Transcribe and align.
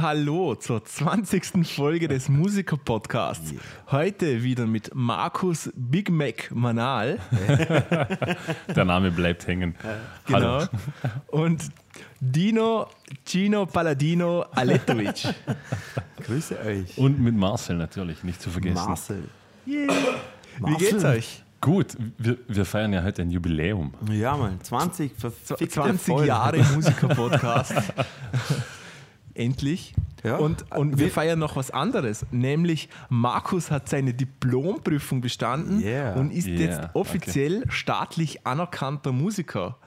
Und 0.00 0.06
hallo 0.06 0.54
zur 0.54 0.82
20. 0.82 1.66
Folge 1.66 2.08
des 2.08 2.30
Musiker-Podcasts. 2.30 3.52
Heute 3.90 4.42
wieder 4.42 4.66
mit 4.66 4.94
Markus 4.94 5.70
Big 5.76 6.08
Mac 6.10 6.50
Manal. 6.54 7.18
Der 8.74 8.86
Name 8.86 9.10
bleibt 9.10 9.46
hängen. 9.46 9.74
Genau. 10.26 10.64
Und 11.26 11.64
Dino 12.18 12.86
Gino 13.26 13.66
Paladino 13.66 14.46
Aletovic. 14.52 15.34
Grüße 16.24 16.58
euch. 16.60 16.96
Und 16.96 17.20
mit 17.20 17.34
Marcel 17.34 17.76
natürlich, 17.76 18.24
nicht 18.24 18.40
zu 18.40 18.48
vergessen. 18.48 18.76
Marcel. 18.76 19.24
Wie 19.66 20.76
geht's 20.78 21.04
euch? 21.04 21.42
Gut, 21.60 21.94
wir, 22.16 22.38
wir 22.48 22.64
feiern 22.64 22.94
ja 22.94 23.02
heute 23.02 23.20
ein 23.20 23.30
Jubiläum. 23.30 23.92
Ja, 24.10 24.34
mal 24.34 24.58
20 24.62 25.12
verfickte 25.14 25.68
20 25.68 26.06
Folgen. 26.06 26.26
Jahre 26.26 26.64
Musiker-Podcast. 26.74 27.74
Endlich. 29.40 29.94
Ja. 30.22 30.36
Und, 30.36 30.70
und 30.72 30.98
wir 30.98 31.10
feiern 31.10 31.38
noch 31.38 31.56
was 31.56 31.70
anderes, 31.70 32.26
nämlich 32.30 32.90
Markus 33.08 33.70
hat 33.70 33.88
seine 33.88 34.12
Diplomprüfung 34.12 35.22
bestanden 35.22 35.80
Yeah. 35.80 36.12
und 36.14 36.30
ist 36.30 36.46
Yeah, 36.46 36.60
jetzt 36.60 36.80
offiziell 36.94 37.64
staatlich 37.70 38.46
anerkannter 38.46 39.12
Musiker. 39.12 39.78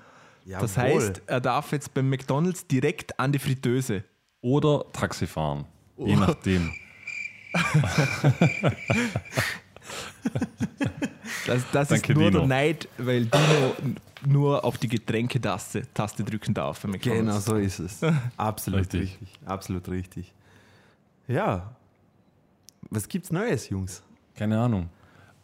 Das 0.46 0.76
Jawohl. 0.76 0.90
heißt, 1.02 1.22
er 1.28 1.40
darf 1.40 1.72
jetzt 1.72 1.94
beim 1.94 2.10
McDonalds 2.10 2.66
direkt 2.66 3.20
an 3.20 3.32
die 3.32 3.38
Fritteuse. 3.40 4.04
Oder 4.42 4.86
Taxi 4.92 5.28
fahren. 5.28 5.66
Oh. 5.98 6.08
Je 6.08 6.16
nachdem. 6.16 6.72
Das, 11.46 11.62
das 11.72 11.92
ist 11.92 12.08
nur 12.10 12.32
der 12.32 12.32
Dino. 12.32 12.46
Neid, 12.46 12.88
weil 12.98 13.26
Dino 13.26 13.76
nur 14.26 14.64
auf 14.64 14.78
die 14.78 14.88
Getränketaste 14.88 15.84
Taste 15.94 16.24
drücken 16.24 16.54
darf. 16.54 16.86
Genau 17.02 17.40
so 17.40 17.56
ist 17.56 17.80
es. 17.80 18.00
Absolut 18.38 18.82
Richtig. 18.82 19.02
richtig. 19.02 19.30
Absolut 19.46 19.90
richtig. 19.90 20.34
Ja. 21.28 21.76
Was 22.90 23.08
gibt's 23.10 23.32
Neues, 23.32 23.70
Jungs? 23.70 24.02
Keine 24.36 24.60
Ahnung. 24.60 24.90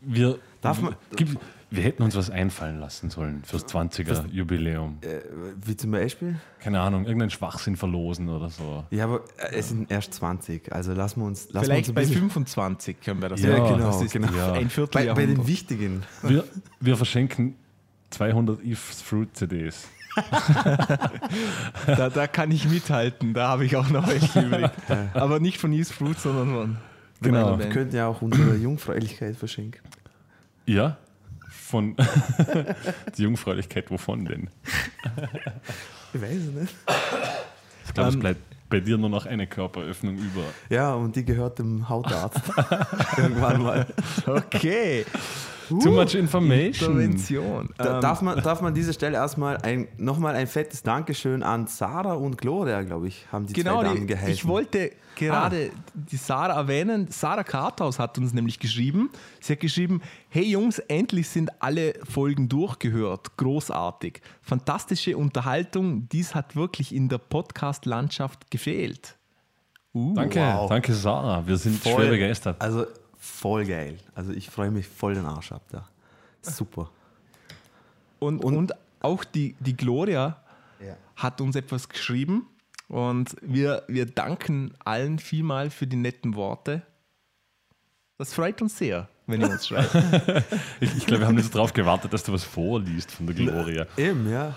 Wir, 0.01 0.37
Darf 0.61 0.81
man- 0.81 0.95
Gib, 1.15 1.37
wir 1.72 1.84
hätten 1.84 2.02
uns 2.03 2.16
was 2.16 2.30
einfallen 2.30 2.80
lassen 2.80 3.09
sollen 3.09 3.44
fürs 3.45 3.66
20er-Jubiläum. 3.66 4.98
Äh, 5.02 5.22
wie 5.64 5.78
zum 5.78 5.92
Beispiel? 5.92 6.39
Keine 6.59 6.80
Ahnung, 6.81 7.03
irgendeinen 7.06 7.30
Schwachsinn 7.30 7.75
verlosen 7.75 8.28
oder 8.30 8.50
so. 8.50 8.86
Ja, 8.89 9.03
aber 9.06 9.22
äh, 9.38 9.56
es 9.56 9.70
sind 9.70 9.92
erst 9.92 10.14
20. 10.16 10.72
Also 10.73 10.94
lassen 10.94 11.22
wir 11.22 11.28
uns. 11.28 11.52
Lassen 11.52 11.66
Vielleicht 11.66 11.88
wir 11.90 11.94
bei 11.95 12.02
uns 12.02 12.09
ein 12.09 12.14
bisschen- 12.14 12.30
25 12.31 13.02
können 13.02 13.22
wir 13.22 13.30
das 13.30 13.42
Ja, 13.42 13.58
machen. 13.58 13.75
genau, 13.78 13.88
das 13.92 14.02
ist 14.02 14.12
genau. 14.14 14.31
Ja. 14.36 14.53
ein 14.53 14.70
bei, 14.92 15.14
bei 15.14 15.25
den 15.25 15.47
wichtigen. 15.47 16.03
Wir, 16.23 16.44
wir 16.80 16.97
verschenken 16.97 17.56
200 18.09 18.64
If's 18.64 19.02
Fruit 19.02 19.30
CDs. 19.36 19.88
Da, 21.86 22.09
da 22.09 22.28
kann 22.28 22.52
ich 22.52 22.67
mithalten, 22.67 23.34
da 23.34 23.47
habe 23.50 23.66
ich 23.66 23.75
auch 23.75 23.90
noch 23.90 24.08
welche 24.08 24.42
übrig. 24.42 24.70
Aber 25.14 25.40
nicht 25.40 25.58
von 25.59 25.72
East 25.72 25.94
Fruit, 25.94 26.20
sondern 26.20 26.50
von 26.53 26.78
Genau. 27.22 27.59
Wir 27.59 27.70
könnten 27.70 27.95
ja 27.95 28.08
auch 28.08 28.22
unsere 28.22 28.56
Jungfräulichkeit 28.56 29.36
verschenken. 29.36 29.81
Ja? 30.66 30.97
Von 31.70 31.96
die 33.18 33.22
Jungfräulichkeit, 33.22 33.91
wovon 33.91 34.25
denn? 34.25 34.50
Ich 36.12 36.19
weiß 36.19 36.31
es 36.38 36.52
nicht. 36.62 36.75
Ich 37.85 37.94
glaube, 37.94 38.09
Ähm, 38.09 38.16
es 38.16 38.19
bleibt 38.19 38.41
bei 38.68 38.80
dir 38.80 38.97
nur 38.97 39.09
noch 39.09 39.28
eine 39.28 39.46
Körperöffnung 39.46 40.18
über. 40.18 40.41
Ja, 40.69 40.96
und 40.96 41.16
die 41.16 41.24
gehört 41.24 41.59
dem 41.59 41.88
Hautarzt. 41.88 42.41
Irgendwann 43.18 43.62
mal. 43.62 43.85
Okay. 44.25 45.06
Too 45.69 45.91
much 45.91 46.16
information. 46.16 46.91
Intervention. 47.00 47.69
Da, 47.78 47.96
Ähm, 47.96 48.02
darf, 48.02 48.22
man, 48.22 48.41
darf 48.41 48.62
man 48.62 48.69
an 48.69 48.74
dieser 48.75 48.94
Stelle 48.94 49.16
erstmal 49.18 49.57
ein, 49.57 49.88
nochmal 49.97 50.35
ein 50.35 50.47
fettes 50.47 50.84
Dankeschön 50.84 51.44
an 51.44 51.68
Sarah 51.68 52.13
und 52.13 52.38
Gloria, 52.38 52.81
glaube 52.84 53.07
ich, 53.07 53.25
haben 53.31 53.46
die 53.46 53.53
genau, 53.53 53.81
zwei 53.81 53.84
Damen 53.96 54.08
die, 54.08 54.16
ich 54.28 54.46
wollte 54.47 54.91
gerade 55.16 55.72
die 55.94 56.16
Sarah 56.18 56.53
erwähnen. 56.56 57.08
Sarah 57.09 57.44
Karthaus 57.44 58.00
hat 58.00 58.18
uns 58.18 58.34
nämlich 58.34 58.58
geschrieben. 58.59 59.09
Sie 59.41 59.53
hat 59.53 59.59
geschrieben: 59.59 60.02
Hey 60.29 60.44
Jungs, 60.46 60.79
endlich 60.79 61.28
sind 61.29 61.52
alle 61.62 61.94
Folgen 62.09 62.47
durchgehört. 62.50 63.35
Großartig. 63.38 64.22
Fantastische 64.41 65.18
Unterhaltung. 65.18 66.08
Dies 66.09 66.34
hat 66.35 66.56
wirklich 66.56 66.96
in 66.96 67.09
der 67.09 67.18
Podcast-Landschaft 67.19 68.50
gefehlt. 68.50 69.16
Uh, 69.94 70.13
Danke, 70.13 70.40
Wow. 70.40 70.69
danke 70.69 70.94
Sarah. 70.94 71.46
Wir 71.47 71.58
sind 71.58 71.75
Voll- 71.81 71.94
schwer 71.96 72.09
begeistert. 72.12 72.62
Also 72.62 72.85
voll 73.19 73.66
geil. 73.66 73.97
Also 74.16 74.31
ich 74.31 74.50
freue 74.50 74.72
mich 74.72 74.88
voll 74.88 75.13
den 75.13 75.25
Arsch 75.25 75.52
ab 75.52 75.62
da. 75.69 75.88
Super. 76.41 76.90
Und, 78.19 78.44
und, 78.44 78.74
auch 79.02 79.24
die, 79.24 79.56
die 79.59 79.78
Gloria 79.78 80.41
hat 81.16 81.40
uns 81.40 81.56
etwas 81.56 81.88
geschrieben 81.88 82.47
und 82.90 83.35
wir, 83.41 83.84
wir 83.88 84.06
danken 84.06 84.74
allen 84.84 85.19
vielmal 85.19 85.69
für 85.69 85.88
die 85.88 85.96
netten 85.96 86.35
Worte. 86.35 86.81
Das 88.18 88.34
freut 88.34 88.62
uns 88.62 88.78
sehr, 88.78 89.08
wenn 89.28 89.41
ihr 89.41 89.50
uns 89.50 89.68
schreibt. 89.69 89.96
Ich, 90.81 90.96
ich 90.97 91.06
glaube, 91.06 91.22
wir 91.22 91.28
haben 91.28 91.38
jetzt 91.38 91.56
darauf 91.56 91.72
gewartet, 91.72 92.12
dass 92.12 92.24
du 92.24 92.34
was 92.34 92.44
vorliest 92.44 93.12
von 93.12 93.28
der 93.28 93.35
Gloria. 93.35 93.85
Eben, 93.96 94.29
ja. 94.29 94.56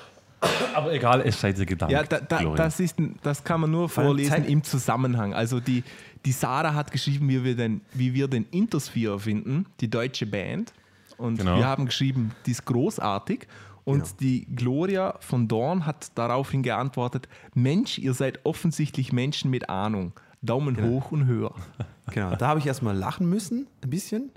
Aber 0.75 0.93
egal, 0.93 1.21
es 1.21 1.41
sei 1.41 1.53
dir 1.53 1.67
gedankt. 1.67 1.93
ja, 1.93 2.03
da, 2.03 2.21
da, 2.21 2.43
das, 2.55 2.81
ist, 2.81 2.97
das 3.23 3.45
kann 3.45 3.61
man 3.61 3.71
nur 3.71 3.89
vorlesen 3.89 4.45
im 4.45 4.65
Zusammenhang. 4.65 5.35
Also 5.35 5.61
die, 5.61 5.85
die 6.25 6.33
Sarah 6.33 6.75
hat 6.75 6.93
geschrieben, 6.93 7.29
wie 7.29 7.43
wir 7.45 7.57
den, 7.57 7.81
wie 7.95 8.15
wir 8.15 8.29
den 8.29 8.47
Intersphere 8.51 9.19
finden, 9.19 9.67
die 9.81 9.89
deutsche 9.91 10.27
Band. 10.27 10.73
Und 11.19 11.37
Genau. 11.39 11.57
wir 11.59 11.67
haben 11.67 11.87
geschrieben, 11.87 12.33
die 12.47 12.53
ist 12.53 12.65
großartig. 12.65 13.47
Und 13.85 14.03
Genau. 14.05 14.15
die 14.21 14.47
Gloria 14.55 15.17
von 15.21 15.49
Dorn 15.49 15.85
hat 15.87 16.13
daraufhin 16.15 16.63
geantwortet: 16.63 17.29
Mensch, 17.55 17.99
ihr 17.99 18.15
seid 18.15 18.41
offensichtlich 18.45 19.13
Menschen 19.13 19.51
mit 19.51 19.69
Ahnung. 19.69 20.13
Daumen 20.41 20.75
Genau. 20.77 20.89
hoch 20.89 21.13
und 21.13 21.27
höher. 21.27 21.55
Genau. 22.13 22.35
Da 22.35 22.49
habe 22.49 22.59
ich 22.61 22.67
erstmal 22.67 22.97
lachen 22.97 23.29
müssen, 23.31 23.67
ein 23.83 23.89
bisschen, 23.91 24.31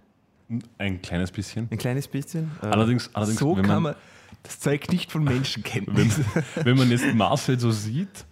Ein 0.78 1.02
kleines 1.02 1.32
bisschen. 1.32 1.68
ein 1.72 1.78
kleines 1.80 2.08
bisschen. 2.08 2.52
Äh, 2.62 2.68
Allerdings, 2.68 3.10
allerdings 3.14 3.40
so 3.40 3.58
wenn, 3.58 3.64
kann 3.66 3.82
man, 3.82 3.94
man. 3.94 3.96
Das 4.44 4.60
zeugt 4.60 4.92
nicht 4.92 5.12
von 5.12 5.24
Menschenkenntnis. 5.24 6.20
wenn, 6.36 6.44
wenn 6.66 6.78
man 6.78 6.90
jetzt 6.92 7.14
Marcel 7.16 7.60
so 7.60 7.72
sieht, 7.72 8.26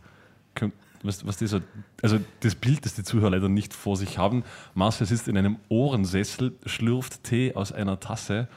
was, 1.03 1.25
was 1.27 1.37
das, 1.37 1.51
so- 1.51 1.59
also 2.01 2.19
das 2.39 2.55
Bild, 2.55 2.85
das 2.85 2.93
die 2.95 3.03
Zuhörer 3.03 3.31
leider 3.31 3.49
nicht 3.49 3.73
vor 3.73 3.95
sich 3.97 4.17
haben, 4.17 4.43
Marcel 4.73 5.05
sitzt 5.07 5.27
in 5.27 5.37
einem 5.37 5.57
Ohrensessel, 5.69 6.53
schlürft 6.65 7.23
Tee 7.23 7.53
aus 7.55 7.71
einer 7.71 7.99
Tasse. 7.99 8.47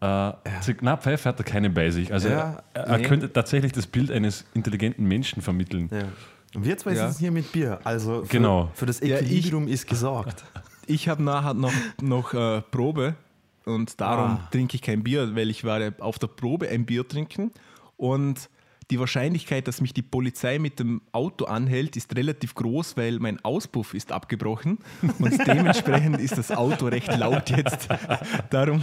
Äh, 0.00 0.32
zu- 0.60 0.74
Na, 0.80 0.96
Pfeife 0.96 1.28
hat 1.28 1.38
er 1.38 1.44
keine 1.44 1.70
bei 1.70 1.90
sich. 1.90 2.12
Also 2.12 2.28
Ja, 2.28 2.62
er, 2.74 2.82
er 2.84 2.98
nee. 2.98 3.04
könnte 3.04 3.32
tatsächlich 3.32 3.72
das 3.72 3.86
Bild 3.86 4.10
eines 4.10 4.44
intelligenten 4.54 5.06
Menschen 5.06 5.42
vermitteln. 5.42 5.88
ja. 5.92 6.02
Und 6.54 6.66
wir 6.66 6.76
zwei 6.76 6.92
Ja. 6.92 7.08
sitzen 7.08 7.20
hier 7.20 7.30
mit 7.32 7.50
Bier. 7.50 7.80
Also 7.82 8.24
für, 8.24 8.28
Genau. 8.28 8.70
für 8.74 8.84
das 8.84 9.00
Ja, 9.00 9.16
Equilibrium 9.18 9.68
ist 9.68 9.86
gesorgt. 9.86 10.44
Ich 10.86 11.08
habe 11.08 11.22
nachher 11.22 11.54
noch, 11.54 11.72
noch 12.02 12.34
äh, 12.34 12.60
Probe 12.60 13.14
und 13.64 13.98
darum 14.00 14.32
Ah. 14.32 14.48
trinke 14.50 14.74
ich 14.74 14.82
kein 14.82 15.04
Bier, 15.04 15.34
weil 15.36 15.48
ich 15.48 15.62
werde 15.62 15.94
auf 16.00 16.18
der 16.18 16.26
Probe 16.26 16.68
ein 16.68 16.84
Bier 16.84 17.06
trinken 17.06 17.52
und 17.96 18.50
die 18.92 19.00
Wahrscheinlichkeit, 19.00 19.66
dass 19.68 19.80
mich 19.80 19.94
die 19.94 20.02
Polizei 20.02 20.58
mit 20.58 20.78
dem 20.78 21.00
Auto 21.12 21.46
anhält, 21.46 21.96
ist 21.96 22.14
relativ 22.14 22.54
groß, 22.54 22.96
weil 22.98 23.18
mein 23.20 23.42
Auspuff 23.42 23.94
ist 23.94 24.12
abgebrochen 24.12 24.78
und 25.18 25.38
dementsprechend 25.46 26.20
ist 26.20 26.36
das 26.36 26.50
Auto 26.50 26.86
recht 26.88 27.16
laut 27.16 27.48
jetzt. 27.50 27.88
Darum 28.50 28.82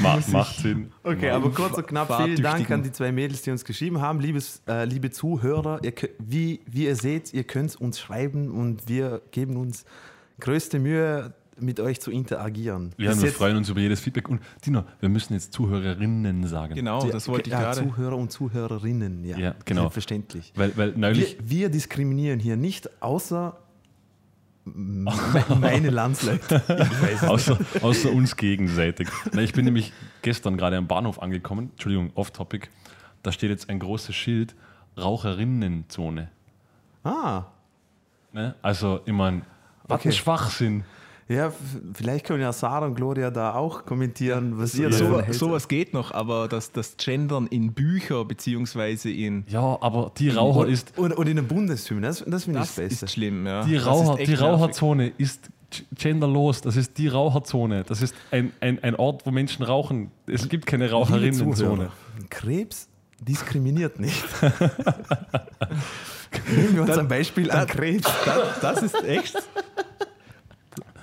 Ma 0.00 0.18
macht 0.28 0.56
Sinn. 0.56 0.90
Okay, 1.02 1.28
aber 1.30 1.50
kurz 1.50 1.76
und 1.76 1.86
knapp, 1.86 2.24
vielen. 2.24 2.42
Dank 2.42 2.70
an 2.70 2.82
die 2.82 2.90
zwei 2.90 3.12
Mädels, 3.12 3.42
die 3.42 3.50
uns 3.50 3.66
geschrieben 3.66 4.00
haben. 4.00 4.18
Liebes, 4.18 4.62
äh, 4.66 4.86
liebe 4.86 5.10
Zuhörer, 5.10 5.78
ihr, 5.82 5.92
könnt- 5.92 6.14
wie, 6.18 6.60
wie 6.66 6.86
ihr 6.86 6.96
seht, 6.96 7.34
ihr 7.34 7.44
könnt 7.44 7.76
uns 7.78 8.00
schreiben 8.00 8.50
und 8.50 8.88
wir 8.88 9.20
geben 9.30 9.56
uns 9.56 9.84
größte 10.40 10.78
Mühe, 10.78 11.34
mit 11.60 11.78
euch 11.80 12.00
zu 12.00 12.10
interagieren. 12.10 12.92
Ja, 12.98 13.20
wir 13.20 13.30
freuen 13.32 13.56
uns 13.56 13.68
über 13.68 13.80
jedes 13.80 14.00
Feedback. 14.00 14.28
Und 14.28 14.40
Dino, 14.64 14.84
wir 15.00 15.08
müssen 15.08 15.34
jetzt 15.34 15.52
Zuhörerinnen 15.52 16.46
sagen. 16.46 16.74
genau, 16.74 17.04
das 17.08 17.28
wollte 17.28 17.48
ich 17.48 17.52
ja, 17.52 17.60
gerade. 17.60 17.80
Zuhörer 17.82 18.16
und 18.16 18.30
Zuhörerinnen, 18.32 19.24
ja, 19.24 19.36
Ja, 19.38 19.54
genau. 19.64 19.82
selbstverständlich. 19.82 20.52
Weil, 20.56 20.76
weil 20.76 20.92
Wir, 20.92 20.98
neulich, 20.98 21.36
wir 21.42 21.68
diskriminieren 21.70 22.40
hier 22.40 22.56
nicht 22.56 23.02
außer 23.02 23.56
me- 24.64 25.12
meine 25.60 25.90
Landsleute. 25.90 26.62
Außer, 27.28 27.58
außer 27.82 28.10
uns 28.10 28.34
gegenseitig. 28.36 29.08
Na, 29.32 29.42
ich 29.42 29.52
bin 29.52 29.66
nämlich 29.66 29.92
gestern 30.22 30.56
gerade 30.56 30.76
am 30.78 30.86
Bahnhof 30.86 31.20
angekommen, 31.20 31.68
Entschuldigung, 31.72 32.10
off-topic. 32.14 32.68
Da 33.22 33.30
steht 33.30 33.50
jetzt 33.50 33.68
ein 33.68 33.78
großes 33.78 34.14
Schild, 34.14 34.54
Raucherinnenzone. 34.98 36.30
Ah, 37.04 37.44
Ne? 38.32 38.54
Also, 38.62 39.00
ich 39.04 39.12
meine, 39.12 39.42
was 39.86 40.00
Okay. 40.00 40.08
ein 40.08 40.12
Schwachsinn. 40.12 40.84
Ja, 41.28 41.52
vielleicht 41.94 42.26
können 42.26 42.40
ja 42.42 42.52
Sarah 42.52 42.86
und 42.86 42.94
Gloria 42.96 43.30
da 43.30 43.54
auch 43.54 43.84
kommentieren, 43.86 44.58
was 44.58 44.74
ihr 44.74 44.90
Ja. 44.90 44.98
davon 44.98 45.24
So, 45.32 45.46
sowas 45.48 45.68
geht 45.68 45.94
noch, 45.94 46.12
aber 46.12 46.48
das, 46.48 46.70
das 46.72 46.96
Gendern 46.96 47.46
in 47.46 47.72
Bücher 47.72 48.24
beziehungsweise 48.24 49.10
in. 49.10 49.44
Ja, 49.48 49.78
aber 49.80 50.12
die 50.18 50.28
Raucher 50.30 50.66
ist, 50.68 50.96
Und, 50.98 51.12
und 51.16 51.26
in 51.28 51.36
der 51.36 51.42
Bundeshymne, 51.44 52.06
das, 52.06 52.24
das 52.26 52.44
finde 52.44 52.60
ich 52.60 52.66
Das 52.66 52.74
das 52.74 52.84
Beste. 52.88 53.04
ist 53.06 53.12
schlimm, 53.12 53.46
ja. 53.46 53.64
die, 53.64 53.76
Raucher, 53.76 54.12
ist 54.20 54.26
die 54.26 54.32
nervig. 54.32 54.40
Raucherzone 54.46 55.12
ist 55.16 55.48
genderlos. 55.98 56.60
Das 56.60 56.76
ist 56.76 56.98
die 56.98 57.08
Raucherzone. 57.08 57.82
Das 57.84 58.00
ist 58.02 58.14
ein, 58.30 58.52
ein, 58.60 58.82
ein 58.84 58.94
Ort, 58.94 59.26
wo 59.26 59.30
Menschen 59.32 59.64
rauchen. 59.64 60.10
Es 60.26 60.48
gibt 60.48 60.66
keine 60.66 60.90
Raucherinnenzone. 60.90 61.90
Krebs 62.30 62.88
diskriminiert 63.20 63.98
nicht. 63.98 64.22
Nehmen 66.54 66.74
wir 66.76 66.82
uns 66.82 66.98
ein 66.98 67.08
Beispiel 67.08 67.50
an 67.50 67.66
Krebs. 67.66 68.08
Das, 68.24 68.60
das 68.60 68.82
ist 68.82 69.04
echt. 69.04 69.36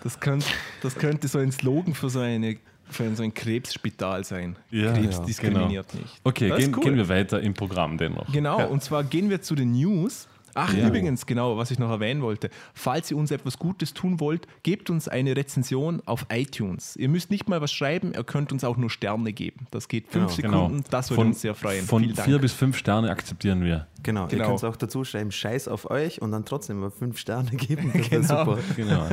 Das 0.04 0.20
könnte, 0.20 0.46
das 0.82 0.96
könnte 0.96 1.28
so 1.28 1.40
ein 1.40 1.52
Slogan 1.52 1.94
für 1.94 2.10
so, 2.10 2.20
eine, 2.20 2.58
für 2.90 3.04
ein, 3.04 3.16
so 3.16 3.24
ein 3.24 3.34
Krebsspital 3.34 4.24
sein. 4.24 4.56
Ja, 4.72 4.94
Krebs 4.94 5.18
ja, 5.18 5.24
diskriminiert 5.26 5.94
nicht. 5.94 6.20
Okay, 6.24 6.50
gehen, 6.58 6.74
cool. 6.76 6.84
gehen 6.84 6.96
wir 6.96 7.08
weiter 7.10 7.40
im 7.42 7.54
Programm 7.54 7.98
dennoch. 7.98 8.32
Genau, 8.32 8.68
und 8.68 8.82
zwar 8.84 9.04
gehen 9.04 9.30
wir 9.30 9.42
zu 9.42 9.56
den 9.56 9.72
News. 9.74 10.28
Ach, 10.54 10.74
Ja. 10.74 10.90
übrigens, 10.90 11.26
genau, 11.26 11.56
was 11.56 11.72
ich 11.72 11.80
noch 11.80 11.90
erwähnen 11.90 12.22
wollte. 12.22 12.50
Falls 12.74 13.10
ihr 13.10 13.16
uns 13.16 13.32
etwas 13.32 13.58
Gutes 13.58 13.94
tun 13.94 14.20
wollt, 14.20 14.48
gebt 14.64 14.90
uns 14.90 15.08
eine 15.08 15.34
Rezension 15.38 16.02
auf 16.06 16.26
iTunes. 16.30 16.98
Ihr 16.98 17.08
müsst 17.08 17.32
nicht 17.32 17.48
mal 17.48 17.62
was 17.62 17.72
schreiben, 17.72 18.12
ihr 18.14 18.26
könnt 18.26 18.52
uns 18.52 18.66
auch 18.66 18.76
nur 18.76 18.90
Sterne 18.90 19.32
geben. 19.32 19.68
Das 19.72 19.88
geht 19.88 20.08
fünf 20.10 20.36
Genau, 20.36 20.64
Sekunden, 20.66 20.84
das 20.90 21.10
würde 21.10 21.22
uns 21.22 21.40
sehr 21.40 21.56
freuen. 21.56 21.86
Von 21.86 22.04
Vielen 22.04 22.16
Dank. 22.16 22.28
vier 22.28 22.40
bis 22.40 22.52
fünf 22.52 22.76
Sterne 22.78 23.10
akzeptieren 23.12 23.64
wir. 23.64 23.88
Genau, 24.04 24.28
Genau. 24.28 24.42
ihr 24.42 24.46
könnt 24.46 24.58
es 24.58 24.66
auch 24.66 24.76
dazu 24.76 25.06
schreiben, 25.06 25.32
Scheiß 25.32 25.70
auf 25.70 25.90
euch 25.90 26.22
und 26.22 26.32
dann 26.34 26.44
trotzdem 26.44 26.82
mal 26.82 26.92
fünf 26.92 27.18
Sterne 27.18 27.52
geben. 27.52 27.94
Das 27.94 28.10
Genau. 28.10 28.28
super. 28.28 28.58
Genau. 28.76 29.08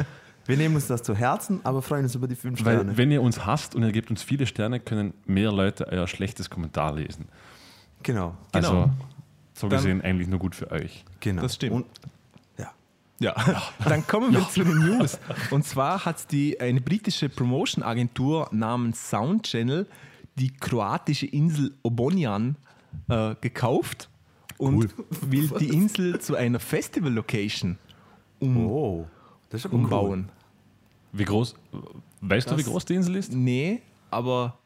Wir 0.48 0.56
nehmen 0.56 0.74
uns 0.74 0.86
das 0.88 1.02
zu 1.02 1.14
Herzen, 1.14 1.60
aber 1.64 1.82
freuen 1.82 2.04
uns 2.04 2.14
über 2.14 2.26
die 2.26 2.34
fünf 2.34 2.64
Weil 2.64 2.76
Sterne. 2.78 2.96
wenn 2.96 3.10
ihr 3.12 3.20
uns 3.22 3.44
hasst 3.46 3.74
und 3.74 3.82
ihr 3.82 3.92
gebt 3.92 4.10
uns 4.10 4.22
viele 4.22 4.46
Sterne, 4.46 4.80
können 4.80 5.12
mehr 5.26 5.52
Leute 5.52 5.86
euer 5.88 6.08
schlechtes 6.08 6.48
Kommentar 6.50 6.94
lesen. 6.94 7.26
Genau, 8.02 8.34
Genau. 8.52 8.68
Also 8.68 8.90
so 9.54 9.68
Dann- 9.68 9.76
gesehen 9.78 10.00
eigentlich 10.02 10.26
nur 10.28 10.38
gut 10.38 10.54
für 10.54 10.70
euch. 10.70 11.04
genau. 11.20 11.42
Das 11.42 11.54
stimmt. 11.56 11.72
Und, 11.74 11.86
ja. 12.58 12.70
Ja, 13.20 13.34
dann 13.84 14.06
kommen 14.06 14.32
wir 14.32 14.48
zu 14.48 14.64
den 14.64 14.78
News. 14.78 15.18
Und 15.50 15.64
zwar 15.64 16.04
hat 16.04 16.30
die, 16.32 16.58
eine 16.60 16.80
britische 16.80 17.28
Promotion-Agentur 17.28 18.48
namens 18.52 19.10
Sound 19.10 19.42
Channel 19.46 19.86
die 20.36 20.50
kroatische 20.54 21.26
Insel 21.26 21.74
Obonjan 21.82 22.54
äh, 23.08 23.34
gekauft 23.40 24.08
und 24.56 24.94
will 25.28 25.48
die 25.60 25.68
Insel 25.68 26.20
zu 26.20 26.36
einer 26.36 26.60
Festival-Location 26.60 27.76
um, 28.40 28.56
Oh, 28.66 29.06
das 29.50 29.62
ist 29.62 29.66
aber 29.66 29.74
cool. 29.76 29.84
umbauen. 29.84 30.28
Wie 31.12 31.24
groß, 31.24 31.54
weißt 32.20 32.50
du, 32.50 32.56
wie 32.56 32.62
Das- 32.62 32.70
groß 32.70 32.84
die 32.84 32.94
Insel 32.94 33.16
ist? 33.16 33.32
Nee, 33.32 33.80
aber 34.10 34.58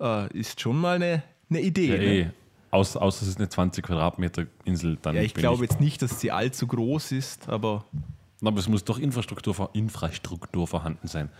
äh, 0.00 0.32
ist 0.36 0.60
schon 0.60 0.80
mal 0.80 0.96
eine, 0.96 1.22
eine 1.50 1.60
Idee. 1.60 1.88
Ja, 1.88 1.96
ne? 1.98 2.04
eh. 2.04 2.30
Außer, 2.70 3.00
außer 3.00 3.22
es 3.22 3.28
ist 3.28 3.38
eine 3.38 3.48
20 3.48 3.84
Quadratmeter 3.84 4.46
Insel. 4.64 4.98
Dann 5.00 5.14
ja 5.14 5.22
ich 5.22 5.32
glaube 5.34 5.62
jetzt 5.62 5.80
nicht, 5.80 6.02
dass 6.02 6.18
sie 6.20 6.32
allzu 6.32 6.66
groß 6.66 7.12
ist, 7.12 7.48
aber 7.48 7.84
Aber 8.42 8.58
es 8.58 8.68
muss 8.68 8.82
doch 8.84 8.98
Infrastruktur, 8.98 9.70
Infrastruktur 9.74 10.66
vorhanden 10.66 11.06
sein, 11.06 11.30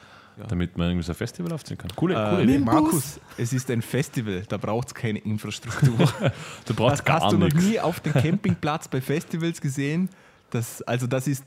damit 0.49 0.79
man 0.79 0.88
irgendwie 0.91 1.05
so 1.05 1.11
ein 1.11 1.17
Festival 1.17 1.52
aufziehen 1.52 1.76
kann. 1.76 1.91
Coole, 1.96 2.14
coole 2.14 2.41
äh, 2.41 2.44
Idee. 2.44 2.58
Markus, 2.58 3.19
es 3.37 3.52
ist 3.52 3.69
ein 3.73 3.82
Festival, 3.82 4.44
da 4.49 4.56
braucht 4.58 4.88
es 4.88 4.94
keine 4.94 5.19
Infrastruktur. 5.19 5.96
Du 6.67 6.75
brauchst 6.75 6.99
Hast, 6.99 7.05
gar 7.05 7.20
hast 7.23 7.32
du 7.32 7.38
noch 7.38 7.49
nichts. 7.49 7.64
nie 7.64 7.81
auf 7.81 7.99
dem 7.99 8.12
Campingplatz 8.12 8.87
bei 8.87 9.00
Festivals 9.00 9.61
gesehen? 9.61 10.08
Das, 10.50 10.82
also 10.82 11.08
das 11.08 11.26
ist 11.26 11.44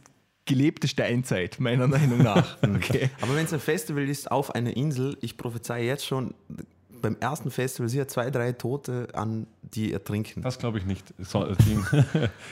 gelebte 0.48 0.88
Steinzeit, 0.88 1.60
meiner 1.60 1.88
Meinung 1.88 2.20
nach. 2.24 2.58
Okay. 2.64 3.10
Aber 3.22 3.36
wenn 3.36 3.46
es 3.46 3.54
ein 3.54 3.60
Festival 3.60 4.08
ist 4.10 4.32
auf 4.32 4.56
einer 4.56 4.76
Insel, 4.76 5.18
ich 5.22 5.38
prophezei 5.38 5.84
jetzt 5.86 6.06
schon, 6.06 6.34
beim 7.02 7.16
ersten 7.20 7.52
Festival 7.52 7.90
sicher 7.90 8.08
zwei, 8.08 8.32
drei 8.32 8.54
Tote 8.54 9.08
an, 9.14 9.46
die 9.62 9.94
ertrinken. 9.94 10.42
Das 10.42 10.58
glaube 10.58 10.80
ich 10.80 10.86
nicht. 10.86 11.14
So, 11.20 11.44
das. 11.46 11.58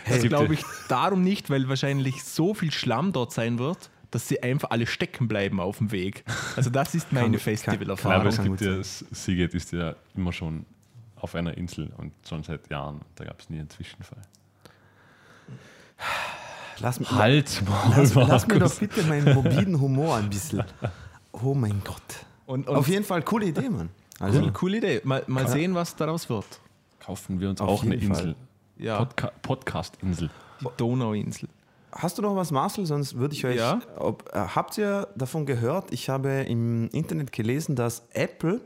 Das 0.08 0.22
glaube 0.24 0.54
ja- 0.54 0.60
ich 0.60 0.66
darum 0.88 1.24
nicht, 1.24 1.50
weil 1.50 1.68
wahrscheinlich 1.68 2.24
so 2.24 2.54
viel 2.54 2.72
Schlamm 2.72 3.12
dort 3.12 3.34
sein 3.34 3.58
wird, 3.58 3.90
dass 4.12 4.28
sie 4.28 4.44
einfach 4.44 4.70
alle 4.70 4.86
stecken 4.86 5.28
bleiben 5.28 5.60
auf 5.60 5.80
dem 5.80 5.92
Weg. 5.92 6.24
Also 6.56 6.70
das 6.70 6.94
ist 6.94 7.12
meine 7.12 7.26
Kann- 7.26 7.34
Aber 7.36 7.44
Festivalerfahrung. 7.44 8.28
es 8.28 8.42
gibt 8.44 8.62
ja, 8.62 8.84
Seagate 8.84 9.58
ist 9.58 9.72
ja 9.72 9.96
immer 10.16 10.32
schon 10.32 10.66
auf 11.16 11.34
einer 11.34 11.58
Insel 11.58 11.92
und 11.98 12.12
schon 12.28 12.44
seit 12.44 12.70
Jahren. 12.70 13.02
Da 13.16 13.26
gab 13.26 13.40
es 13.42 13.50
nie 13.50 13.58
einen 13.60 13.70
Zwischenfall. 13.70 14.22
Lass, 16.80 17.00
Halt 17.00 17.64
mal, 17.68 17.94
lass, 17.96 18.14
lass 18.14 18.48
mir 18.48 18.60
doch 18.60 18.76
bitte 18.76 19.04
meinen 19.04 19.34
morbiden 19.34 19.80
Humor 19.80 20.18
ein 20.18 20.30
bisschen. 20.30 20.64
Oh 21.32 21.54
mein 21.54 21.82
Gott. 21.84 22.02
Und, 22.46 22.68
und 22.68 22.76
Auf 22.76 22.88
jeden 22.88 23.04
Fall 23.04 23.22
coole 23.22 23.48
Idee, 23.48 23.70
Mann. 23.70 23.90
Also, 24.20 24.42
cool, 24.42 24.52
coole 24.52 24.78
Idee. 24.78 25.02
Mal, 25.04 25.24
mal 25.28 25.48
sehen, 25.48 25.76
was 25.76 25.96
daraus 25.96 26.30
wird. 26.30 26.46
Kaufen 27.00 27.40
wir 27.40 27.50
uns 27.50 27.62
Auf 27.62 27.70
auch 27.70 27.84
eine. 27.84 27.96
Insel. 27.96 28.36
Ja, 28.78 28.98
Podca 29.00 29.32
Podcast-Insel. 29.42 30.30
die 30.62 30.68
Donauinsel. 30.78 31.50
Hast 31.92 32.18
du 32.18 32.22
noch 32.22 32.36
was, 32.36 32.52
Marcel? 32.52 32.86
Sonst 32.86 33.16
würde 33.16 33.34
ich 33.36 33.46
euch. 33.46 33.56
Ja. 33.56 33.80
Ob, 33.98 34.30
äh, 34.34 34.40
habt 34.40 34.78
ihr 34.78 35.08
davon 35.16 35.46
gehört? 35.46 35.94
Ich 35.94 36.10
habe 36.10 36.30
im 36.42 36.90
Internet 36.90 37.32
gelesen, 37.32 37.76
dass 37.76 38.04
Apple 38.12 38.60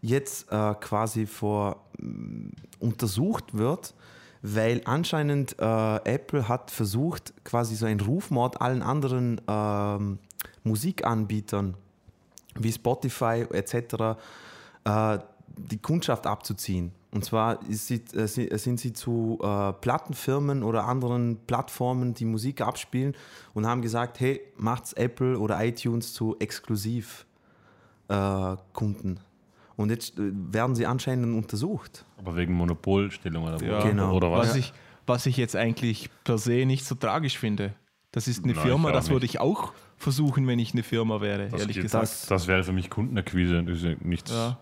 jetzt 0.00 0.50
äh, 0.50 0.74
quasi 0.80 1.26
vor 1.26 1.84
mm, 1.98 2.48
untersucht 2.78 3.56
wird, 3.56 3.92
weil 4.42 4.82
anscheinend 4.84 5.56
äh, 5.58 5.96
Apple 6.04 6.48
hat 6.48 6.70
versucht, 6.70 7.32
quasi 7.44 7.74
so 7.76 7.86
einen 7.86 8.00
Rufmord 8.00 8.60
allen 8.60 8.82
anderen 8.82 9.40
ähm, 9.48 10.18
Musikanbietern 10.64 11.74
wie 12.58 12.72
Spotify 12.72 13.46
etc. 13.52 14.18
Äh, 14.84 15.18
die 15.56 15.78
Kundschaft 15.78 16.26
abzuziehen. 16.26 16.92
Und 17.10 17.24
zwar 17.24 17.58
äh, 17.68 17.72
sie- 17.72 18.04
sind 18.52 18.78
sie 18.80 18.92
zu 18.92 19.38
äh, 19.42 19.72
Plattenfirmen 19.72 20.62
oder 20.62 20.84
anderen 20.84 21.38
Plattformen, 21.46 22.14
die 22.14 22.26
Musik 22.26 22.60
abspielen 22.60 23.14
und 23.54 23.66
haben 23.66 23.80
gesagt, 23.82 24.20
hey, 24.20 24.40
macht's 24.56 24.92
Apple 24.92 25.38
oder 25.38 25.64
iTunes 25.64 26.12
zu 26.12 26.36
Exklusivkunden. 26.38 27.26
Äh, 28.08 28.56
Kunden. 28.72 29.20
Und 29.78 29.90
jetzt 29.90 30.18
äh, 30.18 30.30
werden 30.32 30.74
sie 30.76 30.84
anscheinend 30.84 31.34
untersucht. 31.34 32.04
Aber 32.18 32.36
wegen 32.36 32.52
Monopolstellung 32.52 33.44
oder, 33.44 33.62
Ja, 33.64 33.80
Genau. 33.80 34.12
oder 34.14 34.30
was? 34.30 34.50
Was, 34.50 34.56
ich, 34.56 34.72
was 35.06 35.24
ich 35.26 35.36
jetzt 35.38 35.56
eigentlich 35.56 36.10
per 36.24 36.36
se 36.36 36.66
nicht 36.66 36.84
so 36.84 36.94
tragisch 36.94 37.38
finde. 37.38 37.74
Das 38.12 38.26
ist 38.28 38.44
eine 38.44 38.54
Nein, 38.54 38.62
Firma, 38.64 38.90
das 38.92 39.08
würde 39.10 39.24
ich 39.26 39.38
auch 39.40 39.72
versuchen, 39.96 40.46
wenn 40.46 40.58
ich 40.58 40.72
eine 40.72 40.82
Firma 40.82 41.20
wäre, 41.20 41.48
Das 41.48 41.60
ehrlich 41.60 41.76
geht- 41.76 41.84
gesagt. 41.84 42.02
Das, 42.04 42.26
das 42.26 42.46
wäre 42.46 42.62
für 42.64 42.72
mich 42.72 42.90
Kundenakquise. 42.90 43.62
Das 43.64 43.76
ist 43.78 43.84
ja 43.84 43.94
nichts. 44.00 44.30
Ja. 44.30 44.58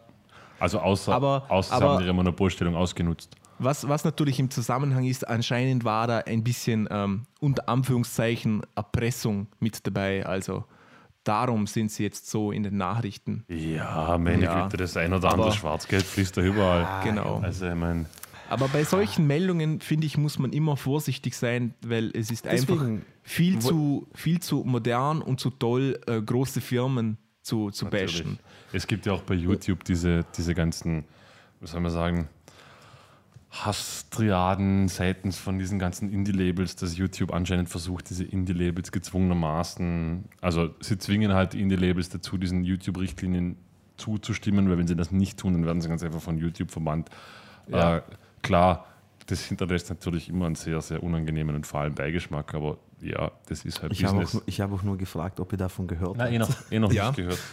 Also 0.58 0.78
außer, 0.80 1.12
Aber- 1.14 1.46
außer 1.48 1.68
sie 1.76 1.82
aber- 1.82 1.94
haben 1.94 2.02
ihre 2.04 2.12
Monopolstellung 2.12 2.74
ausgenutzt. 2.76 3.34
Was, 3.58 3.88
was 3.88 4.04
natürlich 4.04 4.38
im 4.38 4.50
Zusammenhang 4.50 5.04
ist, 5.04 5.26
anscheinend 5.26 5.84
war 5.84 6.06
da 6.06 6.18
ein 6.18 6.44
bisschen 6.44 6.86
ähm, 6.90 7.22
unter 7.40 7.68
Anführungszeichen 7.70 8.62
Erpressung 8.74 9.46
mit 9.60 9.86
dabei. 9.86 10.26
Also 10.26 10.64
darum 11.26 11.66
sind 11.66 11.90
sie 11.90 12.02
jetzt 12.02 12.28
so 12.30 12.52
in 12.52 12.62
den 12.62 12.76
Nachrichten. 12.76 13.44
Ja, 13.48 14.16
meine 14.18 14.44
Ja. 14.44 14.64
Güte, 14.64 14.76
das 14.78 14.96
ein 14.96 15.12
oder 15.12 15.30
andere 15.30 15.48
Aber- 15.48 15.56
Schwarzgeld 15.56 16.04
fließt 16.04 16.36
da 16.36 16.42
überall. 16.42 17.04
Genau. 17.04 17.40
Also, 17.42 17.66
ich 17.68 17.74
meine, 17.74 18.06
Aber 18.48 18.68
bei 18.68 18.84
solchen 18.84 19.26
Meldungen, 19.26 19.80
finde 19.80 20.06
ich, 20.06 20.16
muss 20.16 20.38
man 20.38 20.52
immer 20.52 20.76
vorsichtig 20.76 21.34
sein, 21.36 21.74
weil 21.84 22.10
es 22.14 22.30
ist 22.30 22.46
einfach 22.46 22.80
viel 23.24 23.58
zu, 23.58 24.06
viel 24.14 24.38
zu 24.40 24.62
modern 24.64 25.20
und 25.20 25.40
zu 25.40 25.50
toll, 25.50 25.98
äh, 26.06 26.22
große 26.22 26.60
Firmen 26.60 27.18
zu, 27.42 27.70
zu 27.70 27.86
bashen. 27.86 28.38
Es 28.72 28.86
gibt 28.86 29.04
ja 29.06 29.12
auch 29.12 29.22
bei 29.22 29.34
YouTube 29.34 29.82
diese, 29.84 30.24
diese 30.36 30.54
ganzen, 30.54 31.04
was 31.60 31.72
soll 31.72 31.80
man 31.80 31.90
sagen, 31.90 32.28
Hasstriaden 33.64 34.88
seitens 34.88 35.38
von 35.38 35.58
diesen 35.58 35.78
ganzen 35.78 36.10
Indie-Labels, 36.12 36.76
dass 36.76 36.96
YouTube 36.96 37.32
anscheinend 37.32 37.68
versucht, 37.68 38.10
diese 38.10 38.24
Indie-Labels 38.24 38.92
gezwungenermaßen, 38.92 40.24
also 40.40 40.70
sie 40.80 40.98
zwingen 40.98 41.32
halt 41.32 41.52
die 41.54 41.60
Indie-Labels 41.62 42.08
dazu, 42.10 42.36
diesen 42.38 42.64
YouTube-Richtlinien 42.64 43.56
zuzustimmen, 43.96 44.68
weil 44.68 44.78
wenn 44.78 44.86
sie 44.86 44.96
das 44.96 45.10
nicht 45.10 45.38
tun, 45.38 45.54
dann 45.54 45.64
werden 45.64 45.80
sie 45.80 45.88
ganz 45.88 46.02
einfach 46.02 46.20
von 46.20 46.38
YouTube 46.38 46.70
verbannt. 46.70 47.08
Ja. 47.68 47.98
Äh, 47.98 48.02
klar, 48.42 48.86
das 49.26 49.40
hinterlässt 49.44 49.88
natürlich 49.90 50.28
immer 50.28 50.46
einen 50.46 50.54
sehr, 50.54 50.80
sehr 50.80 51.02
unangenehmen 51.02 51.56
und 51.56 51.66
fahlen 51.66 51.94
Beigeschmack, 51.94 52.54
aber 52.54 52.78
ja, 53.00 53.32
das 53.48 53.64
ist 53.64 53.82
halt 53.82 53.92
Ich 53.92 54.06
auch, 54.06 54.12
Business. 54.12 54.34
nur- 54.34 54.42
ich 54.46 54.60
habe 54.60 54.74
auch 54.74 54.82
nur 54.82 54.96
gefragt, 54.98 55.40
ob 55.40 55.52
ihr 55.52 55.58
davon 55.58 55.86
gehört 55.86 56.16
Nein, 56.16 56.34
eh 56.34 56.38
habt. 56.40 56.50
noch, 56.50 56.72
eh 56.72 56.78
noch 56.78 56.92
Ja. 56.92 57.06
nicht 57.08 57.16
gehört. 57.16 57.38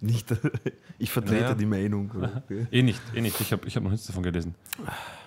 Nicht, 0.00 0.28
ich 1.00 1.10
vertrete 1.10 1.40
Ja. 1.42 1.54
die 1.56 1.66
Meinung. 1.66 2.12
Okay. 2.44 2.68
Eh 2.70 2.82
nicht, 2.84 3.00
eh 3.16 3.20
nicht. 3.20 3.40
Ich 3.40 3.50
habe 3.52 3.66
ich 3.66 3.74
hab 3.74 3.82
noch 3.82 3.90
nichts 3.90 4.06
davon 4.06 4.22
gelesen. 4.22 4.54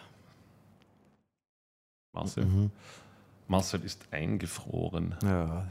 Marcel. 2.14 2.46
Mhm. 2.46 2.72
Marcel 3.48 3.84
ist 3.84 4.06
eingefroren. 4.12 5.16
Ja, 5.24 5.68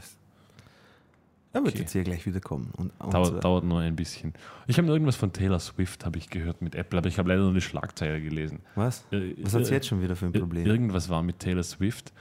er 1.53 1.63
wird 1.63 1.73
Okay. 1.73 1.79
jetzt 1.81 1.91
hier 1.91 2.03
gleich 2.03 2.25
wieder 2.25 2.39
kommen. 2.39 2.71
Und, 2.77 2.91
und 2.99 3.13
Dauert, 3.13 3.35
äh, 3.35 3.39
dauert 3.41 3.63
nur 3.65 3.79
ein 3.81 3.95
bisschen. 3.95 4.33
Ich 4.67 4.77
habe 4.77 4.87
noch 4.87 4.93
irgendwas 4.93 5.17
von 5.17 5.33
Taylor 5.33 5.59
Swift, 5.59 6.05
habe 6.05 6.17
ich 6.17 6.29
gehört 6.29 6.61
mit 6.61 6.75
Apple, 6.75 6.97
aber 6.99 7.09
ich 7.09 7.17
habe 7.17 7.27
leider 7.29 7.41
nur 7.41 7.49
eine 7.51 7.59
Schlagzeile 7.61 8.21
gelesen. 8.21 8.59
was? 8.75 9.03
Äh, 9.11 9.35
Was 9.41 9.53
hat 9.53 9.65
sie 9.65 9.71
äh, 9.71 9.75
jetzt 9.75 9.87
schon 9.87 10.01
wieder 10.01 10.15
für 10.15 10.27
ein 10.27 10.33
Ir- 10.33 10.39
Problem? 10.39 10.65
Irgendwas 10.65 11.09
war 11.09 11.21
mit 11.23 11.39
Taylor 11.39 11.63
Swift 11.63 12.13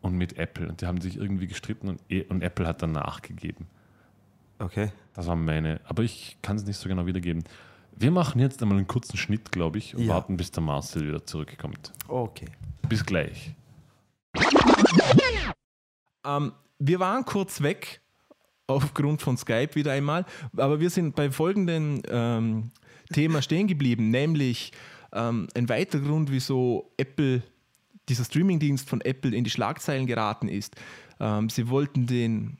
und 0.00 0.14
mit 0.14 0.38
Apple 0.38 0.68
und 0.68 0.80
die 0.80 0.86
haben 0.86 1.00
sich 1.00 1.16
irgendwie 1.16 1.48
gestritten 1.48 1.88
und, 1.88 2.00
eh- 2.08 2.24
und 2.28 2.42
Apple 2.42 2.66
hat 2.68 2.80
dann 2.82 2.92
nachgegeben. 2.92 3.66
Okay. 4.60 4.92
Das 5.14 5.26
war 5.26 5.34
meine, 5.36 5.80
aber 5.84 6.04
ich 6.04 6.36
kann 6.42 6.56
es 6.56 6.64
nicht 6.64 6.76
so 6.76 6.88
genau 6.88 7.06
wiedergeben. 7.06 7.42
Wir 7.96 8.12
machen 8.12 8.40
jetzt 8.40 8.62
einmal 8.62 8.78
einen 8.78 8.86
kurzen 8.86 9.16
Schnitt, 9.16 9.50
glaube 9.50 9.78
ich, 9.78 9.96
und 9.96 10.02
Ja. 10.02 10.14
warten, 10.14 10.36
bis 10.36 10.52
der 10.52 10.62
Marcel 10.62 11.04
wieder 11.08 11.26
zurückkommt. 11.26 11.92
Okay. 12.06 12.46
Bis 12.88 13.04
gleich. 13.04 13.54
Ähm, 16.24 16.52
wir 16.78 17.00
waren 17.00 17.24
kurz 17.24 17.60
weg, 17.62 18.00
aufgrund 18.66 19.22
von 19.22 19.36
Skype 19.36 19.74
wieder 19.74 19.92
einmal, 19.92 20.26
aber 20.56 20.78
wir 20.80 20.90
sind 20.90 21.16
bei 21.16 21.30
folgendem 21.30 22.02
ähm, 22.08 22.70
Thema 23.12 23.40
stehen 23.40 23.66
geblieben, 23.66 24.10
nämlich 24.10 24.72
ähm, 25.12 25.48
ein 25.54 25.68
weiterer 25.68 26.02
Grund, 26.02 26.30
wieso 26.30 26.92
Apple 26.98 27.42
dieser 28.08 28.24
Streamingdienst 28.24 28.88
von 28.88 29.00
Apple 29.00 29.34
in 29.34 29.44
die 29.44 29.50
Schlagzeilen 29.50 30.06
geraten 30.06 30.48
ist. 30.48 30.76
Ähm, 31.20 31.48
sie 31.48 31.68
wollten 31.68 32.06
den 32.06 32.58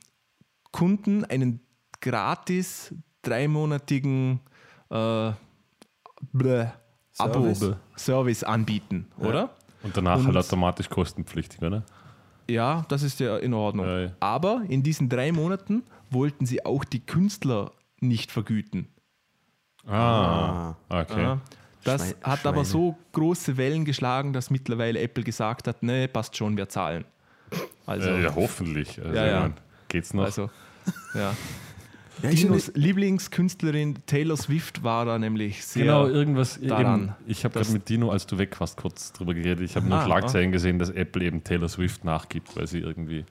Kunden 0.71 1.25
einen 1.25 1.61
gratis 2.01 2.93
dreimonatigen 3.21 4.39
äh, 4.89 5.31
bläh, 6.31 6.67
Abo 7.17 7.53
Service. 7.53 7.77
Service 7.97 8.43
anbieten, 8.43 9.07
oder? 9.17 9.55
Und 9.83 9.95
danach 9.95 10.17
Und- 10.19 10.27
halt 10.27 10.37
automatisch 10.37 10.89
kostenpflichtig, 10.89 11.61
oder? 11.61 11.83
Ja, 12.49 12.83
das 12.89 13.03
ist 13.03 13.19
ja 13.19 13.37
in 13.37 13.53
Ordnung. 13.53 13.85
Ja, 13.85 13.99
ja. 13.99 14.11
Aber 14.19 14.63
in 14.67 14.81
diesen 14.81 15.07
drei 15.07 15.31
Monaten 15.31 15.83
wollten 16.09 16.45
sie 16.47 16.65
auch 16.65 16.83
die 16.83 16.99
Künstler 16.99 17.71
nicht 18.01 18.31
vergüten. 18.31 18.87
Ah, 19.87 20.75
okay. 20.89 21.21
Ja. 21.21 21.41
Das 21.83 22.01
Schwein- 22.09 22.15
hat 22.23 22.45
aber 22.45 22.65
Schweine. 22.65 22.65
so 22.65 22.97
große 23.13 23.55
Wellen 23.57 23.85
geschlagen, 23.85 24.33
dass 24.33 24.49
mittlerweile 24.49 24.99
Apple 24.99 25.23
gesagt 25.23 25.67
hat, 25.67 25.81
nee, 25.81 26.07
passt 26.07 26.35
schon, 26.35 26.57
wir 26.57 26.67
zahlen. 26.67 27.05
Also, 27.85 28.09
Äh, 28.09 28.23
ja, 28.23 28.35
hoffentlich. 28.35 28.99
Also, 29.01 29.13
Ja, 29.15 29.25
ja. 29.25 29.49
geht's 29.87 30.13
noch? 30.13 30.25
also 30.25 30.49
ja. 31.13 31.33
Ja, 32.21 32.29
ich 32.29 32.41
Dinos 32.41 32.71
Lieblingskünstlerin 32.75 33.95
Taylor 34.05 34.37
Swift 34.37 34.83
war 34.83 35.05
da 35.05 35.17
nämlich 35.19 35.63
sehr. 35.65 35.83
genau, 35.85 36.07
irgendwas. 36.07 36.59
daran, 36.61 37.03
Eben, 37.03 37.13
ich 37.27 37.43
habe 37.45 37.53
gerade 37.53 37.71
mit 37.71 37.87
Dino, 37.89 38.09
als 38.11 38.25
du 38.27 38.37
weg 38.37 38.59
warst, 38.59 38.77
kurz 38.77 39.13
drüber 39.13 39.33
geredet. 39.33 39.61
Ich 39.61 39.75
habe 39.75 39.87
nur 39.87 39.97
Ah, 39.99 40.05
Schlagzeilen 40.05 40.51
gesehen, 40.51 40.79
dass 40.79 40.89
Apple 40.89 41.23
eben 41.23 41.43
Taylor 41.43 41.69
Swift 41.69 42.03
nachgibt, 42.03 42.55
weil 42.55 42.67
sie 42.67 42.79
irgendwie 42.79 43.25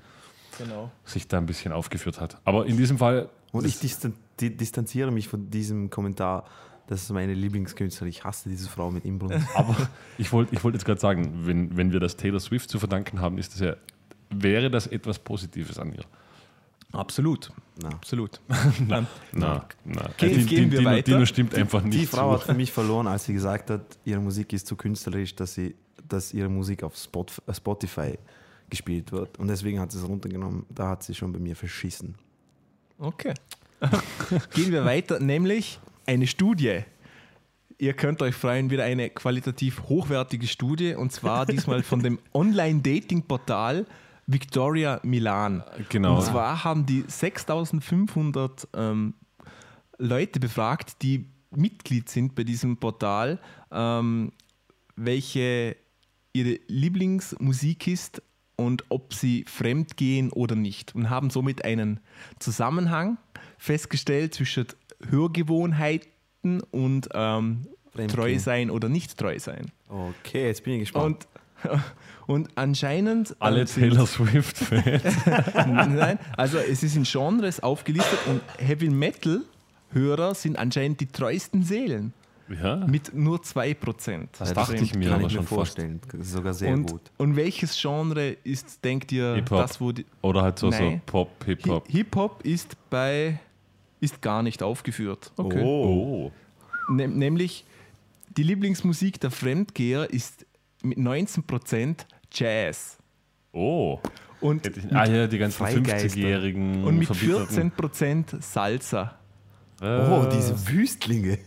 Genau. 0.59 0.91
sich 1.05 1.29
da 1.29 1.39
ein 1.39 1.47
bisschen 1.47 1.73
aufgeführt 1.73 2.21
hat. 2.21 2.39
Aber 2.45 2.67
in 2.67 2.77
diesem 2.77 2.99
Fall. 2.99 3.29
Und 3.53 3.65
ich 3.67 3.79
distan 3.79 4.15
di 4.41 4.57
distanziere 4.57 5.11
mich 5.11 5.29
von 5.29 5.51
diesem 5.51 5.91
Kommentar. 5.91 6.45
Das 6.87 7.03
ist 7.03 7.11
meine 7.11 7.35
Lieblingskünstlerin. 7.35 8.09
Ich 8.09 8.25
hasse 8.25 8.49
diese 8.49 8.69
Frau 8.69 8.91
mit 8.91 9.05
Inbrunst. 9.05 9.47
Aber 9.55 9.77
ich 10.17 10.33
wollte 10.33 10.55
ich 10.55 10.65
wollt 10.65 10.75
jetzt 10.75 10.85
gerade 10.85 11.01
sagen, 11.01 11.41
wenn, 11.45 11.77
wenn 11.77 11.93
wir 11.93 12.01
das 12.01 12.17
Taylor 12.17 12.41
Swift 12.41 12.71
zu 12.71 12.79
verdanken 12.79 13.21
haben, 13.21 13.37
ist 13.39 13.53
das 13.53 13.61
ja, 13.61 13.77
wäre 14.31 14.71
das 14.71 14.87
etwas 14.87 15.19
Positives 15.19 15.79
an 15.79 15.93
ihr. 15.93 16.05
Absolut. 16.93 17.51
Na. 17.81 17.91
Absolut. 17.91 18.41
Na, 18.89 19.07
na. 19.33 19.67
Gehen- 20.17 20.39
Die- 20.39 20.47
gehen 20.47 20.65
die- 20.65 20.73
wir 20.73 20.79
Dino, 20.79 20.91
weiter? 20.91 21.13
Dino 21.13 21.27
stimmt 21.27 21.55
einfach 21.55 21.83
nicht. 21.83 22.01
Die 22.01 22.07
Frau 22.07 22.33
zu. 22.35 22.41
hat 22.41 22.47
für 22.47 22.55
mich 22.55 22.73
verloren, 22.73 23.07
als 23.07 23.25
sie 23.25 23.33
gesagt 23.35 23.71
hat, 23.71 23.83
ihre 24.05 24.21
Musik 24.21 24.53
ist 24.53 24.67
zu 24.67 24.75
künstlerisch, 24.75 25.35
dass, 25.37 25.55
sie, 25.55 25.75
dass 26.09 26.33
ihre 26.35 26.49
Musik 26.49 26.83
auf 26.83 26.95
äh, 26.95 27.55
Spotify 27.55 28.19
gespielt 28.71 29.13
wird. 29.13 29.39
Und 29.39 29.49
deswegen 29.49 29.79
hat 29.81 29.93
sie 29.93 29.99
es 29.99 30.09
runtergenommen. 30.09 30.65
Da 30.71 30.89
hat 30.91 31.03
sie 31.03 31.15
schon 31.15 31.33
bei 31.33 31.39
mir 31.39 31.55
verschissen. 31.55 32.17
Okay. 32.99 33.35
Gehen 34.55 34.73
wir 34.73 34.85
weiter, 34.85 35.21
nämlich 35.21 35.79
eine 36.07 36.27
Studie. 36.27 36.81
Ihr 37.81 37.93
könnt 37.93 38.23
euch 38.23 38.35
freuen, 38.35 38.71
wieder 38.71 38.83
eine 38.85 39.09
qualitativ 39.11 39.83
hochwertige 39.89 40.49
Studie 40.49 40.95
und 40.97 41.13
zwar 41.13 41.47
diesmal 41.47 41.85
von 41.85 42.01
dem 42.03 42.19
Online-Dating-Portal 42.35 43.87
Victoria 44.29 45.01
Milan. 45.03 45.65
Genau. 45.89 46.17
Und 46.17 46.23
zwar 46.23 46.63
haben 46.63 46.85
die 46.85 47.03
6500 47.09 48.69
ähm, 48.77 49.15
Leute 49.97 50.39
befragt, 50.39 51.03
die 51.03 51.27
Mitglied 51.51 52.11
sind 52.11 52.35
bei 52.35 52.45
diesem 52.45 52.77
Portal, 52.77 53.41
ähm, 53.73 54.33
welche 54.97 55.77
ihre 56.35 56.61
Lieblingsmusik 56.69 57.87
ist 57.89 58.23
und 58.57 58.85
ob 58.91 59.15
sie 59.15 59.47
fremd 59.49 59.97
gehen 59.97 60.31
oder 60.31 60.57
nicht. 60.57 60.95
Und 60.95 61.09
haben 61.09 61.31
somit 61.31 61.65
einen 61.65 62.01
Zusammenhang 62.39 63.17
festgestellt 63.57 64.35
zwischen 64.35 64.67
Hörgewohnheiten 65.09 66.61
und 66.71 67.09
ähm, 67.15 67.67
treu 68.09 68.39
sein 68.39 68.71
oder 68.71 68.91
nicht 68.91 69.17
treu 69.17 69.39
sein. 69.39 69.73
Okay, 69.89 70.47
jetzt 70.47 70.65
bin 70.65 70.75
ich 70.75 70.81
gespannt. 70.81 71.27
Und, 71.35 71.38
und 72.27 72.49
anscheinend. 72.55 73.37
Alle 73.39 73.61
ähm, 73.61 73.67
sind- 73.67 73.83
Taylor 73.91 74.07
Swift-Fans. 74.07 75.15
Nein, 75.67 76.19
also 76.37 76.59
es 76.59 76.83
ist 76.83 76.97
in 76.97 77.05
Genres 77.05 77.61
aufgelistet 77.61 78.19
und 78.27 78.41
Heavy 78.59 78.91
Metal 78.91 79.43
Hörer 79.93 80.35
sind 80.35 80.59
anscheinend 80.59 81.01
die 81.01 81.07
treuesten 81.07 81.63
Seelen 81.63 82.13
ja. 82.49 82.77
mit 82.77 83.15
nur 83.15 83.39
2%. 83.39 84.29
Das 84.39 84.53
dachte 84.53 84.77
ich 84.77 84.95
mir 84.95 85.11
kann 85.11 85.21
aber 85.21 85.23
ich 85.23 85.29
mir 85.29 85.31
schon 85.31 85.43
fast. 85.45 85.55
vorstellen. 85.55 86.01
Das 86.13 86.21
ist 86.27 86.33
sogar 86.33 86.55
sehr 86.55 86.73
und, 86.73 86.91
gut. 86.91 87.01
und 87.17 87.37
welches 87.37 87.81
Genre 87.81 88.37
ist, 88.45 88.85
denkt 88.85 89.13
ihr, 89.13 89.41
das, 89.43 89.81
wo 89.81 89.93
die 89.93 90.05
Oder 90.23 90.43
halt 90.43 90.59
so, 90.59 90.71
so. 90.71 91.01
Pop, 91.07 91.45
Hip-Hop. 91.45 91.87
Hi- 91.89 91.93
Hip-Hop 91.93 92.45
ist 92.45 92.77
bei 92.91 93.39
ist 94.01 94.23
gar 94.23 94.43
nicht 94.43 94.63
aufgeführt. 94.63 95.33
Okay. 95.37 95.61
Oh. 95.63 96.31
Nämlich 96.89 97.65
die 98.37 98.45
Lieblingsmusik 98.45 99.21
der 99.21 99.31
Fremdgeher 99.33 100.11
ist 100.11 100.47
mit 100.83 100.99
19% 100.99 101.97
Jazz. 102.33 102.99
Oh. 103.53 103.99
Und 104.41 104.71
Ah 104.95 105.05
ja, 105.07 105.27
die 105.27 105.39
ganzen 105.39 105.57
Freigeister. 105.59 106.09
50-jährigen 106.09 106.85
Und 106.85 106.99
mit 106.99 107.09
verbitterten- 107.09 107.73
14% 107.73 108.41
Salsa. 108.43 109.19
Oh, 109.81 109.85
Äh, 109.85 110.29
diese 110.37 110.69
Wüstlinge. 110.69 111.39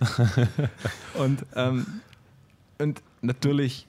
Und, 1.16 1.46
ähm, 1.56 1.86
und 2.80 3.02
natürlich 3.22 3.88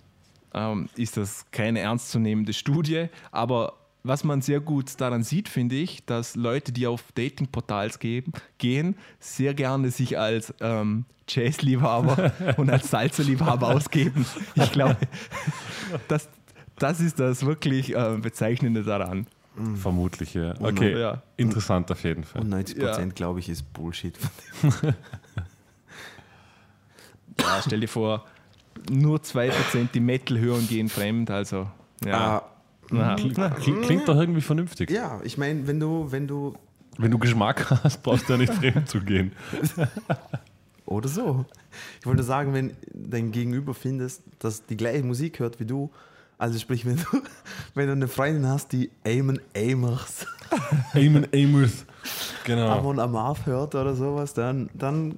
ähm, 0.52 0.88
ist 0.96 1.16
das 1.16 1.46
keine 1.52 1.78
ernstzunehmende 1.80 2.52
Studie, 2.52 3.06
aber 3.30 3.74
was 4.04 4.24
man 4.24 4.40
sehr 4.42 4.60
gut 4.60 5.00
daran 5.00 5.22
sieht, 5.22 5.48
finde 5.48 5.76
ich, 5.76 6.04
dass 6.06 6.34
Leute, 6.36 6.72
die 6.72 6.86
auf 6.86 7.04
Datingportals 7.14 7.98
gehen, 7.98 8.32
gehen, 8.58 8.96
sehr 9.20 9.54
gerne 9.54 9.90
sich 9.90 10.18
als 10.18 10.52
ähm, 10.60 11.04
Jazz-Liebhaber 11.28 12.32
und 12.56 12.68
als 12.70 12.90
Salsa-Liebhaber 12.90 13.68
ausgeben. 13.68 14.26
Ich 14.56 14.72
glaube, 14.72 14.96
das, 16.08 16.28
das 16.78 17.00
ist 17.00 17.20
das 17.20 17.46
wirklich 17.46 17.94
äh, 17.94 18.16
Bezeichnende 18.20 18.82
daran. 18.82 19.26
Vermutlich, 19.74 20.32
ja. 20.34 20.54
Okay, 20.60 20.98
Ja. 20.98 21.22
interessant 21.36 21.90
auf 21.92 22.02
jeden 22.04 22.24
Fall. 22.24 22.40
Und 22.42 22.48
90 22.48 22.78
Ja. 22.78 22.86
Prozent, 22.88 23.14
glaube 23.14 23.38
ich, 23.40 23.48
ist 23.48 23.72
Bullshit. 23.72 24.18
Ja, 27.40 27.60
stell 27.66 27.80
dir 27.80 27.88
vor, 27.88 28.24
nur 28.90 29.18
2% 29.18 29.88
die 29.94 30.00
Metal 30.00 30.38
hören 30.38 30.66
gehen 30.68 30.88
fremd, 30.88 31.30
also 31.30 31.68
ja. 32.04 32.38
Ah, 32.38 32.42
Na, 32.92 33.14
Klingt, 33.14 33.36
klingt, 33.60 33.82
klingt 33.82 34.08
doch 34.08 34.16
irgendwie 34.16 34.40
vernünftig. 34.40 34.90
ja, 34.90 35.20
ich 35.24 35.38
meine, 35.38 35.66
wenn 35.66 35.80
du, 35.80 36.10
wenn 36.10 36.26
du. 36.26 36.54
Wenn 36.98 37.10
du 37.10 37.18
Geschmack 37.18 37.70
hast, 37.70 38.02
brauchst 38.02 38.28
du 38.28 38.34
ja 38.34 38.38
nicht 38.38 38.52
fremd 38.52 38.88
zu 38.88 39.00
gehen. 39.00 39.32
Oder 40.86 41.08
so. 41.08 41.46
Ich 42.00 42.06
wollte 42.06 42.22
sagen, 42.22 42.52
wenn 42.52 42.76
dein 42.92 43.32
Gegenüber 43.32 43.72
findest, 43.72 44.22
dass 44.40 44.66
die 44.66 44.76
gleiche 44.76 45.02
Musik 45.02 45.38
hört 45.38 45.58
wie 45.58 45.64
du, 45.64 45.90
also 46.36 46.58
sprich, 46.58 46.84
wenn 46.84 46.96
du, 46.96 47.04
wenn 47.74 47.86
du 47.86 47.92
eine 47.92 48.08
Freundin 48.08 48.46
hast, 48.46 48.72
die 48.72 48.90
Eamon 49.04 49.40
Amers 49.56 50.26
Eamon 50.94 51.26
Amos. 51.34 51.86
Genau. 52.44 52.68
Amon 52.68 52.98
Amarth 52.98 53.46
hört 53.46 53.74
oder 53.74 53.94
sowas, 53.94 54.34
dann, 54.34 54.68
dann 54.74 55.14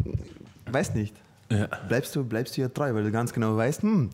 weiß 0.71 0.95
nicht. 0.95 1.17
Ja. 1.51 1.67
Bleibst 1.89 2.15
du, 2.15 2.23
bleibst 2.25 2.57
du 2.57 2.61
ja 2.61 2.69
treu, 2.69 2.95
weil 2.95 3.03
du 3.05 3.11
ganz 3.11 3.33
genau 3.33 3.57
weißt, 3.57 3.83
hm, 3.83 4.11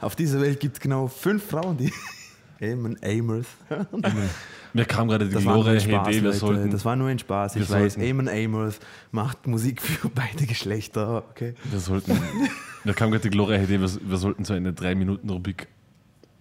auf 0.00 0.16
dieser 0.16 0.40
Welt 0.40 0.58
gibt 0.58 0.76
es 0.76 0.80
genau 0.80 1.06
fünf 1.06 1.44
Frauen, 1.46 1.76
die 1.76 1.92
Eamon 2.60 2.96
Amers. 3.02 3.46
Mir 4.72 4.84
kam 4.84 5.08
gerade 5.08 5.26
die 5.26 5.34
Das 5.34 5.44
war 5.44 5.54
nur 5.54 5.64
glorreiche 5.64 5.88
ein 5.88 5.94
Spaß, 5.94 6.08
Idee, 6.08 6.22
wir 6.22 6.32
sollten, 6.32 6.70
das 6.70 6.84
war 6.84 6.96
nur 6.96 7.08
ein 7.08 7.18
Spaß. 7.18 7.56
Ich 7.56 7.70
weiß, 7.70 7.96
Eamon 7.96 8.28
Amos 8.28 8.78
macht 9.10 9.46
Musik 9.46 9.80
für 9.80 10.08
beide 10.08 10.46
Geschlechter. 10.46 11.24
Okay. 11.30 11.54
wir 11.64 11.78
sollten, 11.78 12.18
mir 12.84 12.94
kam 12.94 13.10
gerade 13.10 13.22
die 13.22 13.30
glorreiche 13.30 13.64
Idee, 13.64 13.80
wir, 13.80 13.90
wir 14.00 14.16
sollten 14.16 14.44
so 14.44 14.54
eine 14.54 14.72
3-Minuten-Rubrik 14.72 15.68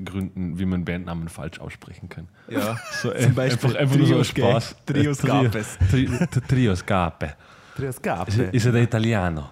gründen, 0.03 0.60
wie 0.60 0.65
man 0.65 0.84
Bandnamen 0.84 1.29
falsch 1.29 1.60
aussprechen 1.60 2.10
kann. 2.10 2.27
Ja, 2.50 2.77
So 3.01 3.12
zum 3.12 3.34
Beispiel 3.34 3.69
einfach, 3.69 3.79
einfach 3.79 3.95
nur 3.95 4.07
so 4.07 4.13
Trios? 4.13 4.27
Spaß. 4.27 4.75
Trios 4.86 5.22
Gapes. 5.22 5.77
Tri, 5.89 6.05
tri, 6.05 6.41
Trio 6.48 6.75
Scape. 6.75 7.36
Trios 7.75 8.01
Gabe. 8.01 8.31
Ist, 8.51 8.65
er 8.65 8.72
der 8.72 8.84
Italiano? 8.84 9.50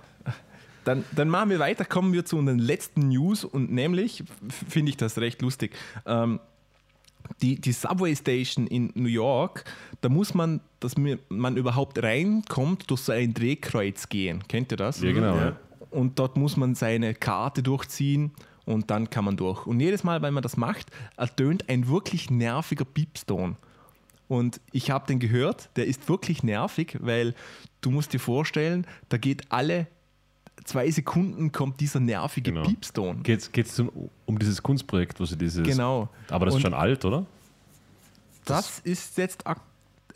Dann, 0.84 1.04
dann 1.16 1.30
machen 1.30 1.50
wir 1.50 1.60
weiter, 1.60 1.86
kommen 1.86 2.12
wir 2.14 2.26
zu 2.26 2.38
unseren 2.38 2.60
letzten 2.60 3.10
News 3.10 3.46
und 3.46 3.72
nämlich 3.72 4.24
finde 4.68 4.90
ich 4.90 4.98
das 4.98 5.18
recht 5.18 5.42
lustig. 5.42 5.76
Ähm, 6.06 6.40
die, 7.42 7.60
die 7.60 7.72
Subway 7.72 8.16
Station 8.16 8.68
in 8.68 8.92
New 8.96 9.08
York, 9.08 9.66
da 10.02 10.10
muss 10.10 10.34
man, 10.34 10.62
dass 10.80 10.96
man 10.98 11.58
überhaupt 11.58 12.02
reinkommt, 12.02 12.90
durch 12.90 13.02
so 13.02 13.12
ein 13.12 13.34
Drehkreuz 13.34 14.10
gehen. 14.10 14.44
Kennt 14.48 14.72
ihr 14.72 14.78
das? 14.78 15.02
Ja, 15.02 15.12
genau. 15.12 15.36
Ja. 15.36 15.46
Ja. 15.46 15.58
Und 15.92 16.20
dort 16.20 16.38
muss 16.38 16.58
man 16.58 16.76
seine 16.76 17.14
Karte 17.14 17.62
durchziehen 17.62 18.32
und 18.66 18.90
dann 18.90 19.10
kann 19.10 19.26
man 19.26 19.38
durch. 19.38 19.68
Und 19.68 19.80
jedes 19.80 20.04
Mal, 20.04 20.22
wenn 20.22 20.34
man 20.34 20.44
das 20.44 20.58
macht, 20.58 20.88
ertönt 21.18 21.70
ein 21.70 21.88
wirklich 21.88 22.32
nerviger 22.32 22.86
Piepston. 22.86 23.58
Und 24.28 24.60
ich 24.72 24.90
habe 24.90 25.06
den 25.06 25.20
gehört, 25.20 25.70
der 25.76 25.86
ist 25.86 26.10
wirklich 26.10 26.44
nervig, 26.44 26.98
weil 27.02 27.36
du 27.82 27.92
musst 27.92 28.14
dir 28.14 28.20
vorstellen, 28.20 28.88
da 29.10 29.18
geht 29.18 29.52
alle 29.52 29.88
zwei 30.64 30.90
Sekunden 30.92 31.52
kommt 31.52 31.80
dieser 31.80 32.00
nervige 32.00 32.52
Genau. 32.52 32.64
Piepston. 32.68 33.24
Geht 33.24 33.50
es 33.58 33.80
um, 33.80 34.10
um 34.26 34.40
dieses 34.40 34.62
Kunstprojekt, 34.64 35.20
wo 35.20 35.26
sie 35.26 35.38
dieses. 35.38 35.66
Genau. 35.66 36.10
Aber 36.30 36.46
das 36.46 36.54
ist 36.54 36.58
Und 36.58 36.62
schon 36.62 36.74
alt, 36.74 37.04
oder? 37.06 37.26
Das 38.46 38.80
ist 38.80 39.18
jetzt, 39.18 39.44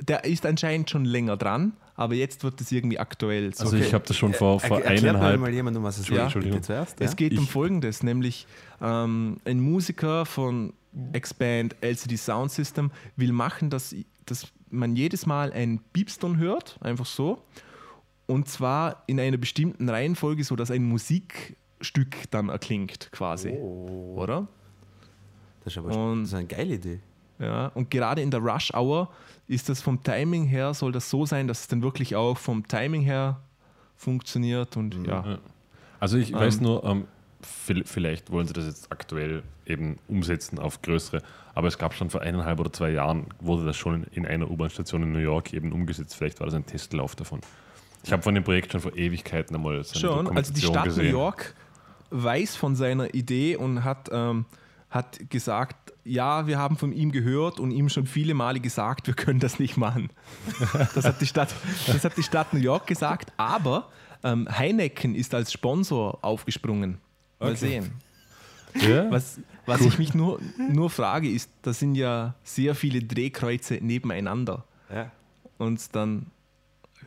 der 0.02 0.26
ist 0.26 0.46
anscheinend 0.46 0.90
schon 0.90 1.06
länger 1.06 1.38
dran, 1.38 1.74
aber 1.96 2.14
jetzt 2.16 2.44
wird 2.44 2.60
es 2.62 2.72
irgendwie 2.72 3.00
aktuell. 3.00 3.54
So 3.54 3.64
Also 3.66 3.78
ich 3.78 3.94
habe 3.94 4.04
das 4.06 4.18
schon 4.18 4.34
vor, 4.34 4.60
vor 4.60 4.82
Er, 4.82 4.92
eineinhalb. 4.92 5.40
mal 5.40 5.54
jemand, 5.54 5.78
um 5.78 5.84
was 5.84 5.98
es 5.98 6.10
Ja. 6.10 6.28
geht. 6.28 6.44
Bitte 6.44 6.62
zuerst. 6.62 7.00
Es 7.00 7.12
ja? 7.12 7.16
geht 7.16 7.38
um 7.38 7.44
Ich- 7.46 7.52
Folgendes, 7.52 8.04
nämlich 8.04 8.46
ähm, 8.82 9.38
ein 9.46 9.60
Musiker 9.62 10.26
von 10.26 10.74
Expand 11.14 11.76
LCD 11.82 12.18
Sound 12.18 12.52
System 12.52 12.92
will 13.16 13.32
machen, 13.32 13.70
dass, 13.70 13.96
dass 14.26 14.48
man 14.70 14.96
jedes 14.96 15.26
Mal 15.26 15.54
ein 15.54 15.80
Piepston 15.94 16.38
hört, 16.38 16.78
einfach 16.82 17.06
so. 17.06 17.42
Und 18.28 18.48
zwar 18.48 19.04
in 19.08 19.20
einer 19.20 19.38
bestimmten 19.38 19.90
Reihenfolge, 19.90 20.44
sodass 20.44 20.70
ein 20.70 20.84
Musikstück 20.84 22.30
dann 22.32 22.50
erklingt, 22.50 23.10
quasi. 23.12 23.50
Oder? 23.52 24.48
Das 25.64 25.74
ist 25.74 25.78
aber 25.80 25.96
Und- 25.96 26.22
das 26.24 26.30
ist 26.30 26.36
eine 26.36 26.48
geile 26.48 26.76
Idee. 26.76 27.00
Ja, 27.40 27.68
und 27.76 27.92
gerade 27.92 28.22
in 28.22 28.32
der 28.32 28.40
Rush 28.40 28.74
Hour 28.74 29.10
ist 29.48 29.70
das 29.70 29.82
vom 29.82 30.02
Timing 30.04 30.46
her, 30.46 30.74
soll 30.74 30.92
das 30.92 31.10
so 31.10 31.26
sein, 31.26 31.48
dass 31.48 31.62
es 31.62 31.68
dann 31.68 31.82
wirklich 31.84 32.16
auch 32.16 32.36
vom 32.38 32.68
Timing 32.68 33.02
her 33.02 33.40
funktioniert 33.96 34.76
und 34.76 34.96
ja. 35.06 35.24
Ja. 35.26 35.38
Also 36.00 36.18
ich 36.18 36.34
weiß 36.34 36.62
nur, 36.62 36.84
ähm, 36.84 37.06
vi- 37.68 37.86
vielleicht 37.86 38.32
wollen 38.32 38.48
sie 38.48 38.54
das 38.54 38.66
jetzt 38.66 38.92
aktuell 38.92 39.44
eben 39.68 39.98
umsetzen 40.08 40.58
auf 40.60 40.82
größere, 40.82 41.22
aber 41.54 41.68
es 41.68 41.78
gab 41.78 41.94
schon 41.94 42.10
vor 42.10 42.22
eineinhalb 42.22 42.60
oder 42.60 42.74
zwei 42.74 42.90
Jahren, 42.92 43.28
wurde 43.40 43.66
das 43.66 43.78
schon 43.78 44.04
in 44.12 44.26
einer 44.26 44.50
U-Bahn-Station 44.50 45.04
in 45.04 45.12
New 45.12 45.20
York 45.20 45.54
eben 45.54 45.72
umgesetzt. 45.72 46.16
Vielleicht 46.16 46.40
war 46.40 46.48
das 46.48 46.54
ein 46.56 46.66
Testlauf 46.66 47.16
davon. 47.16 47.42
Ich 48.08 48.14
habe 48.14 48.24
von 48.24 48.34
dem 48.34 48.44
Projekt 48.46 48.72
schon 48.72 48.80
vor 48.80 48.96
Ewigkeiten 48.96 49.54
einmal 49.56 49.84
so 49.84 49.92
eine 49.92 50.00
Schon, 50.00 50.38
also 50.38 50.54
die 50.54 50.62
Stadt 50.62 50.86
gesehen. 50.86 51.06
New 51.06 51.12
York 51.12 51.54
weiß 52.10 52.56
von 52.56 52.76
seiner 52.78 53.14
Idee 53.14 53.58
und 53.58 53.84
hat, 53.84 54.10
ähm, 54.14 54.46
hat 54.90 55.30
gesagt, 55.30 55.92
ja, 56.06 56.48
wir 56.48 56.58
haben 56.58 56.78
von 56.78 56.94
ihm 56.94 57.12
gehört 57.12 57.60
und 57.60 57.72
ihm 57.72 57.90
schon 57.90 58.08
viele 58.08 58.34
Male 58.34 58.62
gesagt, 58.62 59.08
wir 59.08 59.14
können 59.14 59.42
das 59.42 59.60
nicht 59.60 59.76
machen. 59.76 60.10
Das 60.96 61.04
hat 61.04 61.20
die 61.20 61.26
Stadt, 61.26 61.54
das 61.86 62.06
hat 62.06 62.16
die 62.16 62.24
Stadt 62.24 62.54
New 62.54 62.62
York 62.62 62.88
gesagt, 62.88 63.34
aber 63.36 63.90
ähm, 64.24 64.48
Heineken 64.50 65.14
ist 65.14 65.34
als 65.36 65.52
Sponsor 65.52 66.20
aufgesprungen. 66.22 67.00
Mal 67.40 67.50
Okay. 67.50 67.58
sehen. 67.58 67.92
Ja? 68.76 69.12
Was, 69.12 69.40
was 69.66 69.82
ich 69.82 69.98
mich 70.00 70.14
nur, 70.14 70.40
nur 70.58 70.90
frage, 70.90 71.30
ist, 71.30 71.50
da 71.62 71.74
sind 71.74 71.96
ja 71.96 72.36
sehr 72.44 72.74
viele 72.74 73.02
Drehkreuze 73.04 73.80
nebeneinander. 73.82 74.64
Ja. 74.94 75.12
Und 75.58 75.94
dann 75.94 76.28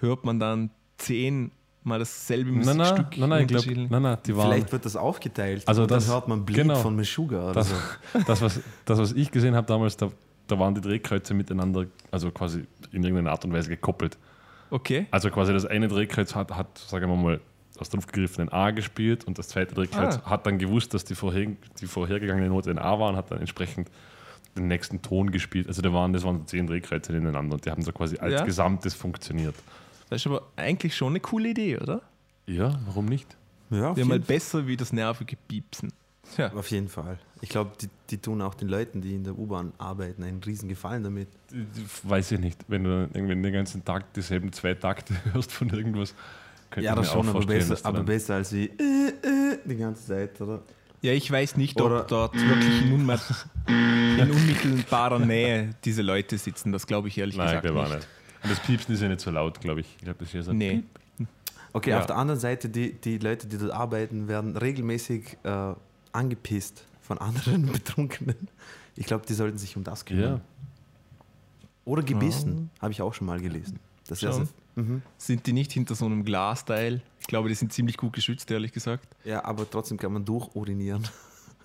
hört 0.01 0.25
man 0.27 0.39
dann 0.39 0.71
zehnmal 1.01 1.99
dasselbe 1.99 2.51
Nein, 2.53 2.65
nein, 2.65 2.77
Musikstück. 2.77 3.19
nein, 3.19 3.29
nein, 3.29 3.47
ich 3.51 3.67
nein, 3.91 4.03
nein, 4.03 4.19
die 4.27 4.37
waren. 4.37 4.51
Vielleicht 4.51 4.73
wird 4.73 4.85
das 4.85 4.97
aufgeteilt. 4.97 5.67
Also 5.67 5.83
und 5.83 5.91
das- 5.91 6.07
dann 6.07 6.15
hört 6.15 6.29
man 6.29 6.45
Bleed 6.45 6.59
genau. 6.59 6.77
von 6.77 6.95
Meshuggah 6.97 7.45
oder 7.51 7.53
Das, 7.55 7.69
so. 7.71 7.75
das, 8.27 8.41
was, 8.43 8.61
das, 8.85 8.99
was 8.99 9.13
ich 9.13 9.31
gesehen 9.31 9.55
habe 9.55 9.67
damals, 9.67 9.97
da, 9.97 10.09
da 10.47 10.59
waren 10.59 10.75
die 10.75 10.81
Drehkreuze 10.81 11.35
miteinander, 11.35 11.87
also 12.11 12.31
quasi 12.31 12.65
in 12.93 13.03
irgendeiner 13.03 13.31
Art 13.33 13.45
und 13.45 13.53
Weise 13.53 13.69
gekoppelt. 13.69 14.19
Okay. 14.71 15.07
Also 15.11 15.31
quasi 15.31 15.53
das 15.53 15.67
eine 15.67 15.89
Drehkreuz 15.89 16.35
hat, 16.35 16.53
hat 16.57 16.79
sagen 16.79 17.09
wir 17.11 17.17
mal, 17.17 17.41
aus 17.79 17.89
der 17.89 17.99
Luft 17.99 18.13
gegriffen 18.13 18.43
ein 18.43 18.49
A 18.53 18.71
gespielt 18.73 19.25
und 19.25 19.39
das 19.39 19.49
zweite 19.49 19.75
Drehkreuz 19.75 20.19
Ah. 20.25 20.31
hat 20.31 20.47
dann 20.47 20.59
gewusst, 20.59 20.93
dass 20.93 21.05
die, 21.05 21.15
vorher, 21.15 21.47
die 21.81 21.87
vorhergegangene 21.87 22.49
Note 22.49 22.71
ein 22.71 22.79
A 22.79 22.99
war 22.99 23.09
und 23.11 23.17
hat 23.17 23.31
dann 23.31 23.39
entsprechend 23.39 23.91
den 24.57 24.69
nächsten 24.69 25.01
Ton 25.01 25.31
gespielt. 25.31 25.67
Also 25.69 25.81
da 25.81 25.93
waren, 25.93 26.13
das 26.13 26.25
waren 26.25 26.39
so 26.39 26.45
zehn 26.45 26.67
Drehkreuze 26.67 27.17
ineinander 27.17 27.55
und 27.55 27.65
die 27.65 27.71
haben 27.71 27.83
so 27.83 27.93
quasi 27.93 28.19
als 28.19 28.35
Ja. 28.35 28.45
Gesamtes 28.45 28.95
funktioniert. 28.95 29.55
Das 30.11 30.21
ist 30.23 30.27
aber 30.27 30.43
eigentlich 30.57 30.95
schon 30.97 31.13
eine 31.13 31.21
coole 31.21 31.49
Idee, 31.51 31.79
oder? 31.79 32.03
Ja, 32.47 32.79
warum 32.87 33.07
nicht? 33.07 33.37
Ja, 33.71 33.91
auf, 33.91 33.97
Wäre 33.97 34.07
mal 34.09 34.15
jeden, 34.15 34.27
besser 34.27 34.67
wie 34.67 34.77
das 34.77 34.93
nervige 34.93 35.37
Piepsen. 35.49 35.93
Ja. 36.37 36.53
auf 36.53 36.71
jeden 36.71 36.89
Fall. 36.89 37.19
Ich 37.41 37.49
glaube, 37.49 37.73
die, 37.81 37.89
die 38.11 38.19
tun 38.19 38.41
auch 38.43 38.55
den 38.55 38.69
Leuten, 38.69 39.01
die 39.01 39.15
in 39.17 39.25
der 39.25 39.37
U-Bahn 39.37 39.73
arbeiten, 39.79 40.23
einen 40.23 40.41
riesen 40.43 40.69
Gefallen 40.69 41.03
damit. 41.03 41.27
Weiß 42.05 42.31
ich 42.33 42.39
nicht. 42.39 42.61
Wenn 42.69 42.85
du 42.85 43.09
irgendwie 43.13 43.35
den 43.41 43.53
ganzen 43.53 43.85
Tag 43.85 44.13
dieselben 44.13 44.53
zwei 44.53 44.75
Takte 44.75 45.15
hörst 45.33 45.51
von 45.51 45.71
irgendwas, 45.71 46.15
könnte 46.71 46.85
Ja, 46.87 46.93
ich 46.93 46.97
mir 46.99 47.03
das 47.03 47.11
auch 47.11 47.25
schon, 47.25 47.29
aber 47.37 47.47
besser, 47.47 47.79
aber 47.83 48.03
besser 48.05 48.35
als 48.37 48.53
wie 48.53 48.67
äh, 48.67 49.09
äh, 49.09 49.59
die 49.65 49.77
ganze 49.77 50.07
Zeit, 50.07 50.41
oder? 50.41 50.63
ja, 51.03 51.13
ich 51.13 51.31
weiß 51.31 51.57
nicht, 51.57 51.81
ob 51.81 51.87
Oder- 51.87 52.05
dort 52.05 52.35
wirklich 52.35 52.83
in, 52.83 52.93
unmittelbarer 54.31 55.19
Nähe 55.19 55.71
diese 55.85 56.03
Leute 56.03 56.39
sitzen. 56.39 56.73
Das 56.73 56.87
glaube 56.87 57.09
ich 57.09 57.19
ehrlich 57.19 57.37
Nein, 57.37 57.47
gesagt 57.47 57.65
der 57.65 57.75
war 57.75 57.89
nicht. 57.89 58.07
Und 58.43 58.51
das 58.51 58.61
Piepsen 58.61 58.95
ist 58.95 59.01
ja 59.03 59.09
nicht 59.09 59.21
so 59.21 59.31
laut, 59.31 59.61
glaube 59.61 59.81
ich. 59.81 59.87
Ich 59.99 60.05
glaube, 60.05 60.19
das 60.21 60.29
ist 60.29 60.35
ja 60.35 60.43
so. 60.43 60.53
Nee. 60.53 60.83
Okay, 61.73 61.91
Ja. 61.91 62.01
auf 62.01 62.07
der 62.07 62.17
anderen 62.17 62.41
Seite, 62.41 62.69
die, 62.69 62.93
die 62.95 63.19
Leute, 63.19 63.47
die 63.47 63.57
dort 63.59 63.73
arbeiten, 63.73 64.27
werden 64.29 64.57
regelmäßig 64.57 65.37
äh, 65.45 65.75
angepisst 66.13 66.85
von 67.01 67.19
anderen 67.19 67.67
Betrunkenen. 67.73 68.49
Ich 68.97 69.07
glaube, 69.07 69.25
die 69.27 69.35
sollten 69.35 69.59
sich 69.59 69.77
um 69.77 69.85
das 69.85 70.05
kümmern. 70.05 70.25
Ja. 70.25 70.41
Oder 71.85 72.03
gebissen, 72.03 72.71
habe 72.81 72.93
ich 72.93 73.03
auch 73.03 73.15
schon 73.15 73.27
mal 73.27 73.41
gelesen. 73.41 73.79
Das 74.07 74.21
so, 74.21 74.47
mhm. 74.75 75.03
Sind 75.19 75.47
die 75.47 75.53
nicht 75.53 75.73
hinter 75.73 75.95
so 75.95 76.07
einem 76.07 76.25
Glasteil? 76.25 77.01
Ich 77.21 77.27
glaube, 77.27 77.49
die 77.49 77.55
sind 77.55 77.73
ziemlich 77.73 77.97
gut 77.97 78.13
geschützt, 78.13 78.51
ehrlich 78.51 78.73
gesagt. 78.73 79.07
Ja, 79.25 79.45
aber 79.45 79.69
trotzdem 79.69 79.97
kann 79.99 80.13
man 80.13 80.25
durchurinieren. 80.25 81.07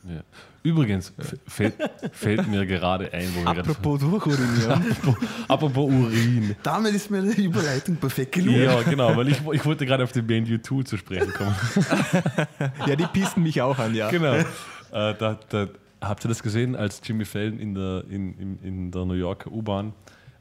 Ja. 0.08 0.22
Übrigens 0.64 1.14
fällt, 1.48 1.76
fällt 2.12 2.48
mir 2.48 2.66
gerade 2.66 3.12
ein, 3.14 3.28
wo 3.36 3.40
wir 3.40 3.54
gerade. 3.54 3.62
Apropos 3.62 4.00
durchurinieren. 4.00 4.96
Apropos 5.48 5.92
Urin. 5.92 6.56
Damit 6.64 6.94
ist 6.94 7.10
mir 7.12 7.22
die 7.22 7.46
Überleitung 7.46 7.96
perfekt 7.98 8.34
gelungen. 8.34 8.64
Ja, 8.64 8.82
genau, 8.84 9.16
weil 9.16 9.30
ich, 9.30 9.42
ich 9.52 9.66
wollte 9.66 9.86
gerade 9.86 10.04
auf 10.04 10.12
die 10.12 10.22
Band 10.22 10.48
U2 10.48 10.86
zu 10.86 10.98
sprechen 10.98 11.32
kommen. 11.34 11.56
ja, 12.88 12.96
die 12.96 13.06
pissen 13.08 13.44
mich 13.44 13.62
auch 13.62 13.78
an, 13.78 13.94
ja. 13.96 14.10
genau. 14.10 14.34
Äh, 14.34 14.46
da, 14.92 15.40
da, 15.50 15.68
habt 16.02 16.26
ihr 16.26 16.30
das 16.30 16.42
gesehen, 16.44 16.76
als 16.76 17.02
Jimmy 17.04 17.26
Fallon 17.26 17.60
in 17.60 17.74
der, 17.76 18.04
in, 18.10 18.38
in, 18.38 18.60
in 18.64 18.92
der 18.92 19.06
New 19.06 19.14
Yorker 19.14 19.52
U-Bahn 19.52 19.94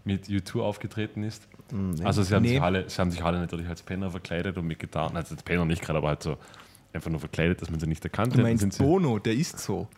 mit 0.05 0.27
U2 0.27 0.61
aufgetreten 0.61 1.23
ist? 1.23 1.49
Also 2.03 2.23
sie 2.23 2.35
haben, 2.35 2.43
Nee. 2.43 2.51
sich 2.51 2.63
alle, 2.63 2.89
sie 2.89 3.01
haben 3.01 3.11
sich 3.11 3.23
alle 3.25 3.39
natürlich 3.41 3.69
als 3.69 3.83
Penner 3.83 4.11
verkleidet 4.11 4.59
und 4.59 4.67
mit 4.67 4.79
Gitarren, 4.79 5.17
also 5.17 5.35
als 5.35 5.43
Penner 5.43 5.65
nicht 5.65 5.83
gerade, 5.83 5.99
aber 5.99 6.09
halt 6.09 6.23
so 6.23 6.37
einfach 6.95 7.11
nur 7.11 7.21
verkleidet, 7.21 7.61
dass 7.61 7.71
man 7.71 7.81
sie 7.81 7.87
nicht 7.87 8.05
erkannt 8.05 8.35
Du 8.35 8.39
hat. 8.39 8.47
Sind 8.59 8.61
meinst 8.63 8.79
Bono, 8.79 9.19
der 9.19 9.35
ist 9.35 9.59
so. 9.59 9.89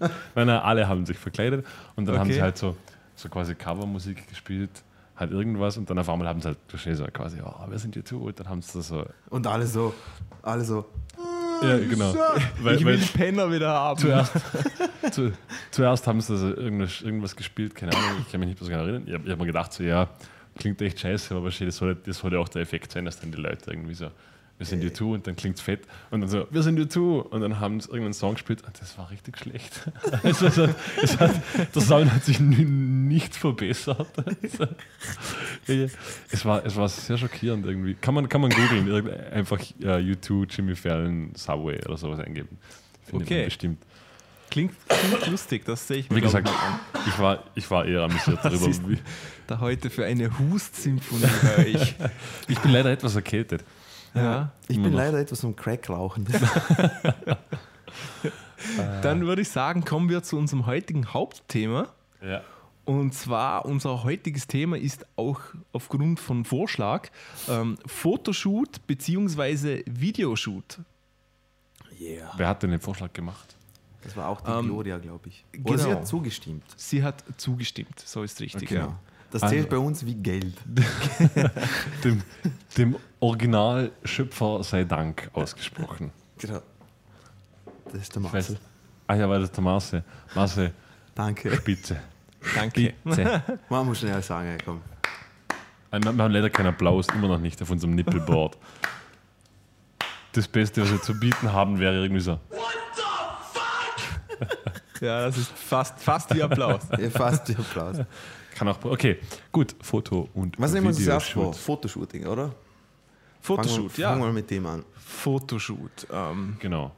Nein, 0.00 0.10
nein, 0.46 0.50
alle 0.60 0.86
haben 0.88 1.04
sich 1.06 1.18
verkleidet 1.18 1.66
und 1.96 2.06
dann 2.06 2.16
haben 2.18 2.26
Okay. 2.26 2.34
sie 2.34 2.42
halt 2.42 2.56
so, 2.58 2.76
so 3.16 3.28
quasi 3.28 3.54
Covermusik 3.54 4.28
gespielt, 4.28 4.70
halt 5.16 5.32
irgendwas 5.32 5.76
und 5.76 5.90
dann 5.90 5.98
auf 5.98 6.08
einmal 6.08 6.28
haben 6.28 6.40
sie 6.40 6.48
halt 6.48 6.58
schnell 6.76 6.94
so 6.94 7.04
quasi, 7.12 7.38
oh, 7.44 7.68
wir 7.70 7.78
sind 7.78 7.96
U2 7.96 8.14
und 8.14 8.38
dann 8.40 8.48
haben 8.48 8.62
sie 8.62 8.78
das 8.78 8.88
so, 8.88 9.04
Und 9.30 9.46
alle 9.46 9.66
so, 9.66 9.92
alle 10.42 10.64
so, 10.64 10.86
ja, 11.62 11.76
genau. 11.78 12.14
Weil, 12.62 12.76
Ich 12.76 12.84
will 12.84 12.92
weil 12.94 12.98
die 12.98 13.06
Penner 13.18 13.50
wieder 13.50 13.68
haben. 13.72 13.98
zuerst, 13.98 14.32
zu, 15.10 15.32
zuerst 15.72 16.06
haben 16.06 16.20
sie 16.20 16.32
also 16.34 16.54
irgendwas, 16.54 17.00
irgendwas 17.02 17.34
gespielt, 17.34 17.74
keine 17.74 17.92
Ahnung, 17.96 18.18
ich 18.24 18.30
kann 18.30 18.38
mich 18.38 18.48
nicht 18.50 18.60
mehr 18.60 18.66
so 18.66 18.70
genau 18.70 18.84
erinnern. 18.84 19.02
Ich 19.08 19.14
habe 19.14 19.28
hab 19.30 19.38
mir 19.40 19.46
gedacht, 19.46 19.72
so, 19.72 19.82
ja, 19.82 20.08
klingt 20.56 20.80
echt 20.82 21.00
scheiße, 21.00 21.34
aber 21.34 21.42
wahrscheinlich, 21.44 21.74
das 21.74 21.78
soll, 21.78 21.96
das 21.96 22.18
soll 22.18 22.32
ja 22.32 22.38
auch 22.38 22.48
der 22.48 22.62
Effekt 22.62 22.92
sein, 22.92 23.04
dass 23.06 23.18
dann 23.18 23.32
die 23.32 23.38
Leute 23.40 23.72
irgendwie 23.72 23.94
so, 23.94 24.08
wir 24.58 24.66
sind 24.66 24.82
U2 24.82 25.14
und 25.14 25.26
dann 25.26 25.36
klingt 25.36 25.56
es 25.56 25.62
fett 25.62 25.82
und 26.10 26.20
dann 26.20 26.28
so, 26.28 26.46
wir 26.50 26.62
sind 26.62 26.78
U2 26.78 26.98
und 27.20 27.40
dann 27.40 27.60
haben 27.60 27.80
sie 27.80 27.88
irgendeinen 27.88 28.12
Song 28.12 28.34
gespielt 28.34 28.64
und 28.66 28.80
das 28.80 28.98
war 28.98 29.10
richtig 29.10 29.38
schlecht. 29.38 29.88
es 30.24 30.42
war 30.42 30.50
so, 30.50 30.68
es 31.02 31.18
hat, 31.18 31.40
der 31.74 31.82
Sound 31.82 32.12
hat 32.12 32.24
sich 32.24 32.40
nicht 32.40 33.36
verbessert. 33.36 34.08
es, 35.66 36.44
war, 36.44 36.64
es 36.64 36.76
war 36.76 36.88
sehr 36.88 37.18
schockierend 37.18 37.66
irgendwie. 37.66 37.94
Kann 37.94 38.14
man, 38.14 38.28
kann 38.28 38.40
man 38.40 38.50
googeln, 38.50 39.08
einfach 39.32 39.60
äh, 39.80 39.84
U2, 39.98 40.48
Jimmy 40.50 40.74
Fallon, 40.74 41.30
Subway 41.34 41.78
oder 41.84 41.96
sowas 41.96 42.20
eingeben. 42.20 42.58
Findet 43.06 43.28
Okay. 43.28 43.44
bestimmt. 43.44 43.78
Klingt, 44.50 44.72
klingt 44.88 45.26
lustig, 45.26 45.64
das 45.66 45.86
sehe 45.86 45.98
ich 45.98 46.10
mir 46.10 46.16
Wie 46.16 46.20
gesagt, 46.22 46.48
ich, 46.48 46.54
mal 46.54 46.62
an. 46.62 46.80
ich 47.06 47.18
war, 47.18 47.44
ich 47.54 47.70
war 47.70 47.84
eher 47.84 48.00
amüsiert 48.02 48.38
darüber. 48.42 48.70
da 49.46 49.60
heute 49.60 49.90
für 49.90 50.06
eine 50.06 50.38
Hustsymphonie 50.38 51.26
bei 51.42 51.66
euch. 51.66 51.94
ich 52.48 52.58
bin 52.58 52.72
leider 52.72 52.90
etwas 52.90 53.14
erkältet. 53.14 53.62
Ja. 54.14 54.52
ich 54.68 54.80
bin 54.82 54.92
leider 54.92 55.18
etwas 55.18 55.44
am 55.44 55.54
Crack 55.54 55.88
rauchen. 55.88 56.26
Dann 59.02 59.26
würde 59.26 59.42
ich 59.42 59.48
sagen, 59.48 59.84
kommen 59.84 60.08
wir 60.08 60.22
zu 60.22 60.36
unserem 60.36 60.66
heutigen 60.66 61.12
Hauptthema. 61.12 61.88
Ja. 62.22 62.42
Und 62.84 63.12
zwar 63.12 63.66
unser 63.66 64.02
heutiges 64.02 64.46
Thema 64.46 64.78
ist 64.78 65.04
auch 65.16 65.40
aufgrund 65.72 66.20
von 66.20 66.44
Vorschlag 66.44 67.08
ähm, 67.48 67.76
Fotoshoot 67.84 68.86
bzw. 68.86 69.82
Videoshoot. 69.86 70.80
Yeah. 72.00 72.32
Wer 72.36 72.48
hat 72.48 72.62
denn 72.62 72.70
den 72.70 72.80
Vorschlag 72.80 73.12
gemacht? 73.12 73.56
Das 74.02 74.16
war 74.16 74.28
auch 74.28 74.40
die 74.40 74.50
Ähm, 74.50 74.68
Gloria, 74.68 74.98
glaube 74.98 75.28
ich. 75.28 75.44
Oder 75.64 75.78
sie 75.78 75.84
genau. 75.84 75.98
hat 75.98 76.06
zugestimmt. 76.06 76.64
Sie 76.76 77.02
hat 77.02 77.24
zugestimmt, 77.36 78.00
so 78.00 78.22
ist 78.22 78.40
richtig. 78.40 78.68
Genau. 78.68 78.86
Ja. 78.86 78.98
Das 79.30 79.42
Also- 79.42 79.54
zählt 79.54 79.68
bei 79.68 79.78
uns 79.78 80.04
wie 80.06 80.14
Geld. 80.14 80.54
Dem, 82.04 82.22
dem 82.76 82.96
Originalschöpfer 83.20 84.62
sei 84.64 84.84
Dank 84.84 85.28
ausgesprochen. 85.34 86.10
Genau. 86.38 86.60
Das 87.92 88.02
ist 88.02 88.14
der 88.14 88.22
Marcel. 88.22 88.58
ah 89.06 89.14
ja, 89.14 89.28
weil 89.28 89.40
das 89.40 89.50
der 89.52 89.62
Marce. 89.64 89.96
Marce, 90.34 90.70
Danke. 91.14 91.54
Spitze. 91.56 91.98
Danke. 92.54 92.94
Bitte. 93.04 93.42
Man 93.68 93.86
muss 93.86 93.98
schnell 93.98 94.22
sagen, 94.22 94.56
komm. 94.64 94.80
Äh, 95.90 96.00
Wir 96.02 96.08
haben 96.08 96.32
leider 96.32 96.48
keinen 96.50 96.68
Applaus, 96.68 97.06
immer 97.14 97.28
noch 97.28 97.38
nicht 97.38 97.60
auf 97.60 97.70
unserem 97.70 97.94
Nippelboard. 97.94 98.56
Das 100.32 100.46
Beste, 100.46 100.82
was 100.82 100.90
wir 100.92 101.02
zu 101.02 101.18
bieten 101.18 101.52
haben, 101.52 101.78
wäre 101.78 101.94
irgendwie 102.02 102.20
so. 102.22 102.38
Ja, 105.00 105.26
das 105.26 105.36
ist 105.36 105.52
fast, 105.52 106.00
fast 106.00 106.34
wie 106.34 106.42
Applaus. 106.42 106.80
Ja, 106.98 107.08
fast 107.10 107.46
die 107.48 107.54
Applaus. 107.56 107.98
Kann 108.58 108.68
auch. 108.68 108.84
Okay, 108.84 109.18
gut. 109.52 109.74
Foto 109.80 110.28
und 110.34 110.58
Was 110.58 110.72
nehmen 110.72 110.84
wir 110.86 110.88
uns 110.90 111.04
zuerst 111.04 111.30
vor? 111.30 111.52
Fotoshooting, 111.54 112.26
oder? 112.26 112.54
Fotoshoot, 113.40 113.92
fangen 113.92 113.96
wir, 113.96 114.02
ja. 114.02 114.08
Fangen 114.10 114.20
wir 114.22 114.26
mal 114.26 114.32
mit 114.32 114.50
dem 114.50 114.66
an. 114.66 114.84
Fotoshoot. 114.96 116.06
Ähm, 116.12 116.56
Genau. 116.60 116.92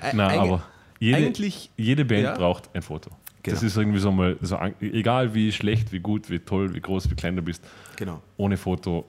äh, 0.00 0.12
Na, 0.12 0.26
eigentlich- 0.28 0.40
aber 0.40 0.62
Jede, 1.00 1.16
eigentlich, 1.18 1.70
jede 1.76 2.04
Band 2.04 2.24
ja. 2.24 2.36
braucht 2.36 2.70
ein 2.74 2.82
Foto. 2.82 3.10
Das 3.44 3.60
Genau. 3.60 3.66
ist 3.66 3.76
irgendwie 3.76 3.98
so 4.00 4.10
mal, 4.10 4.36
so, 4.42 4.58
egal 4.80 5.32
wie 5.32 5.52
schlecht, 5.52 5.92
wie 5.92 6.00
gut, 6.00 6.28
wie 6.28 6.40
toll, 6.40 6.74
wie 6.74 6.80
groß, 6.80 7.08
wie 7.10 7.14
klein 7.14 7.36
du 7.36 7.42
bist, 7.42 7.62
Genau. 7.96 8.20
ohne 8.36 8.56
Foto 8.56 9.06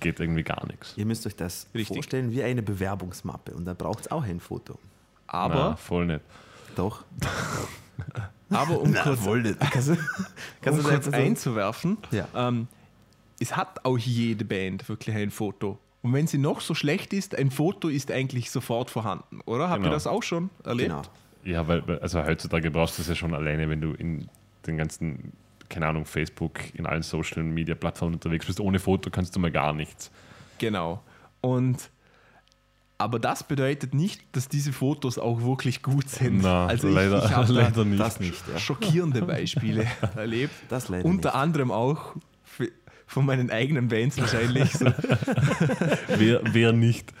geht 0.00 0.18
irgendwie 0.18 0.42
gar 0.42 0.66
nichts. 0.66 0.94
Ihr 0.96 1.04
müsst 1.04 1.26
euch 1.26 1.36
das 1.36 1.66
Richtig. 1.74 1.94
vorstellen 1.98 2.32
wie 2.32 2.42
eine 2.42 2.62
Bewerbungsmappe 2.62 3.52
und 3.52 3.66
da 3.66 3.74
braucht 3.74 4.00
es 4.06 4.10
auch 4.10 4.22
ein 4.24 4.40
Foto. 4.40 4.78
aber, 5.26 5.54
Na, 5.54 5.76
voll 5.76 6.06
nicht. 6.06 6.20
Doch. 6.74 7.04
aber 8.50 8.80
um 8.80 8.92
kurz, 9.02 9.22
wohl 9.24 9.42
nicht. 9.42 9.58
Kannst 9.70 9.90
um 9.90 9.98
kannst 10.60 10.84
du 10.84 10.88
kurz 10.88 11.04
so- 11.06 11.12
einzuwerfen, 11.12 11.98
Ja. 12.10 12.26
ähm, 12.34 12.66
es 13.38 13.56
hat 13.56 13.84
auch 13.84 13.96
jede 13.98 14.44
Band 14.44 14.88
wirklich 14.88 15.16
ein 15.16 15.30
Foto. 15.30 15.78
Und 16.02 16.12
wenn 16.12 16.26
sie 16.26 16.38
noch 16.38 16.60
so 16.60 16.74
schlecht 16.74 17.12
ist, 17.12 17.34
ein 17.34 17.50
Foto 17.50 17.88
ist 17.88 18.10
eigentlich 18.10 18.50
sofort 18.50 18.90
vorhanden, 18.90 19.40
oder? 19.44 19.68
Habt 19.68 19.80
ihr 19.80 19.84
Genau. 19.84 19.94
das 19.94 20.06
auch 20.06 20.22
schon 20.22 20.50
erlebt? 20.64 20.88
Genau. 20.90 21.02
Ja, 21.44 21.66
weil, 21.68 21.86
weil- 21.86 21.98
also 22.00 22.22
heutzutage 22.24 22.70
brauchst 22.70 22.98
du 22.98 23.02
es 23.02 23.08
ja 23.08 23.14
schon 23.14 23.34
alleine, 23.34 23.68
wenn 23.68 23.80
du 23.80 23.92
in 23.92 24.28
den 24.66 24.76
ganzen, 24.76 25.32
keine 25.68 25.86
Ahnung, 25.86 26.04
Facebook, 26.04 26.58
in 26.74 26.84
allen 26.86 27.02
Social 27.02 27.42
Media 27.42 27.74
Plattformen 27.74 28.14
unterwegs 28.14 28.46
bist. 28.46 28.60
Ohne 28.60 28.78
Foto 28.78 29.08
kannst 29.10 29.34
du 29.36 29.40
mal 29.40 29.50
gar 29.50 29.72
nichts. 29.72 30.10
Genau. 30.58 31.02
Und 31.40 31.90
aber 33.00 33.18
das 33.18 33.42
bedeutet 33.44 33.94
nicht, 33.94 34.20
dass 34.32 34.48
diese 34.48 34.72
Fotos 34.74 35.18
auch 35.18 35.40
wirklich 35.42 35.82
gut 35.82 36.06
sind. 36.08 36.42
Na, 36.42 36.66
also 36.66 36.88
ich, 36.88 36.94
leider, 36.94 37.24
ich 37.24 37.30
habe 37.30 37.50
leider 37.52 37.84
nicht. 37.86 37.98
Das 37.98 38.20
nicht. 38.20 38.42
Ja. 38.52 38.58
schockierende 38.58 39.22
Beispiele 39.22 39.86
erlebt. 40.16 40.52
Das 40.68 40.90
leider 40.90 41.06
Unter 41.06 41.30
nicht. 41.30 41.36
anderem 41.36 41.70
auch 41.70 42.14
von 43.06 43.24
meinen 43.26 43.50
eigenen 43.50 43.88
Bands 43.88 44.20
wahrscheinlich. 44.20 44.70
So, 44.72 44.84
Wer, 46.18 46.42
wer 46.52 46.72
nicht? 46.72 47.12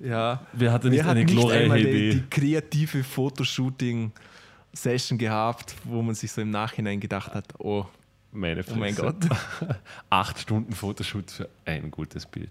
ja. 0.00 0.40
Wer 0.54 0.72
hatte 0.72 0.88
nicht 0.88 0.98
Wer 1.00 1.04
hat 1.04 1.16
eine 1.16 1.26
glorreiche 1.26 1.60
einmal 1.62 1.82
die, 1.82 2.10
die 2.10 2.22
kreative 2.30 3.04
Fotoshooting-Session 3.04 5.18
gehabt, 5.18 5.74
wo 5.84 6.00
man 6.02 6.14
sich 6.14 6.32
so 6.32 6.40
im 6.40 6.50
Nachhinein 6.50 6.98
gedacht 6.98 7.34
hat, 7.34 7.44
oh, 7.58 7.84
Meine 8.32 8.64
oh 8.68 8.74
mein 8.74 8.94
Fresse. 8.94 9.14
Gott. 9.28 9.76
Acht 10.10 10.40
Stunden 10.40 10.72
Fotoshoot 10.72 11.30
für 11.30 11.48
ein 11.66 11.90
gutes 11.90 12.24
Bild. 12.26 12.50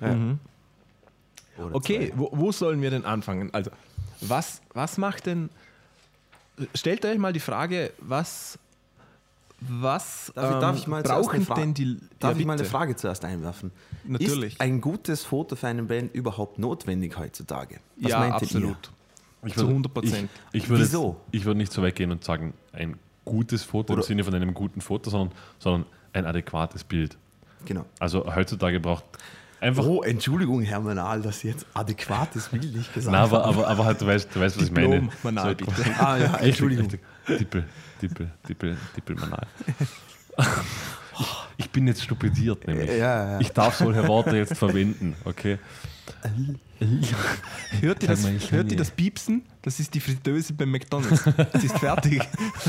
Oder 0.00 0.38
Okay, 1.58 2.12
wo, 2.16 2.30
wo 2.32 2.52
sollen 2.52 2.80
wir 2.82 2.90
denn 2.90 3.04
anfangen? 3.04 3.52
Also, 3.52 3.70
was, 4.20 4.60
was 4.74 4.98
macht 4.98 5.26
denn. 5.26 5.50
Stellt 6.74 7.04
euch 7.04 7.18
mal 7.18 7.32
die 7.32 7.40
Frage, 7.40 7.92
was. 7.98 8.58
Was 9.68 10.32
Darf 10.34 10.48
ich- 10.48 10.54
ähm, 10.54 10.60
darf 10.60 10.76
ich 10.76 10.86
mal 10.88 11.04
zuerst 11.04 11.28
brauchen 11.28 11.60
denn 11.60 11.74
die. 11.74 11.98
Darf 12.18 12.32
ja, 12.34 12.40
ich 12.40 12.46
mal 12.46 12.54
eine. 12.54 12.64
Frage 12.64 12.96
zuerst 12.96 13.24
einwerfen? 13.24 13.70
Natürlich. 14.04 14.54
Ist 14.54 14.60
ein 14.60 14.80
gutes 14.80 15.24
Foto 15.24 15.54
für 15.54 15.68
eine 15.68 15.84
Band 15.84 16.12
überhaupt 16.14 16.58
notwendig 16.58 17.16
heutzutage? 17.16 17.78
Was 17.96 18.10
ja, 18.10 18.18
meint 18.18 18.34
absolut. 18.34 18.90
Ich 19.44 19.54
Zu 19.54 19.60
würd- 19.64 19.68
100 19.68 19.94
Prozent. 19.94 20.30
Ich, 20.52 20.64
ich 20.64 20.68
würde 20.68 20.82
Wieso? 20.82 21.20
Jetzt, 21.26 21.34
ich 21.40 21.44
würde 21.44 21.58
nicht 21.58 21.72
so 21.72 21.80
weit 21.82 21.94
gehen 21.94 22.10
und 22.10 22.24
sagen, 22.24 22.54
ein 22.72 22.96
gutes 23.24 23.62
Foto 23.62 23.92
Oder- 23.92 24.02
im 24.02 24.06
Sinne 24.08 24.24
von 24.24 24.34
einem 24.34 24.52
guten 24.52 24.80
Foto, 24.80 25.10
sondern, 25.10 25.36
sondern 25.60 25.86
ein 26.12 26.26
adäquates 26.26 26.82
Bild. 26.82 27.12
ihr? 27.60 27.66
Genau. 27.66 27.84
Also 28.00 28.34
heutzutage 28.34 28.80
braucht 28.80 29.04
einfach. 29.62 29.84
Oh, 29.84 30.02
Entschuldigung, 30.02 30.60
Herr 30.62 30.80
Manal, 30.80 31.22
dass 31.22 31.40
Sie 31.40 31.48
jetzt 31.48 31.64
adäquates 31.74 32.48
Bild 32.48 32.74
nicht 32.74 32.92
gesagt 32.92 33.12
Na, 33.12 33.22
aber, 33.22 33.44
aber, 33.44 33.66
aber 33.68 33.84
halt, 33.84 34.00
du 34.00 34.06
weißt, 34.06 34.28
du 34.34 34.40
weißt 34.40 34.56
was 34.58 34.64
ich 34.64 34.72
meine. 34.72 35.08
Manal, 35.22 35.50
So- 35.58 35.66
bitte. 35.66 35.84
Ah 35.98 36.18
ja, 36.18 36.36
Entschuldigung. 36.36 36.88
Dippel, 37.28 37.64
Dippel, 38.00 38.30
Dippel, 38.48 38.76
Dippel, 38.96 39.16
Manal. 39.16 39.46
Ich 41.58 41.70
bin 41.70 41.86
jetzt 41.86 42.02
stupidiert, 42.02 42.66
nämlich. 42.66 42.88
Ja, 42.90 43.32
ja. 43.34 43.40
Ich 43.40 43.52
darf 43.52 43.76
solche 43.76 44.08
Worte 44.08 44.36
jetzt 44.36 44.56
verwenden, 44.56 45.14
okay? 45.24 45.58
Hört 47.80 48.02
ihr, 48.02 48.08
das, 48.08 48.26
hört 48.50 48.72
ihr 48.72 48.76
das 48.78 48.90
Piepsen? 48.90 49.42
Das 49.60 49.78
ist 49.78 49.94
die 49.94 50.00
Fritteuse 50.00 50.54
beim 50.54 50.70
McDonalds. 50.72 51.22
Es 51.52 51.64
ist 51.64 51.78
fertig. 51.78 52.22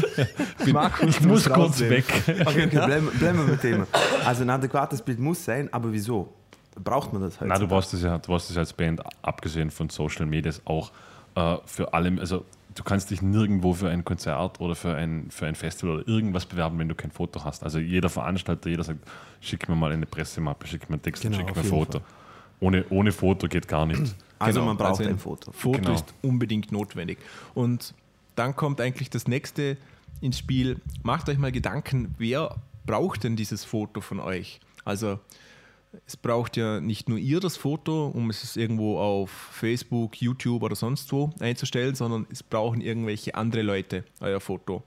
Markus 0.72 1.10
Ich 1.10 1.22
muss 1.22 1.50
kurz 1.50 1.80
weg. 1.80 2.06
Okay, 2.28 2.42
okay 2.46 2.68
bleiben, 2.68 3.08
bleiben 3.18 3.38
wir 3.40 3.46
mit 3.54 3.64
dem. 3.64 3.88
Also 4.24 4.44
ein 4.44 4.50
adäquates 4.50 5.02
Bild 5.02 5.20
muss 5.20 5.44
sein, 5.44 5.70
aber 5.74 5.92
wieso? 5.92 6.32
Braucht 6.76 7.14
man 7.14 7.22
das 7.22 7.40
halt? 7.40 7.50
Na, 7.50 7.60
du 7.60 7.68
brauchst 7.68 7.94
es 7.94 8.02
ja, 8.02 8.18
du 8.18 8.28
brauchst 8.28 8.50
es 8.50 8.58
als 8.58 8.74
Band, 8.74 9.02
abgesehen 9.22 9.72
von 9.72 9.90
Social 9.90 10.26
Medias, 10.26 10.62
auch 10.66 10.92
äh, 11.36 11.58
für 11.66 11.94
alle. 11.94 12.20
Also, 12.20 12.46
du 12.76 12.84
kannst 12.84 13.12
dich 13.12 13.22
nirgendwo 13.22 13.74
für 13.74 13.90
ein 13.90 14.04
Konzert 14.04 14.60
oder 14.60 14.76
für 14.76 14.96
ein, 14.96 15.30
für 15.30 15.46
ein 15.46 15.56
Festival 15.56 15.98
oder 15.98 16.08
irgendwas 16.08 16.46
bewerben, 16.46 16.80
wenn 16.80 16.90
du 16.90 16.96
kein 16.96 17.12
Foto 17.12 17.44
hast. 17.44 17.64
Also, 17.64 17.80
jeder 17.80 18.10
Veranstalter, 18.10 18.70
jeder 18.70 18.84
sagt, 18.84 19.00
schick 19.42 19.70
mir 19.70 19.76
mal 19.76 19.92
eine 19.92 20.06
Pressemappe, 20.06 20.68
schick 20.68 20.90
mir 20.90 20.96
einen 20.96 21.02
Text, 21.04 21.22
Genau, 21.24 21.38
schick 21.38 21.56
mir 21.56 21.62
ein 21.62 21.68
Foto. 21.68 22.02
Ohne, 22.60 22.86
ohne 22.90 23.12
Foto 23.12 23.48
geht 23.48 23.68
gar 23.68 23.86
nichts. 23.86 24.16
Also 24.40 24.60
Genau, 24.60 24.74
man 24.74 24.78
braucht 24.78 25.00
also 25.00 25.10
ein 25.10 25.20
Foto. 25.20 25.54
Foto 25.54 25.80
Genau. 25.80 25.94
ist 25.94 26.14
unbedingt 26.22 26.70
notwendig. 26.70 27.18
Und 27.54 27.94
dann 28.36 28.58
kommt 28.58 28.82
eigentlich 28.82 29.10
das 29.10 29.26
nächste 29.26 29.78
ins 30.20 30.38
Spiel. 30.38 30.82
Macht 31.02 31.30
euch 31.30 31.38
mal 31.38 31.54
Gedanken, 31.54 32.14
wer 32.18 32.56
braucht 32.86 33.24
denn 33.24 33.38
dieses 33.38 33.64
Foto 33.64 34.02
von 34.02 34.20
euch? 34.20 34.60
Also 34.84 35.20
es 36.06 36.18
braucht 36.18 36.58
ja 36.58 36.80
nicht 36.82 37.08
nur 37.10 37.18
ihr 37.18 37.40
das 37.40 37.58
Foto, 37.58 38.08
um 38.08 38.30
es 38.30 38.56
irgendwo 38.58 38.98
auf 39.00 39.30
Facebook, 39.30 40.20
YouTube 40.22 40.64
oder 40.64 40.76
sonst 40.76 41.12
wo 41.12 41.32
einzustellen, 41.40 41.96
sondern 41.96 42.26
es 42.32 42.42
brauchen 42.44 42.82
irgendwelche 42.82 43.36
andere 43.36 43.62
Leute 43.62 44.04
euer 44.20 44.40
Foto. 44.40 44.84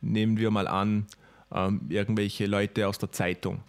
Nehmen 0.00 0.36
wir 0.38 0.50
mal 0.50 0.68
an, 0.68 1.06
ähm, 1.52 1.82
irgendwelche 1.88 2.46
Leute 2.46 2.86
aus 2.88 2.98
der 2.98 3.12
Zeitung. 3.12 3.60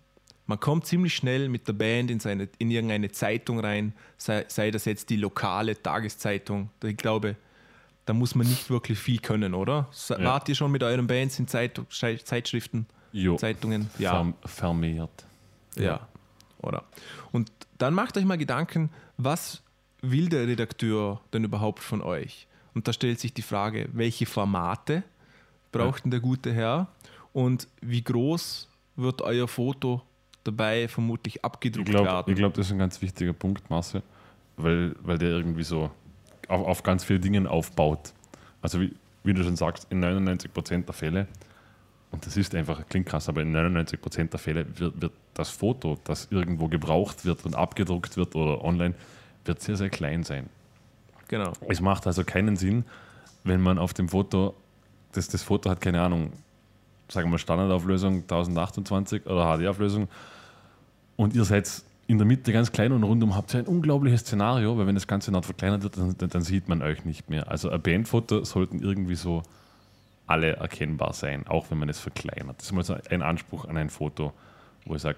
Man 0.45 0.59
kommt 0.59 0.85
ziemlich 0.87 1.13
schnell 1.15 1.47
mit 1.47 1.67
der 1.67 1.73
Band 1.73 2.09
in, 2.09 2.19
seine, 2.19 2.49
in 2.57 2.71
irgendeine 2.71 3.11
Zeitung 3.11 3.59
rein, 3.59 3.93
sei, 4.17 4.45
sei 4.47 4.71
das 4.71 4.85
jetzt 4.85 5.11
die 5.11 5.15
lokale 5.17 5.79
Tageszeitung. 5.81 6.71
Ich 6.83 6.97
glaube, 6.97 7.35
da 8.05 8.13
muss 8.13 8.33
man 8.33 8.47
nicht 8.47 8.71
wirklich 8.71 8.97
viel 8.97 9.19
können, 9.19 9.53
oder? 9.53 9.87
Ja. 10.09 10.23
Wart 10.23 10.49
ihr 10.49 10.55
schon 10.55 10.71
mit 10.71 10.81
euren 10.81 11.05
Bands 11.05 11.37
in 11.37 11.47
Zeit, 11.47 11.79
Zeitschriften, 11.91 12.87
Jo, 13.11 13.35
Zeitungen? 13.37 13.89
Ja. 13.99 14.19
verm- 14.19 14.33
vermehrt. 14.43 15.25
Ja. 15.75 16.07
Oder? 16.61 16.83
Und 17.31 17.51
dann 17.77 17.93
macht 17.93 18.17
euch 18.17 18.25
mal 18.25 18.37
Gedanken, 18.37 18.89
was 19.17 19.61
will 20.01 20.29
der 20.29 20.47
Redakteur 20.47 21.21
denn 21.33 21.43
überhaupt 21.43 21.79
von 21.79 22.01
euch? 22.01 22.47
Und 22.73 22.87
da 22.87 22.93
stellt 22.93 23.19
sich 23.19 23.33
die 23.33 23.41
Frage, 23.41 23.89
welche 23.93 24.25
Formate 24.25 25.03
braucht 25.71 26.03
denn 26.03 26.11
der 26.11 26.19
gute 26.19 26.53
Herr 26.53 26.87
und 27.33 27.67
wie 27.81 28.03
groß 28.03 28.67
wird 28.95 29.21
euer 29.21 29.47
Foto 29.47 30.01
dabei 30.43 30.87
vermutlich 30.87 31.35
Ich 31.35 31.45
abgedruckt 31.45 31.89
glaube, 31.89 32.07
werden? 32.07 32.35
glaub, 32.35 32.53
das 32.53 32.67
ist 32.67 32.71
ein 32.71 32.79
ganz 32.79 33.01
wichtiger 33.01 33.33
Punkt, 33.33 33.69
Marcel, 33.69 34.01
weil, 34.57 34.95
weil 35.01 35.17
der 35.17 35.29
irgendwie 35.29 35.63
so 35.63 35.91
auf, 36.47 36.67
auf 36.67 36.83
ganz 36.83 37.03
viele 37.03 37.19
Dingen 37.19 37.47
aufbaut. 37.47 38.13
Also 38.61 38.81
wie, 38.81 38.93
wie 39.23 39.33
du 39.33 39.43
schon 39.43 39.55
sagst, 39.55 39.87
in 39.89 40.03
99% 40.03 40.85
der 40.85 40.93
Fälle, 40.93 41.27
und 42.11 42.25
das 42.25 42.37
ist 42.37 42.55
einfach, 42.55 42.87
klingt 42.87 43.05
krass, 43.05 43.29
aber 43.29 43.41
in 43.41 43.55
99% 43.55 44.29
der 44.29 44.39
Fälle 44.39 44.65
wird, 44.79 45.01
wird 45.01 45.13
das 45.39 45.49
Foto, 45.49 45.97
das 46.03 46.27
irgendwo 46.31 46.67
gebraucht 46.67 47.25
wird 47.25 47.45
und 47.45 47.55
abgedruckt 47.55 48.17
wird 48.17 48.35
oder 48.35 48.63
online, 48.63 48.93
wird 49.45 49.61
sehr, 49.61 49.77
sehr 49.77 49.89
klein 49.89 50.23
sein. 50.23 50.47
Genau. 51.27 51.53
Es 51.67 51.79
macht 51.81 52.07
also 52.07 52.23
keinen 52.23 52.57
Sinn, 52.57 52.83
wenn 53.43 53.61
man 53.61 53.77
auf 53.77 53.93
dem 53.93 54.09
Foto, 54.09 54.55
das, 55.13 55.29
das 55.29 55.43
Foto 55.43 55.69
hat 55.69 55.81
keine 55.81 56.01
Ahnung, 56.01 56.33
sagen 57.07 57.27
wir 57.27 57.31
mal 57.31 57.37
Standardauflösung 57.37 58.21
1028 58.21 59.25
oder 59.25 59.57
HD-Auflösung 59.57 60.07
und 61.15 61.35
ihr 61.35 61.45
seid 61.45 61.69
in 62.07 62.17
der 62.17 62.25
Mitte 62.25 62.51
ganz 62.51 62.71
klein 62.71 62.91
und 62.91 63.03
rundum 63.03 63.35
habt 63.35 63.53
ihr 63.53 63.59
ein 63.59 63.67
unglaubliches 63.67 64.21
Szenario, 64.21 64.77
weil 64.77 64.87
wenn 64.87 64.95
das 64.95 65.07
Ganze 65.07 65.31
noch 65.31 65.45
verkleinert 65.45 65.83
wird, 65.83 65.97
dann, 65.97 66.17
dann, 66.17 66.29
dann 66.29 66.41
sieht 66.41 66.67
man 66.67 66.81
euch 66.81 67.05
nicht 67.05 67.29
mehr. 67.29 67.49
Also 67.49 67.69
ein 67.69 67.81
Bandfoto 67.81 68.43
sollten 68.43 68.79
irgendwie 68.79 69.15
so 69.15 69.43
alle 70.25 70.57
erkennbar 70.57 71.13
sein, 71.13 71.47
auch 71.47 71.69
wenn 71.69 71.77
man 71.77 71.89
es 71.89 71.99
verkleinert. 71.99 72.57
Das 72.57 72.65
ist 72.65 72.71
mal 72.71 72.83
so 72.83 72.95
ein 73.09 73.21
Anspruch 73.21 73.65
an 73.65 73.77
ein 73.77 73.89
Foto, 73.89 74.33
wo 74.85 74.95
ich 74.95 75.01
sage, 75.01 75.17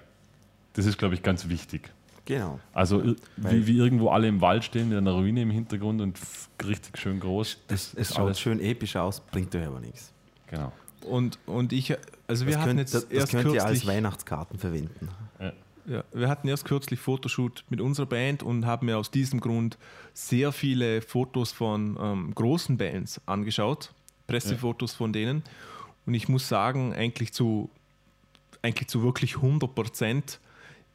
das 0.74 0.86
ist, 0.86 0.98
glaube 0.98 1.14
ich, 1.14 1.22
ganz 1.22 1.48
wichtig. 1.48 1.90
Genau. 2.24 2.60
Also 2.72 3.02
wie, 3.36 3.66
wie 3.66 3.76
irgendwo 3.76 4.10
alle 4.10 4.28
im 4.28 4.40
Wald 4.40 4.64
stehen 4.64 4.88
mit 4.88 4.98
einer 4.98 5.10
Ruine 5.12 5.42
im 5.42 5.50
Hintergrund 5.50 6.00
und 6.00 6.18
richtig 6.64 6.96
schön 6.98 7.18
groß. 7.18 7.58
Es, 7.68 7.74
es 7.74 7.94
ist 7.94 8.14
schaut 8.14 8.26
alles- 8.26 8.40
schön 8.40 8.60
episch 8.60 8.94
aus, 8.96 9.20
bringt 9.20 9.54
euch 9.56 9.66
aber 9.66 9.80
nichts. 9.80 10.12
Genau. 10.46 10.72
Und, 11.04 11.38
und 11.46 11.72
ich, 11.72 11.92
also 12.28 12.46
wir 12.46 12.52
Das 12.52 12.60
hatten 12.60 12.68
könnt, 12.70 12.78
jetzt 12.80 12.94
das, 12.94 13.08
das 13.08 13.12
erst 13.18 13.32
könnt 13.32 13.46
ihr 13.54 13.64
als 13.64 13.72
kürzlich, 13.72 13.86
Weihnachtskarten 13.88 14.58
verwenden. 14.60 15.08
ja, 15.86 16.04
wir 16.12 16.28
hatten 16.28 16.46
erst 16.46 16.64
kürzlich 16.64 17.00
Fotoshoot 17.00 17.64
mit 17.70 17.80
unserer 17.80 18.06
Band 18.06 18.44
und 18.44 18.66
haben 18.66 18.86
mir 18.86 18.98
aus 18.98 19.10
diesem 19.10 19.40
Grund 19.40 19.76
sehr 20.14 20.52
viele 20.52 21.02
Fotos 21.02 21.50
von 21.50 21.98
ähm, 22.00 22.32
großen 22.36 22.76
Bands 22.78 23.20
angeschaut, 23.26 23.92
Pressefotos 24.28 24.94
von 24.94 25.12
denen. 25.12 25.42
Und 26.06 26.14
ich 26.14 26.28
muss 26.28 26.46
sagen, 26.48 26.94
eigentlich 26.94 27.32
zu, 27.32 27.68
eigentlich 28.62 28.86
zu 28.86 29.02
wirklich 29.02 29.36
100 29.36 29.74
Prozent 29.74 30.38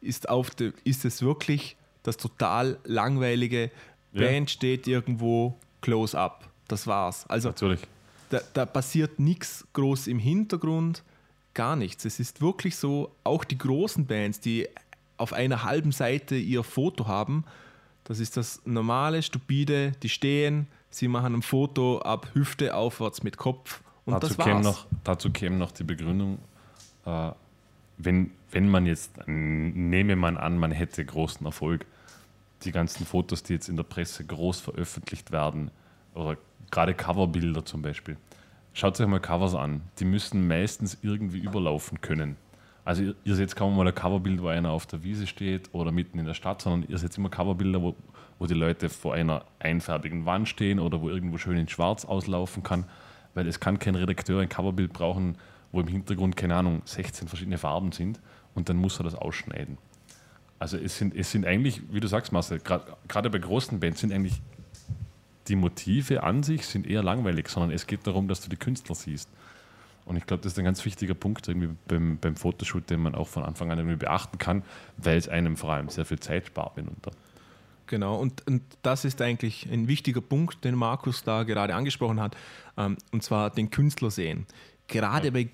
ist, 0.00 0.28
auf 0.28 0.50
de, 0.50 0.72
ist 0.84 1.04
es 1.04 1.22
wirklich 1.22 1.76
das 2.02 2.16
total 2.16 2.78
langweilige 2.84 3.70
Ja. 4.12 4.22
Band 4.22 4.50
steht 4.50 4.86
irgendwo 4.86 5.56
close 5.80 6.18
up. 6.18 6.48
Das 6.68 6.86
war's. 6.86 7.26
Also 7.28 7.48
Natürlich. 7.48 7.80
da, 8.30 8.40
da 8.54 8.66
passiert 8.66 9.18
nichts 9.18 9.66
groß 9.72 10.06
im 10.06 10.18
Hintergrund, 10.18 11.02
gar 11.54 11.76
nichts. 11.76 12.04
Es 12.04 12.20
ist 12.20 12.40
wirklich 12.40 12.76
so, 12.76 13.10
auch 13.24 13.44
die 13.44 13.58
großen 13.58 14.06
Bands, 14.06 14.40
die 14.40 14.68
auf 15.16 15.32
einer 15.32 15.64
halben 15.64 15.92
Seite 15.92 16.36
ihr 16.36 16.62
Foto 16.62 17.06
haben, 17.06 17.44
das 18.04 18.20
ist 18.20 18.36
das 18.36 18.62
normale, 18.64 19.22
stupide, 19.22 19.92
die 20.02 20.08
stehen, 20.08 20.66
sie 20.90 21.08
machen 21.08 21.34
ein 21.34 21.42
Foto 21.42 22.00
ab 22.00 22.30
Hüfte 22.34 22.74
aufwärts 22.74 23.22
mit 23.22 23.36
Kopf 23.36 23.82
und 24.06 24.14
dazu, 24.14 24.28
das 24.28 24.36
käme 24.38 24.54
war's. 24.56 24.64
noch, 24.64 24.86
dazu 25.04 25.30
käme 25.30 25.56
noch 25.56 25.72
die 25.72 25.84
Begründung, 25.84 26.38
äh, 27.04 27.30
wenn, 27.98 28.30
wenn 28.50 28.68
man 28.68 28.86
jetzt, 28.86 29.18
nehme 29.26 30.16
man 30.16 30.36
an, 30.36 30.56
man 30.56 30.70
hätte 30.70 31.04
großen 31.04 31.44
Erfolg, 31.44 31.84
die 32.62 32.72
ganzen 32.72 33.04
Fotos, 33.04 33.42
die 33.42 33.54
jetzt 33.54 33.68
in 33.68 33.76
der 33.76 33.84
Presse 33.84 34.24
groß 34.24 34.60
veröffentlicht 34.60 35.30
werden, 35.32 35.70
oder 36.14 36.36
gerade 36.70 36.94
Coverbilder 36.94 37.64
zum 37.64 37.82
Beispiel, 37.82 38.16
schaut 38.72 39.00
euch 39.00 39.06
mal 39.06 39.20
Covers 39.20 39.54
an. 39.54 39.82
Die 39.98 40.04
müssen 40.04 40.46
meistens 40.46 40.98
irgendwie 41.02 41.38
überlaufen 41.38 42.00
können. 42.00 42.36
Also 42.84 43.02
ihr, 43.02 43.14
ihr 43.24 43.34
seht 43.34 43.54
kaum 43.54 43.76
mal 43.76 43.86
ein 43.86 43.94
Coverbild, 43.94 44.40
wo 44.42 44.48
einer 44.48 44.70
auf 44.70 44.86
der 44.86 45.02
Wiese 45.02 45.26
steht 45.26 45.68
oder 45.72 45.92
mitten 45.92 46.18
in 46.18 46.24
der 46.24 46.34
Stadt, 46.34 46.62
sondern 46.62 46.88
ihr 46.90 46.98
seht 46.98 47.16
immer 47.18 47.28
Coverbilder, 47.28 47.82
wo, 47.82 47.94
wo 48.38 48.46
die 48.46 48.54
Leute 48.54 48.88
vor 48.88 49.14
einer 49.14 49.44
einfarbigen 49.58 50.24
Wand 50.24 50.48
stehen 50.48 50.80
oder 50.80 51.00
wo 51.00 51.10
irgendwo 51.10 51.36
schön 51.36 51.58
in 51.58 51.68
Schwarz 51.68 52.04
auslaufen 52.04 52.62
kann, 52.62 52.84
weil 53.34 53.46
es 53.46 53.60
kann 53.60 53.78
kein 53.78 53.94
Redakteur 53.94 54.40
ein 54.40 54.48
Coverbild 54.48 54.92
brauchen, 54.92 55.36
wo 55.72 55.80
im 55.80 55.88
Hintergrund, 55.88 56.36
keine 56.36 56.56
Ahnung, 56.56 56.82
16 56.84 57.28
verschiedene 57.28 57.58
Farben 57.58 57.92
sind 57.92 58.20
und 58.54 58.68
dann 58.68 58.76
muss 58.76 58.98
er 59.00 59.04
das 59.04 59.14
ausschneiden. 59.14 59.78
Also 60.58 60.76
es 60.76 60.98
sind, 60.98 61.14
es 61.14 61.30
sind 61.30 61.46
eigentlich, 61.46 61.82
wie 61.90 62.00
du 62.00 62.08
sagst, 62.08 62.32
Marcel, 62.32 62.60
gerade 62.60 63.30
bei 63.30 63.38
großen 63.38 63.78
Bands 63.78 64.00
sind 64.00 64.12
eigentlich 64.12 64.40
die 65.48 65.56
Motive 65.56 66.22
an 66.22 66.42
sich 66.42 66.66
sind 66.66 66.86
eher 66.86 67.02
langweilig, 67.02 67.48
sondern 67.48 67.70
es 67.70 67.86
geht 67.86 68.06
darum, 68.06 68.28
dass 68.28 68.40
du 68.40 68.50
die 68.50 68.56
Künstler 68.56 68.94
siehst. 68.94 69.30
Und 70.04 70.16
ich 70.16 70.26
glaube, 70.26 70.42
das 70.42 70.52
ist 70.52 70.58
ein 70.58 70.64
ganz 70.64 70.84
wichtiger 70.84 71.14
Punkt 71.14 71.48
irgendwie 71.48 71.70
beim, 71.86 72.18
beim 72.18 72.36
Fotoshoot, 72.36 72.88
den 72.88 73.00
man 73.00 73.14
auch 73.14 73.28
von 73.28 73.44
Anfang 73.44 73.70
an 73.70 73.78
irgendwie 73.78 73.96
beachten 73.96 74.38
kann, 74.38 74.62
weil 74.96 75.18
es 75.18 75.28
einem 75.28 75.56
vor 75.56 75.70
allem 75.70 75.88
sehr 75.90 76.04
viel 76.04 76.18
Zeit 76.18 76.46
spart 76.46 76.76
mitunter. 76.76 77.10
Genau, 77.86 78.16
und, 78.16 78.46
und 78.46 78.62
das 78.82 79.04
ist 79.04 79.20
eigentlich 79.22 79.68
ein 79.70 79.88
wichtiger 79.88 80.20
Punkt, 80.20 80.64
den 80.64 80.74
Markus 80.74 81.24
da 81.24 81.42
gerade 81.42 81.74
angesprochen 81.74 82.20
hat, 82.20 82.36
ähm, 82.76 82.96
und 83.12 83.22
zwar 83.22 83.50
den 83.50 83.70
Künstler 83.70 84.10
sehen. 84.10 84.46
Gerade 84.88 85.32
bei 85.32 85.48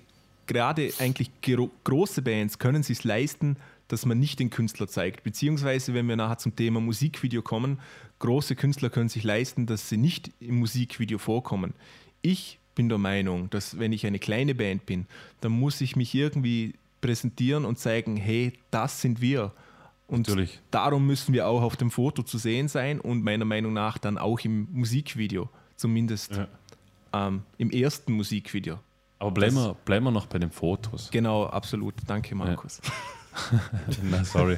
gerade 0.47 0.91
eigentlich 0.99 1.29
gro 1.41 1.69
große 1.83 2.21
Bands 2.21 2.59
können 2.59 2.83
sich 2.83 3.03
leisten, 3.03 3.57
dass 3.87 4.05
man 4.05 4.19
nicht 4.19 4.39
den 4.39 4.49
Künstler 4.49 4.87
zeigt. 4.87 5.23
Beziehungsweise, 5.23 5.93
wenn 5.93 6.07
wir 6.07 6.15
nachher 6.15 6.37
zum 6.39 6.55
Thema 6.55 6.79
Musikvideo 6.79 7.41
kommen, 7.41 7.79
große 8.19 8.55
Künstler 8.55 8.89
können 8.89 9.09
sich 9.09 9.23
leisten, 9.23 9.65
dass 9.67 9.89
sie 9.89 9.97
nicht 9.97 10.31
im 10.39 10.55
Musikvideo 10.59 11.17
vorkommen. 11.19 11.73
Ich 12.21 12.59
bin 12.73 12.89
der 12.89 12.97
Meinung, 12.97 13.49
dass 13.51 13.77
wenn 13.79 13.93
ich 13.93 14.05
eine 14.05 14.19
kleine 14.19 14.55
Band 14.55 14.85
bin, 14.85 15.05
dann 15.41 15.51
muss 15.51 15.81
ich 15.81 15.95
mich 15.95 16.13
irgendwie 16.15 16.73
präsentieren 17.01 17.63
und 17.65 17.77
zeigen, 17.77 18.17
hey, 18.17 18.53
das 18.71 19.01
sind 19.01 19.21
wir. 19.21 19.53
Und 20.07 20.27
Natürlich. 20.27 20.59
darum 20.71 21.05
müssen 21.07 21.33
wir 21.33 21.47
auch 21.47 21.61
auf 21.61 21.77
dem 21.77 21.91
Foto 21.91 22.23
zu 22.23 22.37
sehen 22.37 22.67
sein 22.67 22.99
und 22.99 23.23
meiner 23.23 23.45
Meinung 23.45 23.73
nach 23.73 23.97
dann 23.97 24.17
auch 24.17 24.39
im 24.41 24.67
Musikvideo, 24.71 25.49
zumindest 25.75 26.35
Ja. 26.35 26.47
ähm, 27.13 27.43
im 27.57 27.69
ersten 27.71 28.13
Musikvideo. 28.13 28.79
Aber 29.19 29.31
bleiben 29.31 29.55
wir, 29.55 29.75
bleiben 29.85 30.05
wir 30.05 30.11
noch 30.11 30.25
bei 30.27 30.39
den 30.39 30.51
Fotos. 30.51 31.09
Genau, 31.11 31.45
absolut. 31.45 31.93
Danke, 32.07 32.35
Markus. 32.35 32.81
Na, 34.03 34.23
sorry. 34.23 34.57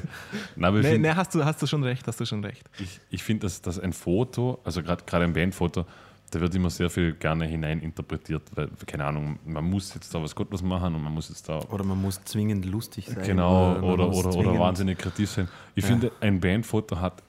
Na, 0.56 0.70
Nee, 0.70 0.82
find- 0.82 1.02
nee, 1.02 1.10
hast, 1.10 1.34
du, 1.34 1.44
hast 1.44 1.60
du 1.62 1.66
schon 1.66 1.82
recht, 1.82 2.06
hast 2.06 2.20
du 2.20 2.24
schon 2.24 2.44
recht. 2.44 2.68
ich, 2.78 3.00
ich 3.10 3.22
finde, 3.22 3.42
dass, 3.46 3.60
dass 3.60 3.78
ein 3.78 3.92
Foto, 3.92 4.60
also 4.64 4.82
gerade 4.82 5.24
ein 5.24 5.32
Bandfoto, 5.32 5.84
da 6.30 6.40
wird 6.40 6.54
immer 6.54 6.70
sehr 6.70 6.90
viel 6.90 7.14
gerne 7.14 7.46
hineininterpretiert, 7.46 8.42
weil, 8.54 8.68
keine 8.86 9.06
Ahnung, 9.06 9.38
man 9.46 9.64
muss 9.64 9.94
jetzt 9.94 10.14
da 10.14 10.22
was 10.22 10.34
Gottes 10.34 10.62
machen 10.62 10.94
und 10.94 11.02
man 11.02 11.12
muss 11.12 11.28
jetzt 11.30 11.48
da 11.48 11.58
Oder 11.70 11.84
man 11.84 12.00
muss 12.00 12.22
zwingend 12.24 12.66
lustig 12.66 13.06
sein. 13.06 13.24
Genau, 13.24 13.76
oder, 13.78 13.82
oder, 13.94 14.08
oder 14.10 14.30
zwingend- 14.30 14.58
wahnsinnig 14.58 14.98
kreativ 14.98 15.30
sein. 15.30 15.48
Ich 15.74 15.84
Ja. 15.84 15.90
finde, 15.90 16.12
ein 16.20 16.38
Bandfoto 16.40 17.00
hat 17.00 17.22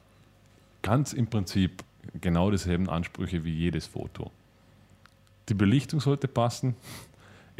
ganz 0.82 1.12
im 1.14 1.26
Prinzip 1.28 1.82
genau 2.20 2.50
dieselben 2.50 2.88
Ansprüche 2.90 3.42
wie 3.44 3.54
jedes 3.54 3.86
Foto. 3.86 4.30
Die 5.48 5.54
Belichtung 5.54 6.00
sollte 6.00 6.28
passen, 6.28 6.76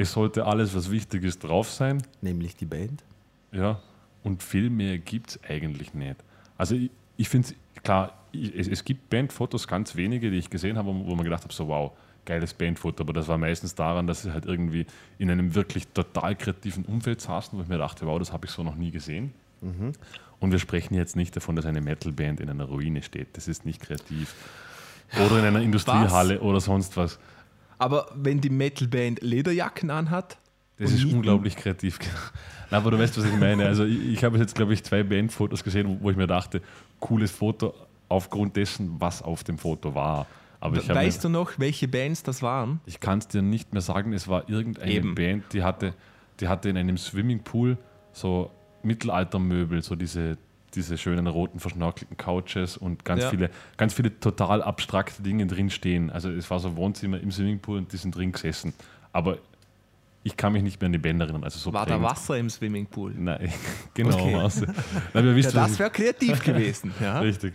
es 0.01 0.13
sollte 0.13 0.47
alles, 0.47 0.75
was 0.75 0.91
wichtig 0.91 1.25
ist, 1.25 1.45
drauf 1.45 1.71
sein. 1.71 2.03
Nämlich 2.23 2.57
die 2.57 2.65
Band. 2.65 3.05
Ja, 3.53 3.81
und 4.23 4.43
viel 4.43 4.71
mehr 4.71 4.99
gibt 4.99 5.31
es 5.31 5.41
eigentlich 5.47 5.93
nicht. 5.93 6.17
Also 6.57 6.75
ich, 6.75 6.91
ich 7.19 7.29
finde 7.29 7.49
es, 7.49 7.83
klar, 7.83 8.15
ich, 8.33 8.55
es, 8.59 8.67
es 8.67 8.85
gibt 8.85 9.11
Bandfotos, 9.11 9.69
ganz 9.69 9.97
wenige, 9.97 10.31
die 10.31 10.39
ich 10.39 10.49
gesehen 10.49 10.79
habe, 10.79 10.89
wo 10.89 11.15
man 11.15 11.25
gedacht 11.25 11.43
habe, 11.43 11.53
so 11.53 11.69
wow, 11.69 11.93
geiles 12.25 12.55
Bandfoto, 12.55 13.03
aber 13.03 13.13
das 13.13 13.29
war 13.29 13.37
meistens 13.37 13.75
daran, 13.75 14.07
dass 14.07 14.23
sie 14.23 14.33
halt 14.33 14.47
irgendwie 14.47 14.87
in 15.19 15.31
einem 15.31 15.55
wirklich 15.55 15.87
total 15.89 16.35
kreativen 16.35 16.87
Umfeld 16.87 17.21
saßen, 17.21 17.59
wo 17.59 17.63
ich 17.63 17.69
mir 17.69 17.79
dachte, 17.79 18.07
wow, 18.07 18.19
das 18.19 18.33
habe 18.33 18.47
ich 18.47 18.53
so 18.53 18.63
noch 18.63 18.77
nie 18.77 18.91
gesehen. 18.91 19.35
Und 20.39 20.53
wir 20.53 20.59
sprechen 20.59 20.95
jetzt 20.95 21.15
nicht 21.15 21.37
davon, 21.37 21.57
dass 21.57 21.67
eine 21.67 21.83
Metalband 21.83 22.41
in 22.41 22.49
einer 22.49 22.65
Ruine 22.65 23.03
steht. 23.03 23.37
Das 23.37 23.49
ist 23.49 23.67
nicht 23.67 23.83
kreativ. 23.83 24.35
Oder 25.27 25.41
in 25.41 25.45
einer 25.45 25.61
Industriehalle 25.61 26.41
oder 26.41 26.61
sonst 26.61 26.97
was. 26.97 27.19
Aber 27.81 28.07
wenn 28.15 28.41
die 28.41 28.51
Metalband 28.51 29.21
Lederjacken 29.23 29.91
anhat, 29.91 30.39
Das 30.79 30.93
ist 30.93 31.05
unglaublich 31.05 31.57
kreativ. 31.57 31.99
Na, 32.71 32.77
aber 32.79 32.91
du 32.93 32.99
weißt, 32.99 33.19
was 33.19 33.25
ich 33.25 33.37
meine. 33.37 33.67
Also 33.67 33.85
ich, 33.85 34.13
ich 34.13 34.25
habe 34.25 34.39
jetzt, 34.39 34.55
glaube 34.55 34.73
ich, 34.75 34.85
zwei 34.85 35.03
Bandfotos 35.03 35.65
gesehen, 35.65 35.89
wo, 35.89 36.05
wo 36.05 36.11
ich 36.11 36.17
mir 36.17 36.27
dachte, 36.27 36.63
cooles 37.01 37.31
Foto 37.33 37.75
aufgrund 38.09 38.57
dessen, 38.57 38.97
was 39.01 39.23
auf 39.23 39.43
dem 39.45 39.59
Foto 39.59 39.95
war. 39.95 40.27
Aber 40.61 40.77
ich, 40.77 40.89
weißt 40.89 41.19
mir- 41.19 41.23
du 41.23 41.29
noch, 41.31 41.53
welche 41.59 41.89
Bands 41.89 42.23
das 42.23 42.43
waren? 42.43 42.81
ich 42.87 43.01
kann 43.01 43.19
es 43.19 43.29
dir 43.29 43.41
nicht 43.43 43.73
mehr 43.73 43.81
sagen, 43.83 44.13
es 44.13 44.29
war 44.29 44.49
irgendeine 44.49 44.93
Eben. 44.93 45.15
Band, 45.15 45.45
die 45.53 45.63
hatte, 45.63 45.95
die 46.39 46.49
hatte 46.49 46.69
in 46.69 46.77
einem 46.77 46.99
Swimmingpool 46.99 47.79
so 48.13 48.51
Mittelaltermöbel, 48.83 49.83
so 49.83 49.95
diese, 49.97 50.37
diese 50.75 50.97
schönen 50.99 51.27
roten 51.27 51.61
verschnörkelten 51.61 52.17
Couches 52.17 52.77
und 52.77 53.05
ganz, 53.05 53.23
Ja. 53.23 53.31
viele, 53.31 53.51
ganz 53.77 53.95
viele 53.95 54.19
total 54.21 54.63
abstrakte 54.63 55.23
Dinge 55.23 55.47
drin 55.47 55.71
stehen. 55.71 56.11
Also 56.11 56.31
es 56.31 56.51
war 56.51 56.59
so 56.61 56.69
ein 56.69 56.77
Wohnzimmer 56.77 57.21
im 57.21 57.31
Swimmingpool 57.31 57.79
und 57.79 57.93
die 57.93 57.97
sind 57.97 58.15
drin 58.15 58.33
gesessen. 58.33 58.73
Aber 59.13 59.39
ich 60.23 60.37
kann 60.37 60.53
mich 60.53 60.63
nicht 60.63 60.81
mehr 60.81 60.87
an 60.87 60.93
die 60.93 60.99
Band 60.99 61.21
erinnern. 61.21 61.45
Also 61.45 61.59
so 61.59 61.73
War 61.73 61.87
da 61.87 61.95
prägend. 61.95 62.11
Wasser 62.11 62.39
im 62.39 62.51
Swimmingpool? 62.51 63.15
Nein, 63.17 63.53
genau. 63.95 64.15
Okay. 64.15 64.35
war's. 64.35 64.61
Nein, 65.15 65.37
wissen, 65.37 65.57
Ja, 65.57 65.67
das 65.67 65.79
wäre 65.79 65.91
kreativ 65.91 66.41
gewesen. 66.45 66.93
Ja? 67.01 67.21
richtig. 67.21 67.55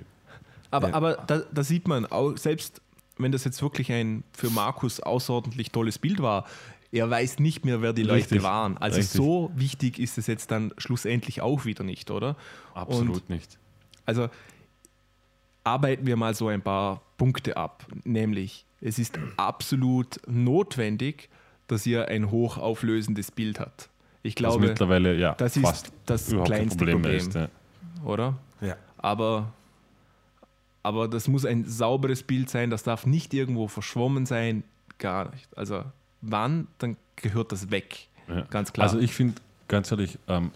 Aber, 0.71 0.93
aber 0.93 1.13
da, 1.27 1.43
da 1.53 1.63
sieht 1.63 1.87
man, 1.87 2.05
auch, 2.07 2.35
selbst 2.37 2.81
wenn 3.17 3.31
das 3.31 3.45
jetzt 3.45 3.61
wirklich 3.61 3.91
ein 3.93 4.23
für 4.33 4.49
Markus 4.49 4.99
außerordentlich 4.99 5.71
tolles 5.71 5.97
Bild 5.99 6.21
war, 6.21 6.45
er 6.95 7.09
weiß 7.09 7.39
nicht 7.39 7.65
mehr, 7.65 7.81
wer 7.81 7.91
die 7.91 8.03
Leute 8.03 8.31
Richtig. 8.31 8.43
waren. 8.43 8.77
Also 8.77 8.97
Richtig. 8.97 9.17
so 9.17 9.51
wichtig 9.53 9.99
ist 9.99 10.17
es 10.17 10.27
jetzt 10.27 10.49
dann 10.49 10.73
schlussendlich 10.77 11.41
auch 11.41 11.65
wieder 11.65 11.83
nicht, 11.83 12.09
oder? 12.09 12.37
Absolut 12.73 13.29
nicht. 13.29 13.59
Also 14.05 14.29
arbeiten 15.65 16.05
wir 16.05 16.15
mal 16.15 16.33
so 16.33 16.47
ein 16.47 16.61
paar 16.61 17.01
Punkte 17.17 17.57
ab. 17.57 17.85
Nämlich, 18.05 18.65
es 18.79 18.97
ist 18.97 19.19
absolut 19.35 20.21
notwendig, 20.25 21.29
dass 21.67 21.85
ihr 21.85 22.07
ein 22.07 22.31
hochauflösendes 22.31 23.31
Bild 23.31 23.59
habt. 23.59 23.89
Ich 24.23 24.35
glaube, 24.35 24.65
mittlerweile 24.67 25.15
ja 25.15 25.33
das 25.35 25.57
fast 25.57 25.87
ist 25.87 25.93
das 26.05 26.29
kleinste 26.29 26.77
Problem 26.77 27.01
Problem, 27.01 27.17
ist. 27.17 27.35
Ja. 27.35 27.49
oder? 28.05 28.37
Ja. 28.61 28.77
Aber, 28.97 29.51
aber 30.81 31.07
das 31.07 31.27
muss 31.27 31.45
ein 31.45 31.65
sauberes 31.65 32.23
Bild 32.23 32.49
sein, 32.49 32.69
das 32.69 32.83
darf 32.83 33.05
nicht 33.05 33.33
irgendwo 33.33 33.67
verschwommen 33.67 34.25
sein, 34.25 34.63
gar 34.97 35.29
nicht. 35.31 35.55
Also 35.57 35.83
wann, 36.31 36.67
dann 36.77 36.97
gehört 37.15 37.51
das 37.51 37.71
weg. 37.71 38.07
Ja. 38.27 38.41
Ganz 38.49 38.73
klar. 38.73 38.85
Also 38.87 38.99
ich 38.99 39.13
finde, 39.13 39.35
ganz 39.67 39.91
ehrlich, 39.91 40.17
ähm, 40.27 40.51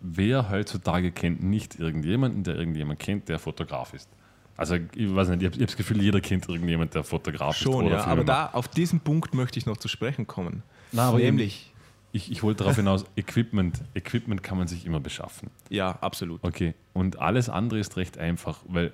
wer 0.00 0.50
heutzutage 0.50 1.12
kennt 1.12 1.42
nicht 1.42 1.78
irgendjemanden, 1.78 2.44
der 2.44 2.56
irgendjemand 2.56 2.98
kennt, 2.98 3.28
der 3.28 3.38
Fotograf 3.38 3.94
ist? 3.94 4.08
Also 4.56 4.76
ich 4.76 5.14
weiß 5.14 5.28
nicht, 5.30 5.42
ich 5.42 5.46
habe 5.48 5.60
hab 5.60 5.66
das 5.66 5.76
Gefühl, 5.76 6.00
jeder 6.00 6.20
kennt 6.20 6.48
irgendjemand, 6.48 6.94
der 6.94 7.02
Fotograf 7.04 7.56
ist. 7.56 7.62
Schon, 7.62 7.86
ja. 7.88 8.04
Aber 8.04 8.22
da, 8.24 8.50
auf 8.52 8.68
diesen 8.68 9.00
Punkt 9.00 9.34
möchte 9.34 9.58
ich 9.58 9.66
noch 9.66 9.76
zu 9.76 9.88
sprechen 9.88 10.26
kommen. 10.26 10.62
Na, 10.92 11.08
aber 11.08 11.18
Nämlich, 11.18 11.72
Ich, 12.12 12.30
ich 12.30 12.44
wollte 12.44 12.62
darauf 12.62 12.76
hinaus, 12.76 13.04
Equipment, 13.16 13.82
Equipment 13.94 14.44
kann 14.44 14.56
man 14.56 14.68
sich 14.68 14.86
immer 14.86 15.00
beschaffen. 15.00 15.50
ja, 15.70 15.90
absolut. 16.00 16.44
Okay, 16.44 16.74
und 16.92 17.18
alles 17.18 17.48
andere 17.48 17.80
ist 17.80 17.96
recht 17.96 18.16
einfach, 18.18 18.60
weil 18.68 18.92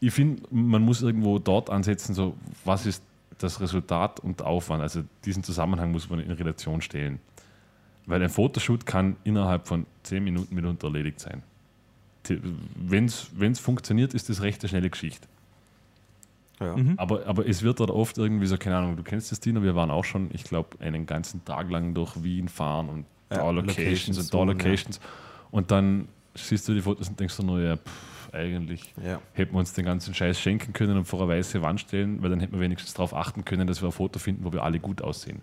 ich 0.00 0.12
finde, 0.12 0.42
man 0.50 0.82
muss 0.82 1.00
irgendwo 1.00 1.38
dort 1.38 1.70
ansetzen, 1.70 2.14
so 2.14 2.36
was 2.66 2.84
ist 2.84 3.02
das 3.42 3.60
Resultat 3.60 4.20
und 4.20 4.40
der 4.40 4.46
Aufwand. 4.46 4.82
Also 4.82 5.02
diesen 5.24 5.42
Zusammenhang 5.42 5.92
muss 5.92 6.08
man 6.08 6.20
in 6.20 6.30
Relation 6.30 6.80
stellen. 6.80 7.20
Weil 8.06 8.22
ein 8.22 8.30
Fotoshoot 8.30 8.86
kann 8.86 9.16
innerhalb 9.24 9.68
von 9.68 9.86
10 10.02 10.24
Minuten 10.24 10.54
mitunter 10.54 10.88
erledigt 10.88 11.20
sein. 11.20 11.42
Wenn 12.76 13.04
es 13.06 13.58
funktioniert, 13.58 14.14
ist 14.14 14.28
das 14.28 14.42
recht 14.42 14.62
eine 14.62 14.68
schnelle 14.68 14.90
Geschichte. 14.90 15.28
Ja. 16.60 16.76
Mhm. 16.76 16.94
Aber, 16.96 17.26
aber 17.26 17.48
es 17.48 17.62
wird 17.62 17.80
dort 17.80 17.90
oft 17.90 18.18
irgendwie 18.18 18.46
so, 18.46 18.56
keine 18.56 18.76
Ahnung, 18.76 18.96
du 18.96 19.02
kennst 19.02 19.32
das, 19.32 19.40
Dino, 19.40 19.62
wir 19.62 19.74
waren 19.74 19.90
auch 19.90 20.04
schon, 20.04 20.30
ich 20.32 20.44
glaube, 20.44 20.80
einen 20.80 21.06
ganzen 21.06 21.44
Tag 21.44 21.70
lang 21.70 21.94
durch 21.94 22.22
Wien 22.22 22.48
fahren 22.48 22.88
und 22.88 23.06
Ja, 23.30 23.38
da 23.38 23.50
Locations 23.50 23.76
Locations 23.78 24.18
und 24.18 24.18
da 24.18 24.38
suchen, 24.38 24.48
ja. 24.48 24.52
Locations. 24.52 25.00
Und 25.50 25.70
dann 25.70 26.08
siehst 26.34 26.68
du 26.68 26.74
die 26.74 26.80
Fotos 26.80 27.08
und 27.08 27.18
denkst 27.18 27.36
du 27.36 27.42
nur, 27.42 27.60
ja, 27.60 27.76
pff, 27.76 28.11
eigentlich 28.32 28.94
Ja. 29.04 29.20
hätten 29.32 29.52
wir 29.54 29.58
uns 29.58 29.72
den 29.74 29.84
ganzen 29.84 30.14
Scheiß 30.14 30.40
schenken 30.40 30.72
können 30.72 30.96
und 30.96 31.04
vor 31.04 31.20
eine 31.22 31.28
weiße 31.30 31.62
Wand 31.62 31.80
stellen, 31.80 32.22
weil 32.22 32.30
dann 32.30 32.40
hätten 32.40 32.52
wir 32.54 32.60
wenigstens 32.60 32.94
darauf 32.94 33.14
achten 33.14 33.44
können, 33.44 33.66
dass 33.66 33.82
wir 33.82 33.88
ein 33.88 33.92
Foto 33.92 34.18
finden, 34.18 34.44
wo 34.44 34.52
wir 34.52 34.62
alle 34.62 34.80
gut 34.80 35.02
aussehen. 35.02 35.42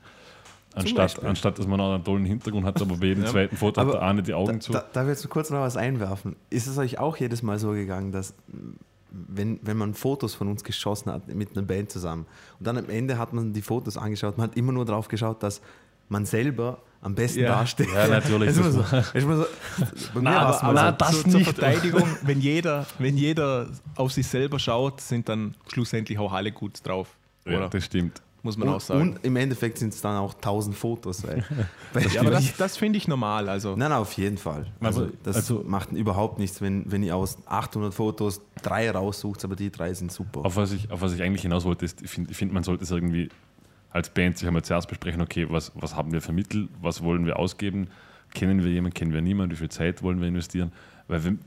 Anstatt, 0.76 1.24
anstatt 1.24 1.58
dass 1.58 1.66
man 1.68 1.82
auch 1.82 1.96
einen 1.96 2.04
tollen 2.04 2.26
Hintergrund 2.26 2.66
hat, 2.66 2.80
aber 2.82 2.96
bei 2.98 3.08
jedem 3.08 3.24
Ja. 3.26 3.30
zweiten 3.32 3.58
Foto 3.58 3.82
hat 3.82 3.88
Aber 3.88 3.98
der 4.00 4.08
eine 4.08 4.22
die 4.22 4.34
Augen 4.36 4.54
Da, 4.54 4.60
zu. 4.60 4.72
da, 4.72 4.86
da 4.94 5.06
will 5.06 5.14
ich 5.14 5.20
jetzt 5.20 5.30
kurz 5.30 5.50
noch 5.50 5.60
was 5.62 5.78
einwerfen. 5.78 6.36
Ist 6.52 6.68
es 6.68 6.78
euch 6.78 7.00
auch 7.00 7.18
jedes 7.18 7.42
Mal 7.42 7.58
so 7.58 7.72
gegangen, 7.72 8.12
dass 8.12 8.36
wenn, 9.12 9.60
wenn 9.64 9.78
man 9.78 9.96
Fotos 9.96 10.36
von 10.36 10.48
uns 10.48 10.64
geschossen 10.64 11.12
hat 11.12 11.28
mit 11.34 11.58
einer 11.58 11.66
Band 11.66 11.90
zusammen 11.92 12.28
und 12.60 12.68
dann 12.68 12.78
am 12.78 12.88
Ende 12.90 13.18
hat 13.18 13.34
man 13.34 13.54
die 13.54 13.64
Fotos 13.64 13.98
angeschaut, 13.98 14.38
man 14.38 14.50
hat 14.50 14.58
immer 14.58 14.72
nur 14.72 14.86
darauf 14.86 15.08
geschaut, 15.08 15.42
dass 15.42 15.62
man 16.10 16.26
selber 16.26 16.80
am 17.02 17.16
besten 17.16 17.40
Ja. 17.42 17.52
dasteht. 17.60 17.88
Ja, 17.94 18.08
natürlich. 18.08 18.50
Das 18.56 18.58
so, 18.58 18.72
so, 18.72 18.84
bei 20.14 20.20
mir 20.20 20.22
Na, 20.22 20.40
aber, 20.40 20.74
mal 20.74 20.78
aber 20.78 20.92
so. 20.92 20.98
das 20.98 21.22
zur, 21.22 21.32
zur 21.32 21.40
nicht. 21.40 21.54
Verteidigung, 21.54 22.04
wenn 22.24 22.42
jeder, 22.42 22.86
wenn 22.98 23.16
jeder 23.18 23.68
auf 23.96 24.12
sich 24.12 24.28
selber 24.28 24.60
schaut, 24.60 25.00
sind 25.00 25.30
dann 25.30 25.56
schlussendlich 25.72 26.20
auch 26.20 26.34
alle 26.34 26.52
gut 26.52 26.86
drauf. 26.86 27.16
Ja, 27.46 27.58
Oder? 27.58 27.70
das 27.70 27.86
stimmt. 27.86 28.22
Muss 28.42 28.56
man 28.58 28.70
auch 28.70 28.76
Und, 28.76 28.82
sagen. 28.82 29.02
und 29.02 29.20
im 29.26 29.36
Endeffekt 29.36 29.78
sind 29.78 29.94
es 29.94 30.00
dann 30.00 30.16
auch 30.18 30.34
1000 30.34 30.74
Fotos. 30.76 31.26
Weil, 31.28 31.44
weil 31.94 32.08
ja, 32.08 32.22
aber 32.22 32.32
das, 32.32 32.56
das 32.58 32.78
finde 32.78 32.98
ich 32.98 33.06
normal. 33.08 33.50
Also, 33.50 33.72
Nein, 33.76 33.90
nein, 33.90 34.00
auf 34.00 34.14
jeden 34.14 34.38
Fall. 34.38 34.66
Also, 34.80 35.04
Aber- 35.04 35.12
das 35.24 35.36
also- 35.38 35.64
macht 35.66 35.92
überhaupt 35.92 36.40
nichts, 36.40 36.62
wenn, 36.62 36.90
wenn 36.90 37.04
ihr 37.04 37.16
aus 37.18 37.38
800 37.48 37.94
Fotos 37.94 38.42
drei 38.62 38.90
raussucht, 38.92 39.44
aber 39.44 39.56
die 39.58 39.70
drei 39.72 39.94
sind 39.94 40.12
super. 40.12 40.46
Auf 40.46 40.56
was 40.56 40.72
ich, 40.72 40.90
auf 40.90 41.02
was 41.02 41.14
ich 41.14 41.22
eigentlich 41.22 41.42
hinaus 41.42 41.66
wollte, 41.66 41.84
ist, 41.86 42.02
ich 42.02 42.10
finde, 42.10 42.34
find, 42.34 42.54
man 42.54 42.64
sollte 42.64 42.84
es 42.86 42.92
irgendwie 42.92 43.28
als 43.92 44.10
Band 44.10 44.38
sich 44.38 44.48
einmal 44.48 44.64
zuerst 44.64 44.88
besprechen, 44.88 45.22
okay, 45.22 45.48
was, 45.50 45.72
was 45.76 45.96
haben 45.96 46.12
wir 46.12 46.22
für 46.22 46.32
Mittel, 46.34 46.68
was 46.82 47.02
wollen 47.04 47.26
wir 47.26 47.40
ausgeben, 47.40 47.88
kennen 48.34 48.64
wir 48.64 48.72
jemanden, 48.72 48.94
kennen 48.94 49.14
wir 49.14 49.22
niemanden, 49.22 49.52
wie 49.54 49.58
viel 49.58 49.70
Zeit 49.70 50.04
wollen 50.04 50.22
wir 50.22 50.28
investieren. 50.28 50.72
Weil 51.08 51.24
wenn, 51.24 51.40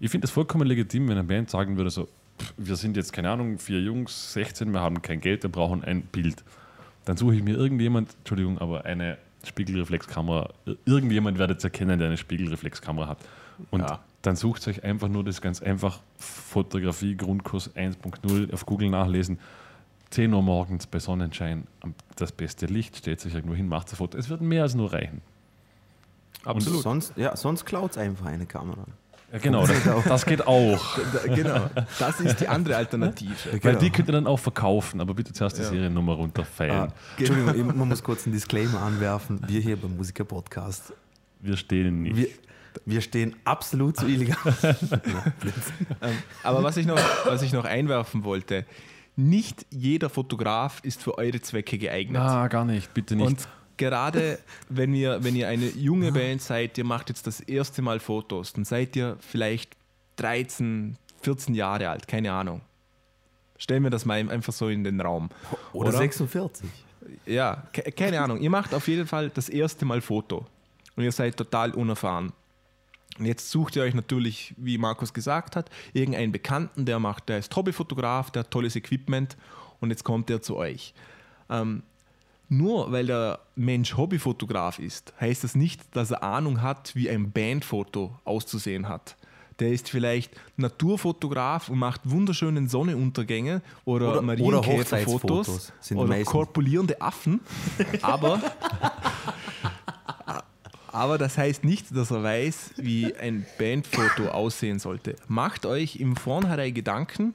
ich 0.00 0.10
finde 0.10 0.26
es 0.26 0.30
vollkommen 0.30 0.66
legitim, 0.66 1.06
wenn 1.08 1.18
eine 1.18 1.26
Band 1.26 1.50
sagen 1.50 1.76
würde, 1.76 1.90
so, 1.90 2.08
pff, 2.40 2.54
wir 2.56 2.76
sind 2.76 2.96
jetzt, 2.96 3.12
keine 3.12 3.30
Ahnung, 3.30 3.58
vier 3.58 3.80
Jungs, 3.80 4.32
16, 4.32 4.72
wir 4.72 4.80
haben 4.80 5.02
kein 5.02 5.20
Geld, 5.20 5.44
wir 5.44 5.50
brauchen 5.50 5.84
ein 5.84 6.02
Bild. 6.02 6.42
Dann 7.04 7.16
suche 7.16 7.36
ich 7.36 7.42
mir 7.42 7.56
irgendjemand, 7.56 8.14
Entschuldigung, 8.18 8.58
aber 8.58 8.84
eine 8.84 9.16
Spiegelreflexkamera, 9.44 10.50
irgendjemand 10.84 11.38
werdet 11.38 11.62
erkennen, 11.62 11.98
der 11.98 12.08
eine 12.08 12.16
Spiegelreflexkamera 12.16 13.06
hat. 13.08 13.18
Und 13.70 13.80
Ja. 13.80 14.00
dann 14.22 14.34
sucht 14.36 14.66
euch 14.68 14.82
einfach 14.84 15.08
nur 15.08 15.24
das 15.24 15.40
ganz 15.40 15.62
einfach 15.62 16.00
Fotografie 16.18 17.16
Grundkurs 17.16 17.74
1.0 17.76 18.52
auf 18.52 18.66
Google 18.66 18.90
nachlesen. 18.90 19.38
10 20.10 20.32
Uhr 20.32 20.42
morgens 20.42 20.86
bei 20.86 20.98
Sonnenschein, 20.98 21.66
das 22.16 22.32
beste 22.32 22.66
Licht, 22.66 22.96
stellt 22.96 23.20
sich 23.20 23.34
irgendwo 23.34 23.54
hin, 23.54 23.68
macht 23.68 23.92
ein 23.92 23.96
Foto. 23.96 24.16
Es 24.16 24.28
wird 24.28 24.40
mehr 24.40 24.62
als 24.62 24.74
nur 24.74 24.92
reichen. 24.92 25.20
absolut. 26.44 26.82
Sonst, 26.82 27.12
ja, 27.16 27.36
sonst 27.36 27.64
klaut 27.66 27.90
es 27.92 27.98
einfach 27.98 28.26
eine 28.26 28.46
Kamera. 28.46 28.84
Ja, 29.30 29.38
genau, 29.38 29.66
das, 29.66 29.76
das 30.04 30.24
geht 30.24 30.46
auch. 30.46 30.98
Genau. 31.26 31.68
Das 31.98 32.18
ist 32.20 32.40
die 32.40 32.48
andere 32.48 32.76
Alternative. 32.76 33.34
Weil 33.52 33.58
Genau. 33.60 33.78
die 33.78 33.90
könnt 33.90 34.08
ihr 34.08 34.12
dann 34.12 34.26
auch 34.26 34.38
verkaufen, 34.38 35.02
aber 35.02 35.12
bitte 35.12 35.34
zuerst 35.34 35.58
die 35.58 35.62
Ja. 35.62 35.68
Seriennummer 35.68 36.14
runterfeilen. 36.14 36.74
Ah, 36.74 36.92
Entschuldigung, 37.18 37.54
ich- 37.54 37.76
man 37.76 37.88
muss 37.88 38.02
kurz 38.02 38.24
einen 38.24 38.32
Disclaimer 38.32 38.80
anwerfen. 38.80 39.40
Wir 39.46 39.60
hier 39.60 39.76
beim 39.76 39.94
Musiker-Podcast, 39.98 40.94
Wir 41.40 41.58
stehlen 41.58 42.00
nicht. 42.04 42.16
wir, 42.16 42.28
wir 42.86 43.00
stehen 43.02 43.36
absolut 43.44 43.98
zu 43.98 44.06
illegal. 44.06 44.36
Ähm, 46.00 46.16
aber 46.42 46.62
was 46.62 46.76
ich, 46.78 46.86
noch, 46.86 46.98
was 47.26 47.42
ich 47.42 47.52
noch 47.52 47.64
einwerfen 47.66 48.24
wollte, 48.24 48.64
nicht 49.18 49.66
jeder 49.70 50.08
Fotograf 50.08 50.80
ist 50.84 51.02
für 51.02 51.18
eure 51.18 51.40
Zwecke 51.40 51.76
geeignet. 51.76 52.22
Na, 52.22 52.46
gar 52.48 52.64
nicht, 52.64 52.94
bitte 52.94 53.16
nicht. 53.16 53.26
Und 53.26 53.48
gerade 53.76 54.38
wenn 54.68 54.94
ihr, 54.94 55.22
wenn 55.24 55.34
ihr 55.36 55.48
eine 55.48 55.66
junge 55.70 56.12
Band 56.12 56.40
seid, 56.40 56.78
ihr 56.78 56.84
macht 56.84 57.08
jetzt 57.08 57.26
das 57.26 57.40
erste 57.40 57.82
Mal 57.82 57.98
Fotos, 58.00 58.52
dann 58.52 58.64
seid 58.64 58.94
ihr 58.96 59.16
vielleicht 59.20 59.76
13, 60.16 60.96
14 61.22 61.54
Jahre 61.54 61.88
alt, 61.88 62.06
keine 62.08 62.32
Ahnung. 62.32 62.60
Stellen 63.56 63.82
wir 63.82 63.90
das 63.90 64.04
mal 64.04 64.18
einfach 64.30 64.52
so 64.52 64.68
in 64.68 64.84
den 64.84 65.00
Raum. 65.00 65.30
Oder, 65.72 65.90
46. 65.92 66.68
Ja, 67.26 67.64
ke- 67.72 67.90
keine 67.92 68.20
Ahnung. 68.20 68.40
Ihr 68.40 68.50
macht 68.50 68.72
auf 68.72 68.86
jeden 68.86 69.06
Fall 69.06 69.30
das 69.30 69.48
erste 69.48 69.84
Mal 69.84 70.00
Foto 70.00 70.46
und 70.94 71.02
ihr 71.02 71.10
seid 71.12 71.36
total 71.36 71.72
unerfahren. 71.72 72.32
Und 73.18 73.26
jetzt 73.26 73.50
sucht 73.50 73.76
ihr 73.76 73.82
euch 73.82 73.94
natürlich, 73.94 74.54
wie 74.56 74.78
Markus 74.78 75.12
gesagt 75.12 75.56
hat, 75.56 75.70
irgendeinen 75.92 76.32
Bekannten, 76.32 76.84
der 76.84 76.98
macht, 76.98 77.28
der 77.28 77.38
ist 77.38 77.54
Hobbyfotograf, 77.54 78.30
der 78.30 78.40
hat 78.44 78.50
tolles 78.50 78.76
Equipment 78.76 79.36
und 79.80 79.90
jetzt 79.90 80.04
kommt 80.04 80.30
er 80.30 80.40
zu 80.42 80.56
euch. 80.56 80.94
Ähm, 81.50 81.82
nur 82.48 82.92
weil 82.92 83.06
der 83.06 83.40
Mensch 83.56 83.96
Hobbyfotograf 83.96 84.78
ist, 84.78 85.12
heißt 85.20 85.44
das 85.44 85.54
nicht, 85.54 85.82
dass 85.94 86.10
er 86.12 86.22
Ahnung 86.22 86.62
hat, 86.62 86.94
wie 86.94 87.10
ein 87.10 87.30
Bandfoto 87.30 88.18
auszusehen 88.24 88.88
hat. 88.88 89.16
Der 89.58 89.70
ist 89.72 89.90
vielleicht 89.90 90.30
Naturfotograf 90.56 91.68
und 91.68 91.78
macht 91.78 92.02
wunderschöne 92.04 92.68
Sonnenuntergänge 92.68 93.60
oder, 93.84 94.12
Oder- 94.12 94.22
Marienkäferfotos 94.22 95.72
oder 95.90 96.06
meisten. 96.06 96.24
korpulierende 96.30 97.00
Affen. 97.02 97.40
Aber, 98.00 98.40
aber 100.92 101.18
das 101.18 101.38
heißt 101.38 101.64
nicht, 101.64 101.94
dass 101.96 102.10
er 102.10 102.22
weiß, 102.22 102.72
wie 102.76 103.14
ein 103.14 103.44
Bandfoto 103.58 104.28
aussehen 104.28 104.78
sollte. 104.78 105.16
Macht 105.28 105.66
euch 105.66 105.96
im 105.96 106.16
Vornherein 106.16 106.74
Gedanken, 106.74 107.34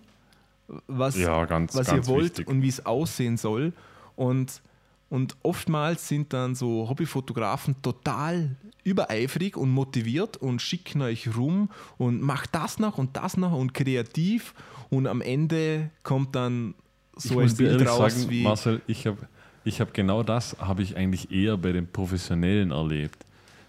was, 0.87 1.17
Ja, 1.17 1.45
ganz- 1.45 1.75
was 1.75 1.87
ganz 1.87 2.07
ihr 2.07 2.13
wollt 2.13 2.23
wichtig. 2.39 2.47
und 2.47 2.61
wie 2.61 2.67
es 2.69 2.85
aussehen 2.85 3.37
soll. 3.37 3.73
Und, 4.15 4.61
und 5.09 5.35
oftmals 5.43 6.07
sind 6.07 6.33
dann 6.33 6.55
so 6.55 6.87
Hobbyfotografen 6.89 7.81
total 7.81 8.55
übereifrig 8.83 9.55
und 9.57 9.69
motiviert 9.71 10.37
und 10.37 10.61
schicken 10.61 11.01
euch 11.01 11.35
rum 11.35 11.69
und 11.97 12.21
macht 12.21 12.53
das 12.53 12.79
noch 12.79 12.97
und 12.97 13.15
das 13.15 13.37
noch 13.37 13.53
und 13.53 13.73
kreativ. 13.73 14.53
Und 14.89 15.07
am 15.07 15.21
Ende 15.21 15.89
kommt 16.03 16.35
dann 16.35 16.73
so 17.15 17.41
ich 17.41 17.51
ein 17.51 17.57
Bild 17.57 17.87
raus 17.87 18.13
sagen, 18.15 18.29
wie. 18.29 18.43
Marcel, 18.43 18.81
ich 18.87 19.07
habe 19.07 19.17
ich 19.65 19.79
hab 19.79 19.93
genau 19.93 20.23
das 20.23 20.57
habe 20.59 20.81
ich 20.83 20.97
eigentlich 20.97 21.31
eher 21.31 21.57
bei 21.57 21.71
den 21.71 21.87
Professionellen 21.87 22.71
erlebt. 22.71 23.25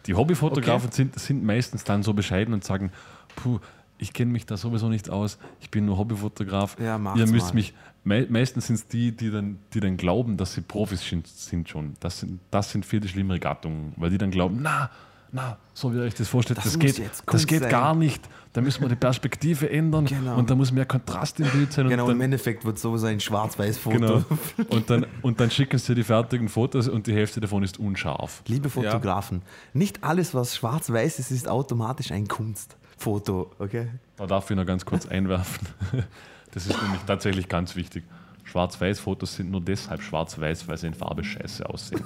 Die 0.07 0.15
Hobbyfotografen 0.15 0.91
sind, 0.91 1.19
sind 1.19 1.45
meistens 1.45 1.85
dann 1.85 2.03
so 2.03 2.13
bescheiden 2.13 2.55
und 2.55 2.65
sagen, 2.65 2.93
puh, 3.37 3.59
ich 3.99 4.13
kenne 4.13 4.33
mich 4.33 4.47
da 4.47 4.57
sowieso 4.57 4.89
nicht 4.89 5.09
aus, 5.09 5.39
ich 5.61 5.71
bin 5.71 5.87
nur 5.87 5.99
Hobbyfotograf. 5.99 6.77
Ja, 6.79 6.97
Ihr 7.15 7.27
müsst 7.27 7.49
mal. 7.49 7.55
mich, 7.55 7.75
me 8.03 8.27
meistens 8.29 8.67
sind 8.67 8.77
es 8.77 8.89
die, 8.89 9.13
die 9.13 9.31
dann, 9.31 9.59
die 9.73 9.81
dann 9.81 9.97
glauben, 9.97 10.37
dass 10.37 10.55
sie 10.55 10.61
Profis 10.61 11.07
sind, 11.07 11.27
sind 11.27 11.69
schon. 11.69 11.95
Das 12.01 12.21
sind, 12.21 12.41
das 12.51 12.71
sind 12.71 12.85
viel 12.85 13.01
die 13.01 13.09
schlimmere 13.09 13.39
Gattungen, 13.39 13.93
weil 13.97 14.11
die 14.11 14.19
dann 14.19 14.31
glauben, 14.31 14.59
na, 14.63 14.91
na, 15.35 15.59
so 15.75 15.93
wie 15.93 15.97
ihr 15.99 16.05
euch 16.05 16.15
das 16.15 16.29
vorstellt, 16.29 16.59
Das 16.59 16.65
das, 16.65 16.79
geht, 16.79 17.03
das 17.27 17.47
geht 17.47 17.63
sein. 17.63 17.71
gar 17.71 17.95
nicht. 17.95 18.23
Da 18.53 18.61
müssen 18.61 18.83
wir 18.83 18.89
die 18.89 18.95
Perspektive 18.95 19.69
ändern 19.69 20.05
Genau. 20.07 20.37
und 20.37 20.49
da 20.49 20.55
muss 20.55 20.71
mehr 20.71 20.87
Kontrast 20.87 21.41
im 21.41 21.49
Bild 21.51 21.73
sein. 21.73 21.89
Genau, 21.89 22.05
und 22.05 22.09
dann, 22.11 22.17
im 22.17 22.23
Endeffekt 22.23 22.65
wird 22.65 22.79
sowieso 22.79 23.07
ein 23.09 23.19
Schwarz-Weiß-Foto. 23.19 23.99
Genau. 23.99 24.23
Und 24.69 24.89
dann, 24.91 25.07
und 25.23 25.41
dann 25.41 25.51
schicken 25.51 25.77
sie 25.79 25.97
die 25.97 26.05
fertigen 26.05 26.49
Fotos 26.49 26.87
und 26.89 27.09
die 27.09 27.13
Hälfte 27.15 27.41
davon 27.41 27.65
ist 27.65 27.81
unscharf. 27.81 28.43
Liebe 28.47 28.71
Fotografen, 28.71 29.43
nicht 29.73 30.05
alles, 30.05 30.35
was 30.35 30.55
schwarz-weiß 30.57 31.19
ist, 31.19 31.33
ist 31.33 31.49
automatisch 31.49 32.13
ein 32.13 32.29
Kunstfoto, 32.29 33.51
okay? 33.59 33.89
Da 34.17 34.27
darf 34.27 34.49
ich 34.51 34.57
noch 34.57 34.67
ganz 34.67 34.85
kurz 34.87 35.07
einwerfen. 35.07 35.67
Das 36.53 36.67
ist 36.69 36.81
nämlich 36.81 37.01
tatsächlich 37.05 37.49
ganz 37.49 37.75
wichtig. 37.75 38.05
Schwarz-Weiß-Fotos 38.45 39.35
sind 39.35 39.51
nur 39.51 39.61
deshalb 39.61 40.01
schwarz-weiß, 40.03 40.69
weil 40.69 40.79
sie 40.79 40.87
in 40.87 40.95
Farbe 40.95 41.25
scheiße 41.25 41.69
aussehen. 41.69 42.05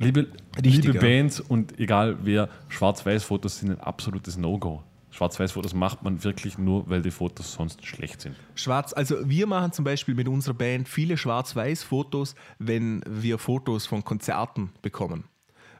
Liebe, 0.00 0.28
liebe 0.62 0.92
ja. 0.94 1.00
Bands 1.00 1.40
und 1.40 1.78
egal 1.78 2.18
wer, 2.22 2.48
Schwarz-Weiß-Fotos 2.68 3.58
sind 3.60 3.70
ein 3.72 3.80
absolutes 3.80 4.36
No-Go. 4.36 4.82
Schwarz-Weiß-Fotos 5.10 5.74
macht 5.74 6.02
man 6.02 6.22
wirklich 6.24 6.56
nur, 6.56 6.88
weil 6.88 7.02
die 7.02 7.10
Fotos 7.10 7.52
sonst 7.52 7.84
schlecht 7.84 8.20
sind. 8.20 8.36
Schwarz, 8.54 8.92
also 8.92 9.28
wir 9.28 9.46
machen 9.46 9.72
zum 9.72 9.84
Beispiel 9.84 10.14
mit 10.14 10.28
unserer 10.28 10.54
Band 10.54 10.88
viele 10.88 11.16
Schwarz-Weiß-Fotos, 11.16 12.34
wenn 12.58 13.02
wir 13.08 13.38
Fotos 13.38 13.86
von 13.86 14.04
Konzerten 14.04 14.70
bekommen. 14.82 15.24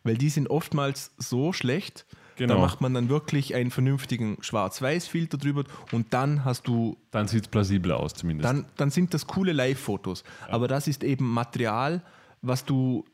Weil 0.03 0.17
die 0.17 0.29
sind 0.31 0.49
oftmals 0.51 1.13
so 1.19 1.53
schlecht, 1.53 2.07
Genau. 2.37 2.55
da 2.55 2.61
macht 2.61 2.81
man 2.81 2.95
dann 2.95 3.11
wirklich 3.11 3.55
einen 3.55 3.71
vernünftigen 3.71 4.39
Schwarz-Weiß-Filter 4.41 5.37
drüber 5.37 5.65
und 5.93 6.13
dann 6.15 6.45
hast 6.45 6.67
du, 6.67 6.97
Dann 7.11 7.29
sieht 7.29 7.43
es 7.43 7.49
plausibel 7.49 7.93
aus 7.93 8.15
zumindest. 8.15 8.49
dann, 8.49 8.65
dann 8.77 8.91
sind 8.91 9.13
das 9.13 9.27
coole 9.27 9.53
Live-Fotos. 9.53 10.25
Aber 10.49 10.67
das 10.67 10.89
ist 10.89 11.05
eben 11.05 11.31
Material, 11.31 12.03
was 12.41 12.65
du, 12.65 13.05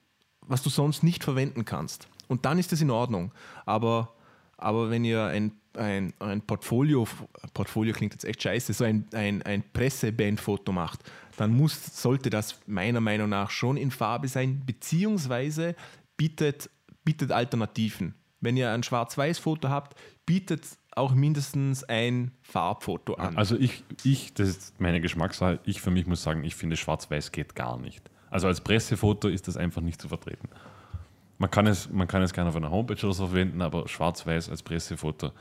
was 0.49 0.63
du 0.63 0.71
sonst 0.71 1.03
nicht 1.03 1.25
verwenden 1.25 1.65
kannst. 1.65 2.09
Und 2.29 2.45
dann 2.45 2.59
ist 2.59 2.73
das 2.73 2.81
in 2.81 2.91
Ordnung. 2.91 3.33
Aber, 3.65 4.13
aber 4.57 4.91
wenn 4.91 5.05
ihr 5.05 5.25
ein, 5.25 5.53
ein, 5.75 6.13
ein 6.19 6.41
Portfolio, 6.43 7.07
Portfolio 7.55 7.93
klingt 7.93 8.15
jetzt 8.15 8.25
echt 8.25 8.43
scheiße, 8.43 8.73
so 8.73 8.85
ein, 8.85 9.07
ein, 9.13 9.43
ein 9.43 9.63
Pressebandfoto 9.73 10.73
macht, 10.73 11.01
dann 11.37 11.53
muss, 11.53 12.03
sollte 12.03 12.31
das 12.31 12.61
meiner 12.67 13.01
Meinung 13.01 13.29
nach 13.29 13.51
schon 13.51 13.77
in 13.77 13.91
Farbe 13.91 14.29
sein, 14.29 14.63
beziehungsweise 14.65 15.75
bietet, 16.17 16.71
bietet 17.05 17.33
Alternativen. 17.33 18.15
Wenn 18.41 18.57
ihr 18.57 18.71
ein 18.71 18.83
Schwarz-Weiß-Foto 18.83 19.69
habt, 19.69 19.99
bietet 20.25 20.63
auch 20.93 21.15
mindestens 21.15 21.85
ein 21.85 22.33
Farbfoto 22.43 23.15
an. 23.15 23.37
Also 23.37 23.57
ich, 23.57 23.85
ich, 24.03 24.35
das 24.35 24.49
ist 24.49 24.81
meine 24.81 25.01
Geschmackssache, 25.01 25.61
ich 25.65 25.81
für 25.81 25.91
mich 25.91 26.07
muss 26.07 26.23
sagen, 26.23 26.43
ich 26.43 26.55
finde 26.55 26.77
Schwarz-Weiß 26.77 27.33
geht 27.33 27.55
gar 27.55 27.79
nicht. 27.79 28.11
Also 28.31 28.47
als 28.49 28.61
Pressefoto 28.61 29.29
ist 29.29 29.49
das 29.49 29.57
einfach 29.57 29.83
nicht 29.83 30.01
zu 30.01 30.09
vertreten. 30.09 30.49
Man 31.39 31.51
kann 31.51 31.67
es, 31.67 31.91
man 31.91 32.09
kann 32.09 32.23
es 32.23 32.33
gerne 32.33 32.49
auf 32.51 32.57
einer 32.57 32.71
Homepage 32.71 33.05
oder 33.05 33.13
so 33.15 33.27
verwenden, 33.27 33.61
aber 33.63 33.87
Schwarz-Weiß 33.89 34.49
als 34.51 34.63
Pressefoto 34.63 35.33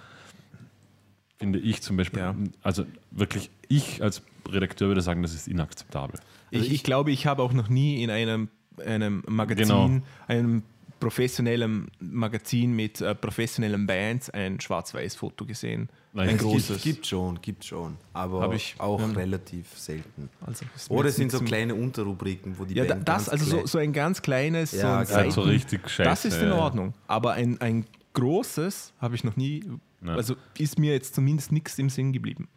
finde 1.37 1.59
ich 1.59 1.81
zum 1.81 1.97
Beispiel, 1.97 2.19
Ja. 2.19 2.35
also 2.63 2.85
wirklich, 3.11 3.49
ich 3.67 4.01
als 4.01 4.21
Redakteur 4.47 4.89
würde 4.89 5.01
sagen, 5.01 5.21
das 5.21 5.33
ist 5.33 5.47
inakzeptabel. 5.47 6.19
Ich, 6.51 6.71
ich 6.71 6.83
glaube, 6.83 7.11
ich 7.11 7.25
habe 7.27 7.41
auch 7.43 7.53
noch 7.53 7.67
nie 7.69 8.03
in 8.03 8.09
einem, 8.09 8.49
einem 8.85 9.23
Magazin, 9.27 9.67
Genau. 9.67 10.01
einem 10.27 10.63
professionellen 11.09 11.87
Magazin 11.99 12.75
mit 12.75 12.99
äh, 12.99 13.13
professionellen 13.13 13.85
Bands 13.85 14.31
ein 14.31 14.59
Schwarz-Weiß-Foto 14.59 15.45
gesehen. 15.45 15.87
Nein, 16.13 16.29
ein 16.29 16.35
es 16.35 16.41
Es 16.41 16.47
großes. 16.47 16.67
gibt, 16.81 16.83
gibt 16.95 17.05
schon, 17.07 17.41
gibt 17.41 17.63
schon, 17.65 17.95
aber 18.13 18.51
ich- 18.55 18.73
auch 18.79 18.99
ja. 18.99 19.05
relativ 19.07 19.67
selten. 19.77 20.29
Also, 20.43 20.65
Oder 20.89 21.09
es 21.09 21.15
sind 21.17 21.31
so 21.31 21.39
kleine 21.41 21.75
Unterrubriken, 21.75 22.55
wo 22.57 22.65
die 22.65 22.73
Ja, 22.73 22.85
Band 22.85 23.07
das, 23.07 23.25
ganz 23.25 23.29
also 23.29 23.45
so, 23.61 23.65
so 23.67 23.77
ein 23.77 23.93
ganz 23.93 24.21
kleines, 24.21 24.71
so 24.71 24.77
Ja, 24.77 24.99
ein 25.01 25.05
geil. 25.07 25.25
Ja, 25.25 25.31
so 25.31 25.41
Seiten- 25.41 25.49
richtig 25.53 25.87
scheiße. 25.89 26.09
Das 26.09 26.25
ist 26.25 26.41
in 26.41 26.47
ja. 26.47 26.55
Ordnung. 26.55 26.93
Aber 27.05 27.33
ein, 27.33 27.61
ein 27.61 27.85
großes 28.13 28.93
habe 28.99 29.13
ich 29.13 29.23
noch 29.23 29.35
nie, 29.35 29.63
Nein. 30.01 30.15
also 30.15 30.35
ist 30.57 30.79
mir 30.79 30.93
jetzt 30.93 31.13
zumindest 31.13 31.51
nichts 31.51 31.77
im 31.77 31.89
Sinn 31.91 32.11
geblieben. 32.13 32.47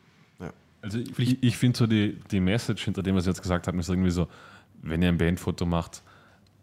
Also 0.81 0.99
ich, 1.19 1.43
ich 1.43 1.57
finde 1.57 1.77
so 1.77 1.87
die, 1.89 2.17
die 2.31 2.39
Message 2.39 2.85
hinter 2.85 3.03
dem, 3.03 3.17
was 3.17 3.27
ihr 3.27 3.31
jetzt 3.31 3.43
gesagt 3.43 3.67
habt, 3.67 3.77
ist 3.77 3.89
irgendwie 3.89 4.13
so, 4.13 4.29
wenn 4.81 5.03
ihr 5.03 5.09
ein 5.09 5.19
Bandfoto 5.19 5.67
macht, 5.67 6.03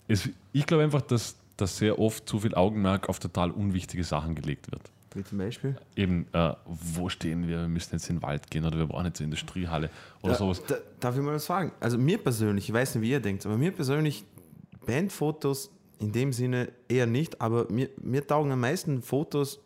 ist, 0.07 0.29
ich 0.53 0.65
glaube 0.65 0.83
einfach, 0.85 1.01
dass, 1.01 1.35
dass 1.57 1.77
sehr 1.77 1.99
oft 1.99 2.27
zu 2.27 2.39
viel 2.39 2.53
Augenmerk 2.55 3.07
auf 3.09 3.19
total 3.19 3.51
unwichtige 3.51 4.03
Sachen 4.03 4.35
gelegt 4.35 4.71
wird. 4.71 4.81
Wie 5.13 5.23
zum 5.23 5.37
Beispiel? 5.37 5.77
Eben, 5.95 6.27
äh, 6.33 6.53
wo 6.65 7.07
stehen 7.07 7.47
wir? 7.47 7.59
Wir 7.61 7.67
müssen 7.69 7.93
jetzt 7.93 8.09
in 8.09 8.17
den 8.17 8.21
Wald 8.21 8.51
gehen 8.51 8.65
oder 8.65 8.77
wir 8.77 8.85
brauchen 8.85 9.05
jetzt 9.05 9.17
zur 9.17 9.23
Industriehalle 9.23 9.89
oder 10.21 10.33
Ja, 10.33 10.37
sowas. 10.37 10.61
Da, 10.67 10.75
darf 10.99 11.15
ich 11.15 11.21
mal 11.21 11.35
was 11.35 11.45
fragen? 11.45 11.71
Also 11.79 11.97
mir 11.97 12.17
persönlich, 12.17 12.67
ich 12.67 12.73
weiß 12.73 12.95
nicht, 12.95 13.01
wie 13.03 13.11
ihr 13.11 13.21
denkt, 13.21 13.45
aber 13.45 13.57
mir 13.57 13.71
persönlich 13.71 14.25
Bandfotos 14.85 15.71
in 15.99 16.11
dem 16.11 16.33
Sinne 16.33 16.69
eher 16.89 17.05
nicht, 17.07 17.39
aber 17.41 17.71
mir, 17.71 17.89
mir 18.01 18.25
taugen 18.27 18.51
am 18.51 18.59
meisten 18.59 19.01
Fotos 19.01 19.59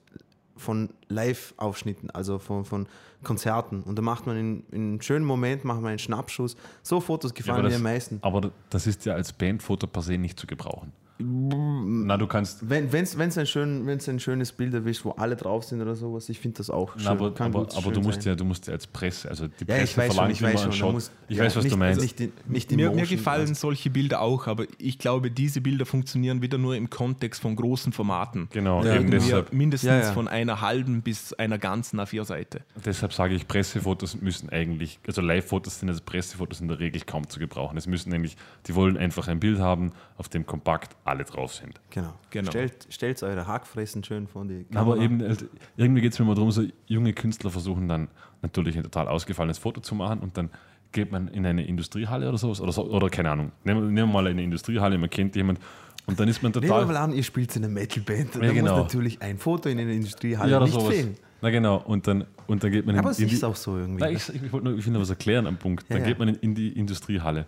von 0.55 0.89
Live-Aufschnitten, 1.07 2.11
also 2.11 2.37
von, 2.37 2.65
von 2.65 2.87
Konzerten. 3.23 3.81
Und 3.81 3.95
da 3.97 4.01
macht 4.01 4.27
man 4.27 4.37
in, 4.37 4.63
in 4.71 4.81
einem 4.91 5.01
schönen 5.01 5.25
Moment, 5.25 5.63
macht 5.63 5.81
man 5.81 5.89
einen 5.89 5.99
Schnappschuss. 5.99 6.55
So 6.83 6.99
Fotos 6.99 7.31
Ja, 7.31 7.35
gefallen 7.37 7.63
mir 7.63 7.69
das- 7.69 7.77
am 7.77 7.83
meisten. 7.83 8.19
Aber 8.21 8.51
das 8.69 8.85
ist 8.85 9.05
ja 9.05 9.13
als 9.13 9.33
Bandfoto 9.33 9.87
per 9.87 10.01
se 10.03 10.17
nicht 10.17 10.39
zu 10.39 10.45
gebrauchen. 10.47 10.91
Na, 11.21 12.15
du 12.15 12.27
kannst. 12.27 12.69
Wenn 12.69 12.85
es 12.87 13.17
wenn's 13.17 13.37
ein, 13.37 13.45
schön, 13.45 13.85
wenn's 13.85 14.07
ein 14.07 14.19
schönes 14.21 14.53
Bild 14.53 14.73
erwischt, 14.73 15.03
wo 15.03 15.11
alle 15.11 15.35
drauf 15.35 15.65
sind 15.65 15.81
oder 15.81 15.95
sowas, 15.95 16.29
ich 16.29 16.39
finde 16.39 16.57
das 16.59 16.69
auch 16.69 16.93
schön. 16.93 17.03
Na, 17.03 17.11
aber 17.11 17.33
Kann 17.33 17.47
aber, 17.47 17.65
gut 17.65 17.73
aber 17.73 17.81
schön 17.83 17.93
du 17.93 18.01
musst 18.01 18.21
sein. 18.21 18.31
ja, 18.31 18.35
du 18.35 18.45
musst 18.45 18.67
ja 18.67 18.73
als 18.73 18.87
Presse, 18.87 19.29
also 19.29 19.47
die 19.47 19.65
Ja, 19.67 19.75
Presse 19.75 19.83
ich 19.83 19.97
weiß 19.97 20.05
schon, 20.07 20.15
verlangt 20.15 20.33
ich 20.35 20.41
immer 20.41 20.53
weiß 20.53 20.61
einen 20.63 20.71
schon. 20.71 20.79
Shot. 20.79 20.93
muss- 20.93 21.11
ich 21.27 21.37
ja, 21.37 21.43
weiß, 21.43 21.55
was 21.57 21.63
nicht, 21.65 21.73
du 21.73 21.77
meinst. 21.77 22.01
Nicht 22.01 22.19
die, 22.19 22.31
nicht 22.47 22.71
die 22.71 22.75
Mir, 22.77 22.91
mir 22.91 23.05
gefallen 23.05 23.41
also- 23.49 23.53
solche 23.53 23.89
Bilder 23.89 24.21
auch, 24.21 24.47
aber 24.47 24.65
ich 24.77 24.97
glaube, 24.97 25.29
diese 25.29 25.59
Bilder 25.59 25.85
funktionieren 25.85 26.41
wieder 26.41 26.57
nur 26.57 26.75
im 26.77 26.89
Kontext 26.89 27.41
von 27.41 27.55
großen 27.55 27.91
Formaten. 27.91 28.47
Genau, 28.53 28.83
Ja, 28.85 28.95
eben 28.95 29.11
deshalb, 29.11 29.51
mindestens 29.51 29.89
Ja, 29.89 29.99
ja. 29.99 30.11
von 30.13 30.29
einer 30.29 30.61
halben 30.61 31.01
bis 31.01 31.33
einer 31.33 31.57
ganzen 31.57 31.99
A4-Seite. 31.99 32.61
deshalb 32.85 33.11
sage 33.11 33.35
ich, 33.35 33.45
Pressefotos 33.47 34.21
müssen 34.21 34.49
eigentlich, 34.49 34.99
also 35.05 35.21
Live-Fotos 35.21 35.79
sind 35.81 35.89
also 35.89 36.01
Pressefotos 36.05 36.61
in 36.61 36.69
der 36.69 36.79
Regel 36.79 37.01
kaum 37.05 37.27
zu 37.27 37.39
gebrauchen. 37.39 37.77
Es 37.77 37.87
müssen 37.87 38.09
nämlich, 38.09 38.37
die 38.67 38.75
wollen 38.75 38.95
einfach 38.97 39.27
ein 39.27 39.39
Bild 39.41 39.59
haben, 39.59 39.91
auf 40.17 40.29
dem 40.29 40.45
kompakt 40.45 40.95
alle 41.09 41.23
drauf 41.25 41.53
sind. 41.53 41.79
Genau. 41.89 42.13
Genau. 42.29 42.49
Stellt, 42.49 42.87
stellt 42.89 43.21
eure 43.23 43.45
Hackfressen 43.47 44.03
schön 44.03 44.27
von 44.27 44.47
die 44.47 44.65
Aber 44.73 44.93
Kamera. 44.93 45.03
eben, 45.03 45.21
halt, 45.21 45.45
irgendwie 45.77 46.01
geht 46.01 46.13
es 46.13 46.19
mir 46.19 46.25
immer 46.25 46.35
darum, 46.35 46.51
so 46.51 46.63
junge 46.87 47.13
Künstler 47.13 47.49
versuchen 47.51 47.87
dann 47.87 48.07
natürlich 48.41 48.77
ein 48.77 48.83
total 48.83 49.07
ausgefallenes 49.07 49.57
Foto 49.57 49.81
zu 49.81 49.95
machen 49.95 50.19
und 50.19 50.37
dann 50.37 50.49
geht 50.91 51.11
man 51.11 51.27
in 51.27 51.45
eine 51.45 51.65
Industriehalle 51.67 52.27
oder 52.29 52.37
sowas 52.37 52.61
oder, 52.61 52.71
so, 52.71 52.85
oder 52.89 53.09
keine 53.09 53.29
Ahnung. 53.31 53.51
Nehmen, 53.63 53.81
wir- 53.81 53.91
nehmen 53.91 54.09
wir 54.09 54.13
mal 54.13 54.27
eine 54.27 54.41
Industriehalle, 54.41 54.97
man 54.97 55.09
kennt 55.09 55.35
jemand 55.35 55.59
und 56.07 56.19
dann 56.19 56.27
ist 56.27 56.41
man 56.41 56.51
Nehmen 56.51 56.63
wir 56.63 56.69
total. 56.69 56.85
mal 56.87 56.97
an, 56.97 57.13
ihr 57.13 57.21
spielt 57.23 57.55
in 57.55 57.63
einer 57.65 57.73
Metalband. 57.73 58.35
Da 58.35 58.39
Ja, 58.43 58.53
genau. 58.53 58.71
muss 58.77 58.83
natürlich 58.85 59.21
ein 59.21 59.37
Foto 59.37 59.69
in 59.69 59.77
einer 59.79 59.91
Industriehalle 59.91 60.49
ja, 60.51 60.57
oder 60.57 60.65
nicht 60.65 60.73
sowas. 60.79 60.93
fehlen. 60.95 61.15
Na 61.41 61.49
genau, 61.51 61.77
und 61.77 62.07
dann, 62.07 62.25
und 62.47 62.63
dann 62.63 62.71
geht 62.71 62.85
man 62.85 62.95
in, 62.95 62.99
Aber 62.99 63.11
es 63.11 63.19
in 63.19 63.27
die, 63.29 63.35
ist 63.35 63.43
auch 63.43 63.55
so 63.55 63.77
irgendwie. 63.77 64.01
Nein, 64.01 64.15
ich, 64.15 64.27
ich, 64.33 64.51
wollte 64.51 64.67
nur- 64.69 64.77
ich 64.77 64.85
will 64.85 64.91
nur 64.93 65.01
was 65.03 65.09
erklären 65.09 65.45
am 65.47 65.57
Punkt. 65.57 65.83
Ja, 65.87 65.95
Dann 65.95 66.03
ja. 66.03 66.09
geht 66.09 66.19
man 66.19 66.29
in, 66.29 66.35
in 66.35 66.55
die 66.55 66.69
Industriehalle. 66.69 67.45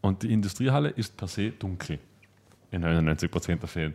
Und 0.00 0.22
die 0.22 0.32
Industriehalle 0.32 0.90
ist 0.90 1.16
per 1.16 1.26
se 1.28 1.50
dunkel. 1.52 1.98
In 2.72 2.80
99 2.80 3.30
Prozent 3.30 3.62
der 3.62 3.68
Fälle. 3.68 3.94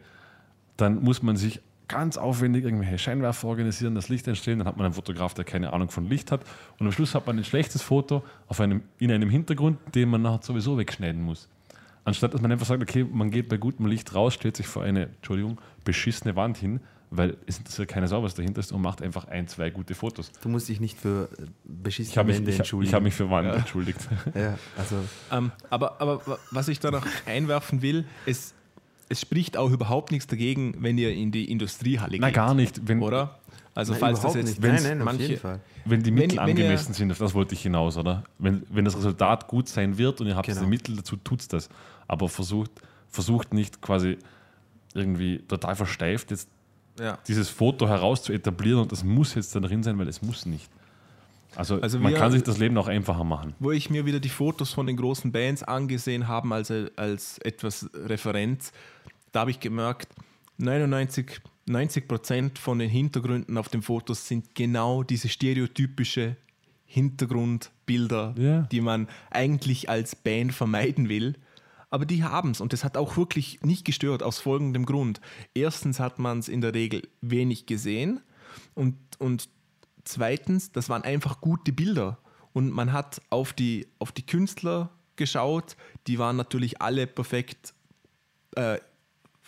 Dann 0.78 1.02
muss 1.04 1.22
man 1.22 1.36
sich 1.36 1.60
ganz 1.88 2.18
aufwendig 2.18 2.64
irgendwelche 2.66 2.98
Scheinwerfer 2.98 3.48
organisieren, 3.48 3.96
das 3.96 4.10
Licht 4.10 4.28
einstellen. 4.28 4.60
Dann 4.60 4.68
hat 4.68 4.78
man 4.78 4.86
einen 4.86 4.94
Fotograf, 4.94 5.34
der 5.34 5.46
keine 5.46 5.74
Ahnung 5.74 5.90
von 5.90 6.08
Licht 6.08 6.32
hat. 6.32 6.42
Und 6.80 6.86
am 6.86 6.92
Schluss 6.92 7.16
hat 7.16 7.26
man 7.28 7.38
ein 7.38 7.44
schlechtes 7.44 7.82
Foto 7.82 8.24
auf 8.48 8.60
einem, 8.62 8.84
in 9.00 9.12
einem 9.12 9.30
Hintergrund, 9.30 9.78
den 9.96 10.10
man 10.10 10.22
nachher 10.22 10.44
sowieso 10.44 10.78
wegschneiden 10.78 11.22
muss. 11.22 11.48
Anstatt 12.04 12.34
dass 12.34 12.42
man 12.42 12.52
einfach 12.52 12.66
sagt, 12.66 12.82
okay, 12.82 13.04
man 13.04 13.32
geht 13.32 13.50
bei 13.50 13.58
gutem 13.58 13.86
Licht 13.86 14.14
raus, 14.16 14.34
stellt 14.34 14.56
sich 14.56 14.68
vor 14.68 14.84
eine, 14.84 15.08
Entschuldigung, 15.08 15.60
beschissene 15.84 16.36
Wand 16.36 16.58
hin, 16.58 16.80
weil 17.10 17.38
es 17.48 17.58
interessiert 17.58 17.88
keine 17.90 18.08
Sau, 18.10 18.22
was 18.22 18.36
dahinter 18.36 18.60
ist 18.60 18.72
und 18.74 18.82
macht 18.82 19.02
einfach 19.02 19.26
ein, 19.30 19.48
zwei 19.48 19.70
gute 19.70 19.96
Fotos. 19.96 20.32
du 20.42 20.50
musst 20.50 20.68
dich 20.70 20.80
nicht 20.82 20.98
für 21.00 21.30
äh, 21.38 21.44
Ich 21.44 21.50
beschissene 21.64 22.18
habe 22.18 22.28
mich, 22.30 22.38
Wände 22.38 22.52
ich, 22.52 22.58
entschuldigen. 22.60 22.90
ich 22.90 22.94
hab 22.94 23.04
mich 23.04 23.14
für 23.14 23.30
Wand 23.30 23.54
entschuldigt. 23.54 24.00
ja, 24.36 24.58
also, 24.78 24.96
Ähm, 25.32 25.52
aber, 25.70 26.00
aber 26.02 26.26
wa- 26.28 26.38
was 26.52 26.68
ich 26.68 26.80
da 26.82 26.92
noch 26.92 27.06
einwerfen 27.26 27.82
will, 27.82 28.06
es, 28.26 28.54
es 29.10 29.22
spricht 29.22 29.58
auch 29.58 29.72
überhaupt 29.72 30.12
nichts 30.12 30.28
dagegen, 30.28 30.76
wenn 30.80 30.98
ihr 30.98 31.14
in 31.14 31.32
die 31.32 31.50
Industriehalle 31.52 32.18
Na, 32.20 32.28
geht. 32.28 32.36
gar 32.36 32.54
nicht. 32.54 32.88
Wenn, 32.88 33.02
Oder? 33.02 33.40
Also 33.74 33.92
nein, 33.94 34.00
falls 34.00 34.22
das 34.22 34.34
jetzt 34.36 34.46
nicht. 34.48 34.62
Nein, 34.62 34.82
nein, 34.84 35.00
auf 35.00 35.06
manche, 35.06 35.24
jeden 35.28 35.40
Fall. 35.40 35.60
wenn 35.86 36.02
die 36.02 36.08
Wenn- 36.08 36.16
Mittel 36.16 36.38
wenn 36.40 36.48
ihr- 36.48 36.64
angemessen 36.64 36.94
sind, 36.94 37.12
auf 37.12 37.20
das 37.20 37.34
wollte 37.36 37.54
ich 37.54 37.62
hinaus, 37.62 37.96
oder? 37.98 38.24
Wenn, 38.40 38.64
wenn 38.70 38.86
das 38.86 38.98
Resultat 38.98 39.48
gut 39.48 39.70
sein 39.70 39.98
wird 39.98 40.20
und 40.20 40.28
ihr 40.28 40.36
habt 40.36 40.48
Genau. 40.48 40.62
die 40.62 40.68
Mittel 40.68 40.96
dazu, 40.96 41.16
tut's 41.18 41.48
das. 41.48 41.70
Aber 42.08 42.28
versucht, 42.28 42.72
versucht 43.10 43.54
nicht 43.54 43.82
quasi 43.82 44.18
irgendwie 44.96 45.40
total 45.48 45.76
versteift 45.76 46.32
jetzt 46.32 46.50
Ja. 47.00 47.20
dieses 47.28 47.50
Foto 47.50 47.88
heraus 47.88 48.24
zu 48.24 48.34
etablieren 48.34 48.80
und 48.82 48.92
das 48.92 49.04
muss 49.04 49.36
jetzt 49.36 49.56
da 49.56 49.60
drin 49.60 49.84
sein, 49.84 49.98
weil 50.00 50.08
es 50.08 50.22
muss 50.24 50.46
nicht. 50.48 50.70
Also, 51.58 51.82
Also 51.82 52.00
man 52.00 52.12
wir- 52.12 52.20
kann 52.20 52.32
sich 52.32 52.44
das 52.44 52.58
Leben 52.60 52.78
auch 52.78 52.88
einfacher 52.88 53.24
machen. 53.24 53.56
wo 53.60 53.72
ich 53.72 53.90
mir 53.90 54.06
wieder 54.06 54.20
die 54.20 54.30
Fotos 54.30 54.72
von 54.74 54.86
den 54.86 54.96
großen 54.96 55.32
Bands 55.32 55.64
angesehen 55.64 56.28
habe 56.28 56.54
als, 56.54 56.72
als 56.96 57.40
etwas 57.40 57.90
Referenz, 57.94 58.72
da 59.32 59.42
habe 59.42 59.52
ich 59.52 59.60
gemerkt, 59.60 60.08
99, 60.60 61.42
90 61.66 62.08
Prozent 62.08 62.60
von 62.60 62.80
den 62.80 62.90
Hintergründen 62.90 63.58
auf 63.58 63.70
den 63.70 63.82
Fotos 63.82 64.28
sind 64.28 64.56
genau 64.56 65.04
diese 65.04 65.30
stereotypische 65.30 66.36
Hintergrundbilder, 66.86 68.36
Ja. 68.38 68.62
die 68.72 68.82
man 68.82 69.08
eigentlich 69.32 69.90
als 69.90 70.16
Band 70.16 70.54
vermeiden 70.54 71.10
will. 71.10 71.36
Aber 71.90 72.06
die 72.06 72.24
haben 72.24 72.52
es 72.52 72.62
und 72.62 72.74
das 72.74 72.84
hat 72.84 72.98
auch 72.98 73.18
wirklich 73.18 73.62
nicht 73.64 73.86
gestört 73.86 74.22
aus 74.22 74.40
folgendem 74.40 74.86
Grund. 74.86 75.22
Erstens 75.54 76.00
hat 76.00 76.20
man 76.20 76.40
es 76.40 76.50
in 76.50 76.62
der 76.62 76.74
Regel 76.74 77.08
wenig 77.22 77.66
gesehen 77.66 78.20
und, 78.76 78.96
und 79.20 79.50
zweitens, 80.08 80.72
das 80.72 80.90
waren 80.90 81.04
einfach 81.04 81.42
gute 81.42 81.72
Bilder. 81.72 82.18
Und 82.54 82.72
man 82.72 82.92
hat 82.92 83.22
auf 83.30 83.54
die, 83.54 83.88
auf 84.00 84.12
die 84.12 84.26
Künstler 84.26 84.90
geschaut, 85.16 85.76
die 86.08 86.20
waren 86.20 86.36
natürlich 86.36 86.82
alle 86.82 87.08
perfekt 87.08 87.74
äh, 88.56 88.80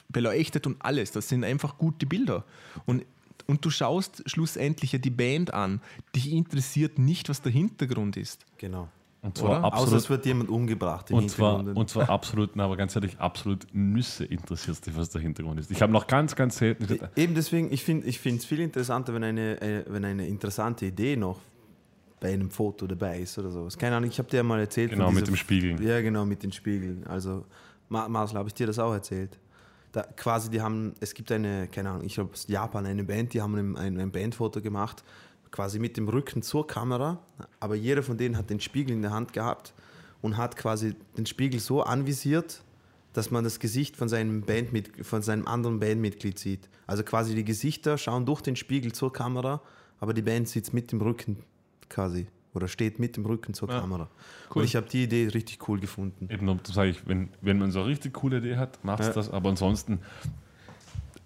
beleuchtet 0.09 0.67
und 0.67 0.77
alles. 0.79 1.11
Das 1.11 1.29
sind 1.29 1.43
einfach 1.43 1.77
gute 1.77 2.05
Bilder. 2.05 2.45
Und, 2.85 3.05
und 3.47 3.63
du 3.63 3.69
schaust 3.69 4.23
schlussendlich 4.29 4.91
ja 4.91 4.99
die 4.99 5.09
Band 5.09 5.53
an. 5.53 5.81
Dich 6.15 6.31
interessiert 6.31 6.99
nicht, 6.99 7.29
was 7.29 7.41
der 7.41 7.51
Hintergrund 7.51 8.17
ist. 8.17 8.45
Genau. 8.57 8.89
Und 9.21 9.37
zwar 9.37 9.49
Oder? 9.49 9.65
Außer 9.65 9.73
absolut. 9.73 9.99
es 9.99 10.09
wird 10.09 10.25
jemand 10.25 10.49
umgebracht 10.49 11.09
im 11.11 11.17
Und 11.17 11.29
zwar, 11.29 11.59
und 11.59 11.89
zwar 11.89 12.09
absolut, 12.09 12.51
na, 12.55 12.63
aber 12.63 12.77
ganz 12.77 12.95
ehrlich, 12.95 13.19
absolut 13.19 13.67
Nüsse 13.73 14.23
interessiert 14.23 14.85
dich, 14.85 14.95
was 14.95 15.09
der 15.09 15.21
Hintergrund 15.21 15.59
ist. 15.59 15.69
Ich 15.71 15.81
habe 15.81 15.91
noch 15.91 16.07
ganz, 16.07 16.35
ganz 16.35 16.57
selten. 16.57 16.99
Eben 17.17 17.35
deswegen, 17.35 17.71
ich 17.73 17.83
finde 17.83 18.07
es 18.07 18.45
viel 18.45 18.59
interessanter, 18.61 19.13
wenn 19.13 19.23
eine, 19.23 19.57
eine, 19.59 19.85
wenn 19.89 20.05
eine 20.05 20.25
interessante 20.25 20.85
Idee 20.85 21.17
noch 21.17 21.39
bei 22.21 22.33
einem 22.33 22.49
Foto 22.49 22.87
dabei 22.87 23.19
ist 23.19 23.37
oder 23.37 23.51
sowas. 23.51 23.77
Keine 23.77 23.97
Ahnung, 23.97 24.09
ich 24.09 24.19
habe 24.19 24.29
dir 24.29 24.37
ja 24.37 24.43
mal 24.43 24.59
erzählt. 24.59 24.91
Genau, 24.91 25.11
mit 25.11 25.27
dem 25.27 25.35
Spiegeln. 25.35 25.81
Ja, 25.81 26.01
genau, 26.01 26.25
mit 26.25 26.43
den 26.43 26.51
Spiegeln. 26.51 27.05
Also, 27.07 27.45
Ma- 27.89 28.07
Marcel, 28.07 28.37
habe 28.37 28.47
ich 28.49 28.53
dir 28.53 28.67
das 28.67 28.79
auch 28.79 28.93
erzählt? 28.93 29.37
Da, 29.91 30.03
quasi, 30.03 30.49
die 30.49 30.61
haben, 30.61 30.93
es 30.99 31.13
gibt 31.13 31.31
eine, 31.31 31.67
keine 31.67 31.89
Ahnung, 31.89 32.05
ich 32.05 32.13
glaube, 32.15 32.31
aus 32.33 32.45
Japan, 32.47 32.85
eine 32.85 33.03
Band, 33.03 33.33
die 33.33 33.41
haben 33.41 33.55
ein, 33.55 33.75
ein, 33.75 33.99
ein 33.99 34.11
Bandfoto 34.11 34.61
gemacht, 34.61 35.03
quasi 35.51 35.79
mit 35.79 35.97
dem 35.97 36.07
Rücken 36.09 36.41
zur 36.41 36.67
Kamera, 36.67 37.19
aber 37.59 37.75
jeder 37.75 38.03
von 38.03 38.17
denen 38.17 38.37
hat 38.37 38.49
den 38.49 38.59
Spiegel 38.59 38.93
in 38.95 39.01
der 39.01 39.11
Hand 39.11 39.33
gehabt 39.33 39.73
und 40.21 40.37
hat 40.37 40.55
quasi 40.55 40.95
den 41.17 41.25
Spiegel 41.25 41.59
so 41.59 41.81
anvisiert, 41.83 42.61
dass 43.13 43.31
man 43.31 43.43
das 43.43 43.59
Gesicht 43.59 43.97
von 43.97 44.07
seinem, 44.07 44.41
Bandmit 44.41 45.05
von 45.05 45.21
seinem 45.21 45.47
anderen 45.47 45.79
Bandmitglied 45.79 46.37
sieht. 46.37 46.69
Also 46.85 47.03
quasi 47.03 47.33
die 47.35 47.43
Gesichter 47.43 47.97
schauen 47.97 48.25
durch 48.25 48.41
den 48.41 48.55
Spiegel 48.55 48.91
zur 48.91 49.11
Kamera, 49.11 49.61
aber 49.99 50.13
die 50.13 50.21
Band 50.21 50.47
sitzt 50.47 50.73
mit 50.73 50.91
dem 50.91 51.01
Rücken 51.01 51.37
quasi 51.89 52.27
oder 52.53 52.67
steht 52.67 52.99
mit 52.99 53.17
dem 53.17 53.25
Rücken 53.25 53.53
zur 53.53 53.69
Ja. 53.69 53.79
Kamera. 53.79 54.09
Cool. 54.53 54.61
Und 54.61 54.63
ich 54.65 54.75
habe 54.75 54.87
die 54.87 55.03
Idee 55.03 55.27
richtig 55.33 55.67
cool 55.67 55.79
gefunden. 55.79 56.27
Eben, 56.31 56.45
darum 56.45 56.59
sage 56.65 56.89
ich, 56.91 57.07
wenn, 57.07 57.29
wenn 57.41 57.57
man 57.59 57.71
so 57.71 57.79
eine 57.79 57.89
richtig 57.89 58.13
coole 58.13 58.37
Idee 58.37 58.57
hat, 58.57 58.83
machst 58.83 59.07
Ja. 59.07 59.13
das, 59.13 59.29
aber 59.29 59.49
ansonsten 59.49 59.99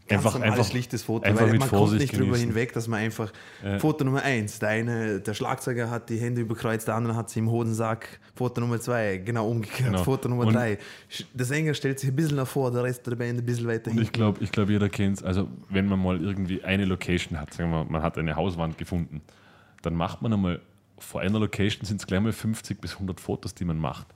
Ganz 0.08 0.20
einfach, 0.26 0.34
normales, 0.38 0.60
einfach, 0.60 0.70
schlichtes 0.72 1.04
Foto, 1.04 1.24
einfach 1.26 1.41
weil 1.43 1.51
man 1.51 1.60
kommt 1.60 1.70
Vorsicht 1.70 2.01
nicht 2.12 2.18
drüber 2.20 2.36
hinweg, 2.38 2.74
dass 2.74 2.89
man 2.89 2.99
einfach 2.99 3.32
Ja. 3.64 3.80
Foto 3.80 4.04
Nummer 4.04 4.22
eins, 4.22 4.60
der 4.60 4.70
eine, 4.70 5.22
der 5.22 5.34
Schlagzeuger 5.34 5.89
hat 5.89 6.10
die 6.10 6.18
Hände 6.18 6.41
überkreuzt, 6.41 6.88
der 6.89 6.95
andere 6.95 7.16
hat 7.16 7.30
sie 7.30 7.39
im 7.39 7.49
Hodensack, 7.49 8.20
Foto 8.36 8.60
Nummer 8.60 8.82
zwei, 8.82 9.18
genau 9.18 9.47
umgekehrt, 9.49 9.91
Genau. 9.91 10.04
Foto 10.04 10.28
Nummer 10.28 10.45
Und- 10.47 10.54
drei. 10.56 10.78
Der 11.34 11.45
Sänger 11.45 11.74
stellt 11.74 11.99
sich 12.01 12.10
ein 12.10 12.16
bisschen 12.18 12.36
nach 12.36 12.47
vor, 12.47 12.70
der 12.72 12.84
Rest 12.84 13.08
der 13.08 13.16
Band 13.16 13.39
ein 13.39 13.45
bisschen 13.45 13.66
weiter 13.68 13.91
Und 13.91 13.93
ich 13.97 14.04
hinten. 14.04 14.12
glaube, 14.14 14.43
ich 14.43 14.51
glaub, 14.51 14.70
jeder 14.70 14.89
kennt 14.89 15.18
es. 15.20 15.24
Also, 15.24 15.47
wenn 15.70 15.86
man 15.88 15.99
mal 16.01 16.22
irgendwie 16.22 16.62
eine 16.64 16.84
Location 16.84 17.39
hat, 17.39 17.54
sagen 17.54 17.72
wir, 17.72 17.86
man 17.86 18.01
hat 18.04 18.18
eine 18.18 18.36
Hauswand 18.36 18.78
gefunden, 18.78 19.22
dann 19.84 19.93
macht 19.95 20.22
man 20.22 20.34
einmal 20.34 20.60
vor 20.99 21.22
einer 21.22 21.39
Location 21.39 21.86
sind 21.86 21.99
es 22.01 22.08
gleich 22.08 22.20
mal 22.22 22.32
50 22.32 22.80
bis 22.80 22.93
100 22.95 23.20
Fotos, 23.20 23.54
die 23.56 23.66
man 23.66 23.78
macht. 23.78 24.08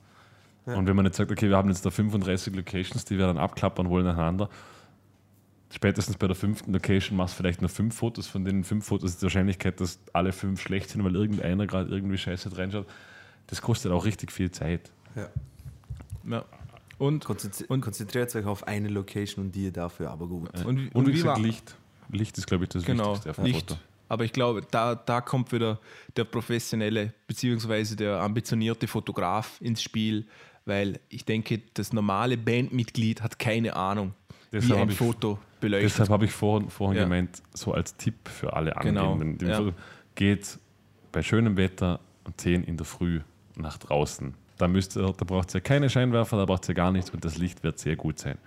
Und 0.66 0.86
wenn 0.86 0.96
man 0.98 1.06
jetzt 1.06 1.16
sagt, 1.16 1.32
okay, 1.32 1.48
wir 1.50 1.56
haben 1.56 1.70
jetzt 1.70 1.86
da 1.86 1.90
35 1.92 2.54
Locations, 2.56 3.06
die 3.06 3.18
wir 3.18 3.26
dann 3.26 3.38
abklappern 3.38 3.90
wollen 3.90 4.04
nacheinander, 4.06 4.50
spätestens 5.72 6.18
bei 6.18 6.28
der 6.28 6.36
fünften 6.36 6.74
Location 6.74 7.18
machst 7.18 7.34
du 7.36 7.38
vielleicht 7.38 7.62
nur 7.62 7.70
fünf 7.70 7.96
Fotos. 7.96 8.28
Von 8.28 8.46
den 8.46 8.64
fünf 8.64 8.86
Fotos 8.86 9.12
ist 9.12 9.22
die 9.22 9.24
Wahrscheinlichkeit, 9.24 9.80
dass 9.82 10.00
alle 10.14 10.32
fünf 10.34 10.62
schlecht 10.62 10.90
sind, 10.90 11.04
weil 11.04 11.16
irgendeiner 11.16 11.68
gerade 11.68 11.90
irgendwie 11.94 12.18
scheiße 12.18 12.58
reinschaut. 12.58 12.88
Das 13.48 13.62
kostet 13.62 13.92
auch 13.92 14.06
richtig 14.06 14.32
viel 14.32 14.52
Zeit. 14.52 14.92
Ja. 15.16 15.30
Ja. 16.30 16.46
Und, 16.98 17.24
Konzentri 17.26 17.66
Und- 17.68 17.82
konzentriert 17.82 18.36
euch 18.36 18.46
auf 18.46 18.68
eine 18.68 18.88
Location 18.90 19.46
und 19.46 19.52
die 19.56 19.72
dafür 19.72 20.10
aber 20.10 20.28
gut. 20.28 20.50
und, 20.66 20.78
wie- 20.80 20.86
Und, 20.88 20.96
und 20.96 21.08
wie 21.08 21.12
gesagt, 21.12 21.38
war, 21.38 21.46
Licht. 21.46 21.76
Licht 22.12 22.38
ist, 22.38 22.48
glaube 22.48 22.64
ich, 22.64 22.70
das 22.70 22.84
Genau, 22.84 23.12
Wichtigste 23.14 23.30
auf 23.32 23.38
Licht. 23.46 23.70
Foto. 23.70 23.80
Aber 24.10 24.24
ich 24.24 24.32
glaube, 24.32 24.62
da, 24.72 24.96
da 24.96 25.20
kommt 25.22 25.52
wieder 25.52 25.80
der 26.16 26.24
professionelle 26.24 27.14
bzw. 27.28 27.96
der 27.96 28.22
ambitionierte 28.22 28.88
Fotograf 28.88 29.60
ins 29.62 29.84
Spiel, 29.84 30.26
weil 30.66 31.00
ich 31.10 31.26
denke, 31.26 31.62
das 31.74 31.92
normale 31.94 32.38
Bandmitglied 32.38 33.22
hat 33.22 33.38
keine 33.38 33.76
Ahnung, 33.76 34.14
Deshalb 34.52 34.78
wie 34.78 34.82
ein 34.84 34.90
Foto 34.92 35.40
beleuchtet. 35.60 35.92
Deshalb 35.92 36.10
habe 36.10 36.26
ich 36.26 36.32
vorhin, 36.32 36.70
vorhin 36.70 36.98
Ja. 36.98 37.04
gemeint, 37.04 37.42
so 37.54 37.74
als 37.74 37.96
Tipp 37.98 38.16
für 38.30 38.54
alle 38.54 38.72
Genau, 38.82 39.14
Angehenden, 39.14 39.38
dem 39.38 39.50
ja. 39.50 39.72
Geht 40.16 40.58
bei 41.12 41.22
schönem 41.24 41.58
Wetter 41.58 42.00
um 42.26 42.34
10 42.38 42.64
in 42.64 42.78
der 42.78 42.86
Früh 42.86 43.22
nach 43.56 43.78
draußen. 43.78 44.34
Da, 44.58 44.68
müsst 44.68 44.98
ihr, 44.98 45.04
da 45.04 45.26
braucht 45.26 45.54
ihr 45.54 45.62
keine 45.62 45.90
Scheinwerfer, 45.90 46.38
da 46.38 46.46
braucht 46.46 46.68
ihr 46.68 46.76
gar 46.76 46.92
nichts 46.92 47.12
und 47.12 47.24
das 47.24 47.38
Licht 47.38 47.64
wird 47.64 47.78
sehr 47.80 47.96
gut 47.96 48.18
sein. 48.20 48.38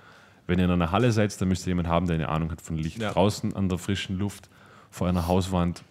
Wenn 0.46 0.58
ihr 0.58 0.64
in 0.64 0.70
einer 0.72 0.90
Halle 0.90 1.12
seid, 1.12 1.40
dann 1.40 1.48
müsst 1.48 1.66
ihr 1.66 1.70
jemanden 1.70 1.90
haben, 1.90 2.06
der 2.06 2.16
eine 2.16 2.28
Ahnung 2.28 2.50
hat 2.50 2.60
von 2.60 2.76
Licht. 2.76 2.98
Ja. 2.98 3.12
Draußen 3.12 3.54
an 3.54 3.68
der 3.68 3.78
frischen 3.78 4.18
Luft, 4.18 4.48
vor 4.90 5.06
einer 5.08 5.28
Hauswand, 5.28 5.84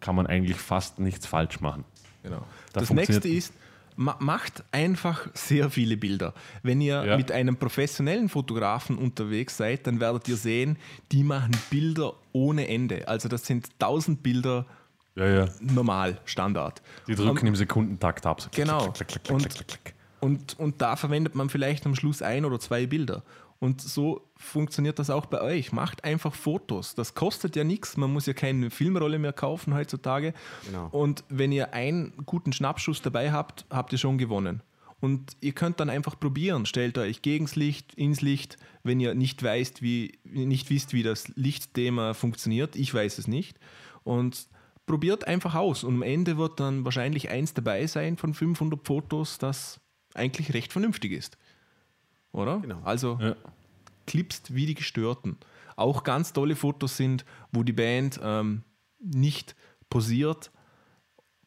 kann 0.00 0.14
man 0.16 0.26
eigentlich 0.26 0.56
fast 0.56 0.98
nichts 0.98 1.26
falsch 1.26 1.60
machen. 1.60 1.84
Genau. 2.22 2.42
Da 2.72 2.80
das 2.80 2.90
nächste 2.90 3.28
ist, 3.28 3.52
macht 3.96 4.62
einfach 4.72 5.28
sehr 5.34 5.70
viele 5.70 5.96
Bilder. 5.96 6.34
Wenn 6.62 6.80
ihr 6.80 7.04
Ja. 7.04 7.16
mit 7.16 7.32
einem 7.32 7.56
professionellen 7.56 8.28
Fotografen 8.28 8.98
unterwegs 8.98 9.56
seid, 9.56 9.86
dann 9.86 10.00
werdet 10.00 10.28
ihr 10.28 10.36
sehen, 10.36 10.76
die 11.12 11.22
machen 11.24 11.52
Bilder 11.70 12.12
ohne 12.32 12.68
Ende. 12.68 13.08
Also 13.08 13.28
das 13.28 13.46
sind 13.46 13.68
1000 13.78 14.22
Bilder 14.22 14.66
Ja, 15.14 15.26
ja. 15.26 15.48
normal, 15.60 16.18
Standard. 16.26 16.82
Die 17.08 17.14
drücken 17.14 17.46
im 17.46 17.56
Sekundentakt 17.56 18.26
ab. 18.26 18.42
Genau. 18.54 18.90
klick, 18.92 19.08
klick, 19.08 19.24
klick, 19.24 19.32
Und-. 19.32 19.94
Und, 20.18 20.58
und 20.58 20.80
da 20.82 20.96
verwendet 20.96 21.34
man 21.34 21.48
vielleicht 21.50 21.86
am 21.86 21.94
Schluss 21.94 22.20
ein 22.22 22.44
oder 22.44 22.58
zwei 22.58 22.86
Bilder. 22.86 23.22
Und 23.58 23.80
so 23.80 24.28
funktioniert 24.36 24.98
das 24.98 25.08
auch 25.08 25.26
bei 25.26 25.40
euch. 25.40 25.72
Macht 25.72 26.04
einfach 26.04 26.34
Fotos. 26.34 26.94
Das 26.94 27.14
kostet 27.14 27.56
ja 27.56 27.64
nichts. 27.64 27.96
Man 27.96 28.12
muss 28.12 28.26
ja 28.26 28.34
keine 28.34 28.70
Filmrolle 28.70 29.18
mehr 29.18 29.32
kaufen 29.32 29.74
heutzutage. 29.74 30.34
Genau. 30.66 30.88
Und 30.90 31.24
wenn 31.28 31.52
ihr 31.52 31.72
einen 31.72 32.12
guten 32.26 32.52
Schnappschuss 32.52 33.00
dabei 33.00 33.32
habt, 33.32 33.64
habt 33.70 33.92
ihr 33.92 33.98
schon 33.98 34.18
gewonnen. 34.18 34.62
Und 35.00 35.36
ihr 35.40 35.52
könnt 35.52 35.80
dann 35.80 35.90
einfach 35.90 36.18
probieren. 36.18 36.66
Stellt 36.66 36.98
euch 36.98 37.22
gegens 37.22 37.56
Licht, 37.56 37.94
ins 37.94 38.20
Licht, 38.20 38.56
wenn 38.82 39.00
ihr 39.00 39.14
nicht, 39.14 39.42
weißt, 39.42 39.82
wie, 39.82 40.18
nicht 40.24 40.70
wisst, 40.70 40.92
wie 40.92 41.02
das 41.02 41.28
Lichtthema 41.36 42.14
funktioniert. 42.14 42.76
Ich 42.76 42.92
weiß 42.92 43.18
es 43.18 43.28
nicht. 43.28 43.58
Und 44.04 44.48
probiert 44.86 45.26
einfach 45.26 45.54
aus. 45.54 45.84
Und 45.84 45.96
am 45.96 46.02
Ende 46.02 46.38
wird 46.38 46.60
dann 46.60 46.84
wahrscheinlich 46.84 47.28
eins 47.28 47.54
dabei 47.54 47.86
sein 47.86 48.16
von 48.16 48.34
500 48.34 48.86
Fotos, 48.86 49.38
das 49.38 49.80
eigentlich 50.14 50.54
recht 50.54 50.72
vernünftig 50.72 51.12
ist. 51.12 51.36
Oder? 52.36 52.58
Genau. 52.60 52.80
Also 52.84 53.18
Ja. 53.20 53.34
clipst 54.06 54.54
wie 54.54 54.66
die 54.66 54.74
Gestörten. 54.74 55.38
Auch 55.74 56.04
ganz 56.04 56.32
tolle 56.32 56.54
Fotos 56.56 56.96
sind, 56.96 57.24
wo 57.52 57.62
die 57.62 57.72
Band 57.72 58.20
ähm, 58.22 58.62
nicht 58.98 59.56
posiert 59.90 60.50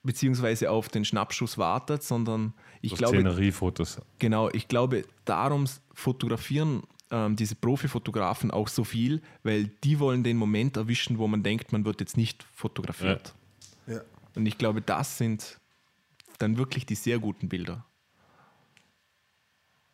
beziehungsweise 0.04 0.72
auf 0.72 0.88
den 0.90 1.04
Schnappschuss 1.06 1.58
wartet, 1.58 2.04
sondern 2.04 2.54
ich 2.82 2.92
So 2.92 2.98
glaube, 2.98 3.18
Szeneriefotos. 3.18 4.02
genau, 4.18 4.50
ich 4.50 4.68
glaube, 4.68 5.04
darum 5.26 5.66
fotografieren 5.94 6.84
ähm, 7.12 7.36
diese 7.36 7.56
Profifotografen 7.56 8.50
auch 8.50 8.68
so 8.70 8.84
viel, 8.84 9.22
weil 9.44 9.66
die 9.84 10.00
wollen 10.00 10.24
den 10.24 10.38
Moment 10.38 10.78
erwischen, 10.78 11.18
wo 11.18 11.28
man 11.28 11.44
denkt, 11.44 11.72
man 11.74 11.84
wird 11.86 12.00
jetzt 12.00 12.16
nicht 12.18 12.44
fotografiert. 12.44 13.36
Ja. 13.88 14.02
Und 14.36 14.46
ich 14.46 14.58
glaube, 14.58 14.82
das 14.82 15.18
sind 15.18 15.60
dann 16.38 16.58
wirklich 16.58 16.86
die 16.86 16.96
sehr 16.96 17.20
guten 17.20 17.50
Bilder. 17.50 17.86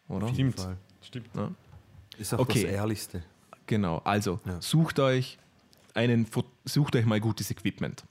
Oder? 0.08 0.28
Stimmt. 0.30 0.68
Stimmt. 1.06 1.28
Ist 2.18 2.34
auch 2.34 2.40
Okay. 2.40 2.64
das 2.64 2.72
Ehrlichste. 2.72 3.24
Genau, 3.68 4.00
also 4.04 4.40
Ja. 4.46 4.62
sucht 4.62 5.00
euch 5.00 5.38
einen 5.94 6.28
sucht 6.66 6.96
euch 6.96 7.06
mal 7.06 7.20
gutes 7.22 7.50
Equipment. 7.52 8.04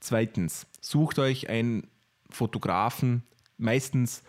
Zweitens, 0.00 0.66
sucht 0.80 1.18
euch 1.18 1.48
einen 1.48 1.88
Fotografen. 2.30 3.22
Meistens 3.58 4.22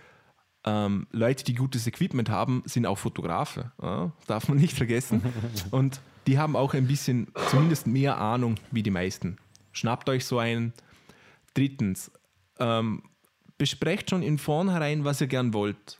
ähm, 0.65 1.07
Leute, 1.11 1.43
die 1.45 1.55
gutes 1.55 1.87
Equipment 1.87 2.29
haben, 2.29 2.63
sind 2.65 2.85
auch 2.85 2.97
Fotografen. 2.97 3.71
Ja, 3.81 4.11
darf 4.27 4.47
man 4.49 4.57
nicht 4.57 4.75
vergessen. 4.75 5.21
Und 5.71 6.01
die 6.27 6.37
haben 6.37 6.55
auch 6.55 6.73
ein 6.73 6.85
bisschen, 6.87 7.27
zumindest 7.49 7.87
mehr 7.87 8.17
Ahnung 8.17 8.55
wie 8.71 8.83
die 8.83 8.91
meisten. 8.91 9.37
Schnappt 9.71 10.09
euch 10.09 10.25
so 10.25 10.37
einen. 10.39 10.73
Drittens, 11.53 12.11
ähm, 12.59 13.03
besprecht 13.57 14.09
schon 14.09 14.21
in 14.21 14.37
vornherein, 14.37 15.03
was 15.05 15.21
ihr 15.21 15.27
gern 15.27 15.53
wollt. 15.53 15.98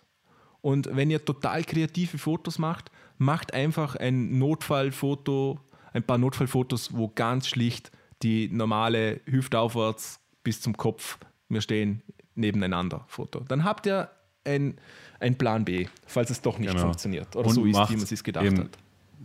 Und 0.61 0.89
wenn 0.95 1.09
ihr 1.09 1.23
total 1.23 1.63
kreative 1.63 2.17
Fotos 2.17 2.59
macht, 2.59 2.91
macht 3.17 3.53
einfach 3.53 3.95
ein 3.95 4.37
Notfallfoto, 4.39 5.59
ein 5.93 6.03
paar 6.03 6.17
Notfallfotos, 6.17 6.95
wo 6.95 7.07
ganz 7.09 7.47
schlicht 7.47 7.91
die 8.23 8.49
normale 8.49 9.21
Hüftaufwärts 9.25 10.19
bis 10.43 10.61
zum 10.61 10.75
Kopf, 10.75 11.17
wir 11.47 11.61
stehen 11.61 12.01
nebeneinander 12.35 13.05
Foto. 13.07 13.39
Dann 13.41 13.63
habt 13.63 13.85
ihr 13.87 14.09
ein, 14.45 14.77
ein 15.19 15.37
Plan 15.37 15.65
B, 15.65 15.87
falls 16.05 16.29
es 16.29 16.41
doch 16.41 16.57
nicht 16.57 16.69
Genau. 16.71 16.81
funktioniert 16.83 17.35
oder 17.35 17.47
Und 17.47 17.55
so 17.55 17.65
ist, 17.65 17.73
macht 17.75 17.91
wie 17.91 17.95
man 17.97 18.05
es 18.09 18.23
gedacht 18.23 18.45
eben- 18.45 18.59
hat. 18.59 18.77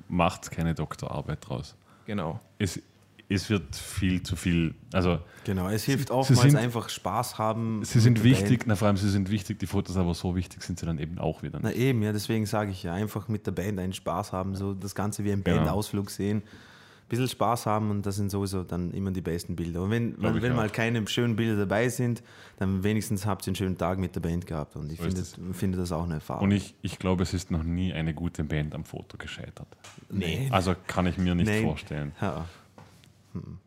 Macht 0.08 0.50
keine 0.50 0.74
Doktorarbeit 0.74 1.38
draus. 1.48 1.76
Genau. 2.06 2.40
Es, 2.58 2.80
es 3.28 3.48
wird 3.50 3.74
viel 3.74 4.22
zu 4.22 4.36
viel. 4.36 4.74
Also, 4.92 5.18
Genau, 5.44 5.68
es 5.68 5.84
hilft 5.84 6.10
oftmals 6.10 6.42
sind- 6.52 6.56
einfach 6.56 6.88
Spaß 6.88 7.38
haben. 7.38 7.84
sie 7.84 8.00
sind 8.00 8.22
wichtig, 8.24 8.64
na, 8.66 8.76
vor 8.76 8.88
allem 8.88 8.96
sie 8.96 9.10
sind 9.10 9.30
wichtig, 9.30 9.58
die 9.58 9.66
Fotos, 9.66 9.96
aber 9.96 10.14
so 10.14 10.36
wichtig 10.36 10.62
sind 10.62 10.78
sie 10.78 10.86
dann 10.86 10.98
eben 10.98 11.18
auch 11.18 11.42
wieder 11.42 11.58
Na 11.62 11.68
nicht. 11.68 11.78
eben, 11.78 12.02
ja, 12.02 12.12
deswegen 12.12 12.46
sage 12.46 12.70
ich 12.70 12.82
ja, 12.82 12.92
einfach 12.94 13.28
mit 13.28 13.46
der 13.46 13.52
Band 13.52 13.78
einen 13.78 13.92
Spaß 13.92 14.32
haben, 14.32 14.54
so 14.54 14.72
das 14.74 14.94
Ganze 14.94 15.24
wie 15.24 15.32
ein 15.32 15.42
Genau. 15.44 15.58
Bandausflug 15.58 16.10
sehen. 16.10 16.38
Ein 16.38 17.08
bisschen 17.08 17.28
Spaß 17.28 17.66
haben 17.66 17.90
und 17.90 18.06
das 18.06 18.16
sind 18.16 18.30
sowieso 18.30 18.62
dann 18.62 18.90
immer 18.92 19.10
die 19.10 19.20
besten 19.20 19.54
Bilder. 19.54 19.82
Und 19.82 19.90
wenn, 19.90 20.14
wenn, 20.22 20.40
wenn 20.40 20.56
mal 20.56 20.70
keine 20.70 21.06
schönen 21.06 21.36
Bilder 21.36 21.56
dabei 21.56 21.90
sind, 21.90 22.22
dann 22.56 22.82
wenigstens 22.82 23.26
habt 23.26 23.46
ihr 23.46 23.48
einen 23.50 23.56
schönen 23.56 23.76
Tag 23.76 23.98
mit 23.98 24.14
der 24.16 24.20
Band 24.20 24.46
gehabt. 24.46 24.74
Und 24.76 24.90
ich 24.90 24.98
So 24.98 25.04
finde, 25.04 25.22
finde 25.52 25.76
das 25.78 25.92
auch 25.92 26.04
eine 26.04 26.14
Erfahrung. 26.14 26.44
Und 26.44 26.52
ich, 26.52 26.74
ich 26.80 26.98
glaube, 26.98 27.22
es 27.22 27.34
ist 27.34 27.50
noch 27.50 27.62
nie 27.62 27.92
eine 27.92 28.14
gute 28.14 28.42
Band 28.42 28.74
am 28.74 28.84
Foto 28.86 29.18
gescheitert. 29.18 29.68
nee. 30.10 30.48
Also 30.50 30.74
kann 30.86 31.06
ich 31.06 31.18
mir 31.18 31.34
nicht 31.34 31.46
Nein. 31.46 31.64
vorstellen. 31.64 32.12
Ja. 32.22 32.46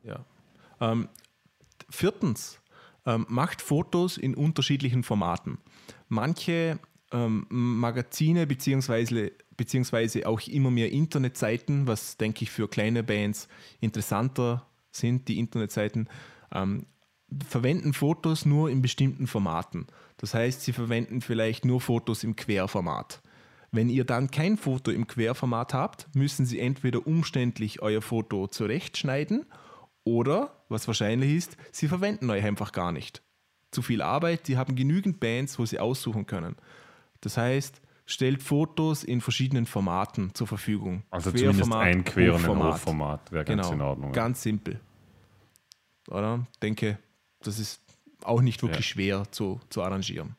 Ja. 0.03 0.25
Ähm, 0.79 1.09
viertens, 1.89 2.59
ähm, 3.05 3.25
macht 3.29 3.61
Fotos 3.61 4.17
in 4.17 4.35
unterschiedlichen 4.35 5.03
Formaten. 5.03 5.59
Manche 6.09 6.79
ähm, 7.11 7.45
Magazine 7.49 8.45
beziehungsweise, 8.45 9.31
beziehungsweise 9.55 10.27
auch 10.27 10.41
immer 10.41 10.71
mehr 10.71 10.91
Internetseiten, 10.91 11.87
was 11.87 12.17
denke 12.17 12.43
ich 12.43 12.51
für 12.51 12.67
kleine 12.67 13.03
Bands 13.03 13.47
interessanter 13.79 14.67
sind, 14.91 15.27
die 15.27 15.39
Internetseiten, 15.39 16.09
ähm, 16.51 16.85
verwenden 17.47 17.93
Fotos 17.93 18.45
nur 18.45 18.69
in 18.69 18.81
bestimmten 18.81 19.27
Formaten. 19.27 19.87
Das 20.17 20.33
heißt, 20.33 20.61
sie 20.61 20.73
verwenden 20.73 21.21
vielleicht 21.21 21.65
nur 21.65 21.81
Fotos 21.81 22.23
im 22.23 22.35
Querformat. 22.35 23.21
Wenn 23.71 23.89
ihr 23.89 24.05
dann 24.05 24.31
kein 24.31 24.57
Foto 24.57 24.91
im 24.91 25.07
Querformat 25.07 25.73
habt, 25.73 26.07
müssen 26.15 26.45
sie 26.45 26.59
entweder 26.59 27.05
umständlich 27.05 27.81
euer 27.81 28.01
Foto 28.01 28.47
zurechtschneiden 28.47 29.45
oder, 30.03 30.63
was 30.69 30.87
wahrscheinlich 30.87 31.33
ist, 31.35 31.57
sie 31.71 31.87
verwenden 31.87 32.29
euch 32.29 32.43
einfach 32.45 32.71
gar 32.71 32.91
nicht. 32.91 33.21
Zu 33.71 33.81
viel 33.81 34.01
Arbeit, 34.01 34.47
die 34.47 34.57
haben 34.57 34.75
genügend 34.75 35.19
Bands, 35.19 35.59
wo 35.59 35.65
sie 35.65 35.79
aussuchen 35.79 36.25
können. 36.25 36.55
Das 37.19 37.35
heißt, 37.35 37.81
stellt 38.05 38.41
Fotos 38.41 39.03
in 39.03 39.19
verschiedenen 39.19 39.65
Formaten 39.65 40.33
zur 40.33 40.47
Verfügung. 40.47 41.03
Also 41.09 41.31
zumindest 41.31 41.73
ein 41.73 42.05
Quer- 42.05 42.35
und 42.35 42.45
ein 42.49 42.63
Hochformat. 42.63 43.31
Wäre 43.33 43.43
ganz 43.43 43.63
Genau, 43.69 43.73
in 43.73 43.81
Ordnung. 43.81 44.09
ja. 44.11 44.15
ganz 44.15 44.41
simpel. 44.41 44.79
Oder? 46.09 46.47
Denke, 46.61 46.97
das 47.41 47.59
ist 47.59 47.81
auch 48.23 48.41
nicht 48.41 48.61
wirklich 48.63 48.87
Ja. 48.87 48.93
schwer 48.93 49.23
zu, 49.31 49.59
zu 49.69 49.83
arrangieren. 49.83 50.37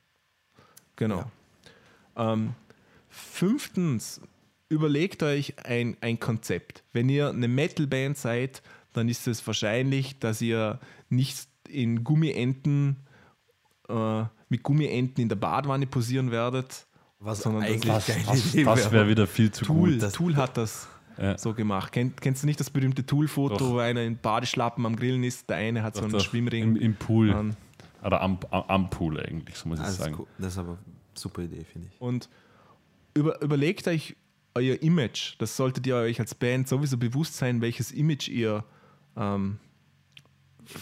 Genau. 0.96 1.30
Ähm, 2.16 2.54
fünftens, 3.08 4.20
überlegt 4.68 5.22
euch 5.22 5.54
ein, 5.64 5.96
ein 6.00 6.20
Konzept. 6.20 6.82
Wenn 6.92 7.08
ihr 7.08 7.28
eine 7.30 7.48
Metalband 7.48 8.16
seid, 8.16 8.62
dann 8.92 9.08
ist 9.08 9.26
es 9.26 9.46
wahrscheinlich, 9.46 10.18
dass 10.18 10.40
ihr 10.40 10.78
nicht 11.08 11.48
in 11.68 12.04
Gummienten 12.04 12.96
äh, 13.88 14.24
mit 14.48 14.62
Gummienten 14.62 15.20
in 15.22 15.28
der 15.28 15.36
Badewanne 15.36 15.86
posieren 15.86 16.30
werdet. 16.30 16.86
Was 17.20 17.42
Sondern 17.42 17.62
das- 17.62 17.70
eigentlich 17.72 17.84
Das, 17.92 18.06
das, 18.06 18.64
das 18.64 18.92
wäre. 18.92 19.08
wieder 19.08 19.26
viel 19.26 19.50
zu 19.50 19.64
Tool, 19.64 19.92
gut. 19.92 20.02
das- 20.02 20.12
Tool 20.14 20.36
hat 20.36 20.56
das 20.56 20.88
Ja. 21.18 21.36
so 21.36 21.52
gemacht. 21.52 21.92
Kenn, 21.92 22.14
kennst 22.16 22.42
du 22.42 22.46
nicht 22.46 22.60
das 22.60 22.70
berühmte 22.70 23.04
Tool-Foto, 23.04 23.56
Doch. 23.56 23.70
wo 23.70 23.78
einer 23.78 24.02
in 24.02 24.18
Badeschlappen 24.18 24.86
am 24.86 24.94
Grillen 24.96 25.24
ist? 25.24 25.48
Der 25.50 25.56
eine 25.56 25.82
hat 25.82 25.96
so 25.96 26.02
einen 26.02 26.12
Doch, 26.12 26.20
Schwimmring. 26.20 26.62
Im, 26.62 26.76
Im 26.76 26.94
Pool. 26.94 27.32
an. 27.32 27.56
Oder 28.04 28.20
am, 28.20 28.38
am, 28.50 28.62
am 28.68 28.90
Pool 28.90 29.18
eigentlich, 29.20 29.56
so 29.56 29.68
muss 29.68 29.80
ich 29.80 29.86
sagen. 29.86 30.14
cool. 30.18 30.26
das 30.38 30.52
ist 30.52 30.58
aber 30.58 30.70
eine 30.72 30.78
super 31.14 31.42
Idee, 31.42 31.64
finde 31.64 31.88
ich. 31.92 32.00
Und 32.00 32.28
über, 33.18 33.42
überlegt 33.42 33.86
euch 33.88 34.16
euer 34.54 34.80
Image, 34.82 35.34
das 35.38 35.56
solltet 35.56 35.86
ihr 35.86 35.96
euch 35.96 36.18
als 36.18 36.34
Band 36.34 36.68
sowieso 36.68 36.96
bewusst 36.96 37.36
sein, 37.36 37.60
welches 37.60 37.92
Image 37.92 38.28
ihr 38.28 38.64
ähm, 39.16 39.58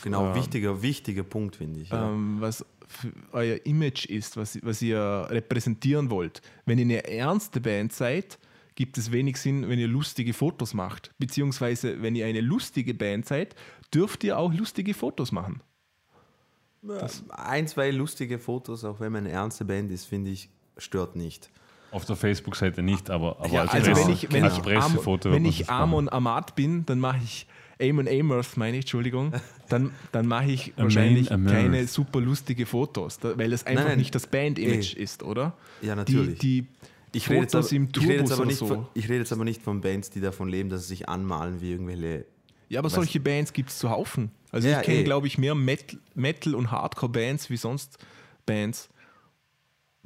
Genau, 0.02 0.28
Ähm, 0.30 0.34
wichtiger, 0.34 0.82
wichtiger 0.82 1.22
Punkt, 1.22 1.56
finde 1.56 1.80
ich. 1.80 1.90
Ja. 1.90 2.10
ähm, 2.10 2.40
was 2.40 2.64
euer 3.32 3.64
Image 3.64 4.06
ist, 4.06 4.36
was, 4.36 4.58
was 4.62 4.82
ihr 4.82 5.26
repräsentieren 5.30 6.10
wollt. 6.10 6.42
Wenn 6.64 6.78
ihr 6.78 6.84
eine 6.84 7.06
ernste 7.08 7.60
Band 7.60 7.92
seid, 7.92 8.38
gibt 8.74 8.98
es 8.98 9.10
wenig 9.10 9.38
Sinn, 9.38 9.68
wenn 9.68 9.78
ihr 9.78 9.88
lustige 9.88 10.32
Fotos 10.32 10.74
macht. 10.74 11.12
Beziehungsweise, 11.18 12.02
wenn 12.02 12.14
ihr 12.14 12.26
eine 12.26 12.40
lustige 12.40 12.94
Band 12.94 13.26
seid, 13.26 13.54
dürft 13.92 14.22
ihr 14.24 14.38
auch 14.38 14.52
lustige 14.52 14.94
Fotos 14.94 15.32
machen. 15.32 15.62
Ein, 17.30 17.66
zwei 17.66 17.90
lustige 17.90 18.38
Fotos, 18.38 18.84
auch 18.84 19.00
wenn 19.00 19.12
man 19.12 19.24
eine 19.24 19.34
ernste 19.34 19.64
Band 19.64 19.90
ist, 19.90 20.04
finde 20.04 20.30
ich, 20.30 20.48
stört 20.76 21.16
nicht. 21.16 21.50
Auf 21.90 22.04
der 22.04 22.16
Facebook-Seite 22.16 22.82
nicht, 22.82 23.10
aber, 23.10 23.36
aber 23.38 23.48
Ja, 23.48 23.60
als, 23.62 23.70
Also 23.72 23.92
Presse, 23.92 24.06
wenn 24.06 24.12
ich, 24.14 24.32
wenn 24.32 24.44
als 24.44 24.56
ich, 24.56 24.62
Pressefoto. 24.62 25.30
Wenn 25.32 25.44
ich 25.44 25.70
Amon. 25.70 26.08
Amat 26.08 26.54
bin, 26.56 26.84
dann 26.86 26.98
mache 26.98 27.20
ich 27.24 27.46
Amon 27.80 28.08
Amers, 28.08 28.56
meine 28.56 28.76
ich, 28.78 28.82
Entschuldigung, 28.84 29.32
dann, 29.68 29.92
dann 30.12 30.26
mache 30.26 30.50
ich 30.50 30.72
wahrscheinlich 30.76 31.30
Amarth. 31.32 31.54
keine 31.54 31.86
super 31.86 32.20
lustige 32.20 32.66
Fotos, 32.66 33.18
da- 33.18 33.36
weil 33.38 33.50
das 33.50 33.64
einfach 33.66 33.84
nein, 33.84 33.98
nicht 33.98 34.14
das 34.14 34.26
Band-Image 34.26 34.94
ist, 34.94 35.22
oder? 35.22 35.52
Ja, 35.82 35.94
natürlich. 35.94 36.38
Die, 36.38 36.62
die 37.14 37.18
Ich 37.18 37.28
rede, 37.30 37.46
aber, 37.56 37.70
im 37.72 37.88
ich, 37.94 38.02
rede 38.02 38.14
jetzt 38.14 38.32
aber 38.32 38.46
nicht 38.46 38.58
so. 38.58 38.66
von, 38.66 38.86
ich 38.94 39.04
rede 39.08 39.18
jetzt 39.20 39.32
aber 39.32 39.44
nicht 39.44 39.62
von 39.62 39.80
Bands, 39.80 40.10
die 40.10 40.20
davon 40.20 40.48
leben, 40.48 40.68
dass 40.70 40.82
sie 40.82 40.88
sich 40.88 41.08
anmalen 41.08 41.60
wie 41.60 41.70
irgendwelche. 41.72 42.24
Ja, 42.68 42.80
aber 42.80 42.90
solche 42.90 43.20
Bands 43.20 43.52
gibt 43.52 43.70
es 43.70 43.78
zu 43.78 43.90
Haufen. 43.90 44.30
Also 44.50 44.68
Ja, 44.68 44.80
ich 44.80 44.86
kenne, 44.86 45.00
eh. 45.00 45.04
glaube 45.04 45.26
ich, 45.26 45.38
mehr 45.38 45.54
Metal, 45.54 46.00
Metal 46.14 46.54
und 46.54 46.70
Hardcore-Bands 46.72 47.48
wie 47.50 47.56
sonst 47.58 47.98
Bands. 48.46 48.88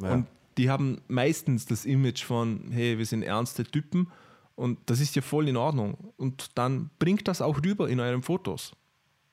Ja. 0.02 0.12
Und 0.14 0.26
die 0.58 0.68
haben 0.70 1.00
meistens 1.08 1.66
das 1.66 1.84
Image 1.84 2.22
von, 2.24 2.70
hey, 2.70 2.98
wir 2.98 3.06
sind 3.06 3.22
ernste 3.22 3.64
Typen 3.64 4.10
und 4.56 4.78
das 4.86 5.00
ist 5.00 5.14
ja 5.16 5.22
voll 5.22 5.48
in 5.48 5.56
Ordnung. 5.56 6.12
Und 6.16 6.58
dann 6.58 6.90
bringt 6.98 7.26
das 7.28 7.40
auch 7.40 7.62
rüber 7.64 7.88
in 7.88 8.00
euren 8.00 8.22
Fotos. 8.22 8.72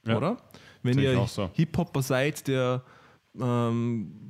Ja, 0.05 0.18
Oder? 0.18 0.38
Wenn 0.84 0.99
ihr 0.99 1.26
so. 1.28 1.49
Hip-Hopper 1.53 2.01
seid, 2.01 2.47
der 2.47 2.84
ähm, 3.39 4.30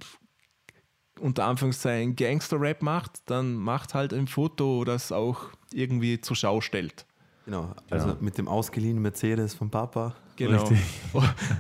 unter 1.20 1.46
Anführungszeichen 1.46 2.16
Gangster-Rap 2.16 2.82
macht, 2.82 3.22
dann 3.30 3.56
macht 3.56 3.94
halt 3.94 4.14
ein 4.14 4.28
Foto, 4.28 4.84
das 4.86 5.12
auch 5.12 5.52
irgendwie 5.74 6.20
zur 6.22 6.36
Schau 6.36 6.62
stellt. 6.62 7.06
genau, 7.46 7.74
also 7.90 8.10
Ja. 8.10 8.18
mit 8.20 8.38
dem 8.38 8.48
ausgeliehenen 8.48 9.02
Mercedes 9.02 9.54
vom 9.54 9.70
Papa. 9.70 10.16
Genau. 10.38 10.64
Richtig. 10.64 10.80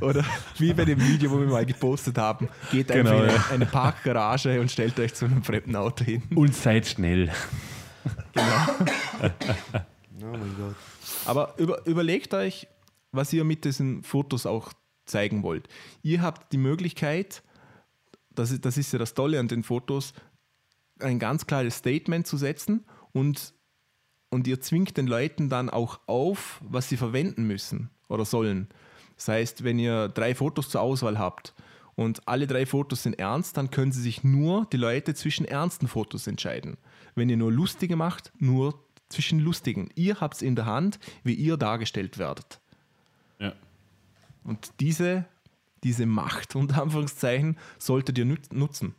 Oder 0.01 0.23
wie 0.59 0.71
bei 0.71 0.85
dem 0.85 1.01
Video, 1.01 1.31
wo 1.31 1.39
wir 1.39 1.47
mal 1.47 1.65
gepostet 1.65 2.17
haben, 2.19 2.47
geht 2.71 2.91
einfach 2.91 3.11
Genau, 3.11 3.23
in 3.23 3.29
eine, 3.29 3.49
eine 3.49 3.65
Parkgarage 3.65 4.61
und 4.61 4.71
stellt 4.71 4.99
euch 4.99 5.15
zu 5.15 5.25
einem 5.25 5.43
fremden 5.43 5.75
Auto 5.75 6.05
hin. 6.05 6.21
Und 6.33 6.55
seid 6.55 6.87
schnell. 6.87 7.31
Oh 10.19 10.31
mein 10.31 10.55
Gott. 10.57 10.75
Aber 11.25 11.53
über, 11.57 11.85
überlegt 11.85 12.33
euch, 12.33 12.67
was 13.11 13.31
ihr 13.31 13.43
mit 13.43 13.63
diesen 13.65 14.03
Fotos 14.03 14.47
auch 14.47 14.73
zeigen 15.05 15.43
wollt. 15.43 15.69
Ihr 16.01 16.23
habt 16.23 16.51
die 16.51 16.57
Möglichkeit, 16.57 17.43
das 18.31 18.51
ist, 18.51 18.65
das 18.65 18.77
ist 18.77 18.91
ja 18.91 18.99
das 18.99 19.13
Tolle 19.13 19.39
an 19.39 19.47
den 19.47 19.63
Fotos, 19.63 20.13
ein 20.99 21.19
ganz 21.19 21.45
klares 21.45 21.77
Statement 21.77 22.25
zu 22.25 22.35
setzen 22.35 22.83
und, 23.13 23.53
und 24.29 24.47
ihr 24.47 24.59
zwingt 24.59 24.97
den 24.97 25.05
Leuten 25.05 25.49
dann 25.49 25.69
auch 25.69 25.99
auf, 26.07 26.59
was 26.63 26.89
sie 26.89 26.97
verwenden 26.97 27.45
müssen 27.45 27.91
oder 28.09 28.25
sollen. 28.25 28.67
Das 29.15 29.27
heißt, 29.27 29.63
wenn 29.63 29.79
ihr 29.79 30.09
drei 30.09 30.35
Fotos 30.35 30.69
zur 30.69 30.81
Auswahl 30.81 31.17
habt 31.17 31.53
und 31.95 32.27
alle 32.27 32.47
drei 32.47 32.65
Fotos 32.65 33.03
sind 33.03 33.19
ernst, 33.19 33.57
dann 33.57 33.71
können 33.71 33.91
sie 33.91 34.01
sich 34.01 34.23
nur 34.23 34.67
die 34.71 34.77
Leute 34.77 35.13
zwischen 35.15 35.45
ernsten 35.45 35.87
Fotos 35.87 36.27
entscheiden. 36.27 36.77
Wenn 37.15 37.29
ihr 37.29 37.37
nur 37.37 37.51
lustige 37.51 37.95
macht, 37.95 38.31
nur 38.37 38.79
zwischen 39.09 39.39
lustigen. 39.39 39.89
Ihr 39.95 40.19
habt 40.19 40.35
es 40.35 40.41
in 40.41 40.55
der 40.55 40.65
Hand, 40.65 40.99
wie 41.23 41.33
ihr 41.33 41.57
dargestellt 41.57 42.17
werdet. 42.17 42.59
Ja. 43.39 43.53
Und 44.43 44.71
diese, 44.79 45.25
diese 45.83 46.05
Macht, 46.05 46.55
unter 46.55 46.81
Anführungszeichen, 46.81 47.57
solltet 47.79 48.17
ihr 48.17 48.25
nutzen. 48.25 48.95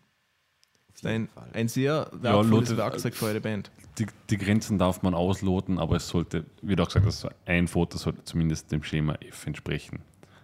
Ist 0.99 1.07
ein, 1.07 1.29
ein 1.53 1.69
sehr 1.69 2.11
wertvolles 2.13 2.51
lotet- 2.51 2.77
Werkzeug 2.77 3.15
für 3.15 3.27
eure 3.27 3.41
Band. 3.41 3.71
Die, 3.99 4.07
die 4.31 4.37
Grenzen 4.37 4.79
darf 4.79 5.03
man 5.03 5.15
ausloten, 5.15 5.79
aber 5.79 5.95
es 5.97 6.09
sollte, 6.09 6.45
wie 6.61 6.75
du 6.75 6.83
auch 6.83 6.89
gesagt 6.89 7.07
hast, 7.07 7.27
ein 7.47 7.69
Foto 7.69 7.99
sollte 7.99 8.25
zumindest 8.25 8.73
dem 8.73 8.83
Schema 8.83 9.15
F 9.21 9.47
entsprechen. 9.47 10.01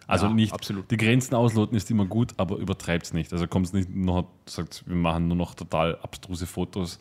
Also 0.06 0.26
Ja, 0.26 0.32
nicht, 0.32 0.52
absolut. 0.52 0.88
die 0.92 0.96
Grenzen 0.96 1.34
ausloten 1.34 1.76
ist 1.76 1.90
immer 1.90 2.04
gut, 2.04 2.34
aber 2.36 2.58
übertreibt 2.58 3.06
es 3.06 3.12
nicht. 3.12 3.32
Also 3.32 3.48
kommt 3.48 3.66
es 3.66 3.72
nicht 3.72 3.88
noch, 3.92 4.28
sagt, 4.46 4.84
wir 4.86 4.94
machen 4.94 5.26
nur 5.26 5.36
noch 5.36 5.54
total 5.54 5.96
abstruse 5.98 6.46
Fotos, 6.46 7.00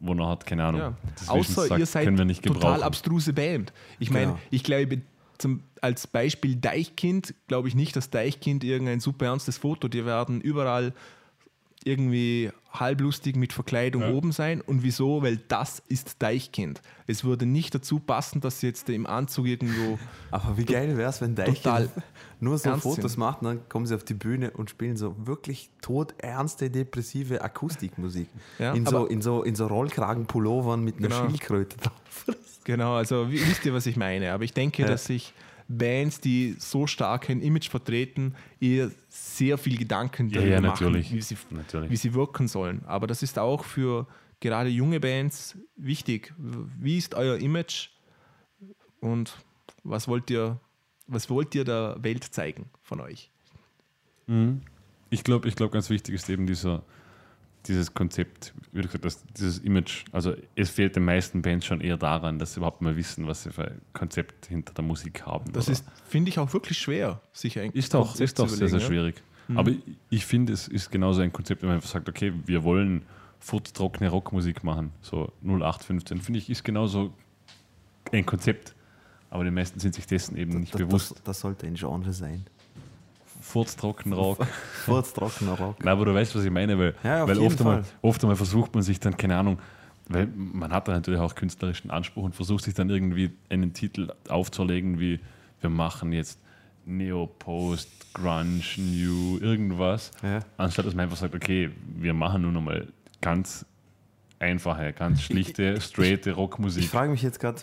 wo 0.00 0.14
noch 0.14 0.30
hat, 0.30 0.46
keine 0.46 0.64
Ahnung, 0.64 0.80
Ja. 0.80 0.94
Außer 1.26 1.66
sagt, 1.66 1.78
ihr 1.78 1.84
seid 1.86 2.04
können 2.04 2.16
wir 2.16 2.24
nicht 2.24 2.42
total 2.42 2.60
gebrauchen. 2.60 2.82
abstruse 2.84 3.32
Band. 3.34 3.72
Ich 3.98 4.10
meine, 4.10 4.26
Genau. 4.28 4.38
ich 4.50 4.64
glaube, 4.64 5.02
zum, 5.36 5.62
als 5.82 6.06
Beispiel 6.06 6.56
Deichkind, 6.56 7.34
glaube 7.48 7.68
ich 7.68 7.74
nicht, 7.74 7.96
dass 7.96 8.08
Deichkind 8.08 8.64
irgendein 8.64 9.00
super 9.00 9.26
ernstes 9.26 9.58
Foto, 9.58 9.88
die 9.88 10.06
werden 10.06 10.40
überall 10.40 10.94
irgendwie 11.84 12.50
halblustig 12.72 13.36
mit 13.36 13.52
Verkleidung 13.52 14.02
Ja. 14.02 14.10
oben 14.12 14.32
sein. 14.32 14.60
Und 14.60 14.82
wieso? 14.82 15.22
Weil 15.22 15.36
das 15.48 15.82
ist 15.88 16.22
Deichkind. 16.22 16.80
Es 17.06 17.22
würde 17.24 17.44
nicht 17.46 17.74
dazu 17.74 17.98
passen, 18.00 18.40
dass 18.40 18.60
sie 18.60 18.68
jetzt 18.68 18.88
im 18.88 19.06
Anzug 19.06 19.46
irgendwo. 19.46 19.98
Aber 20.30 20.56
wie 20.56 20.64
geil 20.64 20.96
wäre 20.96 21.10
es, 21.10 21.20
wenn 21.20 21.34
Deichkind 21.34 21.58
Total 21.62 21.88
nur 22.40 22.56
so 22.58 22.70
ernst 22.70 22.82
Fotos 22.84 23.12
sind. 23.12 23.18
macht 23.20 23.42
und 23.42 23.46
dann 23.48 23.68
kommen 23.68 23.86
sie 23.86 23.94
auf 23.94 24.04
die 24.04 24.14
Bühne 24.14 24.50
und 24.52 24.70
spielen 24.70 24.96
so 24.96 25.14
wirklich 25.26 25.70
todernste, 25.82 26.70
depressive 26.70 27.42
Akustikmusik. 27.42 28.28
Ja, 28.58 28.72
in, 28.72 28.86
so, 28.86 29.06
in, 29.06 29.20
so, 29.22 29.42
in 29.42 29.54
so 29.54 29.66
Rollkragenpullovern 29.66 30.82
mit 30.82 30.98
einer 30.98 31.08
Genau. 31.08 31.26
Schildkröte 31.28 31.76
drauf. 31.76 32.26
Genau, 32.64 32.94
also 32.94 33.30
wie- 33.30 33.40
wisst 33.40 33.64
ihr, 33.66 33.74
was 33.74 33.86
ich 33.86 33.96
meine? 33.96 34.32
Aber 34.32 34.44
ich 34.44 34.52
denke, 34.54 34.82
Ja. 34.82 34.88
dass 34.88 35.04
sich 35.06 35.34
Bands, 35.78 36.20
die 36.20 36.54
so 36.58 36.86
stark 36.86 37.30
ein 37.30 37.40
Image 37.40 37.68
vertreten, 37.68 38.34
ihr 38.60 38.90
sehr 39.08 39.58
viel 39.58 39.78
Gedanken 39.78 40.28
Ja, 40.28 40.36
darüber 40.40 40.52
ja, 40.52 40.60
machen, 40.60 40.84
natürlich. 40.84 41.12
wie 41.12 41.20
sie, 41.22 41.36
Natürlich. 41.50 41.90
wie 41.90 41.96
sie 41.96 42.14
wirken 42.14 42.48
sollen. 42.48 42.82
Aber 42.86 43.06
das 43.06 43.22
ist 43.22 43.38
auch 43.38 43.64
für 43.64 44.06
gerade 44.40 44.68
junge 44.68 45.00
Bands 45.00 45.56
wichtig. 45.76 46.34
Wie 46.38 46.98
ist 46.98 47.14
euer 47.14 47.38
Image 47.38 47.88
und 49.00 49.36
was 49.84 50.08
wollt 50.08 50.30
ihr, 50.30 50.60
was 51.06 51.28
wollt 51.30 51.54
ihr 51.54 51.64
der 51.64 51.96
Welt 52.00 52.24
zeigen 52.24 52.66
von 52.82 53.00
euch? 53.00 53.30
Ich 55.10 55.24
glaube, 55.24 55.48
ich 55.48 55.56
glaub, 55.56 55.72
ganz 55.72 55.90
wichtig 55.90 56.14
ist 56.14 56.28
eben 56.30 56.46
dieser, 56.46 56.84
dieses 57.66 57.94
Konzept, 57.94 58.52
wie 58.72 58.82
gesagt 58.82 59.04
hast, 59.04 59.24
dieses 59.36 59.58
Image. 59.58 60.04
Also 60.12 60.34
es 60.56 60.70
fehlt 60.70 60.96
den 60.96 61.04
meisten 61.04 61.42
Bands 61.42 61.66
schon 61.66 61.80
eher 61.80 61.96
daran, 61.96 62.38
dass 62.38 62.54
sie 62.54 62.60
überhaupt 62.60 62.82
mal 62.82 62.96
wissen, 62.96 63.26
was 63.26 63.44
sie 63.44 63.52
für 63.52 63.68
ein 63.68 63.80
Konzept 63.92 64.46
hinter 64.46 64.74
der 64.74 64.84
Musik 64.84 65.24
haben. 65.24 65.52
Das 65.52 65.66
oder- 65.66 65.72
ist, 65.72 65.84
finde 66.08 66.30
ich, 66.30 66.38
auch 66.38 66.52
wirklich 66.52 66.78
schwer, 66.78 67.20
sich 67.32 67.58
ein 67.58 67.70
Ist 67.72 67.94
doch, 67.94 68.18
ist 68.18 68.38
doch 68.38 68.48
zu 68.48 68.56
sehr, 68.56 68.68
sehr 68.68 68.80
ja. 68.80 68.86
schwierig. 68.86 69.22
Aber 69.54 69.70
ich, 69.70 69.80
ich 70.08 70.26
finde, 70.26 70.52
es 70.52 70.68
ist 70.68 70.90
genauso 70.90 71.20
ein 71.20 71.32
Konzept, 71.32 71.62
wenn 71.62 71.68
man 71.68 71.76
einfach 71.76 71.90
sagt, 71.90 72.08
okay, 72.08 72.32
wir 72.46 72.64
wollen 72.64 73.04
furztrockene 73.38 74.08
Rockmusik 74.08 74.64
machen, 74.64 74.92
so 75.00 75.32
0815, 75.42 76.20
finde 76.20 76.38
ich, 76.38 76.48
ist 76.48 76.64
genauso 76.64 77.12
ein 78.12 78.24
Konzept. 78.24 78.74
Aber 79.30 79.44
die 79.44 79.50
meisten 79.50 79.80
sind 79.80 79.94
sich 79.94 80.06
dessen 80.06 80.36
eben 80.36 80.60
nicht 80.60 80.74
das, 80.74 80.80
bewusst. 80.80 81.12
Das, 81.12 81.22
das 81.22 81.40
sollte 81.40 81.66
ein 81.66 81.74
Genre 81.74 82.12
sein. 82.12 82.44
Furztrocken 83.42 84.12
Rock. 84.12 84.46
Furztrockener 84.84 85.52
Rock. 85.58 85.78
Nein, 85.84 85.88
aber 85.92 86.04
du 86.06 86.14
weißt, 86.14 86.34
was 86.34 86.44
ich 86.44 86.50
meine, 86.50 86.78
weil, 86.78 86.94
Ja, 87.04 87.26
weil 87.28 87.38
oft, 87.38 87.60
einmal, 87.60 87.84
oft 88.00 88.22
einmal 88.22 88.36
versucht 88.36 88.74
man 88.74 88.82
sich 88.82 88.98
dann, 89.00 89.16
keine 89.16 89.36
Ahnung, 89.36 89.58
weil 90.08 90.26
man 90.34 90.72
hat 90.72 90.88
da 90.88 90.92
natürlich 90.92 91.20
auch 91.20 91.34
künstlerischen 91.34 91.90
Anspruch 91.90 92.24
und 92.24 92.34
versucht 92.34 92.64
sich 92.64 92.74
dann 92.74 92.88
irgendwie 92.90 93.30
einen 93.50 93.72
Titel 93.72 94.12
aufzulegen, 94.28 94.98
wie 95.00 95.20
wir 95.60 95.70
machen 95.70 96.12
jetzt 96.12 96.38
Neo-Post, 96.86 97.88
Grunge, 98.14 98.60
New, 98.76 99.38
irgendwas, 99.38 100.10
Ja. 100.22 100.40
anstatt 100.56 100.86
dass 100.86 100.94
man 100.94 101.04
einfach 101.04 101.16
sagt, 101.16 101.34
okay, 101.34 101.70
wir 101.96 102.14
machen 102.14 102.42
nur 102.42 102.52
noch 102.52 102.60
mal 102.60 102.88
ganz 103.20 103.64
einfache, 104.38 104.92
ganz 104.92 105.22
schlichte, 105.22 105.80
straighte 105.80 106.30
Ich 106.30 106.36
Rockmusik. 106.36 106.84
frage 106.88 107.10
mich 107.12 107.22
jetzt 107.22 107.38
gerade, 107.38 107.62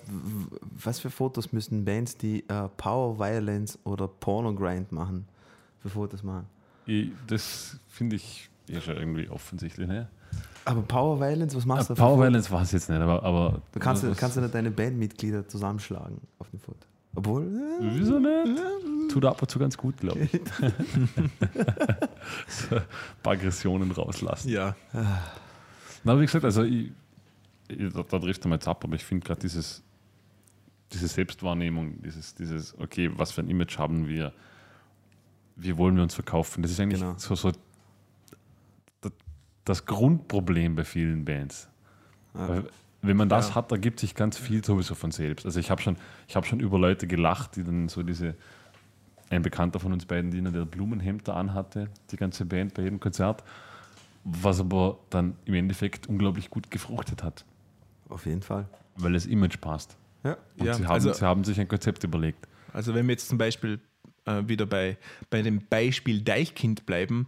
was 0.62 1.00
für 1.00 1.10
Fotos 1.10 1.52
müssen 1.52 1.84
Bands, 1.84 2.16
die 2.18 2.48
äh, 2.48 2.70
Power 2.78 3.20
Violence 3.20 3.78
oder 3.84 4.08
Porno 4.08 4.54
Grind 4.56 4.92
machen, 4.94 5.26
für 5.82 5.90
Fotos 5.90 6.24
machen? 6.24 6.46
Ich, 6.86 7.10
das 7.28 7.78
finde 7.88 8.16
ich 8.18 8.50
ja 8.68 8.82
schon 8.82 8.98
irgendwie 8.98 9.30
offensichtlich. 9.30 9.88
Ne? 9.88 10.08
Aber 10.66 10.82
Power 10.82 11.20
Violence, 11.20 11.56
was 11.56 11.66
machst 11.66 11.90
du? 11.90 11.96
Power 11.96 12.10
Fotos? 12.18 12.24
Violence 12.26 12.52
war 12.52 12.62
es 12.62 12.72
jetzt 12.72 12.90
nicht, 12.90 13.00
aber, 13.00 13.24
aber 13.24 13.62
Du 13.72 13.80
kannst, 13.80 14.04
du 14.04 14.10
was- 14.12 14.18
kannst 14.18 14.38
du 14.38 14.42
nicht 14.42 14.54
deine 14.54 14.72
Bandmitglieder 14.72 15.48
zusammenschlagen 15.48 16.20
auf 16.40 16.50
dem 16.50 16.60
Foto. 16.60 16.78
Obwohl, 17.16 17.44
äh, 17.44 17.98
Wieso 17.98 18.20
nicht? 18.20 18.62
Tut 19.12 19.26
ab 19.26 19.42
und 19.42 19.50
zu 19.50 19.58
ganz 19.58 19.76
gut, 19.76 19.98
glaube 19.98 20.20
ich. 20.22 20.32
so 22.48 22.76
ein 22.76 22.82
paar 23.24 23.34
Aggressionen 23.34 23.92
rauslassen. 23.92 24.50
Ja, 24.50 24.76
Na, 24.94 26.12
aber 26.14 26.22
wie 26.22 26.26
gesagt, 26.26 26.46
also 26.46 26.64
ich, 26.64 26.92
ich, 27.68 27.92
da, 27.94 28.04
da 28.04 28.20
trifft 28.20 28.46
er 28.46 28.50
mal 28.50 28.56
jetzt 28.56 28.68
ab, 28.68 28.84
aber 28.84 28.96
ich 28.96 29.04
finde 29.04 29.26
gerade 29.26 29.42
dieses, 29.42 29.82
diese 30.94 31.08
Selbstwahrnehmung, 31.08 32.02
dieses, 32.04 32.36
dieses, 32.36 32.78
okay, 32.80 33.10
was 33.16 33.32
für 33.32 33.42
ein 33.42 33.50
Image 33.50 33.78
haben 33.78 34.08
wir, 34.08 34.32
wie 35.62 35.78
wollen 35.78 35.96
wir 35.96 36.04
uns 36.04 36.14
verkaufen, 36.16 36.62
das 36.62 36.72
ist 36.72 36.80
eigentlich 36.80 37.02
Genau. 37.02 37.16
so, 37.18 37.36
so 37.36 37.52
das, 39.66 39.86
Grundproblem 39.86 40.76
bei 40.76 40.84
vielen 40.84 41.26
Bands. 41.26 41.68
Ja. 42.34 42.64
Wenn 43.02 43.16
man 43.18 43.30
das 43.30 43.50
Ja. 43.50 43.56
hat, 43.56 43.72
ergibt 43.72 44.00
sich 44.00 44.14
ganz 44.16 44.38
viel 44.38 44.64
sowieso 44.64 44.94
von 44.96 45.12
selbst. 45.12 45.46
Also 45.46 45.60
ich 45.60 45.72
habe 45.72 45.82
schon, 45.82 45.96
ich 46.28 46.36
habe 46.36 46.46
schon 46.46 46.60
über 46.60 46.78
Leute 46.78 47.08
gelacht, 47.08 47.56
die 47.56 47.64
dann 47.64 47.88
so 47.88 48.04
diese, 48.04 48.36
ein 49.30 49.42
Bekannter 49.42 49.80
von 49.80 49.94
uns 49.94 50.06
beiden, 50.06 50.32
die 50.32 50.42
der 50.42 50.66
Blumenhemd 50.66 51.28
da 51.28 51.36
anhatte, 51.36 51.90
die 52.12 52.18
ganze 52.18 52.46
Band 52.46 52.74
bei 52.74 52.82
jedem 52.84 53.00
Konzert, 53.00 53.44
was 54.26 54.60
aber 54.60 54.98
dann 55.10 55.36
im 55.46 55.54
Endeffekt 55.54 56.08
unglaublich 56.08 56.50
gut 56.50 56.70
gefruchtet 56.72 57.24
hat, 57.24 57.46
Auf 58.10 58.26
jeden 58.26 58.42
Fall. 58.42 58.68
weil 58.98 59.14
das 59.14 59.26
Image 59.28 59.62
passt. 59.62 59.96
Ja. 60.24 60.38
Und 60.58 60.66
Ja, 60.66 60.74
sie, 60.74 60.84
haben, 60.86 60.92
also- 60.92 61.14
sie 61.14 61.26
haben 61.26 61.44
sich 61.46 61.60
ein 61.60 61.68
Konzept 61.70 62.04
überlegt. 62.04 62.48
Also 62.74 62.94
wenn 62.94 63.08
wir 63.08 63.14
jetzt 63.14 63.30
zum 63.30 63.38
Beispiel 63.38 63.80
äh, 64.26 64.44
wieder 64.48 64.66
bei, 64.66 64.98
bei 65.30 65.42
dem 65.42 65.66
Beispiel 65.68 66.22
Deichkind 66.22 66.86
bleiben, 66.86 67.28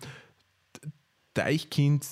Deichkind 1.33 2.05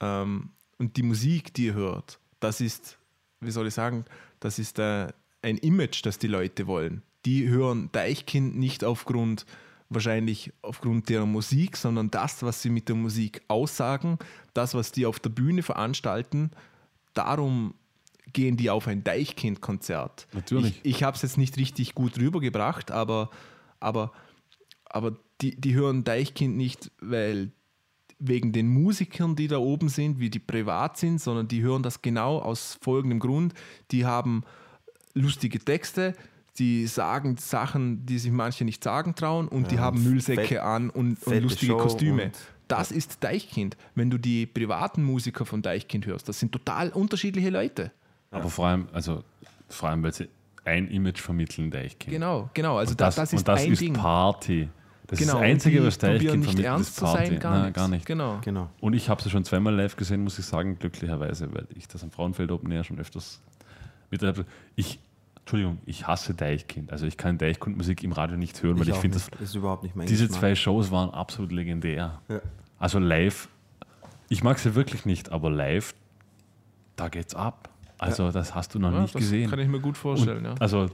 ähm, 0.00 0.50
und 0.78 0.96
die 0.96 1.02
Musik, 1.02 1.54
die 1.54 1.66
ihr 1.66 1.74
hört, 1.74 2.18
das 2.40 2.60
ist, 2.60 2.98
wie 3.40 3.50
soll 3.50 3.66
ich 3.66 3.74
sagen, 3.74 4.04
das 4.40 4.58
ist 4.58 4.78
äh, 4.78 5.08
ein 5.42 5.58
Image, 5.58 6.04
das 6.04 6.18
die 6.18 6.26
Leute 6.26 6.66
wollen. 6.66 7.02
Die 7.24 7.48
hören 7.48 7.90
Deichkind 7.92 8.56
nicht 8.56 8.84
aufgrund, 8.84 9.46
wahrscheinlich 9.88 10.52
aufgrund 10.62 11.08
der 11.08 11.26
Musik, 11.26 11.76
sondern 11.76 12.10
das, 12.10 12.42
was 12.42 12.62
sie 12.62 12.70
mit 12.70 12.88
der 12.88 12.96
Musik 12.96 13.42
aussagen, 13.48 14.18
das, 14.52 14.74
was 14.74 14.92
die 14.92 15.06
auf 15.06 15.20
der 15.20 15.30
Bühne 15.30 15.62
veranstalten, 15.62 16.50
darum 17.14 17.74
gehen 18.32 18.56
die 18.56 18.70
auf 18.70 18.86
ein 18.88 19.04
Deichkind-Konzert. 19.04 20.26
Natürlich. 20.32 20.80
Ich, 20.82 20.96
ich 20.96 21.02
habe 21.02 21.16
es 21.16 21.22
jetzt 21.22 21.38
nicht 21.38 21.56
richtig 21.56 21.94
gut 21.94 22.18
rübergebracht, 22.18 22.90
aber, 22.90 23.30
aber, 23.80 24.12
aber 24.84 25.16
die, 25.40 25.56
die 25.60 25.74
hören 25.74 26.04
Deichkind 26.04 26.56
nicht, 26.56 26.90
weil 27.00 27.50
wegen 28.18 28.52
den 28.52 28.68
Musikern, 28.68 29.36
die 29.36 29.48
da 29.48 29.58
oben 29.58 29.88
sind, 29.88 30.18
wie 30.20 30.30
die 30.30 30.38
privat 30.38 30.96
sind, 30.96 31.20
sondern 31.20 31.48
die 31.48 31.62
hören 31.62 31.82
das 31.82 32.00
genau 32.00 32.38
aus 32.38 32.78
folgendem 32.80 33.18
Grund. 33.20 33.52
Die 33.90 34.06
haben 34.06 34.44
lustige 35.14 35.58
Texte, 35.58 36.14
die 36.58 36.86
sagen 36.86 37.36
Sachen, 37.36 38.06
die 38.06 38.18
sich 38.18 38.30
manche 38.30 38.64
nicht 38.64 38.82
sagen 38.84 39.14
trauen 39.16 39.48
und 39.48 39.70
die 39.72 39.74
Ja, 39.76 39.82
haben 39.82 39.98
und 39.98 40.04
Müllsäcke 40.04 40.46
fett- 40.46 40.60
an 40.60 40.88
und, 40.90 41.22
und 41.26 41.40
lustige 41.42 41.72
Show 41.72 41.78
Kostüme. 41.78 42.24
und- 42.26 42.32
Das 42.68 42.92
ist 42.92 43.22
Deichkind. 43.22 43.76
Wenn 43.96 44.08
du 44.08 44.16
die 44.18 44.46
privaten 44.46 45.02
Musiker 45.02 45.44
von 45.44 45.60
Deichkind 45.60 46.06
hörst, 46.06 46.28
das 46.28 46.38
sind 46.38 46.52
total 46.52 46.90
unterschiedliche 46.90 47.50
Leute. 47.50 47.90
Aber 48.30 48.48
vor 48.48 48.68
allem, 48.68 48.88
also 48.92 49.22
vor 49.68 49.88
allem, 49.90 50.02
weil 50.02 50.14
sie 50.14 50.28
ein 50.64 50.88
Image 50.88 51.20
vermitteln, 51.20 51.70
Deichkind. 51.70 52.12
Genau, 52.12 52.50
genau. 52.54 52.78
Also 52.78 52.92
und 52.92 53.00
das, 53.00 53.16
das, 53.16 53.30
das 53.30 53.32
ist 53.32 53.38
und 53.40 53.48
das 53.48 53.62
ein 53.62 53.72
ist 53.72 53.80
Ding. 53.80 53.92
Party. 53.94 54.68
Das 55.06 55.18
genau. 55.18 55.32
ist 55.32 55.34
das 55.34 55.42
Einzige, 55.42 55.80
die 55.80 55.86
was 55.86 55.98
Deichkind 55.98 56.44
vermittelt, 56.44 56.66
ernst 56.66 56.88
ist 56.90 56.96
zu 56.96 57.04
Party. 57.04 57.26
sein, 57.26 57.38
gar, 57.38 57.58
Nein, 57.58 57.72
gar 57.72 57.88
nicht. 57.88 58.06
Genau. 58.06 58.38
Genau. 58.42 58.70
Und 58.80 58.94
ich 58.94 59.08
habe 59.10 59.22
sie 59.22 59.28
schon 59.28 59.44
zweimal 59.44 59.74
live 59.74 59.96
gesehen, 59.96 60.24
muss 60.24 60.38
ich 60.38 60.46
sagen, 60.46 60.78
glücklicherweise, 60.78 61.52
weil 61.54 61.66
ich 61.74 61.86
das 61.88 62.02
am 62.02 62.10
Frauenfeld 62.10 62.50
Open 62.50 62.70
Air 62.70 62.84
schon 62.84 62.98
öfters 62.98 63.42
miterlebt 64.10 64.38
habe. 64.38 64.48
Ich, 64.76 64.98
Entschuldigung, 65.40 65.78
ich 65.84 66.06
hasse 66.06 66.32
Deichkind. 66.32 66.90
Also 66.90 67.06
ich 67.06 67.18
kann 67.18 67.36
Deichkind-Musik 67.36 68.02
im 68.02 68.12
Radio 68.12 68.38
nicht 68.38 68.62
hören, 68.62 68.78
weil 68.78 68.88
ich, 68.88 68.94
auch 68.94 69.00
finde, 69.00 69.18
das, 69.18 69.26
nicht. 69.30 69.40
das 69.40 69.50
ist 69.50 69.54
überhaupt 69.54 69.82
nicht 69.82 69.94
mein 69.94 70.06
diese 70.06 70.24
Geschmack. 70.24 70.40
zwei 70.40 70.54
Shows 70.54 70.90
waren 70.90 71.10
absolut 71.10 71.52
legendär. 71.52 72.22
Ja. 72.28 72.40
Also 72.78 72.98
live, 72.98 73.48
ich 74.30 74.42
mag 74.42 74.58
sie 74.58 74.74
wirklich 74.74 75.04
nicht, 75.04 75.32
aber 75.32 75.50
live, 75.50 75.94
da 76.96 77.08
geht's 77.08 77.34
ab. 77.34 77.68
Also 78.04 78.30
das 78.30 78.54
hast 78.54 78.74
du 78.74 78.78
noch 78.78 78.92
Ja, 78.92 79.00
nicht 79.02 79.14
das 79.14 79.20
gesehen. 79.22 79.50
kann 79.50 79.58
ich 79.58 79.68
mir 79.68 79.80
gut 79.80 79.96
vorstellen. 79.96 80.38
Und, 80.38 80.44
ja. 80.44 80.54
Also 80.60 80.88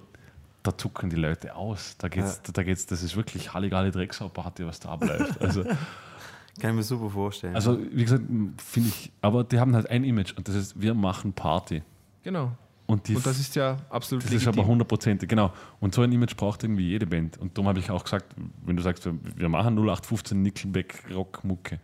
da 0.63 0.77
zucken 0.77 1.09
die 1.11 1.17
Leute 1.17 1.55
aus. 1.57 1.97
Da 1.99 2.09
geht's, 2.09 2.41
da 2.43 2.63
geht's, 2.63 2.87
das 2.87 3.03
ist 3.03 3.17
wirklich 3.17 3.53
Halligalli 3.55 3.91
Drecksau-Party, 3.91 4.67
was 4.67 4.79
da 4.81 4.91
abläuft. 4.91 5.41
Also, 5.41 5.65
Kann 6.61 6.71
ich 6.71 6.77
mir 6.77 6.83
super 6.83 7.09
vorstellen. 7.09 7.55
also 7.55 7.79
wie 7.93 8.03
gesagt, 8.05 8.25
finde 8.59 8.89
ich, 8.91 9.11
aber 9.23 9.45
die 9.45 9.59
haben 9.59 9.75
halt 9.75 9.89
ein 9.89 10.05
Image 10.05 10.35
und 10.37 10.47
das 10.47 10.55
ist, 10.57 10.79
wir 10.81 10.93
machen 10.95 11.33
Party. 11.33 11.83
Genau. 12.23 12.53
Und, 12.87 13.07
die, 13.09 13.15
Und 13.15 13.25
das 13.25 13.39
ist 13.39 13.55
ja 13.55 13.77
absolut 13.89 14.25
das 14.25 14.33
ist 14.33 14.43
aber 14.49 14.57
legitim. 14.57 14.71
hundertprozentig, 14.73 15.29
genau. 15.29 15.53
Und 15.79 15.95
so 15.95 16.03
ein 16.03 16.11
Image 16.13 16.37
braucht 16.37 16.65
irgendwie 16.65 16.89
jede 16.89 17.07
Band. 17.07 17.39
Und 17.39 17.57
darum 17.57 17.69
habe 17.69 17.79
ich 17.79 17.89
auch 17.91 18.03
gesagt, 18.03 18.35
wenn 18.67 18.77
du 18.77 18.83
sagst, 18.83 19.07
wir, 19.07 19.15
wir 19.37 19.49
machen 19.49 19.77
0815 19.79 20.43
Nickelback 20.43 21.05
Rockmucke, 21.15 21.79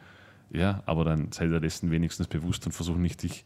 ja, 0.51 0.83
aber 0.85 1.05
dann 1.05 1.31
sei 1.33 1.47
dir 1.47 1.61
dessen 1.61 1.91
wenigstens 1.93 2.27
bewusst 2.27 2.67
und 2.67 2.73
versuch 2.73 2.97
nicht 2.97 3.23
dich 3.23 3.45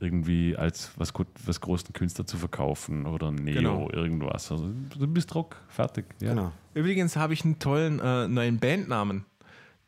irgendwie 0.00 0.56
als 0.56 0.90
was, 0.96 1.12
was 1.44 1.60
großen 1.60 1.92
Künstler 1.92 2.26
zu 2.26 2.36
verkaufen 2.36 3.06
oder 3.06 3.30
Neo, 3.32 3.54
Genau. 3.54 3.90
irgendwas. 3.92 4.50
Also, 4.52 4.70
du 4.96 5.06
bist 5.06 5.34
Rock, 5.34 5.56
fertig. 5.68 6.04
Ja. 6.20 6.30
genau. 6.30 6.52
Übrigens 6.74 7.16
habe 7.16 7.32
ich 7.34 7.44
einen 7.44 7.58
tollen 7.58 7.98
äh, 8.00 8.28
neuen 8.28 8.58
Bandnamen. 8.58 9.24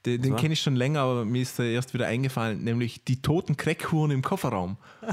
Den, 0.06 0.22
den 0.22 0.34
kenne 0.36 0.54
ich 0.54 0.62
schon 0.62 0.76
länger, 0.76 1.00
aber 1.00 1.26
mir 1.26 1.42
ist 1.42 1.58
er 1.58 1.66
erst 1.66 1.92
wieder 1.92 2.06
eingefallen, 2.06 2.64
nämlich 2.64 3.04
die 3.04 3.20
toten 3.20 3.58
Kreckhuren 3.58 4.11
im 4.11 4.22
Kofferraum. 4.22 4.78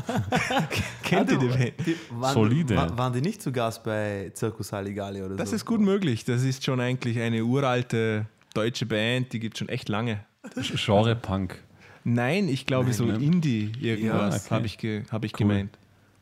Kennt 1.03 1.29
ihr 1.31 1.37
die 1.37 1.47
Band? 1.47 1.73
Waren, 2.11 2.33
Solide. 2.33 2.75
wa- 2.75 2.97
Waren 2.97 3.11
die 3.13 3.21
nicht 3.21 3.41
zu 3.41 3.51
Gast 3.51 3.83
bei 3.83 4.31
Circus 4.35 4.71
Halligalli 4.71 5.21
oder 5.21 5.35
Das 5.35 5.49
so? 5.49 5.55
ist 5.57 5.65
gut 5.65 5.81
möglich. 5.81 6.23
Das 6.25 6.43
ist 6.43 6.63
schon 6.63 6.79
eigentlich 6.79 7.19
eine 7.19 7.43
uralte 7.43 8.27
deutsche 8.53 8.85
Band, 8.85 9.33
die 9.33 9.39
gibt 9.39 9.55
es 9.55 9.59
schon 9.59 9.69
echt 9.69 9.89
lange. 9.89 10.25
Genre 10.55 11.15
Punk. 11.15 11.61
Nein, 12.09 12.47
ich 12.47 12.65
glaube 12.65 12.85
Nein, 12.85 12.93
so 12.93 13.03
ne? 13.03 13.15
Indie 13.17 13.69
irgendwas 13.81 14.35
Ja, 14.35 14.41
okay. 14.41 14.55
habe 14.55 14.65
ich, 14.65 14.77
ge, 14.77 15.03
hab 15.11 15.25
ich 15.25 15.33
Cool. 15.33 15.39
gemeint. 15.39 15.77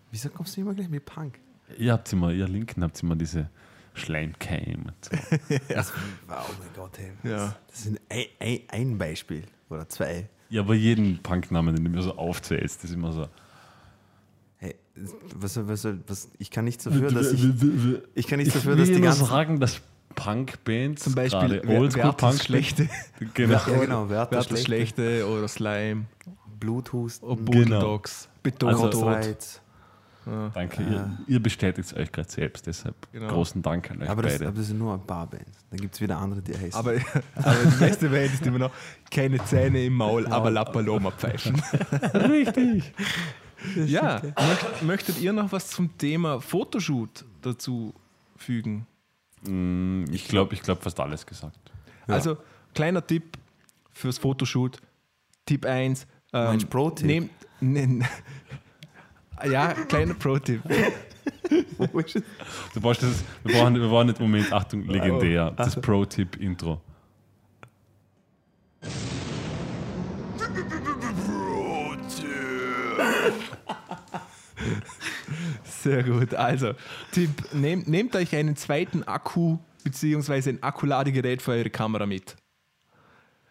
Wieso 0.09 0.29
kommst 0.29 0.57
du 0.57 0.61
immer 0.61 0.73
gleich 0.73 0.89
mit 0.89 1.05
Punk? 1.05 1.37
Ihr 1.77 1.93
habt 1.93 2.11
immer, 2.11 2.31
ihr 2.31 2.47
Linken 2.47 2.81
habt 2.83 3.01
immer 3.03 3.15
diese 3.15 3.51
Schleimkeim. 3.93 4.85
und 4.87 4.93
so. 5.05 5.11
Das, 5.69 5.93
oh 6.27 6.31
mein 6.59 6.69
Gott, 6.75 6.97
hey. 6.97 7.11
Ja. 7.23 7.55
Das 7.67 7.85
ist 7.85 7.99
ein, 8.09 8.25
ein, 8.39 8.59
ein 8.69 8.97
Beispiel 8.97 9.43
oder 9.69 9.87
zwei. 9.87 10.27
Ja, 10.49 10.61
aber 10.61 10.73
jeden 10.73 11.19
Punknamen, 11.21 11.75
den 11.75 11.83
du 11.83 11.91
mir 11.91 12.01
so 12.01 12.17
aufzählst, 12.17 12.83
ist 12.83 12.91
immer 12.91 13.11
so. 13.11 13.27
Hey, 14.57 14.73
was, 15.35 15.55
was, 15.67 15.87
was, 16.07 16.31
ich 16.39 16.49
kann 16.49 16.65
nichts 16.65 16.83
dafür, 16.85 17.11
dass 17.11 17.31
ich, 17.31 17.45
ich 18.15 18.25
kann 18.25 18.39
nichts 18.39 18.55
dafür, 18.55 18.75
will 18.75 18.85
dass 18.85 18.95
die 18.95 19.01
ganzen 19.01 19.25
sagen, 19.25 19.59
dass 19.59 19.81
Punkbands, 20.15 21.03
Zum 21.03 21.13
Beispiel 21.15 21.59
gerade 21.61 21.67
Oldschool 21.67 22.03
Werthers 22.03 22.15
Punk 22.17 22.43
Schlechte, 22.43 22.89
genau. 23.33 23.53
Ja, 23.53 23.59
genau, 23.79 24.09
Werther 24.09 24.31
Werther 24.31 24.43
Schlechte, 24.43 24.65
Schlechte 24.65 25.27
oder 25.29 25.47
Slime, 25.47 26.05
Bluthusten, 26.59 27.27
oder 27.27 27.41
Genau. 27.43 27.51
Bulldogs, 27.79 28.27
Also- 28.27 28.39
Betonrot. 28.43 28.91
Kurzreiz. 28.93 29.61
Danke, 30.55 30.81
ihr, 30.81 31.17
ihr 31.27 31.39
bestätigt 31.39 31.87
es 31.91 31.95
euch 31.95 32.11
gerade 32.11 32.31
selbst, 32.31 32.65
deshalb 32.65 32.95
Genau. 33.11 33.27
großen 33.27 33.61
Dank 33.61 33.91
an 33.91 34.01
euch 34.01 34.09
Aber 34.09 34.23
das, 34.23 34.33
beide. 34.33 34.47
aber 34.47 34.57
das 34.57 34.67
sind 34.67 34.79
nur 34.79 34.95
ein 34.95 35.05
paar 35.05 35.27
Bands. 35.27 35.51
Dann 35.69 35.79
gibt 35.79 35.93
es 35.93 36.01
wieder 36.01 36.17
andere, 36.17 36.41
die 36.41 36.53
heißen. 36.57 36.73
Aber, 36.73 36.93
aber 37.35 37.55
die 37.63 37.75
beste 37.77 38.09
Band 38.09 38.33
ist 38.33 38.43
immer 38.43 38.57
noch 38.57 38.71
keine 39.11 39.37
Zähne 39.45 39.85
im 39.85 39.93
Maul, 39.93 40.25
aber 40.25 40.49
La 40.49 40.63
Paloma 40.65 41.11
pfeifen. 41.11 41.61
Richtig. 42.15 42.91
ja, 43.85 44.19
möcht, 44.23 44.81
möchtet 44.81 45.21
ihr 45.21 45.31
noch 45.31 45.51
was 45.51 45.67
zum 45.67 45.95
Thema 45.95 46.39
Fotoshoot 46.41 47.23
dazu 47.43 47.93
fügen? 48.35 48.87
Mm, 49.47 50.05
Ich 50.11 50.27
glaube, 50.27 50.53
ich 50.53 50.61
glaube 50.61 50.81
fast 50.81 50.99
alles 50.99 51.25
gesagt. 51.25 51.57
Also, 52.07 52.37
kleiner 52.73 53.05
Tipp 53.05 53.37
fürs 53.91 54.17
Fotoshoot. 54.17 54.77
Tipp 55.45 55.65
1. 55.65 56.05
Ähm, 56.33 56.43
Meinst 56.45 56.69
Pro-Tipp? 56.69 57.05
Nehmt, 57.07 57.31
ne, 57.61 58.07
ja, 59.49 59.73
kleiner 59.73 60.13
Pro-Tipp. 60.13 60.61
Wo 61.77 61.99
ist 61.99 62.15
es? 62.15 62.23
Du 62.73 62.81
brauchst 62.81 63.03
das, 63.03 63.23
wir, 63.43 63.53
brauchen, 63.55 63.75
wir 63.75 63.87
brauchen 63.87 64.07
nicht 64.07 64.19
Moment, 64.19 64.51
Achtung, 64.51 64.83
legendär. 64.85 65.51
Das 65.51 65.79
Pro-Tip-Intro. 65.79 66.81
Sehr 75.85 76.03
gut. 76.03 76.33
Also, 76.33 76.73
Tipp: 77.11 77.29
nehmt, 77.53 77.87
nehmt 77.87 78.15
euch 78.15 78.35
einen 78.35 78.55
zweiten 78.55 79.03
Akku 79.03 79.59
bzw. 79.83 80.49
ein 80.49 80.63
Akkuladegerät 80.63 81.43
für 81.43 81.51
eure 81.51 81.69
Kamera 81.69 82.07
mit. 82.07 82.35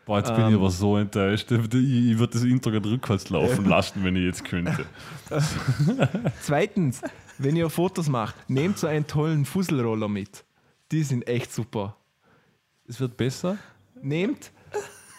Boah, 0.05 0.19
jetzt 0.19 0.35
bin 0.35 0.47
ich 0.47 0.51
Ähm. 0.51 0.57
aber 0.57 0.71
so 0.71 0.97
enttäuscht. 0.97 1.49
Ich, 1.53 1.59
ich 1.61 2.19
würde 2.19 2.33
das 2.33 2.43
Intro 2.43 2.73
gerade 2.73 2.91
rückwärts 2.91 3.31
laufen 3.31 3.65
lassen, 3.69 4.03
wenn 4.03 4.17
ich 4.17 4.25
jetzt 4.25 4.45
könnte. 4.45 4.85
Zweitens, 6.43 7.03
wenn 7.39 7.55
ihr 7.55 7.71
Fotos 7.71 8.09
macht, 8.09 8.35
nehmt 8.51 8.79
so 8.79 8.89
einen 8.89 9.07
tollen 9.07 9.45
Fusselroller 9.45 10.09
mit. 10.09 10.45
Die 10.91 11.05
sind 11.05 11.29
echt 11.29 11.53
super. 11.53 11.97
Es 12.89 12.99
wird 12.99 13.17
besser. 13.17 13.59
Nehmt 14.03 14.51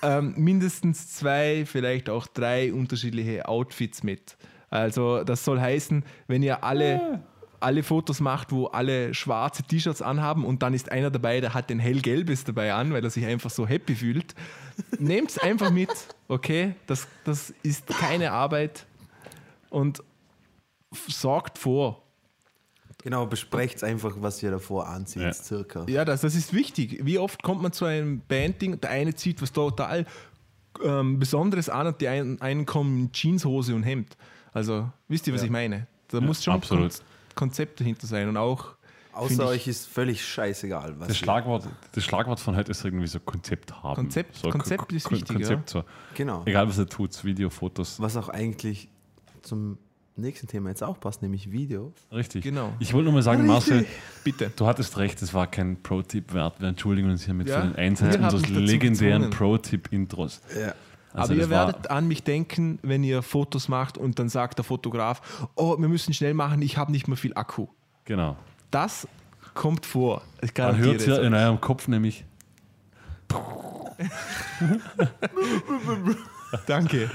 ähm, 0.03 0.34
mindestens 0.36 1.13
zwei, 1.13 1.66
vielleicht 1.66 2.09
auch 2.09 2.28
drei 2.28 2.74
unterschiedliche 2.74 3.47
Outfits 3.47 4.03
mit. 4.03 4.36
Also 4.70 5.24
das 5.24 5.43
soll 5.45 5.59
heißen, 5.59 6.03
wenn 6.28 6.43
ihr 6.43 6.63
alle, 6.63 7.24
alle 7.59 7.84
Fotos 7.84 8.20
macht, 8.20 8.51
wo 8.51 8.66
alle 8.68 9.13
schwarze 9.13 9.63
T-Shirts 9.63 10.01
anhaben 10.01 10.43
und 10.45 10.61
dann 10.63 10.74
ist 10.74 10.91
einer 10.91 11.11
dabei, 11.11 11.39
der 11.41 11.53
hat 11.53 11.72
ein 11.72 11.80
hellgelbes 11.80 12.43
dabei 12.43 12.74
an, 12.74 12.91
weil 12.93 13.03
er 13.03 13.09
sich 13.09 13.26
einfach 13.26 13.49
so 13.49 13.66
happy 13.68 13.95
fühlt, 13.95 14.36
nehmt 14.99 15.32
es 15.32 15.38
einfach 15.38 15.72
mit, 15.72 15.89
okay? 16.28 16.76
Das, 16.88 17.07
das 17.24 17.53
ist 17.63 17.88
keine 17.88 18.32
Arbeit 18.32 18.86
und 19.70 20.03
sorgt 21.07 21.57
vor. 21.57 22.01
Genau, 23.03 23.28
besprecht 23.28 23.84
einfach, 23.84 24.16
was 24.20 24.41
ihr 24.41 24.49
davor 24.49 24.88
anzieht, 24.88 25.22
Ja. 25.22 25.34
circa. 25.34 25.86
Ja, 25.88 26.05
das, 26.05 26.22
das 26.22 26.34
ist 26.34 26.53
wichtig. 26.53 27.01
Wie 27.03 27.20
oft 27.20 27.43
kommt 27.43 27.61
man 27.61 27.72
zu 27.72 27.86
einem 27.86 28.22
Bandding, 28.28 28.82
der 28.82 28.89
eine 28.89 29.13
zieht 29.13 29.41
was 29.43 29.51
total 29.51 30.05
ähm, 30.84 31.20
Besonderes 31.20 31.70
an 31.70 31.86
und 31.88 32.01
die 32.01 32.07
einen, 32.07 32.41
einen 32.41 32.66
kommen 32.66 32.97
in 32.97 33.11
Jeanshose 33.11 33.76
und 33.76 33.84
Hemd. 33.84 34.18
Also, 34.56 34.89
wisst 35.08 35.28
ihr, 35.28 35.34
was 35.34 35.41
Ja. 35.41 35.45
ich 35.45 35.51
meine? 35.51 35.86
Da 36.08 36.20
muss 36.22 36.43
schon 36.43 36.53
absolut. 36.56 36.91
ein 36.93 36.97
Kon 37.36 37.49
Konzept 37.49 37.80
dahinter 37.82 38.08
sein 38.08 38.30
und 38.30 38.38
auch 38.38 38.76
Außer 39.14 39.45
euch 39.47 39.68
ist 39.68 39.88
völlig 39.88 40.26
scheißegal, 40.26 40.95
was 40.99 41.08
Das 41.10 41.18
Schlagwort, 41.18 41.68
das 41.93 42.03
Schlagwort 42.03 42.39
von 42.39 42.56
heute 42.56 42.72
ist 42.72 42.84
irgendwie 42.84 43.08
so 43.08 43.20
Konzept 43.20 43.84
haben. 43.84 43.95
Konzept- 43.95 44.36
so, 44.36 44.49
Konzept 44.49 44.91
ist 44.91 45.10
wichtig, 45.12 45.28
Konzept 45.36 45.70
so. 45.70 45.84
Genau. 46.16 46.43
Egal 46.45 46.68
was 46.68 46.78
er 46.78 46.88
tut, 46.88 47.24
Video, 47.24 47.49
Fotos. 47.49 47.99
Was 48.01 48.18
auch 48.18 48.28
eigentlich 48.30 48.89
zum 49.41 49.78
nächsten 50.18 50.47
Thema 50.47 50.70
jetzt 50.70 50.84
auch 50.84 50.99
passt, 50.99 51.22
nämlich 51.22 51.51
Video. 51.51 51.93
Richtig. 52.12 52.43
Genau. 52.43 52.74
Ich 52.80 52.93
wollte 52.93 53.06
nur 53.06 53.14
mal 53.14 53.22
sagen, 53.22 53.45
Marcel, 53.45 53.86
bitte. 54.26 54.51
du 54.56 54.66
hattest 54.66 54.97
recht, 54.97 55.22
es 55.22 55.34
war 55.34 55.47
kein 55.47 55.82
Pro-Tipp 55.82 56.34
wert. 56.34 56.60
Wir 56.62 56.68
entschuldigen 56.70 57.10
uns 57.10 57.24
hiermit 57.24 57.47
Ja, 57.49 57.62
für 57.62 57.68
den 57.68 57.76
Einsatz 57.78 58.16
unseres 58.16 58.49
legendären. 58.49 59.30
Pro-Tipp-Intros. 59.30 60.41
Ja. 60.60 60.74
Also 61.16 61.34
Aber 61.34 61.41
ihr 61.41 61.49
werdet 61.49 61.89
an 61.89 62.07
mich 62.07 62.24
denken, 62.24 62.80
wenn 62.82 63.03
ihr 63.03 63.22
Fotos 63.22 63.68
macht 63.70 63.97
und 63.97 64.20
dann 64.20 64.30
sagt 64.30 64.57
der 64.59 64.66
Fotograf, 64.66 65.47
oh, 65.55 65.78
wir 65.80 65.88
müssen 65.88 66.13
schnell 66.13 66.34
machen, 66.34 66.61
ich 66.61 66.78
habe 66.78 66.91
nicht 66.91 67.07
mehr 67.07 67.18
viel 67.18 67.34
Akku. 67.36 67.68
Genau. 68.05 68.36
Das 68.72 69.07
kommt 69.53 69.86
vor. 69.86 70.22
Ich 70.41 70.55
Man 70.57 70.78
hört 70.78 71.01
es 71.01 71.07
euch. 71.07 71.26
in 71.26 71.34
eurem 71.34 71.61
Kopf 71.61 71.88
nämlich. 71.88 72.26
Danke. 76.68 77.09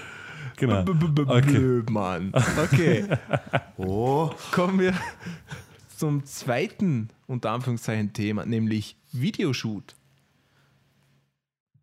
Genau. 0.56 0.82
B- 0.82 0.92
b- 0.94 1.08
b- 1.08 1.22
Okay. 1.22 1.40
Blöd, 1.42 1.90
Mann. 1.90 2.32
Okay, 2.64 3.04
Oh, 3.76 4.30
kommen 4.52 4.78
wir 4.80 4.94
zum 5.96 6.24
zweiten, 6.24 7.08
unter 7.26 7.50
Anführungszeichen, 7.52 8.12
Thema, 8.12 8.44
nämlich 8.44 8.96
Videoshoot. 9.12 9.94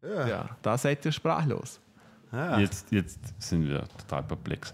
ja. 0.04 0.28
Ja, 0.28 0.50
da 0.62 0.78
seid 0.78 1.06
ihr 1.06 1.12
sprachlos. 1.12 1.80
Ah. 2.32 2.60
Jetzt, 2.60 2.92
jetzt 2.92 3.20
sind 3.40 3.68
wir 3.68 3.84
total 3.98 4.24
perplex. 4.24 4.74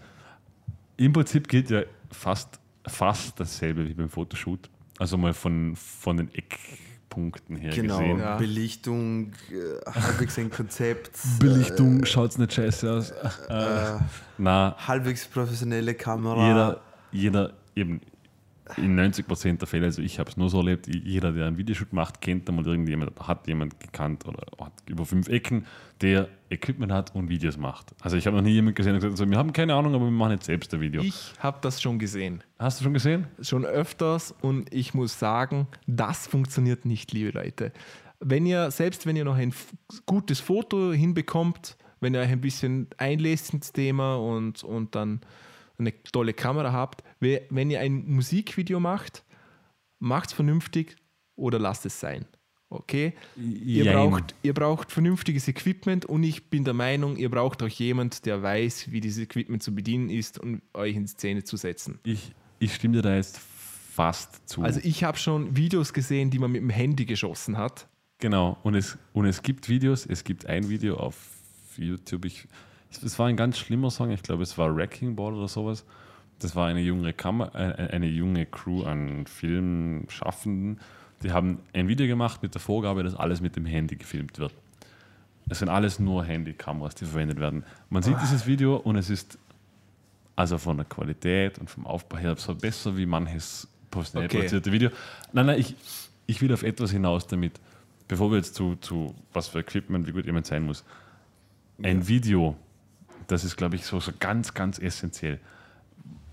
Im 0.97 1.13
Prinzip 1.13 1.47
gilt 1.47 1.69
ja 1.69 1.81
fast, 2.11 2.59
fast 2.87 3.39
dasselbe 3.39 3.87
wie 3.87 3.93
beim 3.93 4.09
Fotoshoot. 4.09 4.69
Also 4.99 5.17
mal 5.17 5.33
von, 5.33 5.75
von 5.75 6.17
den 6.17 6.29
Eckpunkten 6.33 7.55
her 7.57 7.71
Genau, 7.73 7.97
gesehen. 7.97 8.19
Ja. 8.19 8.37
Belichtung, 8.37 9.31
äh, 9.51 9.89
halbwegs 9.91 10.37
ein 10.37 10.49
Konzept, 10.51 11.11
Belichtung, 11.39 12.05
schaut's 12.05 12.37
nicht 12.37 12.53
scheiße 12.53 12.91
aus. 12.91 13.11
äh, 13.11 13.97
Na, 14.37 14.75
halbwegs 14.87 15.25
professionelle 15.27 15.93
Kamera. 15.95 16.47
jeder, 16.47 16.81
jeder 17.11 17.53
eben 17.75 18.01
in 18.77 18.99
90% 18.99 19.57
der 19.57 19.67
Fälle, 19.67 19.85
also 19.85 20.01
ich 20.01 20.19
habe 20.19 20.29
es 20.29 20.37
nur 20.37 20.49
so 20.49 20.59
erlebt, 20.59 20.87
jeder, 20.87 21.31
der 21.31 21.47
einen 21.47 21.57
Videoshoot 21.57 21.93
macht, 21.93 22.21
kennt 22.21 22.47
einmal 22.49 22.65
irgendjemand, 22.65 23.19
hat 23.19 23.47
jemand 23.47 23.79
gekannt 23.79 24.25
oder 24.27 24.45
hat 24.59 24.73
über 24.87 25.05
fünf 25.05 25.27
Ecken, 25.29 25.65
der 26.01 26.27
Equipment 26.49 26.91
hat 26.91 27.15
und 27.15 27.29
Videos 27.29 27.57
macht. 27.57 27.93
Also 28.01 28.17
ich 28.17 28.27
habe 28.27 28.37
noch 28.37 28.43
nie 28.43 28.51
jemanden 28.51 28.75
gesehen, 28.75 28.93
der 28.93 28.99
gesagt 28.99 29.13
hat, 29.13 29.17
so, 29.17 29.29
wir 29.29 29.37
haben 29.37 29.53
keine 29.53 29.73
Ahnung, 29.75 29.95
aber 29.95 30.05
wir 30.05 30.11
machen 30.11 30.33
jetzt 30.33 30.45
selbst 30.45 30.73
ein 30.73 30.81
Video. 30.81 31.01
Ich 31.01 31.33
habe 31.39 31.59
das 31.61 31.81
schon 31.81 31.99
gesehen. 31.99 32.43
Hast 32.59 32.79
du 32.79 32.83
schon 32.83 32.93
gesehen? 32.93 33.27
schon 33.41 33.65
öfters 33.65 34.33
und 34.41 34.73
ich 34.73 34.93
muss 34.93 35.17
sagen, 35.17 35.67
das 35.87 36.27
funktioniert 36.27 36.85
nicht, 36.85 37.11
liebe 37.11 37.31
Leute. 37.31 37.71
Wenn 38.19 38.45
ihr, 38.45 38.71
selbst 38.71 39.05
wenn 39.05 39.15
ihr 39.15 39.25
noch 39.25 39.35
ein 39.35 39.53
gutes 40.05 40.39
Foto 40.39 40.93
hinbekommt, 40.93 41.77
wenn 41.99 42.13
ihr 42.13 42.21
euch 42.21 42.31
ein 42.31 42.41
bisschen 42.41 42.87
einlest 42.97 43.53
ins 43.53 43.71
Thema 43.71 44.15
und, 44.15 44.63
und 44.63 44.95
dann 44.95 45.21
eine 45.79 45.93
tolle 46.03 46.33
Kamera 46.33 46.71
habt, 46.71 47.03
wenn 47.23 47.71
ihr 47.71 47.79
ein 47.79 48.05
Musikvideo 48.05 48.79
macht, 48.79 49.23
macht 49.99 50.29
es 50.29 50.33
vernünftig 50.33 50.95
oder 51.35 51.59
lasst 51.59 51.85
es 51.85 51.99
sein. 51.99 52.25
Okay? 52.69 53.13
Ihr 53.37 53.85
Jein. 53.85 53.95
braucht, 53.95 54.35
ihr 54.41 54.53
braucht 54.53 54.91
vernünftiges 54.91 55.47
Equipment 55.47 56.05
und 56.05 56.23
ich 56.23 56.49
bin 56.49 56.63
der 56.63 56.73
Meinung, 56.73 57.17
ihr 57.17 57.29
braucht 57.29 57.61
auch 57.61 57.67
jemand, 57.67 58.25
der 58.25 58.41
weiß, 58.41 58.91
wie 58.91 58.99
dieses 58.99 59.23
Equipment 59.23 59.61
zu 59.61 59.75
bedienen 59.75 60.09
ist 60.09 60.39
und 60.39 60.61
euch 60.73 60.95
in 60.95 61.07
Szene 61.07 61.43
zu 61.43 61.55
setzen. 61.55 61.99
Ich, 62.03 62.33
ich 62.59 62.73
stimme 62.73 62.95
dir 62.95 63.01
da 63.03 63.15
jetzt 63.15 63.39
fast 63.39 64.47
zu. 64.49 64.63
Also 64.63 64.79
ich 64.83 65.03
habe 65.03 65.17
schon 65.17 65.55
Videos 65.55 65.93
gesehen, 65.93 66.31
die 66.31 66.39
man 66.39 66.51
mit 66.51 66.61
dem 66.61 66.71
Handy 66.71 67.05
geschossen 67.05 67.57
hat. 67.57 67.87
genau. 68.17 68.57
Und 68.63 68.73
es, 68.73 68.97
und 69.13 69.25
es 69.25 69.43
gibt 69.43 69.69
Videos, 69.69 70.05
es 70.07 70.23
gibt 70.23 70.47
ein 70.47 70.67
Video 70.69 70.97
auf 70.97 71.15
YouTube. 71.77 72.25
Ich, 72.25 72.47
es 72.89 73.19
war 73.19 73.27
ein 73.27 73.37
ganz 73.37 73.59
schlimmer 73.59 73.91
Song, 73.91 74.09
ich 74.09 74.23
glaube, 74.23 74.41
es 74.41 74.57
war 74.57 74.75
Wrecking 74.75 75.15
Ball 75.15 75.33
oder 75.33 75.47
sowas. 75.47 75.85
Das 76.43 76.57
war 76.57 76.67
eine 76.67 76.81
junge, 76.81 77.13
Kammer, 77.13 77.55
äh, 77.55 77.93
eine 77.93 78.07
junge 78.07 78.45
Crew 78.45 78.83
an 78.83 79.25
Filmschaffenden. 79.25 80.77
Die 81.23 81.31
haben 81.31 81.59
ein 81.71 81.87
Video 81.87 82.05
gemacht 82.05 82.43
mit 82.43 82.53
der 82.53 82.59
Vorgabe, 82.59 83.01
dass 83.01 83.15
alles 83.15 83.39
mit 83.39 83.55
dem 83.55 83.65
Handy 83.65 83.95
gefilmt 83.95 84.39
wird. 84.39 84.53
Es 85.47 85.59
sind 85.59 85.69
alles 85.69 85.99
nur 85.99 86.25
Handykameras, 86.25 86.95
die 86.95 87.05
verwendet 87.05 87.39
werden. 87.39 87.63
Man 87.89 88.03
sieht 88.03 88.17
dieses 88.21 88.45
Video 88.45 88.75
und 88.75 88.97
es 88.97 89.09
ist 89.09 89.37
also 90.35 90.57
von 90.57 90.75
der 90.75 90.85
Qualität 90.85 91.59
und 91.59 91.69
vom 91.69 91.85
Aufbau 91.87 92.17
her 92.17 92.35
so 92.35 92.53
besser 92.55 92.97
wie 92.97 93.05
manches 93.05 93.67
professionell 93.89 94.27
Okay. 94.27 94.37
produzierte 94.37 94.71
Video. 94.71 94.89
Nein, 95.31 95.45
nein, 95.45 95.59
ich, 95.59 95.75
ich 96.25 96.41
will 96.41 96.51
auf 96.53 96.63
etwas 96.63 96.91
hinaus 96.91 97.25
damit, 97.25 97.53
bevor 98.09 98.31
wir 98.31 98.37
jetzt 98.37 98.55
zu, 98.55 98.75
zu 98.81 99.15
was 99.31 99.47
für 99.47 99.59
Equipment, 99.59 100.07
wie 100.07 100.11
gut 100.11 100.25
jemand 100.25 100.45
sein 100.45 100.65
muss. 100.65 100.83
Ein 101.81 102.05
Video, 102.05 102.57
das 103.27 103.45
ist, 103.45 103.55
glaube 103.55 103.77
ich, 103.77 103.85
so, 103.85 104.01
so 104.01 104.11
ganz, 104.19 104.53
ganz 104.53 104.77
essentiell. 104.77 105.39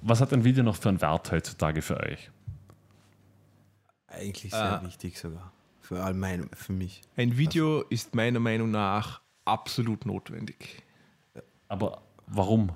Was 0.03 0.21
hat 0.21 0.33
ein 0.33 0.45
Video 0.45 0.63
noch 0.65 0.77
für 0.77 0.89
einen 0.89 1.01
Wert 1.01 1.31
heutzutage 1.31 1.83
für 1.83 1.99
euch? 2.01 2.31
Eigentlich 4.09 4.51
sehr 4.53 4.81
Ah. 4.81 4.85
wichtig 4.85 5.19
sogar. 5.19 5.53
Für 5.81 6.03
all 6.03 6.15
mein, 6.15 6.49
für 6.55 6.73
mich. 6.73 7.03
Ein 7.17 7.37
Video 7.37 7.83
ist 7.83 8.15
meiner 8.15 8.41
Meinung 8.41 8.71
nach 8.71 9.21
absolut 9.45 10.07
notwendig. 10.07 10.83
Aber 11.69 12.03
warum? 12.27 12.71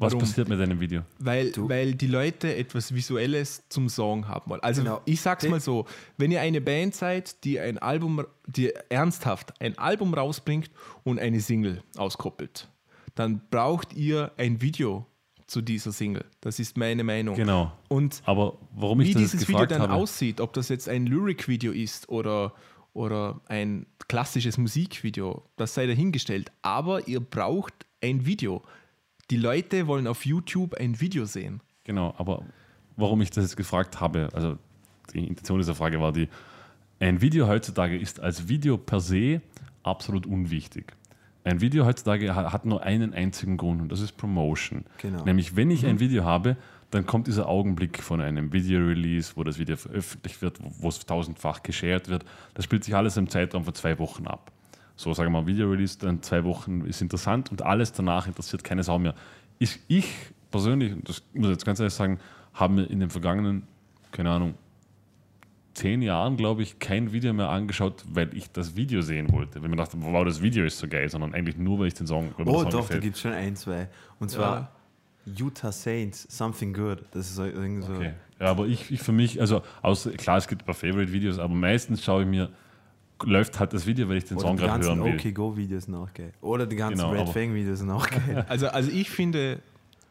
Was 0.00 0.12
Warum? 0.12 0.20
passiert 0.20 0.48
mit 0.48 0.60
einem 0.60 0.78
Video? 0.78 1.02
Weil, 1.18 1.50
Du- 1.50 1.68
weil 1.68 1.94
die 1.94 2.06
Leute 2.06 2.54
etwas 2.54 2.94
Visuelles 2.94 3.64
zum 3.68 3.88
Song 3.88 4.28
haben 4.28 4.48
wollen. 4.48 4.62
Also 4.62 4.82
Genau. 4.84 5.00
ich 5.06 5.20
sag's 5.20 5.46
mal 5.48 5.58
so, 5.60 5.86
wenn 6.18 6.30
ihr 6.30 6.40
eine 6.40 6.60
Band 6.60 6.94
seid, 6.94 7.42
die 7.42 7.58
ein 7.58 7.78
Album, 7.78 8.24
die 8.46 8.72
ernsthaft 8.90 9.60
ein 9.60 9.76
Album 9.76 10.14
rausbringt 10.14 10.70
und 11.02 11.18
eine 11.18 11.40
Single 11.40 11.82
auskoppelt, 11.96 12.68
dann 13.16 13.40
braucht 13.50 13.92
ihr 13.92 14.30
ein 14.36 14.60
Video 14.62 15.04
zu 15.48 15.62
dieser 15.62 15.92
Single. 15.92 16.24
Das 16.40 16.60
ist 16.60 16.76
meine 16.76 17.02
Meinung. 17.02 17.34
Genau. 17.34 17.72
Und 17.88 18.22
Aber 18.24 18.58
warum 18.72 19.00
ich 19.00 19.08
wie 19.08 19.14
dieses 19.14 19.48
Video 19.48 19.66
dann 19.66 19.82
habe, 19.82 19.94
aussieht, 19.94 20.40
ob 20.40 20.52
das 20.52 20.68
jetzt 20.68 20.88
ein 20.88 21.06
Lyric-Video 21.06 21.72
ist 21.72 22.08
oder, 22.08 22.52
oder 22.92 23.40
ein 23.46 23.86
klassisches 24.06 24.58
Musikvideo, 24.58 25.42
das 25.56 25.74
sei 25.74 25.86
dahingestellt. 25.86 26.52
Aber 26.62 27.08
ihr 27.08 27.20
braucht 27.20 27.74
ein 28.02 28.26
Video. 28.26 28.62
Die 29.30 29.36
Leute 29.36 29.86
wollen 29.86 30.06
auf 30.06 30.24
YouTube 30.24 30.74
ein 30.74 31.00
Video 31.00 31.24
sehen. 31.24 31.60
Genau, 31.84 32.14
aber 32.18 32.44
warum 32.96 33.22
ich 33.22 33.30
das 33.30 33.44
jetzt 33.44 33.56
gefragt 33.56 34.00
habe, 34.00 34.28
also 34.34 34.58
die 35.14 35.26
Intention 35.26 35.58
dieser 35.58 35.74
Frage 35.74 36.00
war 36.00 36.12
die, 36.12 36.28
ein 37.00 37.20
Video 37.20 37.46
heutzutage 37.46 37.96
ist 37.98 38.20
als 38.20 38.48
Video 38.48 38.76
per 38.76 39.00
se 39.00 39.40
absolut 39.82 40.26
unwichtig. 40.26 40.92
Ein 41.48 41.62
Video 41.62 41.86
heutzutage 41.86 42.34
ha- 42.36 42.52
hat 42.52 42.66
nur 42.66 42.82
einen 42.82 43.14
einzigen 43.14 43.56
Grund 43.56 43.80
und 43.80 43.90
das 43.90 44.00
ist 44.00 44.18
Promotion. 44.18 44.84
Genau. 44.98 45.24
Nämlich, 45.24 45.56
wenn 45.56 45.70
ich 45.70 45.82
Mhm. 45.82 45.88
ein 45.88 46.00
Video 46.00 46.24
habe, 46.24 46.56
dann 46.90 47.06
kommt 47.06 47.26
dieser 47.26 47.48
Augenblick 47.48 48.02
von 48.02 48.20
einem 48.20 48.52
Video-Release, 48.52 49.32
wo 49.34 49.44
das 49.44 49.58
Video 49.58 49.76
veröffentlicht 49.76 50.42
wird, 50.42 50.58
wo 50.60 50.88
es 50.88 50.98
tausendfach 51.06 51.62
geshared 51.62 52.08
wird. 52.08 52.26
Das 52.52 52.64
spielt 52.66 52.84
sich 52.84 52.94
alles 52.94 53.16
im 53.16 53.28
Zeitraum 53.30 53.64
von 53.64 53.74
zwei 53.74 53.98
Wochen 53.98 54.26
ab. 54.26 54.52
So, 54.96 55.14
sagen 55.14 55.32
wir 55.32 55.40
mal, 55.40 55.46
Video-Release, 55.46 55.98
dann 55.98 56.20
zwei 56.22 56.44
Wochen 56.44 56.82
ist 56.82 57.00
interessant 57.00 57.50
und 57.50 57.62
alles 57.62 57.92
danach 57.92 58.26
interessiert 58.26 58.62
keine 58.62 58.82
Sau 58.82 58.98
mehr. 58.98 59.14
Ich, 59.58 59.80
ich 59.88 60.12
persönlich, 60.50 60.92
und 60.92 61.08
das 61.08 61.22
muss 61.32 61.46
ich 61.46 61.52
jetzt 61.52 61.64
ganz 61.64 61.80
ehrlich 61.80 61.94
sagen, 61.94 62.18
habe 62.52 62.74
mir 62.74 62.84
in 62.84 63.00
den 63.00 63.08
vergangenen, 63.10 63.62
keine 64.12 64.30
Ahnung, 64.30 64.54
zehn 65.78 66.02
Jahren, 66.02 66.36
glaube 66.36 66.62
ich, 66.62 66.78
kein 66.78 67.12
Video 67.12 67.32
mehr 67.32 67.48
angeschaut, 67.48 68.04
weil 68.12 68.36
ich 68.36 68.50
das 68.50 68.74
Video 68.76 69.00
sehen 69.02 69.30
wollte. 69.32 69.56
Weil 69.60 69.64
ich 69.66 69.70
mir 69.70 69.76
dachte, 69.76 69.96
wow, 70.00 70.24
das 70.24 70.42
Video 70.42 70.64
ist 70.64 70.78
so 70.78 70.88
geil, 70.88 71.08
sondern 71.08 71.34
eigentlich 71.34 71.56
nur, 71.56 71.78
weil 71.78 71.86
ich 71.88 71.94
den 71.94 72.06
Song, 72.06 72.34
Oh, 72.44 72.62
Song 72.62 72.70
doch, 72.70 72.88
da 72.88 72.98
gibt 72.98 73.14
es 73.16 73.22
schon 73.22 73.32
ein, 73.32 73.54
zwei. 73.56 73.88
Und 74.18 74.30
zwar 74.30 74.72
Utah 75.24 75.72
Saints, 75.72 76.26
Something 76.30 76.72
Good. 76.74 77.04
Das 77.12 77.26
ist 77.28 77.36
so 77.36 77.44
irgendwie 77.44 77.86
so. 77.86 77.92
Okay. 77.92 78.12
Ja, 78.40 78.46
aber 78.46 78.66
ich, 78.66 78.90
ich 78.90 79.00
für 79.00 79.12
mich, 79.12 79.40
also 79.40 79.62
außer, 79.82 80.12
klar, 80.12 80.38
es 80.38 80.48
gibt 80.48 80.62
ein 80.62 80.66
paar 80.66 80.74
Favorite-Videos, 80.74 81.38
aber 81.38 81.54
meistens 81.54 82.04
schaue 82.04 82.22
ich 82.22 82.28
mir, 82.28 82.50
läuft 83.24 83.58
halt 83.58 83.72
das 83.72 83.86
Video, 83.86 84.08
weil 84.08 84.18
ich 84.18 84.24
den 84.24 84.36
Oder 84.36 84.46
Song 84.48 84.56
gerade 84.56 84.84
hören 84.84 85.04
will. 85.04 85.14
OK 85.14 85.34
Go 85.34 85.56
Videos 85.56 85.84
sind 85.84 85.94
auch 85.94 86.12
geil. 86.14 86.32
Oder 86.40 86.66
die 86.66 86.76
ganzen 86.76 86.98
Genau, 86.98 87.10
Red 87.12 87.20
aber- 87.22 87.32
Fang 87.32 87.54
Videos 87.54 87.78
sind 87.80 87.90
auch 87.90 88.08
geil. 88.08 88.44
Also, 88.48 88.68
also 88.68 88.90
ich 88.90 89.10
finde, 89.10 89.60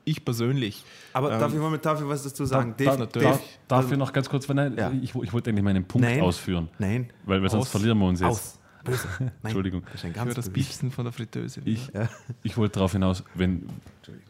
ich 0.08 0.24
persönlich, 0.26 0.84
Aber 1.14 1.32
Ähm, 1.34 1.40
darf 1.40 1.54
ich 1.54 1.60
mal 1.60 1.76
ich 1.76 2.08
was 2.10 2.24
dazu 2.24 2.46
sagen? 2.46 2.74
Da, 2.78 2.86
Dave- 2.86 3.00
natürlich. 3.00 3.28
Dave- 3.30 3.40
darf 3.68 3.80
also- 3.80 3.92
ich 3.94 3.98
noch 4.00 4.14
ganz 4.14 4.30
kurz, 4.30 4.48
weil 4.50 4.56
nein, 4.56 4.76
Ja. 4.78 4.92
ich, 5.02 5.14
ich 5.16 5.34
wollte 5.34 5.50
eigentlich 5.50 5.64
meinen 5.64 5.86
Punkt 5.86 6.08
Nein. 6.08 6.22
ausführen, 6.22 6.70
Nein, 6.80 7.10
weil, 7.26 7.42
weil 7.42 7.50
sonst 7.50 7.66
Aus. 7.68 7.72
verlieren 7.72 7.98
wir 8.00 8.08
uns 8.08 8.20
jetzt. 8.20 8.30
aus. 8.30 8.60
Böse. 8.84 9.08
Nein, 9.20 9.32
Entschuldigung. 9.44 9.84
Das 9.92 10.04
ist 10.04 10.14
ganz 10.14 10.34
das 10.36 10.46
böse. 10.46 10.52
Piepsen 10.52 10.92
von 10.92 11.06
der 11.06 11.12
Fritteuse. 11.12 11.62
Ich, 11.66 11.90
Ja. 11.94 12.08
ich 12.44 12.56
wollte 12.58 12.76
darauf 12.76 12.94
hinaus, 12.94 13.24
wenn, 13.34 13.68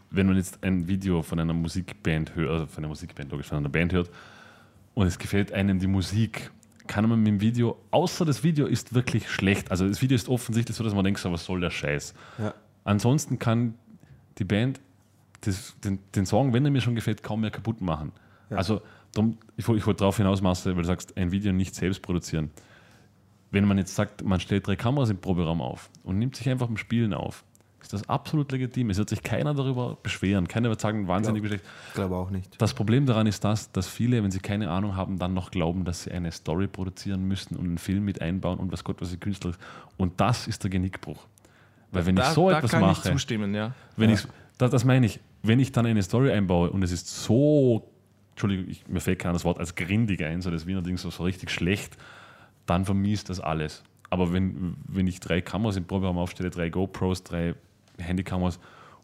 wenn 0.10 0.26
man 0.28 0.36
jetzt 0.36 0.64
ein 0.64 0.88
Video 0.88 1.22
von 1.22 1.40
einer 1.40 1.54
Musikband 1.54 2.34
hört, 2.36 2.50
also 2.50 2.66
von 2.66 2.78
einer 2.84 2.88
Musikband, 2.88 3.32
logisch, 3.32 3.48
von 3.48 3.60
einer 3.60 3.70
Band 3.70 3.94
hört, 3.94 4.10
und 4.96 5.06
es 5.06 5.20
gefällt 5.20 5.52
einem 5.54 5.78
die 5.80 5.86
Musik, 5.88 6.50
kann 6.88 7.08
man 7.08 7.20
mit 7.20 7.28
dem 7.28 7.42
Video, 7.42 7.78
außer 7.92 8.26
das 8.26 8.44
Video 8.44 8.66
ist 8.66 8.96
wirklich 8.96 9.30
schlecht, 9.30 9.70
also 9.70 9.88
das 9.88 10.02
Video 10.02 10.16
ist 10.16 10.28
offensichtlich 10.30 10.76
so, 10.76 10.84
dass 10.84 10.96
man 10.96 11.04
denkt, 11.04 11.20
so, 11.20 11.32
was 11.32 11.46
soll 11.46 11.60
der 11.60 11.70
Scheiß? 11.70 12.14
Ja. 12.40 12.54
Ansonsten 12.84 13.38
kann 13.38 13.76
die 14.40 14.46
Band 14.46 14.80
das, 15.42 15.76
den, 15.84 16.00
den 16.16 16.26
Song, 16.26 16.54
wenn 16.54 16.66
er 16.66 16.72
mir 16.72 16.82
schon 16.82 16.96
gefällt, 16.96 17.24
kaum 17.24 17.42
mehr 17.42 17.52
kaputt 17.52 17.82
machen. 17.82 18.12
Also, 18.50 18.82
drum, 19.14 19.38
ich, 19.58 19.68
wollte- 19.68 19.80
ich 19.80 19.88
wollte 19.88 20.00
darauf 20.00 20.18
hinaus, 20.18 20.42
Marcel, 20.42 20.76
weil 20.76 20.84
du 20.84 20.88
sagst, 20.88 21.16
ein 21.18 21.32
Video 21.32 21.52
nicht 21.54 21.76
selbst 21.76 22.02
produzieren. 22.02 22.52
Wenn 23.52 23.66
man 23.66 23.78
jetzt 23.78 23.96
sagt, 23.96 24.24
man 24.24 24.40
stellt 24.40 24.68
drei 24.68 24.76
Kameras 24.76 25.10
im 25.10 25.18
Proberaum 25.20 25.62
auf 25.62 25.90
und 26.04 26.18
nimmt 26.20 26.36
sich 26.36 26.50
einfach 26.50 26.68
beim 26.68 26.78
Spielen 26.78 27.14
auf, 27.14 27.44
ist 27.82 27.94
das 27.94 28.10
absolut 28.10 28.52
legitim. 28.52 28.90
Es 28.90 28.98
wird 28.98 29.08
sich 29.10 29.24
keiner 29.24 29.54
darüber 29.54 29.98
beschweren. 30.04 30.48
Keiner 30.48 30.68
wird 30.70 30.82
sagen, 30.82 31.08
wahnsinnig 31.08 31.46
schlecht. 31.46 31.64
Ich 31.90 31.94
glaube 31.94 32.16
auch 32.16 32.30
nicht. 32.30 32.60
Das 32.62 32.74
Problem 32.74 33.06
daran 33.06 33.28
ist 33.28 33.44
das, 33.46 33.72
dass 33.72 33.88
viele, 33.88 34.22
wenn 34.24 34.32
sie 34.32 34.40
keine 34.40 34.70
Ahnung 34.70 34.96
haben, 34.98 35.20
dann 35.20 35.34
noch 35.34 35.52
glauben, 35.52 35.86
dass 35.86 36.04
sie 36.04 36.12
eine 36.12 36.32
Story 36.32 36.68
produzieren 36.68 37.24
müssen 37.26 37.56
und 37.56 37.66
einen 37.66 37.78
Film 37.78 38.04
mit 38.04 38.22
einbauen 38.22 38.60
und 38.60 38.72
was 38.74 38.84
Gott, 38.84 39.00
was 39.00 39.12
sie 39.12 39.18
Künstler 39.18 39.52
ist. 39.52 39.60
Und 39.96 40.20
das 40.20 40.48
ist 40.48 40.64
der 40.64 40.72
Genickbruch. 40.72 41.26
Weil 41.92 42.06
wenn 42.06 42.16
Da, 42.18 42.24
ich 42.30 42.34
so 42.36 42.50
etwas 42.50 42.72
kann 42.72 42.82
ich 42.82 42.88
mache, 42.98 43.12
zustimmen, 43.12 43.54
ja. 43.56 43.74
wenn 43.96 44.10
ich, 44.10 44.28
das, 44.58 44.72
das 44.72 44.84
meine 44.84 45.06
ich, 45.06 45.22
wenn 45.44 45.60
ich 45.60 45.72
dann 45.72 45.86
eine 45.86 46.04
Story 46.04 46.32
einbaue 46.32 46.72
und 46.72 46.84
es 46.84 46.92
ist 46.92 47.08
so, 47.08 47.90
Entschuldigung, 48.32 48.70
ich, 48.70 48.88
mir 48.88 49.00
fällt 49.00 49.20
kein 49.20 49.30
anderes 49.30 49.46
Wort 49.46 49.60
als 49.60 49.76
grindig 49.76 50.24
ein, 50.24 50.42
so 50.42 50.52
das 50.52 50.66
Wiener 50.66 50.82
Ding 50.82 50.98
so, 50.98 51.10
so 51.10 51.24
richtig 51.24 51.52
schlecht, 51.52 51.98
dann 52.66 52.86
vermisst 52.86 53.30
das 53.30 53.40
alles. 53.40 53.84
Aber 54.10 54.34
wenn, 54.34 54.76
wenn 54.88 55.08
ich 55.08 55.20
drei 55.20 55.42
Kameras 55.42 55.76
im 55.76 55.86
Proberaum 55.86 56.18
aufstelle, 56.18 56.50
drei 56.50 56.70
GoPros, 56.70 57.24
drei 57.24 57.56
Handykameras 57.98 58.60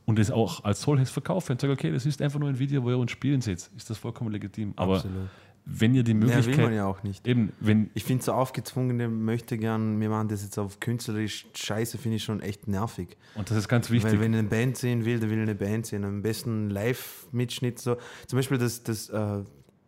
und 0.06 0.20
es 0.20 0.32
auch 0.32 0.64
als 0.64 0.82
solches 0.82 1.10
verkaufe 1.10 1.52
und 1.52 1.62
sage, 1.62 1.74
okay, 1.74 1.92
das 1.92 2.06
ist 2.06 2.22
einfach 2.22 2.40
nur 2.40 2.50
ein 2.50 2.60
Video, 2.60 2.84
wo 2.84 2.90
ihr 2.90 2.98
uns 2.98 3.12
spielen 3.12 3.42
seht, 3.42 3.70
ist 3.76 3.90
das 3.90 3.98
vollkommen 3.98 4.32
legitim. 4.32 4.74
Aber 4.76 4.96
Absolut. 4.96 5.30
Wenn 5.66 5.96
ihr 5.96 6.04
die 6.04 6.14
Mehr 6.14 6.28
will 6.30 6.36
Möglichkeit, 6.38 6.66
man 6.66 6.74
ja 6.76 6.86
auch 6.86 7.04
nicht. 7.04 7.26
eben, 7.28 7.54
wenn, 7.60 7.90
Ich 7.94 8.04
finde 8.04 8.24
so 8.24 8.34
aufgezwungene 8.34 9.08
möchte 9.08 9.58
gern, 9.58 10.00
wir 10.02 10.10
machen 10.10 10.28
das 10.28 10.44
jetzt 10.44 10.60
auf 10.60 10.80
künstlerisch 10.80 11.46
Scheiße, 11.54 11.98
finde 11.98 12.18
ich 12.18 12.24
schon 12.24 12.42
echt 12.42 12.68
nervig. 12.68 13.16
und 13.36 13.50
das 13.50 13.58
ist 13.58 13.68
ganz 13.70 13.90
wichtig, 13.90 14.12
Weil 14.14 14.20
wenn 14.20 14.34
ich 14.34 14.40
eine 14.40 14.48
Band 14.50 14.76
sehen 14.78 15.06
will, 15.06 15.20
dann 15.20 15.30
will 15.30 15.38
ich 15.38 15.44
eine 15.44 15.56
Band 15.56 15.86
sehen. 15.86 16.04
Am 16.04 16.22
besten 16.22 16.70
Live-Mitschnitt 16.70 17.80
so. 17.80 17.98
Zum 18.28 18.38
Beispiel 18.38 18.58
das, 18.58 18.84
das 18.84 19.10
äh, 19.10 19.44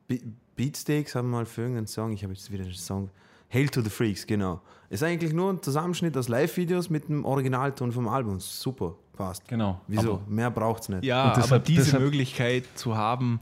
Be- 0.07 0.21
Beatsteaks 0.55 1.15
haben 1.15 1.29
mal 1.29 1.45
für 1.45 1.61
irgendeinen 1.61 1.87
Song, 1.87 2.13
ich 2.13 2.23
habe 2.23 2.33
jetzt 2.33 2.49
wieder 2.51 2.63
den 2.63 2.73
Song, 2.73 3.09
Hail 3.53 3.67
to 3.69 3.81
the 3.81 3.89
Freaks, 3.89 4.25
genau. 4.25 4.61
Ist 4.89 5.03
eigentlich 5.03 5.33
nur 5.33 5.51
ein 5.51 5.61
Zusammenschnitt 5.61 6.15
aus 6.17 6.29
Live-Videos 6.29 6.89
mit 6.89 7.09
dem 7.09 7.25
Originalton 7.25 7.91
vom 7.91 8.07
Album. 8.07 8.39
Super, 8.39 8.95
passt. 9.13 9.47
genau. 9.47 9.81
Wieso? 9.87 10.13
Aber, 10.15 10.23
Mehr 10.29 10.49
braucht 10.51 10.83
es 10.83 10.89
nicht. 10.89 11.03
Ja, 11.03 11.27
Und 11.29 11.37
deshalb- 11.37 11.51
aber 11.51 11.59
diese 11.59 11.83
deshalb- 11.83 12.03
Möglichkeit 12.03 12.63
zu 12.75 12.95
haben, 12.95 13.39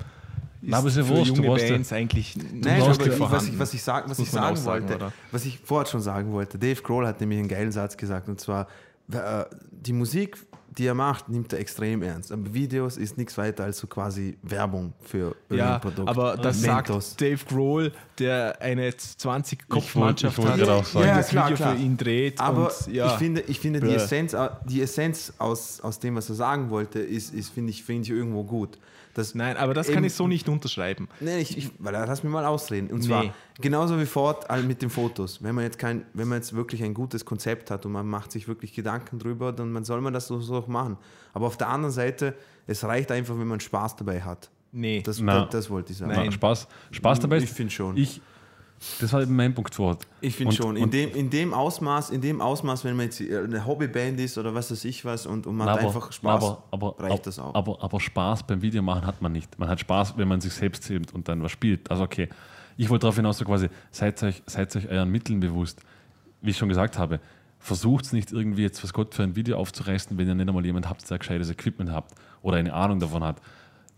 Na, 0.66 0.78
aber 0.78 0.88
ist 0.88 0.98
ja 0.98 1.04
für 1.04 1.16
wurscht, 1.18 1.38
du 1.38 1.44
junge 1.44 1.62
ja- 1.62 1.70
Bands 1.74 1.92
eigentlich 1.92 2.36
Nein, 2.54 2.82
aber 2.82 3.32
was, 3.32 3.48
ich, 3.48 3.60
was 3.60 3.74
ich, 3.74 3.84
sag, 3.84 4.10
was 4.10 4.18
ich 4.20 4.30
sagen 4.32 4.64
wollte, 4.64 4.96
oder? 4.96 5.12
was 5.32 5.46
ich 5.46 5.60
vorher 5.60 5.86
schon 5.90 6.02
sagen 6.02 6.32
wollte, 6.32 6.58
Dave 6.58 6.82
Grohl 6.82 7.06
hat 7.06 7.20
nämlich 7.20 7.40
einen 7.40 7.48
geilen 7.50 7.72
Satz 7.72 7.98
gesagt 7.98 8.30
und 8.30 8.40
zwar, 8.40 8.68
äh, 9.12 9.44
die 9.72 9.92
Musik, 9.94 10.38
die 10.78 10.88
er 10.88 10.94
macht, 10.96 11.30
nimmt 11.30 11.54
er 11.54 11.60
extrem 11.60 12.02
ernst. 12.02 12.32
Aber 12.32 12.52
Videos 12.52 12.98
ist 12.98 13.16
nichts 13.18 13.38
weiter 13.38 13.66
als 13.66 13.78
so 13.78 13.86
quasi 13.86 14.38
Werbung 14.42 14.94
für 15.02 15.36
Ja, 15.50 15.56
irgendein 15.76 15.82
Produkt. 15.82 16.10
aber 16.10 16.38
das 16.38 16.62
Mentos. 16.62 17.10
sagt 17.10 17.22
Dave 17.22 17.46
Grohl, 17.48 17.92
der 18.18 18.60
eine 18.62 18.84
wollte- 18.86 18.98
20 19.18 19.70
Kopfmannschaft 19.70 20.38
ich 20.40 20.44
wollte 20.44 20.72
hat, 20.72 20.86
sagen. 20.88 21.06
Ja, 21.08 21.18
das 21.18 21.28
klar, 21.28 21.46
Video 21.50 21.58
klar. 21.58 21.76
für 21.76 21.82
ihn 21.82 21.98
dreht. 21.98 22.40
Aber 22.40 22.72
und, 22.86 22.94
ja, 22.94 23.06
ich 23.08 23.12
finde, 23.14 23.42
ich 23.42 23.60
finde 23.60 23.82
die. 23.82 23.94
Essenz, 23.94 24.34
äh, 24.34 24.50
die 24.68 24.82
Essenz 24.82 25.34
aus, 25.38 25.80
aus 25.82 26.00
dem, 26.00 26.16
was 26.16 26.30
er 26.30 26.36
sagen 26.36 26.70
wollte, 26.72 27.00
ist, 27.00 27.34
ist 27.36 27.50
finde 27.54 27.70
ich, 27.70 27.84
finde 27.84 28.04
ich 28.04 28.10
irgendwo 28.10 28.44
gut. 28.44 28.80
Das, 29.14 29.36
Nein, 29.36 29.58
aber 29.58 29.74
das 29.74 29.90
kann 29.90 30.04
ich 30.04 30.14
so 30.14 30.28
nicht 30.28 30.50
unterschreiben. 30.50 31.08
Nee, 31.20 31.38
ich, 31.40 31.58
ich, 31.58 31.70
weil, 31.78 31.94
lass 31.94 32.24
mich 32.24 32.32
mal 32.34 32.46
ausreden. 32.46 32.90
Und 32.92 33.04
zwar 33.04 33.24
Nee. 33.26 33.32
genauso 33.62 34.00
wie 34.00 34.06
fort 34.08 34.46
mit 34.66 34.82
den 34.82 34.90
Fotos. 34.90 35.44
Wenn 35.44 35.54
man 35.54 35.66
jetzt 35.66 35.78
kein, 35.78 36.06
wenn 36.14 36.28
man 36.28 36.40
jetzt 36.40 36.54
wirklich 36.54 36.84
ein 36.84 36.94
gutes 36.94 37.24
Konzept 37.24 37.70
hat 37.70 37.86
und 37.86 37.92
man 37.92 38.08
macht 38.08 38.32
sich 38.32 38.48
wirklich 38.48 38.74
Gedanken 38.74 39.20
drüber, 39.20 39.52
dann 39.52 39.72
man 39.72 39.84
soll 39.84 40.02
man 40.02 40.14
das 40.14 40.28
so, 40.28 40.42
so 40.42 40.56
auch 40.56 40.68
machen. 40.68 40.98
Aber 41.34 41.46
auf 41.46 41.58
der 41.58 41.70
anderen 41.70 41.94
Seite, 41.94 42.34
es 42.66 42.84
reicht 42.84 43.12
einfach, 43.12 43.38
wenn 43.38 43.48
man 43.48 43.60
Spaß 43.60 43.96
dabei 43.98 44.22
hat. 44.22 44.50
Nee. 44.72 45.02
Das, 45.04 45.24
das, 45.24 45.50
das 45.50 45.70
wollte 45.70 45.92
ich 45.92 46.00
sagen. 46.00 46.12
Nein. 46.12 46.32
Spaß, 46.32 46.68
Spaß 46.92 47.20
dabei 47.20 47.38
ist, 47.38 47.44
Ich 47.44 47.52
finde 47.52 47.72
schon. 47.72 47.96
Ich, 47.96 48.20
das 49.00 49.14
war 49.14 49.22
eben 49.22 49.36
mein 49.36 49.54
Punkt 49.54 49.74
vorher. 49.74 49.98
Ich 50.22 50.36
finde 50.36 50.56
schon. 50.56 50.76
In 50.76 50.90
dem, 50.90 51.12
in 51.14 51.30
dem 51.30 51.54
Ausmaß, 51.54 52.10
in 52.10 52.22
dem 52.22 52.42
Ausmaß, 52.42 52.84
wenn 52.84 52.96
man 52.96 53.06
jetzt 53.06 53.22
eine 53.22 53.66
Hobbyband 53.66 54.20
ist 54.20 54.38
oder 54.38 54.54
was 54.54 54.72
weiß 54.72 54.86
ich 54.86 55.06
was 55.06 55.26
und, 55.26 55.48
und 55.48 55.56
man 55.56 55.68
Na, 55.68 55.74
hat 55.74 55.80
aber, 55.80 55.88
einfach 55.88 56.12
Spaß, 56.12 56.44
aber, 56.44 56.64
aber, 56.72 57.00
reicht 57.00 57.28
das 57.28 57.40
auch. 57.40 57.54
Aber, 57.56 57.82
aber 57.82 58.00
Spaß 58.00 58.44
beim 58.44 58.62
Videomachen 58.62 59.06
hat 59.06 59.22
man 59.22 59.32
nicht. 59.32 59.58
Man 59.58 59.70
hat 59.70 59.80
Spaß, 59.80 60.18
wenn 60.18 60.28
man 60.28 60.42
sich 60.42 60.54
selbst 60.54 60.86
filmt 60.86 61.14
und 61.14 61.28
dann 61.28 61.42
was 61.44 61.52
spielt. 61.52 61.90
Also 61.90 62.04
okay, 62.04 62.30
ich 62.78 62.90
wollte 62.90 63.02
darauf 63.04 63.16
hinaus 63.16 63.38
so 63.38 63.46
quasi, 63.46 63.70
seid 63.92 64.22
euch, 64.24 64.42
seid 64.46 64.76
euch 64.76 64.88
euren 64.90 65.10
Mitteln 65.10 65.40
bewusst. 65.40 65.82
Wie 66.42 66.52
ich 66.52 66.58
schon 66.58 66.70
gesagt 66.70 66.98
habe, 66.98 67.20
versucht 67.60 68.06
es 68.06 68.14
nicht 68.14 68.32
irgendwie 68.32 68.64
jetzt, 68.64 68.84
was 68.84 68.92
Gott 68.92 69.16
für 69.16 69.24
ein 69.24 69.36
Video 69.36 69.58
aufzureißen, 69.58 70.18
wenn 70.18 70.28
ihr 70.28 70.36
nicht 70.36 70.48
einmal 70.48 70.66
jemand 70.66 70.90
habt, 70.90 71.10
der 71.10 71.18
gescheites 71.20 71.50
Equipment 71.50 71.92
habt 71.92 72.14
oder 72.42 72.58
eine 72.58 72.74
Ahnung 72.74 73.00
davon 73.00 73.24
hat. 73.24 73.42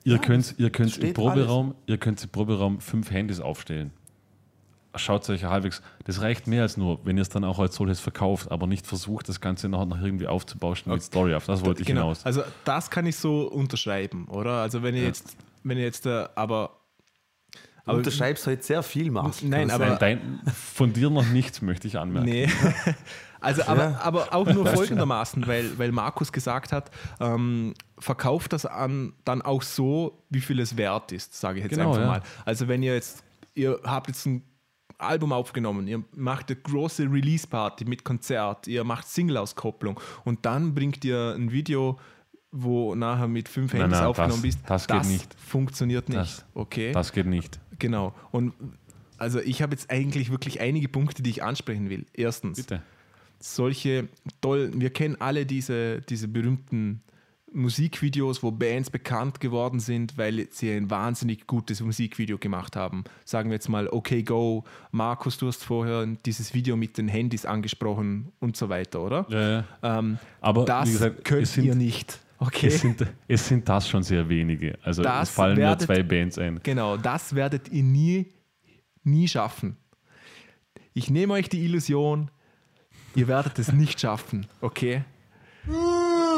Ihr 0.04 0.20
könnt, 0.20 0.54
ihr 0.60 0.70
könnt 0.70 0.98
im 1.00 1.14
Proberaum, 1.14 1.74
ihr 1.88 1.98
könnt 1.98 2.24
im 2.24 2.30
Proberaum 2.30 2.80
fünf 2.80 3.10
Handys 3.10 3.40
aufstellen. 3.40 3.92
Schaut 4.98 5.30
euch 5.30 5.44
halbwegs, 5.44 5.82
das 6.06 6.22
reicht 6.22 6.48
mehr 6.48 6.64
als 6.64 6.78
nur, 6.78 7.06
wenn 7.06 7.18
ihr 7.18 7.22
es 7.22 7.30
dann 7.30 7.44
auch 7.44 7.60
als 7.60 7.76
solches 7.76 8.00
verkauft, 8.00 8.52
aber 8.52 8.68
nicht 8.68 8.88
versucht, 8.88 9.28
das 9.30 9.42
Ganze 9.42 9.70
nachher 9.70 9.86
noch 9.86 10.02
irgendwie 10.02 10.28
aufzubauschen 10.28 10.92
mit 10.92 11.02
Story 11.04 11.34
auf. 11.36 11.46
Das 11.46 11.66
wollte 11.66 11.82
ich 11.82 11.88
genau. 11.88 12.02
hinaus. 12.04 12.26
Also 12.26 12.44
das 12.64 12.90
kann 12.90 13.06
ich 13.06 13.16
so 13.18 13.48
unterschreiben, 13.48 14.28
oder? 14.28 14.62
Also 14.62 14.84
wenn 14.84 14.96
ihr 14.96 15.04
jetzt, 15.04 15.36
wenn 15.64 15.78
ihr 15.78 15.84
jetzt, 15.84 16.06
äh, 16.06 16.28
aber, 16.36 16.78
du 17.86 17.92
unterschreibst 17.94 18.48
heute 18.48 18.64
sehr 18.64 18.84
viel, 18.84 19.12
Mars. 19.12 19.42
Nein, 19.42 19.70
aber- 19.72 19.98
sein? 19.98 19.98
Dein, 20.00 20.42
von 20.54 20.94
dir 20.94 21.10
noch 21.10 21.26
nichts, 21.28 21.62
möchte 21.62 21.88
ich 21.88 21.98
anmerken. 21.98 22.30
Nee. 22.30 22.50
Also, 23.42 23.62
aber, 23.68 23.84
Ja. 23.92 24.00
aber 24.02 24.34
auch 24.34 24.48
nur 24.52 24.66
folgendermaßen, 24.74 25.46
weil, 25.46 25.78
weil 25.78 25.92
Markus 25.92 26.32
gesagt 26.32 26.72
hat, 26.72 26.90
ähm, 27.20 27.76
verkauft 28.00 28.54
das 28.54 28.66
an 28.66 29.14
dann 29.24 29.44
auch 29.44 29.62
so, 29.62 30.24
wie 30.32 30.42
viel 30.42 30.60
es 30.60 30.78
wert 30.78 31.12
ist, 31.12 31.40
sage 31.40 31.60
ich 31.60 31.66
jetzt 31.66 31.76
Genau, 31.76 31.90
einfach 31.90 32.02
ja. 32.02 32.08
mal. 32.08 32.22
Also 32.44 32.68
wenn 32.68 32.82
ihr 32.82 32.96
jetzt, 32.96 33.24
ihr 33.54 33.80
habt 33.84 34.08
jetzt 34.08 34.26
ein 34.26 34.42
Album 34.98 35.32
aufgenommen, 35.32 35.88
ihr 35.88 36.04
macht 36.16 36.50
eine 36.50 36.60
große 36.60 37.04
Release-Party 37.04 37.86
mit 37.86 38.04
Konzert, 38.04 38.68
ihr 38.68 38.84
macht 38.84 39.08
Single-Auskopplung 39.08 40.00
und 40.24 40.46
dann 40.46 40.74
bringt 40.74 41.04
ihr 41.06 41.34
ein 41.38 41.52
Video, 41.52 42.00
wo 42.52 42.96
nachher 42.96 43.28
mit 43.28 43.50
fünf 43.50 43.74
Nein, 43.74 43.82
Handys 43.84 44.00
nein, 44.00 44.08
aufgenommen 44.08 44.34
das- 44.34 44.42
bist. 44.42 44.60
das 44.68 44.88
geht 44.88 45.06
nicht. 45.06 45.36
funktioniert 45.40 46.08
nicht. 46.10 46.20
Das- 46.20 46.46
okay. 46.54 46.92
Das 46.94 47.12
geht 47.12 47.26
nicht. 47.26 47.60
Genau. 47.80 48.14
Und 48.32 48.54
also 49.18 49.40
ich 49.40 49.62
habe 49.62 49.74
jetzt 49.74 49.90
eigentlich 49.92 50.32
wirklich 50.32 50.62
einige 50.62 50.88
Punkte, 50.88 51.22
die 51.24 51.30
ich 51.30 51.44
ansprechen 51.44 51.90
will. 51.90 52.06
Erstens, 52.14 52.58
Bitte. 52.58 52.82
solche 53.40 54.08
tollen, 54.42 54.80
wir 54.80 54.90
kennen 54.92 55.18
alle 55.20 55.46
diese, 55.46 56.02
diese 56.02 56.28
berühmten 56.28 57.02
Musikvideos, 57.56 58.44
wo 58.44 58.52
Bands 58.52 58.90
bekannt 58.90 59.40
geworden 59.40 59.80
sind, 59.80 60.18
weil 60.18 60.48
sie 60.52 60.72
ein 60.72 60.90
wahnsinnig 60.90 61.48
gutes 61.48 61.82
Musikvideo 61.82 62.38
gemacht 62.38 62.76
haben. 62.76 63.06
Sagen 63.24 63.50
wir 63.50 63.56
jetzt 63.56 63.70
mal 63.70 63.88
Okay 63.88 64.24
Go, 64.24 64.64
Markus, 64.92 65.38
du 65.38 65.48
hast 65.48 65.64
vorher 65.64 66.06
dieses 66.26 66.54
Video 66.54 66.76
mit 66.76 66.98
den 66.98 67.08
Handys 67.08 67.46
angesprochen 67.46 68.32
und 68.40 68.58
so 68.58 68.68
weiter, 68.70 69.02
oder? 69.02 69.26
Ja, 69.30 69.50
ja. 69.50 69.64
Ähm, 70.00 70.18
Aber 70.42 70.66
das 70.66 70.90
gesagt, 70.92 71.24
könnt 71.26 71.48
sind, 71.48 71.64
ihr 71.66 71.76
nicht. 71.76 72.20
Okay. 72.38 72.68
Es 72.68 72.82
sind, 72.82 73.06
es 73.30 73.48
sind 73.48 73.68
das 73.70 73.88
schon 73.88 74.04
sehr 74.04 74.28
wenige. 74.28 74.78
Also 74.84 75.02
Das 75.02 75.30
es 75.30 75.36
fallen 75.36 75.56
nur 75.56 75.64
werdet- 75.68 75.86
zwei 75.88 76.04
Bands 76.04 76.38
ein. 76.38 76.60
Genau, 76.62 76.98
das 76.98 77.34
werdet 77.34 77.70
ihr 77.70 77.84
nie, 77.84 78.26
nie 79.06 79.28
schaffen. 79.30 79.78
Ich 80.94 81.10
nehme 81.10 81.34
euch 81.34 81.48
die 81.48 81.64
Illusion, 81.64 82.30
ihr 83.16 83.30
werdet 83.30 83.58
es 83.60 83.72
nicht 83.72 84.02
schaffen, 84.02 84.46
okay? 84.60 85.04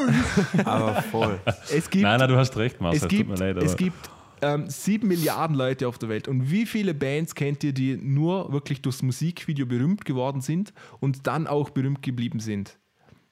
Aber 0.66 1.02
voll. 1.04 1.39
Es 1.72 1.89
gibt, 1.89 2.04
Nein, 2.04 2.20
nein, 2.20 2.30
du 2.30 2.38
hast 2.38 2.56
recht, 2.58 2.80
Marcel. 2.82 3.04
es 3.04 3.08
gibt, 3.08 3.30
tut 3.30 3.39
mir 3.39 3.54
leid. 3.54 3.64
es 3.64 3.76
gibt 3.76 4.10
ähm, 4.41 4.70
sieben 4.70 5.08
Milliarden 5.08 5.56
Leute 5.56 5.88
auf 5.88 5.98
der 5.98 6.10
Welt. 6.10 6.28
Und 6.28 6.52
wie 6.52 6.66
viele 6.66 6.93
Bands 6.93 7.36
kennt 7.36 7.64
ihr, 7.64 7.74
die 7.74 7.98
nur 7.98 8.52
wirklich 8.52 8.82
durchs 8.82 9.02
Musikvideo 9.02 9.66
berühmt 9.66 10.06
geworden 10.06 10.41
sind 10.41 10.74
und 11.00 11.28
dann 11.28 11.48
auch 11.48 11.70
berühmt 11.70 12.02
geblieben 12.02 12.39
sind? 12.39 12.78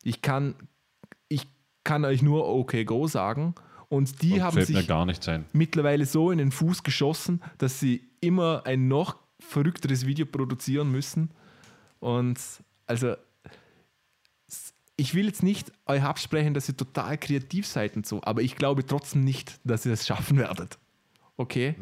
Ich 0.04 0.22
kann, 0.22 0.56
ich 1.28 1.48
kann 1.84 2.06
euch 2.06 2.22
nur 2.22 2.48
OK 2.48 2.86
Go 2.86 3.08
sagen. 3.08 3.56
Und 3.88 4.24
die 4.24 4.42
haben 4.42 4.54
fällt 4.56 4.70
mir 4.70 4.78
sich 4.78 4.88
gar 4.88 5.06
nicht 5.06 5.28
ein. 5.30 5.46
mittlerweile 5.54 6.06
so 6.06 6.32
in 6.32 6.40
den 6.40 6.52
Fuß 6.52 6.84
geschossen, 6.84 7.42
dass 7.60 7.80
sie 7.80 8.02
immer 8.20 8.64
ein 8.66 8.88
noch 8.88 9.18
verrückteres 9.40 10.06
Video 10.08 10.26
produzieren 10.26 10.92
müssen. 10.92 11.30
Und 12.00 12.40
also, 12.88 13.16
ich 14.98 15.14
will 15.14 15.26
jetzt 15.26 15.44
nicht 15.44 15.72
euch 15.86 16.02
absprechen, 16.04 16.54
dass 16.54 16.70
ihr 16.70 16.78
total 16.78 17.18
kreativ 17.18 17.68
seid 17.68 17.96
und 17.96 18.06
so, 18.08 18.22
aber 18.24 18.42
ich 18.42 18.56
glaube 18.56 18.86
trotzdem 18.86 19.24
nicht, 19.24 19.60
dass 19.64 19.86
ihr 19.86 19.92
das 19.92 20.06
schaffen 20.08 20.38
werdet. 20.38 20.78
Okay? 21.38 21.76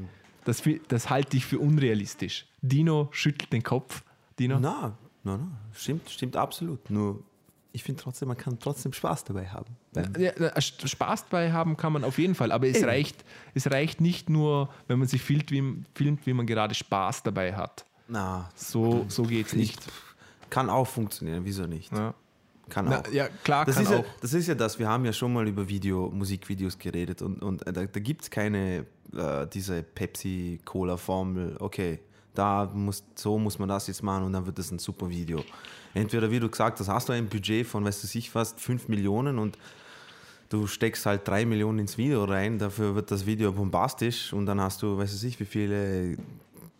Das, 0.45 0.61
fi- 0.61 0.81
das 0.87 1.09
halte 1.09 1.37
ich 1.37 1.45
für 1.45 1.59
unrealistisch. 1.59 2.47
Dino 2.61 3.07
schüttelt 3.11 3.53
den 3.53 3.63
Kopf. 3.63 4.03
Dino? 4.39 4.59
Na, 4.59 4.97
na, 5.23 5.37
na, 5.37 5.51
stimmt, 5.73 6.09
stimmt 6.09 6.35
absolut. 6.35 6.89
Nur, 6.89 7.23
ich 7.71 7.83
finde 7.83 8.01
trotzdem, 8.01 8.27
man 8.27 8.37
kann 8.37 8.57
trotzdem 8.59 8.91
Spaß 8.93 9.23
dabei 9.25 9.47
haben. 9.47 9.75
Ja, 10.17 10.59
Spaß 10.59 11.25
dabei 11.29 11.51
haben 11.51 11.77
kann 11.77 11.93
man 11.93 12.03
auf 12.03 12.17
jeden 12.17 12.33
Fall, 12.35 12.51
aber 12.51 12.67
es 12.67 12.77
Eben. 12.77 12.85
reicht, 12.85 13.23
es 13.53 13.69
reicht 13.69 14.01
nicht 14.01 14.29
nur, 14.29 14.69
wenn 14.87 14.97
man 14.99 15.07
sich 15.07 15.21
filmt 15.21 15.51
wie, 15.51 15.83
filmt, 15.93 16.25
wie 16.25 16.33
man 16.33 16.45
gerade 16.47 16.73
Spaß 16.73 17.23
dabei 17.23 17.53
hat. 17.55 17.85
Na, 18.07 18.49
So, 18.55 19.05
so 19.07 19.23
geht 19.23 19.47
es 19.47 19.53
nicht. 19.53 19.79
kann 20.49 20.69
auch 20.69 20.87
funktionieren, 20.87 21.45
wieso 21.45 21.67
nicht? 21.67 21.91
Ja. 21.93 22.13
Kann 22.69 22.85
Na, 22.89 23.01
auch. 23.01 23.11
ja, 23.11 23.27
klar, 23.43 23.65
das 23.65 23.75
kann 23.75 23.83
ist 23.83 23.91
ja, 23.91 23.97
auch. 23.97 24.05
das 24.21 24.33
ist 24.33 24.47
ja 24.47 24.55
das, 24.55 24.79
wir 24.79 24.87
haben 24.87 25.05
ja 25.05 25.13
schon 25.13 25.33
mal 25.33 25.47
über 25.47 25.67
Video, 25.67 26.09
Musikvideos 26.09 26.77
geredet 26.77 27.21
und, 27.21 27.41
und 27.41 27.65
äh, 27.67 27.73
da, 27.73 27.85
da 27.85 27.99
gibt 27.99 28.23
es 28.23 28.29
keine, 28.29 28.85
äh, 29.15 29.47
diese 29.51 29.83
Pepsi-Cola-Formel, 29.83 31.57
okay, 31.59 31.99
da 32.33 32.65
muss, 32.73 33.03
so 33.15 33.37
muss 33.37 33.59
man 33.59 33.69
das 33.69 33.87
jetzt 33.87 34.01
machen 34.01 34.25
und 34.25 34.33
dann 34.33 34.45
wird 34.45 34.57
das 34.57 34.71
ein 34.71 34.79
super 34.79 35.09
Video. 35.09 35.43
Entweder, 35.93 36.31
wie 36.31 36.39
du 36.39 36.49
gesagt 36.49 36.79
hast, 36.79 36.87
hast 36.87 37.09
du 37.09 37.13
ein 37.13 37.27
Budget 37.27 37.67
von, 37.67 37.85
weißt 37.85 38.03
du, 38.03 38.17
ich 38.17 38.31
fast 38.31 38.59
5 38.59 38.87
Millionen 38.87 39.37
und 39.37 39.57
du 40.49 40.65
steckst 40.67 41.05
halt 41.05 41.27
3 41.27 41.45
Millionen 41.45 41.79
ins 41.79 41.97
Video 41.97 42.23
rein, 42.23 42.57
dafür 42.57 42.95
wird 42.95 43.11
das 43.11 43.25
Video 43.25 43.51
bombastisch 43.51 44.33
und 44.33 44.45
dann 44.45 44.59
hast 44.59 44.81
du, 44.81 44.97
weißt 44.97 45.21
du, 45.21 45.27
ich, 45.27 45.39
wie 45.39 45.45
viele 45.45 46.17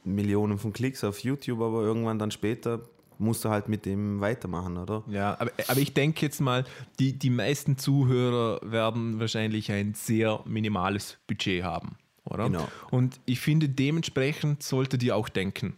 Millionen 0.04 0.58
von 0.58 0.74
Klicks 0.74 1.04
auf 1.04 1.20
YouTube, 1.20 1.62
aber 1.62 1.82
irgendwann 1.82 2.20
dann 2.20 2.32
später 2.32 2.82
musst 3.24 3.44
du 3.46 3.50
halt 3.50 3.68
mit 3.70 3.86
dem 3.86 4.22
weitermachen, 4.22 4.78
oder? 4.78 5.04
Ja, 5.08 5.38
aber, 5.40 5.52
aber 5.68 5.80
ich 5.80 5.94
denke 5.94 6.26
jetzt 6.26 6.40
mal, 6.42 6.66
die, 7.00 7.14
die 7.18 7.30
meisten 7.30 7.78
Zuhörer 7.78 8.60
werden 8.64 9.20
wahrscheinlich 9.20 9.72
ein 9.72 9.94
sehr 9.96 10.42
minimales 10.46 11.18
Budget 11.28 11.64
haben, 11.64 11.98
oder? 12.26 12.46
Genau. 12.46 12.68
Und 12.92 13.20
ich 13.26 13.40
finde, 13.40 13.70
dementsprechend 13.70 14.62
solltet 14.62 15.02
ihr 15.04 15.16
auch 15.16 15.30
denken. 15.30 15.76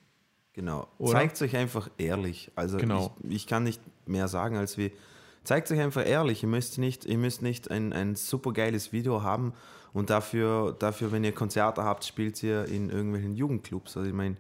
Genau. 0.53 0.87
Zeigt 1.05 1.41
euch 1.41 1.55
einfach 1.57 1.89
ehrlich. 1.97 2.51
Also 2.55 2.77
Genau. 2.77 3.13
ich, 3.23 3.35
ich 3.35 3.47
kann 3.47 3.63
nicht 3.63 3.81
mehr 4.05 4.27
sagen 4.27 4.55
als 4.55 4.77
wie. 4.77 4.91
Zeigt 5.43 5.69
euch 5.69 5.79
einfach 5.79 6.05
ehrlich. 6.07 6.43
Ihr 6.43 6.49
müsst 6.49 6.77
nicht, 6.77 7.05
ihr 7.05 7.17
müsst 7.17 7.41
nicht 7.41 7.69
ein, 7.69 7.93
ein 7.93 8.15
super 8.15 8.51
geiles 8.53 8.91
Video 8.93 9.21
haben 9.21 9.53
und 9.95 10.11
dafür, 10.11 10.75
dafür, 10.77 11.11
wenn 11.11 11.23
ihr 11.23 11.31
Konzerte 11.31 11.83
habt, 11.83 12.05
spielt 12.05 12.43
ihr 12.43 12.65
in 12.65 12.89
irgendwelchen 12.91 13.33
Jugendclubs. 13.35 13.97
Also 13.97 14.07
ich 14.07 14.13
meine, 14.13 14.35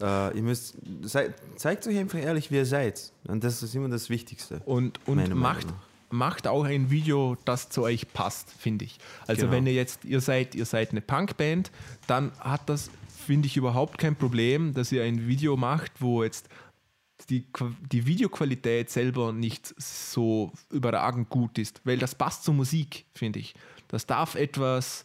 Ja. 0.00 0.28
äh, 0.28 0.36
ihr 0.36 0.42
müsst 0.42 0.74
sei, 1.02 1.32
zeigt 1.56 1.86
euch 1.86 1.96
einfach 1.96 2.18
ehrlich, 2.18 2.50
wie 2.50 2.56
ihr 2.56 2.66
seid. 2.66 3.12
Und 3.26 3.42
das 3.44 3.62
ist 3.62 3.74
immer 3.74 3.88
das 3.88 4.10
Wichtigste. 4.10 4.60
Und, 4.66 5.00
und 5.06 5.34
macht, 5.34 5.68
macht 6.10 6.46
auch 6.46 6.64
ein 6.64 6.90
Video, 6.90 7.36
das 7.44 7.68
zu 7.70 7.82
euch 7.82 8.12
passt, 8.12 8.50
finde 8.50 8.84
ich. 8.84 8.98
Also 9.26 9.42
Genau. 9.42 9.52
wenn 9.52 9.66
ihr 9.66 9.74
jetzt, 9.74 10.04
ihr 10.04 10.20
seid, 10.20 10.54
ihr 10.54 10.66
seid 10.66 10.90
eine 10.90 11.00
Punkband, 11.00 11.70
dann 12.08 12.32
hat 12.40 12.68
das, 12.68 12.90
finde 13.26 13.46
ich, 13.46 13.56
überhaupt 13.56 13.98
kein 13.98 14.16
Problem, 14.16 14.74
dass 14.74 14.90
ihr 14.90 15.04
ein 15.04 15.26
Video 15.28 15.56
macht, 15.56 15.92
wo 16.00 16.24
jetzt 16.24 16.48
die, 17.30 17.44
die 17.92 18.06
Videoqualität 18.06 18.90
selber 18.90 19.32
nicht 19.32 19.74
so 19.76 20.52
überragend 20.72 21.28
gut 21.28 21.58
ist, 21.58 21.80
weil 21.84 21.98
das 21.98 22.14
passt 22.14 22.44
zur 22.44 22.54
Musik, 22.54 23.04
finde 23.14 23.38
ich. 23.40 23.54
Das 23.88 24.06
darf 24.06 24.34
etwas 24.34 25.04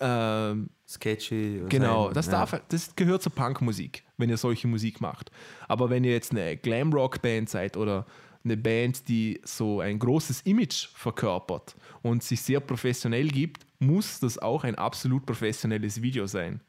ähm, 0.00 0.70
Sketchy. 0.88 1.62
Genau, 1.68 2.06
sein. 2.06 2.14
das, 2.14 2.26
Ja. 2.26 2.32
darf, 2.32 2.60
das 2.68 2.94
gehört 2.96 3.22
zur 3.22 3.32
Punkmusik, 3.32 4.04
wenn 4.16 4.30
ihr 4.30 4.36
solche 4.36 4.68
Musik 4.68 5.00
macht. 5.00 5.30
Aber 5.68 5.90
wenn 5.90 6.04
ihr 6.04 6.12
jetzt 6.12 6.32
eine 6.32 6.56
Glamrock-Band 6.56 7.48
seid 7.48 7.76
oder 7.76 8.06
eine 8.44 8.56
Band, 8.56 9.08
die 9.08 9.40
so 9.44 9.80
ein 9.80 9.98
großes 9.98 10.42
Image 10.42 10.88
verkörpert 10.94 11.76
und 12.02 12.22
sich 12.22 12.42
sehr 12.42 12.60
professionell 12.60 13.28
gibt, 13.28 13.64
muss 13.78 14.20
das 14.20 14.38
auch 14.38 14.64
ein 14.64 14.74
absolut 14.74 15.24
professionelles 15.26 16.02
Video 16.02 16.26
sein. 16.26 16.60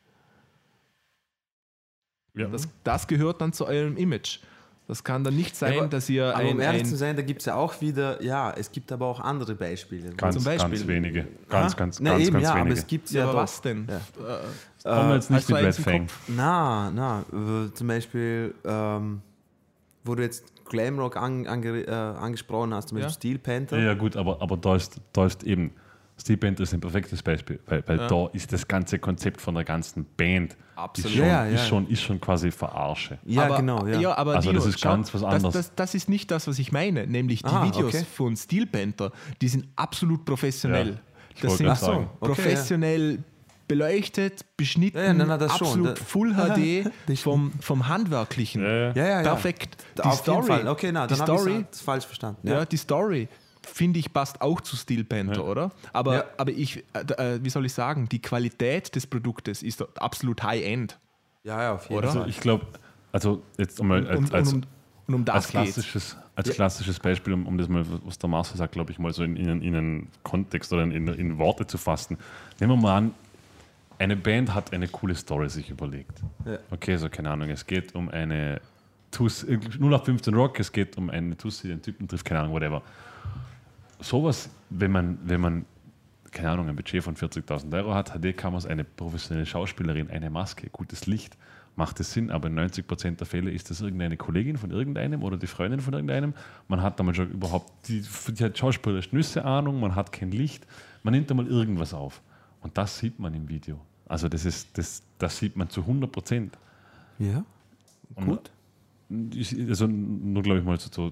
Ja. 2.35 2.47
Das, 2.47 2.67
das 2.83 3.07
gehört 3.07 3.41
dann 3.41 3.53
zu 3.53 3.65
eurem 3.65 3.97
Image. 3.97 4.39
Das 4.87 5.01
kann 5.03 5.23
dann 5.23 5.35
nicht 5.35 5.55
sein, 5.55 5.79
aber- 5.79 5.87
dass 5.87 6.09
ihr 6.09 6.35
Aber 6.35 6.43
um 6.43 6.57
ein, 6.57 6.59
ehrlich 6.59 6.81
ein 6.83 6.85
zu 6.87 6.97
sein, 6.97 7.15
da 7.15 7.21
gibt 7.21 7.39
es 7.41 7.45
ja 7.45 7.55
auch 7.55 7.79
wieder, 7.79 8.21
ja, 8.21 8.51
es 8.51 8.69
gibt 8.71 8.91
aber 8.91 9.05
auch 9.07 9.19
andere 9.21 9.55
Beispiele. 9.55 10.09
Ganz, 10.15 10.35
Zum 10.35 10.43
Beispiel. 10.43 10.69
ganz 10.71 10.87
wenige. 10.87 11.27
Ganz, 11.49 11.71
Ha? 11.73 11.77
ganz, 11.77 11.99
Na, 12.01 12.11
ganz, 12.11 12.23
eben, 12.23 12.33
ganz 12.33 12.43
ja, 12.43 12.51
aber 12.51 12.59
wenige. 12.65 12.79
es 12.79 12.87
gibt 12.87 13.09
ja, 13.11 13.19
ja, 13.19 13.23
aber 13.23 13.33
doch. 13.33 13.39
was 13.43 13.61
denn? 13.61 13.87
Ja. 13.89 13.95
Äh, 13.97 14.95
Kommen 14.95 15.07
wir 15.09 15.15
jetzt 15.15 15.31
nicht 15.31 15.49
mit 15.49 15.57
Red 15.63 15.75
Fang. 15.75 16.07
Na, 16.27 16.91
na, 16.93 17.21
äh, 17.31 17.73
zum 17.73 17.87
Beispiel, 17.87 18.53
ähm, 18.65 19.21
wo 20.03 20.15
du 20.15 20.23
jetzt 20.23 20.43
Glamrock 20.65 21.15
an, 21.15 21.47
ange, 21.47 21.81
äh, 21.87 21.89
angesprochen 21.89 22.73
hast, 22.73 22.89
zum 22.89 22.97
Beispiel 22.97 23.09
Ja. 23.09 23.15
Steel 23.15 23.39
Panther. 23.39 23.77
Ja, 23.77 23.83
ja, 23.85 23.93
gut, 23.93 24.17
aber, 24.17 24.41
aber 24.41 24.57
da, 24.57 24.75
ist, 24.75 24.99
da 25.13 25.25
ist 25.25 25.43
eben, 25.43 25.71
Steel 26.15 26.37
Panther 26.37 26.63
ist 26.63 26.73
ein 26.73 26.79
perfektes 26.79 27.21
Beispiel, 27.23 27.59
weil, 27.65 27.83
weil 27.87 27.97
da 28.07 28.27
ist 28.33 28.53
das 28.53 28.67
ganze 28.67 28.99
Konzept 28.99 29.41
von 29.41 29.55
der 29.55 29.63
ganzen 29.63 30.05
Band 30.15 30.55
Absolut. 30.75 31.11
Ist, 31.11 31.17
schon, 31.17 31.27
Ja, 31.27 31.45
ja, 31.45 31.51
ist, 31.51 31.61
ja. 31.61 31.67
schon, 31.67 31.87
ist 31.89 32.01
schon 32.01 32.19
quasi 32.21 32.49
Verarsche. 32.51 33.19
Ja, 33.25 33.45
aber, 33.45 33.57
genau, 33.57 33.85
ja. 33.87 34.15
aber 34.17 34.35
Also 34.35 34.49
Dino, 34.49 34.63
das 34.63 34.69
ist 34.73 34.81
ganz 34.81 35.13
was 35.13 35.21
das, 35.21 35.33
anderes. 35.33 35.53
Das, 35.53 35.75
das 35.75 35.95
ist 35.95 36.09
nicht 36.09 36.31
das, 36.31 36.47
was 36.47 36.57
ich 36.59 36.71
meine. 36.71 37.05
Nämlich 37.07 37.41
die 37.43 37.47
Ah, 37.49 37.65
Videos 37.65 37.93
okay. 37.93 38.05
von 38.15 38.35
Steel 38.35 38.65
Panther, 38.65 39.11
die 39.41 39.47
sind 39.47 39.67
absolut 39.75 40.25
professionell. 40.25 40.89
Ja, 40.89 41.41
das 41.41 41.57
sind 41.57 41.77
so, 41.77 41.91
okay, 41.91 42.07
professionell 42.19 43.19
beleuchtet, 43.67 44.45
beschnitten, 44.57 44.97
Ja, 44.97 45.05
ja, 45.05 45.13
nein, 45.13 45.27
nein, 45.27 45.39
das 45.39 45.51
absolut 45.53 45.99
Da- 45.99 46.03
Full 46.03 46.33
HD 46.35 46.91
vom, 47.17 47.51
vom 47.59 47.87
Handwerklichen. 47.87 48.61
Ja, 48.61 48.69
ja. 48.69 48.91
ja, 48.93 48.93
ja, 48.95 49.09
ja. 49.09 49.21
Perfekt. 49.21 49.83
Die 49.97 50.01
Auf 50.01 50.15
Story, 50.15 50.35
jeden 50.35 50.47
Fall. 50.47 50.67
Okay, 50.67 50.91
na, 50.91 51.07
dann 51.07 51.19
habe 51.19 51.37
Story, 51.37 51.59
ich 51.59 51.65
es 51.71 51.81
falsch 51.81 52.05
verstanden. 52.05 52.47
ja. 52.47 52.55
Ja. 52.59 52.65
die 52.65 52.77
Story 52.77 53.27
finde 53.65 53.99
ich 53.99 54.11
passt 54.13 54.41
auch 54.41 54.61
zu 54.61 54.75
Steel 54.75 55.03
Panther, 55.03 55.41
Ja. 55.41 55.47
oder? 55.47 55.71
Aber, 55.91 56.15
Ja. 56.15 56.23
aber 56.37 56.51
ich, 56.51 56.83
äh, 56.93 57.39
wie 57.41 57.49
soll 57.49 57.65
ich 57.65 57.73
sagen, 57.73 58.07
die 58.09 58.21
Qualität 58.21 58.95
des 58.95 59.07
Produktes 59.07 59.63
ist 59.63 59.83
absolut 59.99 60.43
High-End. 60.43 60.97
ja, 61.43 61.61
ja, 61.61 61.73
auf 61.73 61.83
jeden 61.89 61.97
Oder? 61.97 62.07
Fall. 62.09 62.17
Also 62.19 62.29
ich 62.29 62.39
glaube, 62.39 62.65
also 63.11 63.41
jetzt 63.57 63.79
einmal 63.81 64.07
als, 64.07 64.17
Und, 64.19 64.33
als, 64.33 64.53
und, 64.53 64.67
um, 65.07 65.15
und 65.15 65.29
um 65.29 65.35
als, 65.35 65.47
klassisches, 65.49 66.15
als 66.35 66.49
klassisches 66.51 66.99
Beispiel, 66.99 67.33
um, 67.33 67.45
um 67.47 67.57
das 67.57 67.67
mal, 67.67 67.85
was 68.05 68.17
der 68.17 68.29
Marcel 68.29 68.57
sagt, 68.57 68.73
glaube 68.73 68.91
ich, 68.91 68.99
mal 68.99 69.11
so 69.13 69.23
in, 69.23 69.35
in, 69.35 69.61
in 69.61 69.75
einen 69.75 70.07
Kontext 70.23 70.71
oder 70.73 70.83
in, 70.83 70.91
in, 70.91 71.07
in 71.09 71.37
Worte 71.37 71.67
zu 71.67 71.77
fassen. 71.77 72.17
Nehmen 72.59 72.73
wir 72.73 72.77
mal 72.81 72.97
an, 72.97 73.13
eine 73.99 74.15
Band 74.15 74.53
hat 74.53 74.73
eine 74.73 74.87
coole 74.87 75.15
Story 75.15 75.49
sich 75.49 75.69
überlegt. 75.69 76.21
Ja. 76.45 76.57
Okay, 76.71 76.95
so 76.97 77.09
keine 77.09 77.29
Ahnung, 77.29 77.49
es 77.49 77.65
geht 77.65 77.93
um 77.95 78.09
eine 78.09 78.59
Tus, 79.11 79.45
0 79.45 79.93
auf 79.93 80.05
15 80.05 80.33
Rock, 80.33 80.59
es 80.59 80.71
geht 80.71 80.97
um 80.97 81.09
eine 81.11 81.37
Tussi, 81.37 81.63
die 81.67 81.73
den 81.73 81.81
Typen 81.83 82.07
trifft, 82.07 82.25
keine 82.25 82.39
Ahnung, 82.39 82.53
whatever. 82.53 82.81
Sowas, 84.03 84.49
wenn 84.69 84.91
man, 84.91 85.17
wenn 85.23 85.41
man, 85.41 85.65
keine 86.31 86.49
Ahnung, 86.51 86.67
ein 86.67 86.75
Budget 86.75 87.03
von 87.03 87.15
40.000 87.15 87.73
Euro 87.75 87.93
hat, 87.93 88.11
HD-Kameras, 88.13 88.65
eine 88.65 88.83
professionelle 88.83 89.45
Schauspielerin, 89.45 90.09
eine 90.09 90.29
Maske, 90.29 90.69
gutes 90.69 91.05
Licht, 91.07 91.37
macht 91.75 91.99
es 91.99 92.13
Sinn, 92.13 92.29
aber 92.29 92.49
in 92.49 92.59
90% 92.59 93.15
der 93.17 93.25
Fälle 93.25 93.49
ist 93.49 93.69
das 93.71 93.81
irgendeine 93.81 94.15
Kollegin 94.17 94.57
von 94.57 94.69
irgendeinem 94.71 95.23
oder 95.23 95.37
die 95.37 95.47
Freundin 95.47 95.79
von 95.79 95.93
irgendeinem. 95.93 96.33
Man 96.67 96.81
hat 96.83 96.99
da 96.99 97.03
mal 97.03 97.15
schon 97.15 97.31
überhaupt, 97.31 97.71
die, 97.87 98.03
die 98.29 98.43
hat 98.43 98.57
schauspielerisch 98.57 99.11
Nüsse 99.11 99.43
Ahnung, 99.43 99.79
man 99.79 99.95
hat 99.95 100.11
kein 100.11 100.31
Licht, 100.31 100.67
man 101.01 101.13
nimmt 101.13 101.29
da 101.31 101.33
mal 101.33 101.47
irgendwas 101.47 101.93
auf. 101.93 102.21
Und 102.61 102.77
das 102.77 102.99
sieht 102.99 103.19
man 103.19 103.33
im 103.33 103.49
Video. 103.49 103.79
Also 104.07 104.29
das 104.29 104.45
ist, 104.45 104.77
das, 104.77 105.01
das 105.17 105.37
sieht 105.37 105.55
man 105.55 105.69
zu 105.69 105.81
100%. 105.81 106.49
ja. 107.19 107.43
Und 108.15 108.25
Gut. 108.27 108.51
ich- 109.33 109.57
Also 109.69 109.87
nur 109.87 110.43
glaube 110.43 110.59
ich 110.59 110.65
mal 110.65 110.79
so, 110.79 110.89
so 110.91 111.11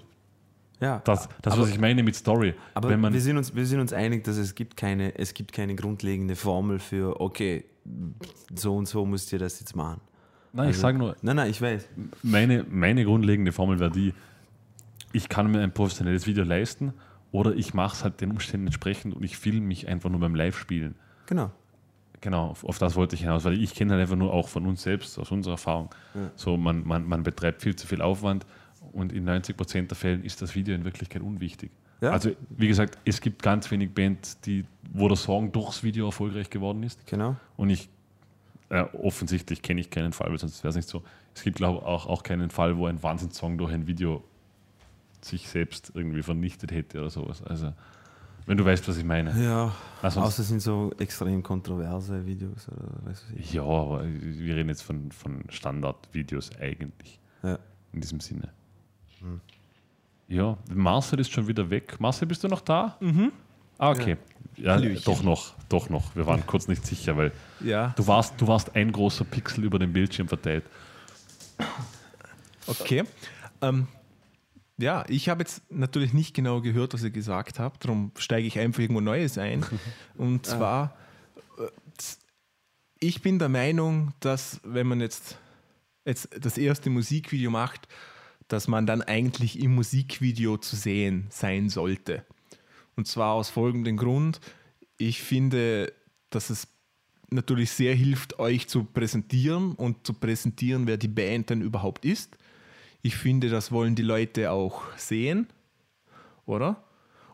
Ja. 0.81 0.99
das, 1.05 1.29
das 1.41 1.53
Aber- 1.53 1.63
was 1.63 1.69
ich 1.69 1.79
meine 1.79 2.03
mit 2.03 2.15
Story. 2.15 2.53
Aber 2.73 2.89
wir, 2.89 3.21
sind 3.21 3.37
uns, 3.37 3.55
wir 3.55 3.65
sind 3.65 3.79
uns 3.79 3.93
einig, 3.93 4.23
dass 4.23 4.37
es 4.37 4.55
gibt 4.55 4.75
keine, 4.75 5.17
es 5.17 5.33
gibt 5.33 5.53
keine 5.53 5.75
grundlegende 5.75 6.35
Formel 6.35 6.79
für, 6.79 7.21
okay, 7.21 7.63
so 8.55 8.75
und 8.75 8.87
so 8.87 9.05
müsst 9.05 9.31
ihr 9.31 9.39
das 9.39 9.59
jetzt 9.59 9.75
machen. 9.75 10.01
nein, 10.53 10.65
ich 10.65 10.75
Also- 10.75 10.81
sage 10.81 10.97
nur, 10.97 11.15
Nein, 11.21 11.35
nein, 11.37 11.49
ich 11.51 11.61
weiß. 11.61 11.87
meine, 12.23 12.65
meine 12.69 13.05
grundlegende 13.05 13.51
Formel 13.51 13.79
wäre 13.79 13.91
die, 13.91 14.13
ich 15.13 15.29
kann 15.29 15.49
mir 15.51 15.61
ein 15.61 15.71
professionelles 15.73 16.25
Video 16.27 16.43
leisten 16.43 16.93
oder 17.31 17.53
ich 17.55 17.73
mache 17.73 17.95
es 17.95 18.03
halt 18.03 18.19
den 18.21 18.31
Umständen 18.31 18.67
entsprechend 18.67 19.15
und 19.15 19.23
ich 19.23 19.37
filme 19.37 19.61
mich 19.61 19.87
einfach 19.87 20.09
nur 20.09 20.19
beim 20.19 20.35
Live-Spielen. 20.35 20.95
Genau. 21.27 21.51
Genau, 22.21 22.47
auf, 22.49 22.63
auf 22.65 22.77
das 22.77 22.95
wollte 22.95 23.15
ich 23.15 23.21
hinaus, 23.21 23.45
weil 23.45 23.59
ich 23.61 23.73
kenne 23.73 23.93
halt 23.93 24.01
einfach 24.01 24.15
nur 24.15 24.31
auch 24.31 24.47
von 24.47 24.65
uns 24.67 24.83
selbst, 24.83 25.17
aus 25.17 25.31
unserer 25.31 25.53
Erfahrung. 25.53 25.89
So, 26.35 26.55
man, 26.55 26.85
man, 26.87 27.07
man 27.07 27.23
betreibt 27.23 27.61
viel 27.63 27.75
zu 27.75 27.87
viel 27.87 28.01
Aufwand 28.01 28.45
und 28.93 29.11
in 29.11 29.23
90 29.23 29.57
Prozent 29.57 29.91
der 29.91 29.97
Fällen 29.97 30.23
ist 30.23 30.41
das 30.41 30.55
Video 30.55 30.75
in 30.75 30.83
Wirklichkeit 30.83 31.21
unwichtig. 31.21 31.71
Ja. 32.01 32.11
Also, 32.11 32.31
wie 32.49 32.67
gesagt, 32.67 32.97
es 33.05 33.21
gibt 33.21 33.43
ganz 33.43 33.69
wenig 33.69 33.93
Bands, 33.93 34.39
die, 34.41 34.65
wo 34.91 35.07
der 35.07 35.17
Song 35.17 35.51
durchs 35.51 35.83
Video 35.83 36.07
erfolgreich 36.07 36.49
geworden 36.49 36.81
ist. 36.83 37.05
Genau. 37.05 37.35
Und 37.57 37.69
ich, 37.69 37.89
äh, 38.69 38.81
offensichtlich 38.93 39.61
kenne 39.61 39.81
ich 39.81 39.91
keinen 39.91 40.11
Fall, 40.11 40.31
weil 40.31 40.39
sonst 40.39 40.63
wäre 40.63 40.69
es 40.69 40.75
nicht 40.75 40.89
so. 40.89 41.03
Es 41.35 41.43
gibt, 41.43 41.57
glaube 41.57 41.79
ich, 41.79 41.85
auch, 41.85 42.07
auch 42.07 42.23
keinen 42.23 42.49
Fall, 42.49 42.77
wo 42.77 42.87
ein 42.87 43.01
Wahnsinnssong 43.03 43.57
durch 43.57 43.71
ein 43.71 43.85
Video 43.85 44.23
sich 45.21 45.47
selbst 45.47 45.91
irgendwie 45.93 46.23
vernichtet 46.23 46.71
hätte 46.71 46.99
oder 46.99 47.11
sowas. 47.11 47.43
Also, 47.43 47.71
wenn 48.47 48.57
du 48.57 48.65
weißt, 48.65 48.87
was 48.87 48.97
ich 48.97 49.05
meine. 49.05 49.39
Ja, 49.41 49.71
Also 50.01 50.21
außer 50.21 50.41
es 50.41 50.47
sind 50.47 50.61
so 50.61 50.91
extrem 50.97 51.43
kontroverse 51.43 52.25
Videos 52.25 52.67
oder 52.69 52.87
weiß 53.05 53.25
ich. 53.37 53.53
Ja, 53.53 53.61
aber 53.61 54.03
wir 54.03 54.55
reden 54.55 54.69
jetzt 54.69 54.81
von, 54.81 55.11
von 55.11 55.43
Standardvideos 55.49 56.49
eigentlich. 56.59 57.19
Ja. 57.43 57.59
In 57.93 58.01
diesem 58.01 58.19
Sinne. 58.19 58.49
Ja, 60.27 60.57
Marcel 60.73 61.19
ist 61.19 61.31
schon 61.31 61.47
wieder 61.47 61.69
weg. 61.69 61.99
Marcel, 61.99 62.27
bist 62.27 62.43
du 62.43 62.47
noch 62.47 62.61
da? 62.61 62.97
Mhm. 63.01 63.31
Ah, 63.77 63.91
okay. 63.91 64.17
Ja, 64.57 64.73
Hallöchen. 64.73 65.03
doch 65.05 65.23
noch, 65.23 65.53
doch 65.69 65.89
noch. 65.89 66.15
Wir 66.15 66.25
waren 66.27 66.45
kurz 66.45 66.67
nicht 66.67 66.85
sicher, 66.85 67.17
weil 67.17 67.31
Ja, 67.61 67.93
du 67.97 68.05
warst, 68.07 68.39
du 68.39 68.47
warst 68.47 68.75
ein 68.75 68.91
großer 68.91 69.25
Pixel 69.25 69.63
über 69.63 69.79
den 69.79 69.91
Bildschirm 69.91 70.27
verteilt. 70.27 70.63
okay. 72.67 73.03
Ähm, 73.61 73.87
ja, 74.77 75.03
ich 75.07 75.29
habe 75.29 75.41
jetzt 75.41 75.61
natürlich 75.71 76.13
nicht 76.13 76.33
genau 76.33 76.61
gehört, 76.61 76.93
was 76.93 77.03
ihr 77.03 77.11
gesagt 77.11 77.59
habt, 77.59 77.83
darum 77.85 78.11
steige 78.17 78.47
ich 78.47 78.57
einfach 78.59 78.79
irgendwo 78.79 79.01
Neues 79.01 79.37
ein. 79.37 79.65
Und 80.15 80.45
zwar, 80.45 80.95
äh, 81.57 81.67
ich 82.99 83.21
bin 83.21 83.39
der 83.39 83.49
Meinung, 83.49 84.13
dass 84.19 84.59
wenn 84.63 84.87
man 84.87 85.01
jetzt, 85.01 85.37
jetzt 86.05 86.29
das 86.39 86.57
erste 86.57 86.89
Musikvideo 86.89 87.49
macht, 87.51 87.87
dass 88.51 88.67
man 88.67 88.85
dann 88.85 89.01
eigentlich 89.01 89.59
im 89.59 89.75
Musikvideo 89.75 90.57
zu 90.57 90.75
sehen 90.75 91.27
sein 91.29 91.69
sollte. 91.69 92.25
Und 92.95 93.07
zwar 93.07 93.33
aus 93.33 93.49
folgendem 93.49 93.97
Grund. 93.97 94.41
Ich 94.97 95.21
finde, 95.21 95.93
dass 96.29 96.49
es 96.49 96.67
natürlich 97.29 97.71
sehr 97.71 97.95
hilft, 97.95 98.39
euch 98.39 98.67
zu 98.67 98.83
präsentieren 98.83 99.73
und 99.73 100.05
zu 100.05 100.13
präsentieren, 100.13 100.85
wer 100.85 100.97
die 100.97 101.07
Band 101.07 101.49
denn 101.49 101.61
überhaupt 101.61 102.03
ist. 102.03 102.37
Ich 103.01 103.15
finde, 103.15 103.49
das 103.49 103.71
wollen 103.71 103.95
die 103.95 104.01
Leute 104.03 104.51
auch 104.51 104.83
sehen, 104.97 105.47
oder? 106.45 106.83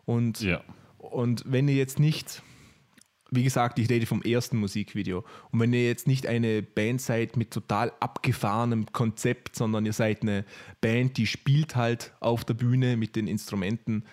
Und, 0.06 0.40
Ja. 0.42 0.64
und 0.98 1.44
wenn 1.48 1.68
ihr 1.68 1.76
jetzt 1.76 2.00
nicht, 2.00 2.42
wie 3.32 3.44
gesagt, 3.44 3.78
ich 3.80 3.90
rede 3.90 4.06
vom 4.06 4.22
ersten 4.22 4.58
Musikvideo, 4.58 5.24
und 5.52 5.60
wenn 5.60 5.74
ihr 5.74 5.86
jetzt 5.86 6.08
nicht 6.08 6.28
eine 6.28 6.62
Band 6.62 7.02
seid 7.02 7.36
mit 7.38 7.52
total 7.52 7.92
abgefahrenem 8.00 8.86
Konzept, 8.94 9.56
sondern 9.56 9.86
ihr 9.86 9.94
seid 9.94 10.22
eine 10.22 10.46
Band, 10.82 11.18
die 11.18 11.28
spielt 11.28 11.76
halt 11.76 12.14
auf 12.20 12.46
der 12.46 12.54
Bühne 12.54 12.98
mit 12.98 13.16
den 13.16 13.28
Instrumenten, 13.28 14.04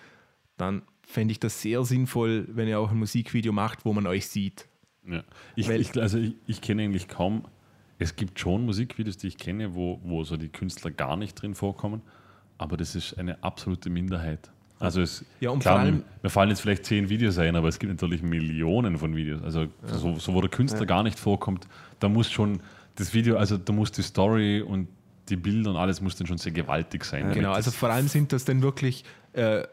dann 0.57 0.81
fände 1.03 1.31
ich 1.31 1.39
das 1.39 1.61
sehr 1.61 1.83
sinnvoll, 1.85 2.47
wenn 2.49 2.67
ihr 2.67 2.79
auch 2.79 2.91
ein 2.91 2.97
Musikvideo 2.97 3.53
macht, 3.53 3.85
wo 3.85 3.93
man 3.93 4.07
euch 4.07 4.27
sieht. 4.27 4.67
Ja. 5.07 5.23
Ich, 5.55 5.69
Weil- 5.69 5.81
ich, 5.81 5.95
also 6.01 6.17
ich, 6.17 6.35
ich 6.47 6.61
kenne 6.61 6.83
eigentlich 6.83 7.07
kaum, 7.07 7.47
es 7.99 8.15
gibt 8.15 8.39
schon 8.39 8.65
Musikvideos, 8.65 9.17
die 9.17 9.27
ich 9.27 9.37
kenne, 9.37 9.75
wo, 9.75 10.01
wo 10.03 10.23
so 10.23 10.35
die 10.35 10.49
Künstler 10.49 10.91
gar 10.91 11.15
nicht 11.15 11.35
drin 11.41 11.55
vorkommen, 11.55 12.01
aber 12.57 12.75
das 12.75 12.95
ist 12.95 13.17
eine 13.17 13.43
absolute 13.43 13.89
Minderheit. 13.89 14.51
Also 14.79 15.01
es, 15.01 15.23
Ja, 15.39 15.51
und 15.51 15.59
klar, 15.59 15.75
vor 15.75 15.81
allem- 15.83 16.03
mir, 16.21 16.29
fallen 16.29 16.49
jetzt 16.49 16.61
vielleicht 16.61 16.85
zehn 16.85 17.09
Videos 17.09 17.37
ein, 17.37 17.55
aber 17.55 17.67
es 17.69 17.79
gibt 17.79 17.91
natürlich 17.91 18.21
Millionen 18.21 18.97
von 18.97 19.15
Videos. 19.15 19.41
Also 19.41 19.67
so, 19.83 20.15
so 20.19 20.33
wo 20.33 20.41
der 20.41 20.49
Künstler 20.49 20.85
gar 20.85 21.03
nicht 21.03 21.17
vorkommt, 21.17 21.67
da 21.99 22.09
muss 22.09 22.29
schon 22.29 22.59
das 22.95 23.13
Video, 23.13 23.37
also 23.37 23.57
da 23.57 23.71
muss 23.73 23.91
die 23.91 24.01
Story 24.01 24.61
und 24.61 24.87
die 25.29 25.37
Bilder 25.37 25.71
und 25.71 25.77
alles 25.77 26.01
muss 26.01 26.15
dann 26.15 26.27
schon 26.27 26.37
sehr 26.37 26.51
gewaltig 26.51 27.03
sein. 27.05 27.31
Genau, 27.33 27.51
also 27.51 27.71
vor 27.71 27.89
allem 27.89 28.07
sind 28.07 28.31
das 28.31 28.45
dann 28.45 28.61
wirklich 28.61 29.03
äh, 29.33 29.63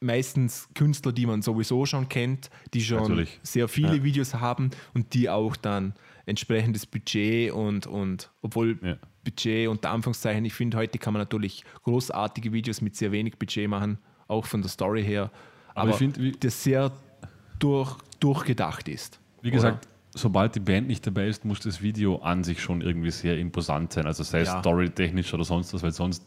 meistens 0.00 0.68
Künstler, 0.74 1.12
die 1.12 1.26
man 1.26 1.42
sowieso 1.42 1.86
schon 1.86 2.08
kennt, 2.08 2.50
die 2.74 2.82
schon 2.82 3.02
Natürlich. 3.02 3.40
sehr 3.42 3.68
viele 3.68 4.02
Videos 4.02 4.34
haben 4.34 4.70
und 4.94 5.14
die 5.14 5.28
auch 5.28 5.56
dann 5.56 5.94
entsprechendes 6.26 6.86
Budget 6.86 7.52
und, 7.52 7.86
und 7.86 8.30
obwohl 8.42 8.78
Ja. 8.82 8.96
Budget 9.24 9.68
unter 9.68 9.90
Anführungszeichen, 9.90 10.44
ich 10.44 10.54
finde, 10.54 10.76
heute 10.76 10.98
kann 10.98 11.12
man 11.12 11.20
natürlich 11.20 11.64
großartige 11.82 12.52
Videos 12.52 12.80
mit 12.80 12.96
sehr 12.96 13.12
wenig 13.12 13.38
Budget 13.38 13.68
machen, 13.68 13.98
auch 14.28 14.46
von 14.46 14.62
der 14.62 14.70
Story 14.70 15.02
her, 15.04 15.30
Aber 15.70 15.80
aber, 15.82 15.90
ich 15.90 15.96
find, 15.96 16.18
wie- 16.20 16.32
das 16.32 16.62
sehr 16.62 16.90
durch, 17.58 17.96
durchgedacht 18.20 18.88
ist. 18.88 19.20
Wie 19.42 19.50
gesagt, 19.50 19.86
sobald 20.14 20.54
die 20.54 20.60
Band 20.60 20.88
nicht 20.88 21.06
dabei 21.06 21.28
ist, 21.28 21.44
muss 21.44 21.60
das 21.60 21.80
Video 21.82 22.16
an 22.16 22.42
sich 22.44 22.60
schon 22.60 22.80
irgendwie 22.80 23.10
sehr 23.10 23.38
imposant 23.38 23.92
sein. 23.92 24.06
Also 24.06 24.22
sei 24.24 24.40
es 24.40 24.48
Ja. 24.48 24.60
storytechnisch 24.60 25.32
oder 25.34 25.44
sonst 25.44 25.72
was, 25.74 25.82
weil 25.82 25.92
sonst 25.92 26.24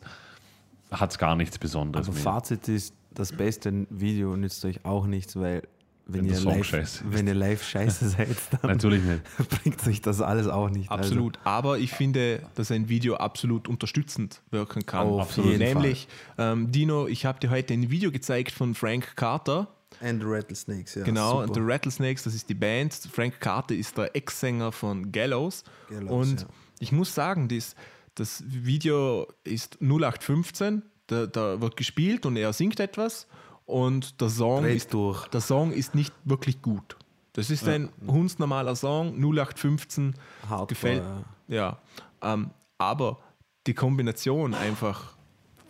hat 0.91 1.11
es 1.11 1.17
gar 1.17 1.35
nichts 1.35 1.57
Besonderes 1.57 2.07
mehr. 2.07 2.15
Fazit 2.15 2.67
ist, 2.67 2.93
das 3.11 3.31
beste 3.31 3.85
Video 3.89 4.35
nützt 4.37 4.63
euch 4.65 4.85
auch 4.85 5.05
nichts, 5.07 5.35
weil 5.35 5.63
wenn, 6.11 6.25
Wenn 6.25 6.33
ihr, 6.33 6.39
live, 6.41 6.65
scheiße 6.65 7.03
wenn 7.09 7.27
ihr 7.27 7.35
live 7.35 7.63
scheiße 7.63 8.09
seid, 8.09 8.37
dann 8.51 8.71
Natürlich 8.71 9.03
nicht. 9.03 9.21
bringt 9.49 9.85
euch 9.87 10.01
das 10.01 10.21
alles 10.21 10.47
auch 10.47 10.69
nicht. 10.69 10.89
Also, 10.89 11.03
Absolut. 11.03 11.39
Aber 11.43 11.77
ich 11.77 11.91
finde, 11.91 12.41
dass 12.55 12.71
ein 12.71 12.89
Video 12.89 13.15
absolut 13.15 13.67
unterstützend 13.67 14.41
wirken 14.49 14.85
kann. 14.85 15.07
Auf 15.07 15.21
Absolut. 15.21 15.51
jeden 15.51 15.63
Nämlich, 15.63 16.07
ähm, 16.37 16.71
Dino, 16.71 17.07
ich 17.07 17.25
habe 17.25 17.39
dir 17.39 17.49
heute 17.49 17.73
ein 17.73 17.91
Video 17.91 18.11
gezeigt 18.11 18.51
von 18.51 18.73
Frank 18.73 19.15
Carter. 19.15 19.67
And 20.01 20.21
the 20.21 20.27
Rattlesnakes, 20.27 20.95
ja. 20.95 21.03
genau, 21.03 21.41
super. 21.41 21.53
The 21.55 21.61
Rattlesnakes, 21.61 22.23
das 22.23 22.33
ist 22.33 22.49
die 22.49 22.53
Band. 22.53 22.93
Frank 23.11 23.39
Carter 23.39 23.75
ist 23.75 23.97
der 23.97 24.15
Ex-Sänger 24.15 24.71
von 24.71 25.11
Gallows. 25.11 25.63
Gallows, 25.89 26.09
Und 26.09 26.41
ja. 26.41 26.47
ich 26.79 26.91
muss 26.91 27.13
sagen, 27.13 27.47
das, 27.49 27.75
das 28.15 28.43
Video 28.47 29.27
ist 29.43 29.77
0815. 29.81 30.83
Da, 31.07 31.25
da 31.25 31.59
wird 31.59 31.75
gespielt 31.75 32.25
und 32.25 32.37
er 32.37 32.53
singt 32.53 32.79
etwas. 32.79 33.27
Und 33.69 34.19
der 34.19 34.29
Song, 34.29 34.63
Dreht 34.63 34.77
ist, 34.77 34.93
durch. 34.93 35.27
der 35.27 35.41
Song 35.41 35.71
ist 35.71 35.93
nicht 35.93 36.13
wirklich 36.25 36.61
gut. 36.63 36.97
Das 37.33 37.51
ist 37.51 37.67
ein 37.67 37.89
hundsnormaler 38.07 38.75
Song, 38.75 39.13
0815. 39.21 40.15
Hardcore, 40.49 40.67
gefällt. 40.67 41.03
Ja. 41.47 41.77
Ähm, 42.23 42.49
aber 42.79 43.19
die 43.67 43.75
Kombination 43.75 44.55
einfach 44.55 45.15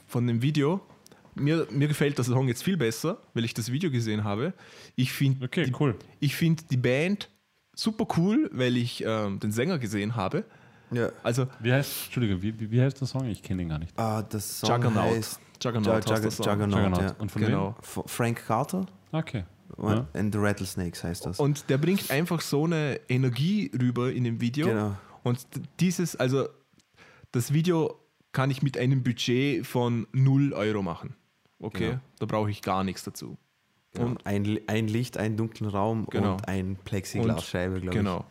von 0.07 0.26
dem 0.27 0.41
Video, 0.41 0.80
mir, 1.35 1.67
mir 1.71 1.89
gefällt 1.89 2.17
der 2.17 2.23
Song 2.23 2.47
jetzt 2.47 2.63
viel 2.63 2.77
besser, 2.77 3.17
weil 3.34 3.43
ich 3.43 3.53
das 3.53 3.69
Video 3.71 3.91
gesehen 3.91 4.23
habe. 4.23 4.53
Ich 4.95 5.11
finde 5.11 5.45
Okay, 5.45 5.65
die, 5.65 5.73
cool. 5.80 5.95
ich 6.21 6.35
find 6.38 6.71
die 6.71 6.77
Band 6.77 7.30
super 7.76 8.07
cool, 8.17 8.49
weil 8.53 8.77
ich 8.77 9.03
ähm, 9.05 9.39
den 9.41 9.51
Sänger 9.51 9.77
gesehen 9.77 10.15
habe. 10.15 10.45
Ja. 10.91 11.09
Also 11.21 11.47
Wie 11.59 11.71
heißt, 11.73 12.05
Entschuldige, 12.05 12.41
wie, 12.41 12.57
wie, 12.59 12.71
wie 12.71 12.81
heißt 12.81 12.99
der 13.01 13.07
Song? 13.07 13.26
Ich 13.27 13.43
kenne 13.43 13.61
ihn 13.61 13.69
gar 13.69 13.80
nicht. 13.80 13.97
Ah, 13.99 14.21
das 14.23 14.61
Song 14.61 14.69
Juggernaut. 14.69 15.03
heißt 15.15 15.39
Juggernaut 15.61 16.07
der 16.10 16.18
Jugger-. 16.18 16.30
Juggernaut, 16.30 16.69
Juggernaut. 16.77 17.02
ja. 17.02 17.15
Und 17.19 17.31
von 17.31 17.41
Genau. 17.41 17.76
F- 17.81 18.03
Frank 18.06 18.45
Carter 18.45 18.80
wem? 19.11 19.19
Okay. 19.19 19.44
und 19.76 19.91
Ja. 19.94 20.07
and 20.14 20.34
the 20.34 20.40
Rattlesnakes 20.41 21.03
heißt 21.03 21.26
das. 21.26 21.40
Und 21.40 21.69
der 21.69 21.77
bringt 21.77 22.10
einfach 22.11 22.41
so 22.41 22.65
eine 22.65 22.99
Energie 23.10 23.72
rüber 23.80 24.11
in 24.11 24.23
dem 24.23 24.41
Video. 24.41 24.68
Genau. 24.68 24.95
Und 25.23 25.45
dieses, 25.80 26.15
also 26.15 26.48
das 27.31 27.53
Video 27.53 27.99
kann 28.31 28.49
ich 28.52 28.61
mit 28.64 28.77
einem 28.77 29.03
Budget 29.03 29.65
von 29.65 30.07
0 30.14 30.53
Euro 30.53 30.81
machen. 30.81 31.15
Okay, 31.60 31.90
Genau. 31.90 31.99
da 32.19 32.26
brauche 32.26 32.49
ich 32.52 32.61
gar 32.61 32.84
nichts 32.84 33.03
dazu. 33.03 33.38
Genau. 33.94 34.07
Und 34.07 34.26
ein, 34.26 34.60
ein 34.68 34.88
Licht, 34.88 35.18
einen 35.18 35.36
dunklen 35.36 35.69
Raum 35.69 36.06
Genau. 36.10 36.34
und 36.34 36.48
ein 36.48 36.77
Plexiglasscheibe, 36.86 37.81
glaube 37.81 37.98
genau. 37.98 38.26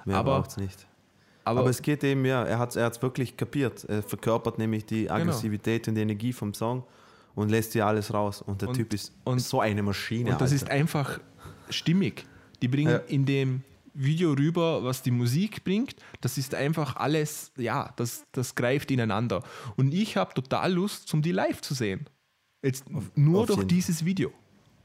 ich. 0.00 0.06
Mehr 0.06 0.16
Aber- 0.18 0.36
braucht 0.40 0.50
es 0.50 0.56
nicht. 0.58 0.86
Aber, 1.48 1.60
Aber 1.60 1.70
es 1.70 1.82
geht 1.82 2.04
eben, 2.04 2.24
ja, 2.24 2.44
er 2.44 2.58
hat 2.58 2.70
es 2.70 2.76
er 2.76 2.84
hat's 2.86 3.00
wirklich 3.02 3.36
kapiert. 3.36 3.84
Er 3.84 4.02
verkörpert 4.02 4.58
nämlich 4.58 4.84
die 4.86 5.02
Genau. 5.02 5.14
Aggressivität 5.14 5.88
und 5.88 5.94
die 5.94 6.02
Energie 6.02 6.32
vom 6.32 6.54
Song 6.54 6.84
und 7.34 7.48
lässt 7.50 7.74
dir 7.74 7.86
alles 7.86 8.12
raus. 8.12 8.42
Und 8.42 8.60
der 8.62 8.68
Und- 8.68 8.74
Typ 8.76 8.92
ist 8.94 9.12
und- 9.24 9.40
so 9.40 9.60
eine 9.60 9.82
Maschine. 9.82 10.32
und 10.32 10.40
das 10.40 10.52
ist 10.52 10.64
Alter. 10.64 10.74
einfach 10.74 11.20
stimmig. 11.70 12.24
Die 12.62 12.68
bringen 12.68 12.90
Ja. 12.92 12.98
in 13.08 13.24
dem 13.24 13.62
Video 13.94 14.32
rüber, 14.32 14.84
was 14.84 15.02
die 15.02 15.10
Musik 15.10 15.64
bringt. 15.64 15.96
Das 16.20 16.38
ist 16.38 16.54
einfach 16.54 16.96
alles, 16.96 17.50
ja, 17.56 17.92
das, 17.96 18.24
das 18.32 18.54
greift 18.54 18.90
ineinander. 18.90 19.42
Und 19.76 19.92
ich 19.92 20.16
habe 20.16 20.34
total 20.34 20.72
Lust, 20.72 21.08
zum 21.08 21.20
die 21.22 21.32
live 21.32 21.60
zu 21.62 21.74
sehen. 21.74 22.08
Jetzt 22.62 22.84
nur 23.16 23.40
auf 23.40 23.46
durch 23.46 23.58
jeden- 23.58 23.68
dieses 23.68 24.04
Video. 24.04 24.32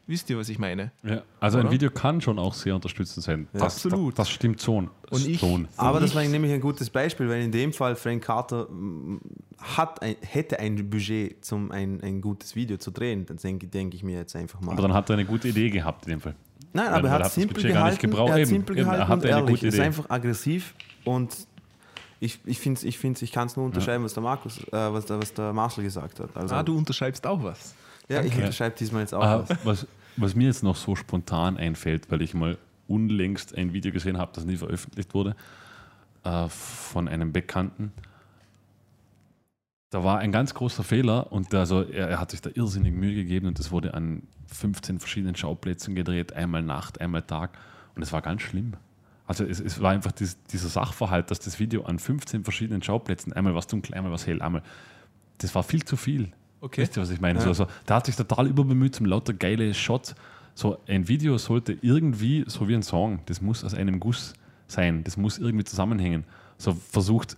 Wisst 0.05 0.29
ihr, 0.29 0.37
was 0.37 0.49
ich 0.49 0.59
meine? 0.59 0.91
Ja. 1.03 1.21
Also 1.39 1.59
ein 1.59 1.65
Oder? 1.65 1.73
Video 1.73 1.89
kann 1.89 2.19
schon 2.19 2.37
auch 2.37 2.53
sehr 2.53 2.75
unterstützend 2.75 3.23
sein. 3.23 3.47
Das, 3.53 3.61
Absolut. 3.61 4.11
Das, 4.19 4.27
das 4.27 4.29
stimmt 4.31 4.61
schon. 4.61 4.89
Und 5.09 5.25
ich- 5.25 5.39
schon. 5.39 5.69
Aber 5.77 6.01
das 6.01 6.09
ich- 6.09 6.15
war 6.17 6.23
nämlich 6.23 6.51
ein 6.51 6.59
gutes 6.59 6.89
Beispiel, 6.89 7.29
weil 7.29 7.41
in 7.41 7.51
dem 7.53 7.71
Fall 7.71 7.95
Frank 7.95 8.21
Carter 8.23 8.67
mm, 8.69 9.21
hat 9.59 10.01
ein, 10.01 10.15
hätte 10.21 10.59
ein 10.59 10.89
Budget, 10.89 11.49
um 11.53 11.71
ein, 11.71 12.01
ein 12.03 12.19
gutes 12.19 12.53
Video 12.55 12.75
zu 12.77 12.91
drehen. 12.91 13.25
Dann 13.25 13.37
denke 13.37 13.67
denk 13.67 13.93
ich 13.93 14.03
mir 14.03 14.17
jetzt 14.17 14.35
einfach 14.35 14.59
mal. 14.59 14.73
Aber 14.73 14.81
dann 14.81 14.93
hat 14.93 15.09
er 15.09 15.13
eine 15.13 15.25
gute 15.25 15.47
Idee 15.47 15.69
gehabt 15.69 16.05
in 16.05 16.11
dem 16.11 16.19
Fall. 16.21 16.35
Nein, 16.73 16.85
Weil- 16.87 16.93
aber 16.95 17.03
weil 17.03 17.05
er 17.05 17.07
er 17.07 17.11
hat 17.13 17.19
hat 17.21 17.27
es 17.27 17.27
das 17.29 17.35
simpel 17.35 17.53
Budget 17.55 17.73
gar 17.73 17.89
nicht 17.89 18.01
gehalten. 18.01 18.11
gebraucht. 18.11 18.27
Er 18.29 18.33
hat 18.33 18.39
Eben, 18.41 18.49
simpel 18.49 18.77
eben, 18.77 18.85
er 18.87 18.91
gehalten 18.95 19.07
hatte 19.09 19.21
und 19.27 19.33
eine 19.33 19.39
ehrlich. 19.41 19.55
gute 19.61 19.67
Ist 19.67 19.79
einfach 19.79 20.09
aggressiv 20.09 20.73
und 21.05 21.33
ich, 22.19 22.39
ich 22.45 22.59
finde, 22.59 22.85
ich, 22.85 22.97
find's, 22.97 23.21
ich 23.21 23.31
kann 23.31 23.47
es 23.47 23.55
nur 23.55 23.65
unterschreiben, 23.65 24.03
was 24.03 24.13
der 24.13 24.23
Markus, 24.23 24.57
äh, 24.59 24.71
was, 24.71 25.05
der, 25.05 25.21
was 25.21 25.33
der 25.33 25.53
Marcel 25.53 25.83
gesagt 25.85 26.19
hat. 26.19 26.35
Also, 26.35 26.55
Ah, 26.55 26.63
du 26.63 26.77
unterschreibst 26.77 27.25
auch 27.27 27.41
was. 27.43 27.73
ja, 28.09 28.19
ich 28.21 28.27
Danke. 28.31 28.37
unterschreibe 28.45 28.75
diesmal 28.77 29.01
jetzt 29.01 29.13
auch 29.13 29.21
Ah, 29.23 29.43
was. 29.47 29.57
was, 29.65 29.87
was 30.17 30.35
mir 30.35 30.47
jetzt 30.47 30.63
noch 30.63 30.75
so 30.75 30.95
spontan 30.95 31.57
einfällt, 31.57 32.11
weil 32.11 32.21
ich 32.21 32.33
mal 32.33 32.57
unlängst 32.87 33.55
ein 33.57 33.73
Video 33.73 33.91
gesehen 33.91 34.17
habe, 34.17 34.31
das 34.33 34.45
nie 34.45 34.57
veröffentlicht 34.57 35.13
wurde, 35.13 35.35
äh, 36.23 36.47
von 36.49 37.07
einem 37.07 37.31
Bekannten. 37.31 37.91
Da 39.89 40.03
war 40.03 40.19
ein 40.19 40.31
ganz 40.31 40.53
großer 40.53 40.83
Fehler 40.83 41.31
und 41.31 41.53
also 41.53 41.83
er, 41.83 42.09
er 42.09 42.19
hat 42.19 42.31
sich 42.31 42.41
da 42.41 42.49
irrsinnig 42.53 42.93
Mühe 42.93 43.13
gegeben 43.13 43.47
und 43.47 43.59
das 43.59 43.71
wurde 43.71 43.93
an 43.93 44.23
15 44.47 44.99
verschiedenen 44.99 45.35
Schauplätzen 45.35 45.95
gedreht, 45.95 46.33
einmal 46.33 46.63
Nacht, 46.63 46.99
einmal 46.99 47.21
Tag 47.21 47.57
und 47.95 48.01
es 48.01 48.11
war 48.11 48.21
ganz 48.21 48.41
schlimm. 48.41 48.73
Also 49.25 49.45
es, 49.45 49.59
es 49.59 49.81
war 49.81 49.91
einfach 49.91 50.11
dies, 50.11 50.41
dieser 50.45 50.67
Sachverhalt, 50.67 51.31
dass 51.31 51.39
das 51.39 51.59
Video 51.59 51.83
an 51.83 51.99
15 51.99 52.43
verschiedenen 52.43 52.81
Schauplätzen, 52.81 53.33
einmal 53.33 53.55
was 53.55 53.67
dunkel, 53.67 53.93
einmal 53.93 54.11
was 54.11 54.27
hell, 54.27 54.41
einmal, 54.41 54.63
das 55.37 55.53
war 55.55 55.63
viel 55.63 55.83
zu 55.83 55.95
viel. 55.95 56.31
Okay. 56.63 56.79
Wisst 56.79 56.95
ihr, 56.95 57.01
was 57.01 57.09
ich 57.09 57.19
meine? 57.19 57.41
So, 57.41 57.51
so, 57.51 57.67
da 57.85 57.95
hat 57.95 58.05
sich 58.05 58.15
total 58.15 58.47
überbemüht 58.47 58.95
zum 58.95 59.05
lauter 59.05 59.33
geile 59.33 59.73
Shots. 59.73 60.15
So 60.55 60.77
ein 60.87 61.09
Video 61.09 61.37
sollte 61.37 61.77
irgendwie, 61.81 62.45
so 62.47 62.69
wie 62.69 62.73
ein 62.73 62.83
Song, 62.83 63.19
das 63.25 63.41
muss 63.41 63.65
aus 63.65 63.73
einem 63.73 63.99
Guss 63.99 64.33
sein, 64.67 65.03
das 65.03 65.17
muss 65.17 65.39
irgendwie 65.39 65.65
zusammenhängen. 65.65 66.23
So 66.57 66.71
versucht, 66.71 67.35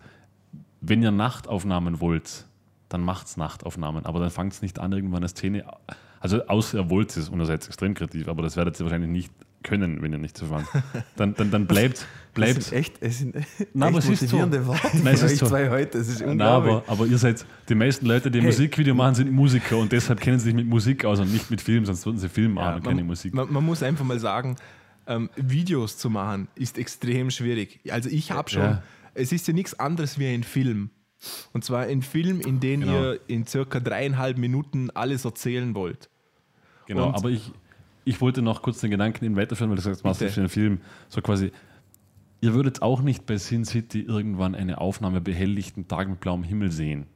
wenn 0.79 1.01
ihr 1.01 1.09
Nachtaufnahmen 1.09 2.01
wollt, 2.01 2.45
dann 2.87 3.01
macht's 3.01 3.35
Nachtaufnahmen, 3.35 4.05
aber 4.05 4.19
dann 4.19 4.29
fangt 4.29 4.53
es 4.53 4.61
nicht 4.61 4.77
an, 4.77 4.91
irgendwann 4.91 5.21
eine 5.23 5.29
Szene, 5.29 5.65
also 6.19 6.45
außer 6.45 6.77
ihr 6.77 6.89
wollt 6.91 7.17
es 7.17 7.27
und 7.27 7.39
ihr 7.39 7.47
seid 7.47 7.65
extrem 7.65 7.95
kreativ, 7.95 8.27
aber 8.27 8.43
das 8.43 8.55
werdet 8.55 8.79
ihr 8.79 8.85
wahrscheinlich 8.85 9.09
nicht 9.09 9.33
können, 9.65 10.01
wenn 10.01 10.13
ihr 10.13 10.17
nicht 10.19 10.37
so 10.37 10.45
fangt. 10.45 10.67
Dann, 11.17 11.33
dann, 11.35 11.51
dann 11.51 11.65
bleibt, 11.67 11.97
Das 11.97 12.05
bleibt 12.33 12.63
sind 12.63 12.73
echt, 12.77 12.95
es 13.01 13.19
sind 13.19 13.35
Nein, 13.73 13.93
echt 13.95 14.03
es 14.09 14.21
ist 14.21 14.29
so. 14.29 14.37
motivierende 14.37 14.65
Worte 14.67 14.97
Nein, 15.03 15.13
es 15.15 15.23
ist 15.23 15.37
so. 15.39 15.47
zwei 15.47 15.69
heute. 15.69 15.97
Das 15.97 16.07
ist 16.07 16.21
Na, 16.21 16.31
unglaublich. 16.31 16.73
aber, 16.73 16.83
aber 16.87 17.05
ihr 17.07 17.17
seid, 17.17 17.45
die 17.67 17.75
meisten 17.75 18.05
Leute, 18.05 18.31
die 18.31 18.39
Hey. 18.39 18.45
Musikvideo 18.47 18.95
machen, 18.95 19.15
sind 19.15 19.31
Musiker 19.31 19.77
und 19.77 19.91
deshalb 19.91 20.21
kennen 20.21 20.39
sie 20.39 20.45
sich 20.45 20.53
mit 20.53 20.67
Musik 20.67 21.03
aus 21.03 21.19
und 21.19 21.31
nicht 21.33 21.49
mit 21.51 21.59
Film, 21.61 21.85
sonst 21.85 22.05
würden 22.05 22.17
sie 22.19 22.29
Film 22.29 22.53
machen 22.53 22.75
und 22.75 22.83
keine 22.85 23.03
Musik. 23.03 23.33
Man, 23.33 23.51
man 23.51 23.65
muss 23.65 23.83
einfach 23.83 24.05
mal 24.05 24.19
sagen, 24.19 24.55
ähm, 25.07 25.29
Videos 25.35 25.97
zu 25.97 26.09
machen 26.09 26.47
ist 26.55 26.77
extrem 26.77 27.29
schwierig. 27.31 27.79
Also 27.89 28.09
ich 28.09 28.31
habe 28.31 28.49
schon, 28.49 28.61
Ja. 28.63 28.83
es 29.13 29.31
ist 29.31 29.47
ja 29.47 29.53
nichts 29.53 29.77
anderes 29.79 30.17
wie 30.19 30.27
ein 30.27 30.43
Film. 30.43 30.89
Und 31.53 31.63
zwar 31.63 31.83
ein 31.85 32.01
Film, 32.03 32.39
in 32.41 32.59
dem 32.59 32.81
Genau. 32.81 32.93
ihr 33.13 33.19
in 33.27 33.47
circa 33.47 33.79
dreieinhalb 33.79 34.37
Minuten 34.37 34.89
alles 34.91 35.25
erzählen 35.25 35.73
wollt. 35.73 36.09
Genau, 36.87 37.07
Und- 37.07 37.15
aber 37.15 37.29
ich, 37.29 37.51
ich 38.05 38.21
wollte 38.21 38.41
noch 38.41 38.61
kurz 38.61 38.79
den 38.79 38.91
Gedanken 38.91 39.25
eben 39.25 39.35
weiterführen, 39.35 39.69
weil 39.71 39.75
du 39.77 39.81
sagst, 39.81 40.03
machst 40.03 40.21
du 40.21 40.25
einen 40.37 40.47
Film. 40.49 40.79
So 41.09 41.21
quasi, 41.21 41.51
ihr 42.41 42.53
würdet 42.53 42.81
auch 42.81 43.01
nicht 43.01 43.25
bei 43.25 43.37
Sin 43.37 43.65
City 43.65 44.01
irgendwann 44.01 44.55
eine 44.55 44.79
Aufnahme 44.79 45.19
bei 45.21 45.33
helllichten 45.33 45.87
Tagen 45.87 46.11
mit 46.11 46.19
blauem 46.21 46.43
Himmel 46.43 46.71
sehen. 46.71 47.07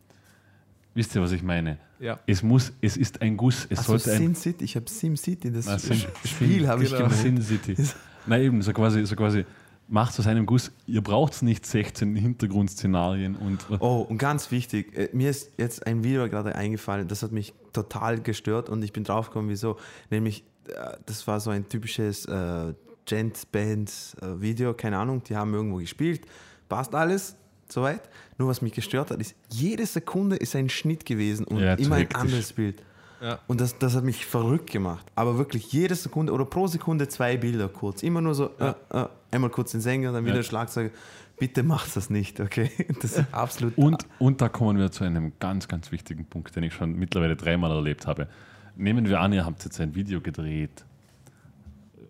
Wisst 0.96 1.16
ihr, 1.16 1.22
was 1.22 1.32
ich 1.32 1.44
meine? 1.44 1.78
Ja. 2.00 2.20
Es 2.26 2.42
muss, 2.44 2.74
es 2.82 2.98
ist 2.98 3.22
ein 3.22 3.38
Guss, 3.38 3.66
es 3.70 3.80
Also 3.80 3.92
sollte 3.98 4.12
ein 4.14 4.18
Sin 4.18 4.36
City, 4.36 4.66
ich 4.66 4.76
habe 4.76 4.90
Sim 4.90 5.16
City, 5.16 5.52
das 5.52 5.68
Ah, 5.68 5.78
Sin- 5.78 6.02
Spiel 6.26 6.68
habe 6.68 6.84
ich 6.84 6.90
genau. 6.90 7.04
gemeint. 7.04 7.22
Sin 7.22 7.42
City. 7.42 7.76
Na 8.26 8.40
eben, 8.40 8.62
so 8.62 8.74
quasi, 8.74 9.06
so 9.06 9.16
quasi, 9.16 9.46
macht 9.90 10.18
aus 10.20 10.28
einem 10.28 10.46
Guss, 10.46 10.72
ihr 10.86 11.02
braucht 11.02 11.42
nicht 11.42 11.66
16 11.66 12.16
Hintergrundszenarien 12.16 13.36
und 13.36 13.66
Oh, 13.80 14.06
und 14.08 14.18
ganz 14.18 14.52
wichtig, 14.52 14.96
äh, 14.96 15.10
mir 15.14 15.30
ist 15.30 15.52
jetzt 15.58 15.86
ein 15.86 16.04
Video 16.04 16.30
gerade 16.30 16.56
eingefallen, 16.56 17.08
das 17.08 17.24
hat 17.24 17.32
mich 17.32 17.54
total 17.74 18.22
gestört 18.22 18.70
und 18.70 18.84
ich 18.84 18.94
bin 18.94 19.04
draufgekommen, 19.04 19.50
wieso. 19.50 19.78
Nämlich, 20.10 20.44
äh, 20.68 20.98
das 21.06 21.28
war 21.28 21.40
so 21.40 21.50
ein 21.50 21.68
typisches 21.68 22.26
äh, 22.26 22.74
Gent-Band-Video, 23.06 24.74
keine 24.76 24.98
Ahnung, 25.00 25.24
die 25.24 25.36
haben 25.36 25.54
irgendwo 25.54 25.78
gespielt, 25.78 26.22
passt 26.70 26.94
alles, 26.94 27.36
soweit. 27.68 28.02
Nur 28.38 28.48
was 28.48 28.62
mich 28.62 28.74
gestört 28.74 29.12
hat, 29.12 29.20
ist, 29.20 29.36
jede 29.50 29.86
Sekunde 29.86 30.36
ist 30.36 30.56
ein 30.56 30.70
Schnitt 30.70 31.06
gewesen 31.06 31.46
und 31.46 31.60
Ja, 31.60 31.76
zu 31.76 31.84
immer 31.84 31.96
ein 31.96 32.14
anderes 32.14 32.54
Bild. 32.54 32.84
Ja. 33.22 33.40
Und 33.48 33.60
das, 33.60 33.78
das 33.78 33.96
hat 33.96 34.04
mich 34.04 34.26
verrückt 34.26 34.72
gemacht. 34.72 35.06
Aber 35.16 35.38
wirklich 35.38 35.74
jede 35.74 35.96
Sekunde 35.96 36.32
oder 36.32 36.46
pro 36.46 36.68
Sekunde 36.68 37.08
zwei 37.10 37.36
Bilder 37.36 37.68
kurz. 37.68 38.02
Immer 38.02 38.22
nur 38.22 38.34
so, 38.34 38.52
äh, 38.60 38.74
äh, 38.92 39.06
einmal 39.32 39.50
kurz 39.50 39.72
den 39.72 39.82
Sänger, 39.82 40.12
dann 40.12 40.26
wieder 40.26 40.38
Ja. 40.38 40.44
Schlagzeuger. 40.44 40.92
Bitte 41.38 41.64
macht 41.64 41.96
das 41.96 42.10
nicht, 42.10 42.40
okay? 42.40 42.70
Das 43.02 43.18
ist 43.18 43.34
absolut. 43.34 43.78
Und, 43.78 44.06
und 44.20 44.42
da 44.42 44.50
kommen 44.50 44.78
wir 44.78 44.92
zu 44.92 45.04
einem 45.06 45.34
ganz, 45.40 45.68
ganz 45.68 45.92
wichtigen 45.92 46.26
Punkt, 46.26 46.56
den 46.56 46.64
ich 46.64 46.74
schon 46.74 46.94
mittlerweile 46.98 47.36
dreimal 47.36 47.72
erlebt 47.72 48.08
habe. 48.08 48.28
Nehmen 48.76 49.08
wir 49.08 49.20
an, 49.22 49.32
ihr 49.34 49.46
habt 49.46 49.64
jetzt 49.64 49.80
ein 49.80 49.96
Video 49.96 50.22
gedreht. 50.22 50.86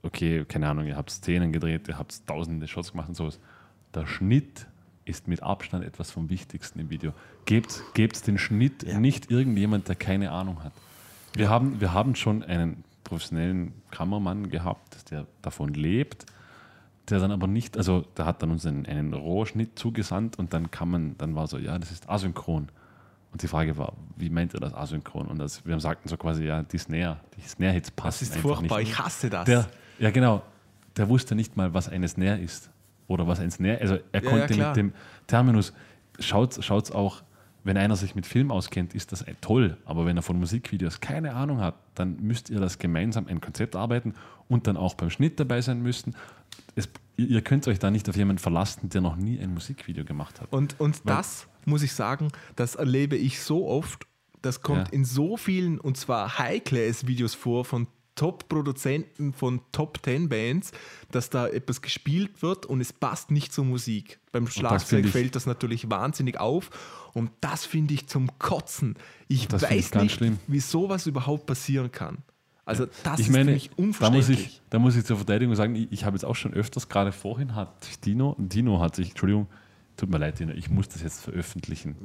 Okay, 0.01 0.45
keine 0.45 0.69
Ahnung, 0.69 0.85
ihr 0.87 0.95
habt 0.95 1.09
Szenen 1.11 1.51
gedreht, 1.51 1.87
ihr 1.87 1.97
habt 1.97 2.25
tausende 2.25 2.67
Shots 2.67 2.91
gemacht 2.91 3.09
und 3.09 3.15
sowas. 3.15 3.39
Der 3.93 4.05
Schnitt 4.07 4.67
ist 5.05 5.27
mit 5.27 5.43
Abstand 5.43 5.83
etwas 5.83 6.11
vom 6.11 6.29
Wichtigsten 6.29 6.79
im 6.79 6.89
Video. 6.89 7.13
Gebt, 7.45 7.81
gebt 7.95 8.25
den 8.27 8.37
Schnitt 8.37 8.83
Ja. 8.83 8.99
nicht 8.99 9.29
irgendjemand, 9.31 9.87
der 9.87 9.95
keine 9.95 10.31
Ahnung 10.31 10.63
hat. 10.63 10.71
Wir, 11.33 11.49
haben, 11.49 11.81
wir 11.81 11.93
haben 11.93 12.15
schon 12.15 12.43
einen 12.43 12.83
professionellen 13.03 13.73
Kameramann 13.91 14.49
gehabt, 14.49 15.11
der 15.11 15.25
davon 15.41 15.73
lebt, 15.73 16.25
der 17.11 17.19
dann 17.19 17.31
aber 17.31 17.47
nicht, 17.47 17.77
also 17.77 18.01
der 18.17 18.25
hat 18.25 18.41
dann 18.41 18.51
uns 18.51 18.65
einen, 18.65 18.85
einen 18.85 19.13
Rohschnitt 19.13 19.77
zugesandt 19.77 20.39
und 20.39 20.53
dann 20.53 20.71
kann 20.71 20.89
man, 20.89 21.17
dann 21.17 21.35
war 21.35 21.47
so, 21.47 21.57
ja, 21.57 21.77
das 21.79 21.91
ist 21.91 22.09
asynchron. 22.09 22.69
Und 23.31 23.43
die 23.43 23.47
Frage 23.47 23.77
war, 23.77 23.93
wie 24.15 24.29
meint 24.29 24.53
ihr 24.55 24.59
das 24.59 24.73
asynchron? 24.73 25.27
Und 25.27 25.37
das, 25.37 25.65
wir 25.65 25.79
sagten 25.79 26.09
so 26.09 26.17
quasi, 26.17 26.45
ja, 26.45 26.63
die 26.63 26.77
Snare, 26.77 27.19
die 27.37 27.47
Snare-Hits 27.47 27.91
passen 27.91 28.25
Das 28.27 28.35
ist 28.35 28.41
furchtbar, 28.41 28.79
nicht. 28.79 28.89
ich 28.89 28.97
hasse 28.99 29.29
das. 29.29 29.45
Der, 29.45 29.67
ja, 29.99 30.09
genau. 30.09 30.41
Der 30.97 31.07
wusste 31.09 31.35
nicht 31.35 31.55
mal, 31.55 31.73
was 31.73 31.89
eine 31.89 32.07
Snare 32.07 32.39
ist. 32.39 32.71
Oder 33.07 33.27
was 33.27 33.39
ein 33.39 33.51
Snare 33.51 33.79
Also 33.81 33.97
er 34.11 34.23
Ja, 34.23 34.29
konnte 34.29 34.53
ja, 34.55 34.67
mit 34.67 34.77
dem 34.77 34.93
Terminus, 35.27 35.73
schaut 36.19 36.57
es 36.57 36.91
auch, 36.91 37.21
wenn 37.69 37.77
einer 37.77 37.95
sich 37.95 38.15
mit 38.15 38.25
Film 38.25 38.51
auskennt, 38.51 38.93
ist 38.95 39.11
das 39.11 39.23
toll. 39.41 39.77
Aber 39.85 40.05
wenn 40.05 40.17
er 40.17 40.23
von 40.23 40.39
Musikvideos 40.39 40.99
keine 40.99 41.35
Ahnung 41.35 41.61
hat, 41.61 41.75
dann 41.95 42.17
müsst 42.19 42.49
ihr 42.49 42.59
das 42.59 42.79
gemeinsam 42.79 43.27
ein 43.27 43.39
Konzept 43.39 43.75
arbeiten 43.75 44.15
und 44.47 44.65
dann 44.67 44.75
auch 44.75 44.95
beim 44.95 45.09
Schnitt 45.11 45.39
dabei 45.39 45.61
sein 45.61 45.81
müssen. 45.81 46.15
Es, 46.75 46.89
ihr 47.15 47.41
könnt 47.43 47.67
euch 47.67 47.77
da 47.79 47.91
nicht 47.91 48.09
auf 48.09 48.15
jemanden 48.17 48.39
verlassen, 48.41 48.89
der 48.89 49.01
noch 49.01 49.15
nie 49.15 49.39
ein 49.39 49.53
Musikvideo 49.53 50.03
gemacht 50.03 50.41
hat. 50.41 50.51
Und, 50.51 50.79
und 50.79 51.05
Weil- 51.05 51.15
das 51.17 51.47
muss 51.65 51.83
ich 51.83 51.93
sagen, 51.93 52.29
das 52.55 52.73
erlebe 52.75 53.15
ich 53.15 53.39
so 53.41 53.67
oft. 53.67 54.07
Das 54.41 54.61
kommt 54.61 54.87
Ja. 54.87 54.93
in 54.93 55.05
so 55.05 55.37
vielen 55.37 55.79
und 55.79 55.95
zwar 55.97 56.39
High-Class-Videos 56.39 57.35
vor 57.35 57.65
von 57.65 57.87
Top-Produzenten 58.19 59.31
von 59.33 59.61
Top-10-Bands, 59.71 60.71
dass 61.11 61.29
da 61.29 61.47
etwas 61.47 61.81
gespielt 61.81 62.41
wird 62.41 62.65
und 62.65 62.81
es 62.81 62.91
passt 62.91 63.31
nicht 63.31 63.53
zur 63.53 63.63
Musik. 63.65 64.19
Beim 64.31 64.47
Schlagzeug 64.47 65.05
ich- 65.05 65.11
fällt 65.11 65.35
das 65.35 65.45
natürlich 65.45 65.89
wahnsinnig 65.89 66.39
auf 66.39 66.69
und 67.13 67.31
das 67.41 67.65
finde 67.65 67.93
ich 67.93 68.07
zum 68.07 68.29
Kotzen. 68.39 68.95
Ich 69.29 69.47
Das 69.47 69.63
weiß 69.63 69.91
ganz 69.91 70.03
nicht, 70.03 70.15
schlimm. 70.15 70.37
wie 70.47 70.59
sowas 70.59 71.07
überhaupt 71.07 71.45
passieren 71.45 71.91
kann. 71.91 72.17
Also 72.65 72.85
das 73.03 73.19
ich 73.19 73.27
ist 73.27 73.31
meine, 73.31 73.45
für 73.45 73.51
mich 73.53 73.69
da 73.69 73.75
muss, 73.77 73.85
unverständlich. 73.87 74.39
ich, 74.45 74.61
da 74.69 74.79
muss 74.79 74.95
ich 74.95 75.05
zur 75.05 75.15
Verteidigung 75.17 75.55
sagen, 75.55 75.75
ich, 75.75 75.87
ich 75.91 76.05
habe 76.05 76.15
jetzt 76.15 76.25
auch 76.25 76.35
schon 76.35 76.53
öfters, 76.53 76.87
gerade 76.89 77.11
vorhin 77.11 77.55
hat 77.55 77.73
Dino, 78.05 78.35
Dino 78.37 78.79
hat 78.79 78.95
sich, 78.95 79.09
Entschuldigung, 79.11 79.47
tut 79.97 80.09
mir 80.09 80.17
leid, 80.19 80.39
Dino, 80.39 80.51
ich 80.53 80.69
muss 80.69 80.87
das 80.89 81.01
jetzt 81.01 81.21
veröffentlichen. 81.21 81.95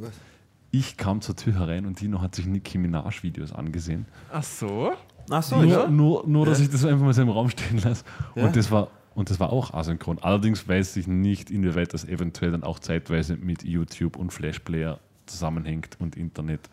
Ich 0.70 0.96
kam 0.96 1.20
zur 1.20 1.36
Tür 1.36 1.54
herein 1.54 1.84
und 1.86 2.00
Dino 2.00 2.20
hat 2.20 2.34
sich 2.34 2.46
Nicki 2.46 2.78
Minaj-Videos 2.78 3.52
angesehen. 3.52 4.06
Ach 4.32 4.42
so? 4.42 4.92
Ach 5.30 5.42
so, 5.42 5.56
nur, 5.56 5.66
ja. 5.66 5.88
nur, 5.88 6.26
nur, 6.26 6.46
dass 6.46 6.60
ich 6.60 6.70
das 6.70 6.84
einfach 6.84 7.04
mal 7.04 7.14
so 7.14 7.22
im 7.22 7.30
Raum 7.30 7.50
stehen 7.50 7.78
lasse. 7.82 8.04
Ja. 8.34 8.46
Und, 8.46 8.56
das 8.56 8.70
war, 8.70 8.88
und 9.14 9.30
das 9.30 9.40
war 9.40 9.52
auch 9.52 9.72
asynchron. 9.72 10.18
Allerdings 10.20 10.66
weiß 10.66 10.96
ich 10.96 11.06
nicht, 11.06 11.50
inwieweit 11.50 11.94
das 11.94 12.04
eventuell 12.04 12.50
dann 12.52 12.62
auch 12.62 12.78
zeitweise 12.78 13.36
mit 13.36 13.64
YouTube 13.64 14.16
und 14.16 14.32
Flashplayer 14.32 14.98
zusammenhängt 15.26 15.96
und 15.98 16.16
Internet 16.16 16.68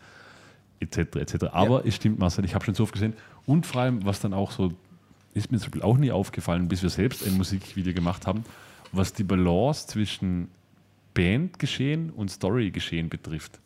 etc. 0.80 1.16
etc. 1.16 1.44
Aber 1.52 1.86
es 1.86 1.94
stimmt, 1.94 2.18
Marcel, 2.18 2.44
ich 2.44 2.54
habe 2.54 2.64
schon 2.64 2.74
so 2.74 2.82
oft 2.82 2.92
gesehen. 2.92 3.14
Und 3.46 3.66
vor 3.66 3.82
allem, 3.82 4.04
was 4.04 4.20
dann 4.20 4.34
auch 4.34 4.50
so, 4.50 4.72
ist 5.34 5.50
mir 5.50 5.58
zum 5.58 5.70
Beispiel 5.70 5.82
auch 5.82 5.96
nie 5.96 6.10
aufgefallen, 6.10 6.68
bis 6.68 6.82
wir 6.82 6.90
selbst 6.90 7.26
ein 7.26 7.36
Musikvideo 7.36 7.94
gemacht 7.94 8.26
haben, 8.26 8.44
was 8.92 9.12
die 9.12 9.24
Balance 9.24 9.86
zwischen 9.86 10.48
Bandgeschehen 11.14 12.10
und 12.10 12.30
Storygeschehen 12.30 13.08
betrifft. 13.08 13.60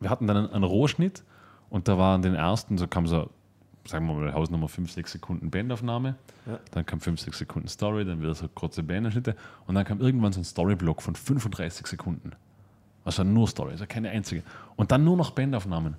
Wir 0.00 0.10
hatten 0.10 0.26
dann 0.26 0.36
einen, 0.36 0.50
einen 0.50 0.64
Rohschnitt 0.64 1.22
und 1.68 1.88
da 1.88 1.98
waren 1.98 2.22
den 2.22 2.34
ersten, 2.34 2.78
so 2.78 2.86
kam 2.86 3.06
so, 3.06 3.30
sagen 3.86 4.06
wir 4.06 4.14
mal, 4.14 4.32
Hausnummer 4.34 4.68
5, 4.68 4.90
6 4.92 5.12
Sekunden 5.12 5.50
Bandaufnahme, 5.50 6.14
Ja. 6.46 6.58
dann 6.72 6.86
kam 6.86 7.00
5, 7.00 7.20
6 7.20 7.38
Sekunden 7.38 7.68
Story, 7.68 8.04
dann 8.04 8.20
wieder 8.20 8.34
so 8.34 8.46
kurze 8.48 8.82
Bandausschnitte 8.82 9.36
und 9.66 9.74
dann 9.74 9.84
kam 9.84 10.00
irgendwann 10.00 10.32
so 10.32 10.40
ein 10.40 10.44
Storyblock 10.44 11.02
von 11.02 11.14
35 11.14 11.86
Sekunden. 11.86 12.32
Also 13.04 13.24
nur 13.24 13.48
Story, 13.48 13.72
also 13.72 13.86
keine 13.88 14.10
einzige. 14.10 14.42
Und 14.76 14.92
dann 14.92 15.04
nur 15.04 15.16
noch 15.16 15.30
Bandaufnahmen. 15.30 15.96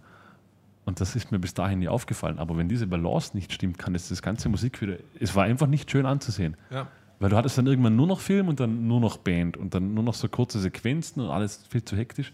Und 0.85 0.99
das 1.01 1.15
ist 1.15 1.31
mir 1.31 1.39
bis 1.39 1.53
dahin 1.53 1.79
nie 1.79 1.87
aufgefallen. 1.87 2.39
Aber 2.39 2.57
wenn 2.57 2.67
diese 2.69 2.87
Balance 2.87 3.35
nicht 3.35 3.53
stimmt, 3.53 3.77
kann 3.77 3.93
es 3.95 4.09
das 4.09 4.21
ganze 4.21 4.49
Musikvideo, 4.49 4.97
es 5.19 5.35
war 5.35 5.43
einfach 5.43 5.67
nicht 5.67 5.89
schön 5.89 6.05
anzusehen. 6.05 6.55
Ja. 6.69 6.87
Weil 7.19 7.29
du 7.29 7.37
hattest 7.37 7.57
dann 7.57 7.67
irgendwann 7.67 7.95
nur 7.95 8.07
noch 8.07 8.19
Film 8.19 8.47
und 8.47 8.59
dann 8.59 8.87
nur 8.87 8.99
noch 8.99 9.17
Band 9.17 9.57
und 9.57 9.75
dann 9.75 9.93
nur 9.93 10.03
noch 10.03 10.15
so 10.15 10.27
kurze 10.27 10.59
Sequenzen 10.59 11.21
und 11.21 11.29
alles 11.29 11.65
viel 11.69 11.83
zu 11.83 11.95
hektisch. 11.95 12.33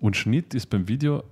Und 0.00 0.16
Schnitt 0.16 0.54
ist 0.54 0.70
beim 0.70 0.88
Video 0.88 1.22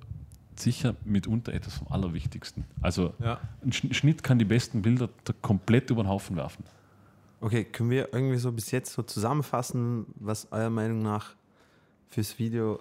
sicher 0.56 0.94
mitunter 1.04 1.52
etwas 1.52 1.74
vom 1.74 1.88
Allerwichtigsten. 1.88 2.64
Also 2.82 3.14
Ja. 3.18 3.38
ein 3.64 3.70
Sch- 3.72 3.92
Schnitt 3.94 4.22
kann 4.22 4.38
die 4.38 4.44
besten 4.44 4.82
Bilder 4.82 5.08
da 5.24 5.32
komplett 5.40 5.90
über 5.90 6.02
den 6.02 6.08
Haufen 6.08 6.36
werfen. 6.36 6.64
Okay, 7.40 7.64
können 7.64 7.90
wir 7.90 8.12
irgendwie 8.12 8.36
so 8.36 8.52
bis 8.52 8.70
jetzt 8.70 8.92
so 8.92 9.02
zusammenfassen, 9.02 10.06
was 10.16 10.50
eurer 10.52 10.68
Meinung 10.70 11.00
nach 11.02 11.30
fürs 12.08 12.38
Video. 12.38 12.80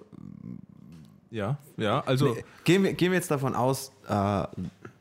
Ja, 1.31 1.57
ja, 1.77 2.01
also 2.05 2.33
Nee, 2.33 2.43
gehen, 2.63 2.83
wir, 2.83 2.93
gehen 2.93 3.11
wir 3.11 3.17
jetzt 3.17 3.29
davon 3.31 3.55
aus, 3.55 3.91
äh, 4.07 4.45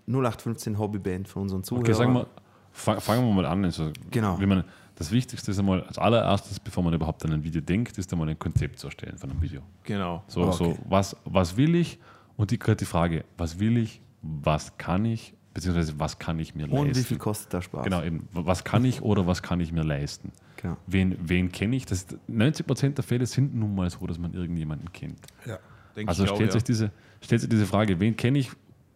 0815 0.07 0.79
Hobbyband 0.79 1.27
von 1.27 1.43
unseren 1.43 1.65
Zuhörern. 1.65 1.85
Okay, 1.87 1.95
sagen 1.95 2.13
wir, 2.15 2.27
fang, 2.73 3.01
fangen 3.01 3.27
wir 3.27 3.33
mal 3.35 3.47
an. 3.47 3.65
Also, 3.65 3.91
Genau. 4.11 4.39
Wie 4.39 4.47
man, 4.47 4.63
das 4.95 5.11
Wichtigste 5.11 5.51
ist 5.51 5.59
einmal, 5.59 5.83
als 5.85 5.97
allererstes, 5.99 6.61
bevor 6.61 6.83
man 6.85 6.93
überhaupt 6.93 7.25
an 7.25 7.33
ein 7.33 7.43
Video 7.45 7.61
denkt, 7.63 7.97
ist 7.99 8.13
einmal 8.13 8.29
ein 8.29 8.39
Konzept 8.39 8.79
zu 8.79 8.87
erstellen 8.89 9.17
von 9.19 9.31
einem 9.31 9.41
Video. 9.41 9.63
genau. 9.85 10.23
So, 10.29 10.43
Okay. 10.43 10.57
so 10.57 10.79
was, 10.89 11.17
was 11.25 11.57
will 11.57 11.75
ich? 11.75 11.99
Und 12.39 12.51
die, 12.53 12.59
die 12.59 12.85
Frage, 12.87 13.25
was 13.37 13.59
will 13.59 13.77
ich, 13.77 14.01
was 14.23 14.79
kann 14.79 15.05
ich, 15.05 15.35
beziehungsweise 15.53 15.99
was 15.99 16.19
kann 16.19 16.39
ich 16.39 16.55
mir 16.55 16.71
Und 16.73 16.85
wie 16.85 16.89
leisten? 16.89 17.05
viel 17.05 17.19
kostet 17.19 17.53
der 17.53 17.63
Spaß? 17.63 17.85
Genau, 17.85 18.03
eben, 18.03 18.27
was 18.33 18.63
kann 18.65 18.85
ich 18.85 19.03
oder 19.03 19.27
was 19.27 19.43
kann 19.43 19.59
ich 19.61 19.73
mir 19.73 19.83
leisten? 19.83 20.33
Genau. 20.57 20.77
Wen, 20.87 21.17
wen 21.21 21.51
kenne 21.53 21.75
ich? 21.77 21.85
Das, 21.85 22.07
90% 22.31 22.91
der 22.95 23.05
Fälle 23.05 23.27
sind 23.27 23.55
nun 23.55 23.75
mal 23.75 23.91
so, 23.91 24.07
dass 24.07 24.19
man 24.19 24.33
irgendjemanden 24.35 24.91
kennt. 24.93 25.19
Ja, 25.45 25.59
denke 25.97 26.09
Also 26.09 26.25
ich 26.25 26.31
auch, 26.31 26.37
stellt, 26.37 26.51
ja. 26.51 26.53
sich 26.55 26.65
diese, 26.65 26.91
stellt 27.21 27.41
sich 27.41 27.51
diese 27.51 27.67
Frage, 27.67 27.99
wen 28.01 28.17
kenne 28.17 28.39
ich, 28.39 28.51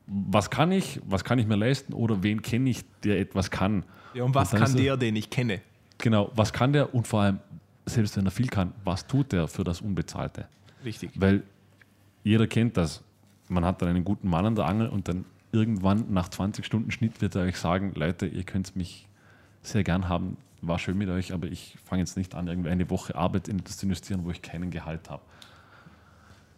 was 0.06 0.48
kann 0.50 0.70
ich, 0.72 1.00
was 1.04 1.24
kann 1.24 1.38
ich 1.38 1.46
mir 1.46 1.56
leisten 1.56 1.92
oder 1.94 2.22
wen 2.22 2.42
kenne 2.42 2.70
ich, 2.70 2.84
der 3.02 3.18
etwas 3.20 3.50
kann? 3.50 3.84
Ja, 4.14 4.22
und 4.24 4.34
was 4.34 4.50
dann 4.50 4.60
kann 4.60 4.72
er- 4.76 4.82
der, 4.82 4.96
den 4.96 5.16
ich 5.16 5.30
kenne? 5.30 5.60
Genau, 5.98 6.30
was 6.34 6.52
kann 6.52 6.72
der 6.72 6.94
und 6.94 7.06
vor 7.08 7.22
allem, 7.22 7.38
selbst 7.86 8.16
wenn 8.16 8.24
er 8.24 8.30
viel 8.32 8.48
kann, 8.48 8.72
was 8.84 9.06
tut 9.06 9.32
der 9.32 9.46
für 9.48 9.64
das 9.64 9.80
Unbezahlte? 9.80 10.46
Richtig. 10.84 11.10
Weil 11.16 11.42
jeder 12.24 12.46
kennt 12.46 12.76
das. 12.76 13.02
Man 13.52 13.64
hat 13.64 13.82
dann 13.82 13.88
einen 13.88 14.04
guten 14.04 14.28
Mann 14.28 14.46
an 14.46 14.54
der 14.54 14.66
Angel 14.66 14.88
und 14.88 15.08
dann 15.08 15.24
irgendwann 15.52 16.12
nach 16.12 16.28
20 16.28 16.64
Stunden 16.64 16.90
Schnitt 16.90 17.20
wird 17.20 17.34
er 17.34 17.42
euch 17.42 17.58
sagen, 17.58 17.92
Leute, 17.94 18.26
ihr 18.26 18.44
könnt 18.44 18.74
mich 18.74 19.06
sehr 19.62 19.84
gern 19.84 20.08
haben, 20.08 20.36
war 20.62 20.78
schön 20.78 20.96
mit 20.96 21.08
euch, 21.08 21.32
aber 21.32 21.46
ich 21.48 21.76
fange 21.84 22.00
jetzt 22.02 22.16
nicht 22.16 22.34
an, 22.34 22.48
irgendwie 22.48 22.70
eine 22.70 22.88
Woche 22.88 23.14
Arbeit 23.14 23.48
in 23.48 23.62
das 23.62 23.76
zu 23.76 23.86
investieren, 23.86 24.24
wo 24.24 24.30
ich 24.30 24.42
keinen 24.42 24.70
Gehalt 24.70 25.10
habe. 25.10 25.22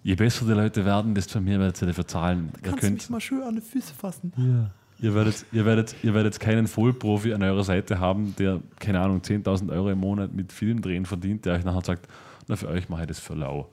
Je 0.02 0.14
besser 0.14 0.44
die 0.44 0.52
Leute 0.52 0.84
werden, 0.84 1.14
desto 1.14 1.40
mehr 1.40 1.58
werdet 1.58 1.80
ihr 1.82 1.86
dafür 1.86 2.06
zahlen. 2.06 2.50
Ihr 2.56 2.62
Kannst 2.62 2.76
du 2.76 2.80
könnt, 2.86 2.96
mich 2.98 3.10
mal 3.10 3.20
schön 3.20 3.42
an 3.42 3.54
die 3.54 3.62
Füße 3.62 3.94
fassen? 3.94 4.32
Ihr 5.00 5.14
werdet, 5.14 5.44
ihr, 5.50 5.64
werdet, 5.64 5.96
ihr 6.02 6.14
werdet 6.14 6.38
keinen 6.38 6.66
Vollprofi 6.68 7.34
an 7.34 7.42
eurer 7.42 7.64
Seite 7.64 7.98
haben, 7.98 8.36
der, 8.38 8.60
keine 8.78 9.00
Ahnung, 9.00 9.20
10.000 9.20 9.72
Euro 9.72 9.90
im 9.90 9.98
Monat 9.98 10.32
mit 10.32 10.52
Filmdrehen 10.52 11.04
verdient, 11.04 11.46
der 11.46 11.54
euch 11.54 11.64
nachher 11.64 11.84
sagt, 11.84 12.06
na, 12.46 12.56
für 12.56 12.68
euch 12.68 12.88
mache 12.88 13.02
ich 13.02 13.08
das 13.08 13.18
für 13.18 13.34
lau. 13.34 13.68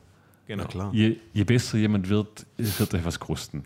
Genau. 0.51 0.63
Na 0.63 0.69
klar. 0.69 0.93
je, 0.93 1.17
je 1.31 1.43
besser 1.45 1.79
jemand 1.79 2.09
wird, 2.09 2.45
es 2.57 2.77
wird 2.77 2.93
euch 2.93 3.05
was 3.05 3.19
kosten. 3.19 3.63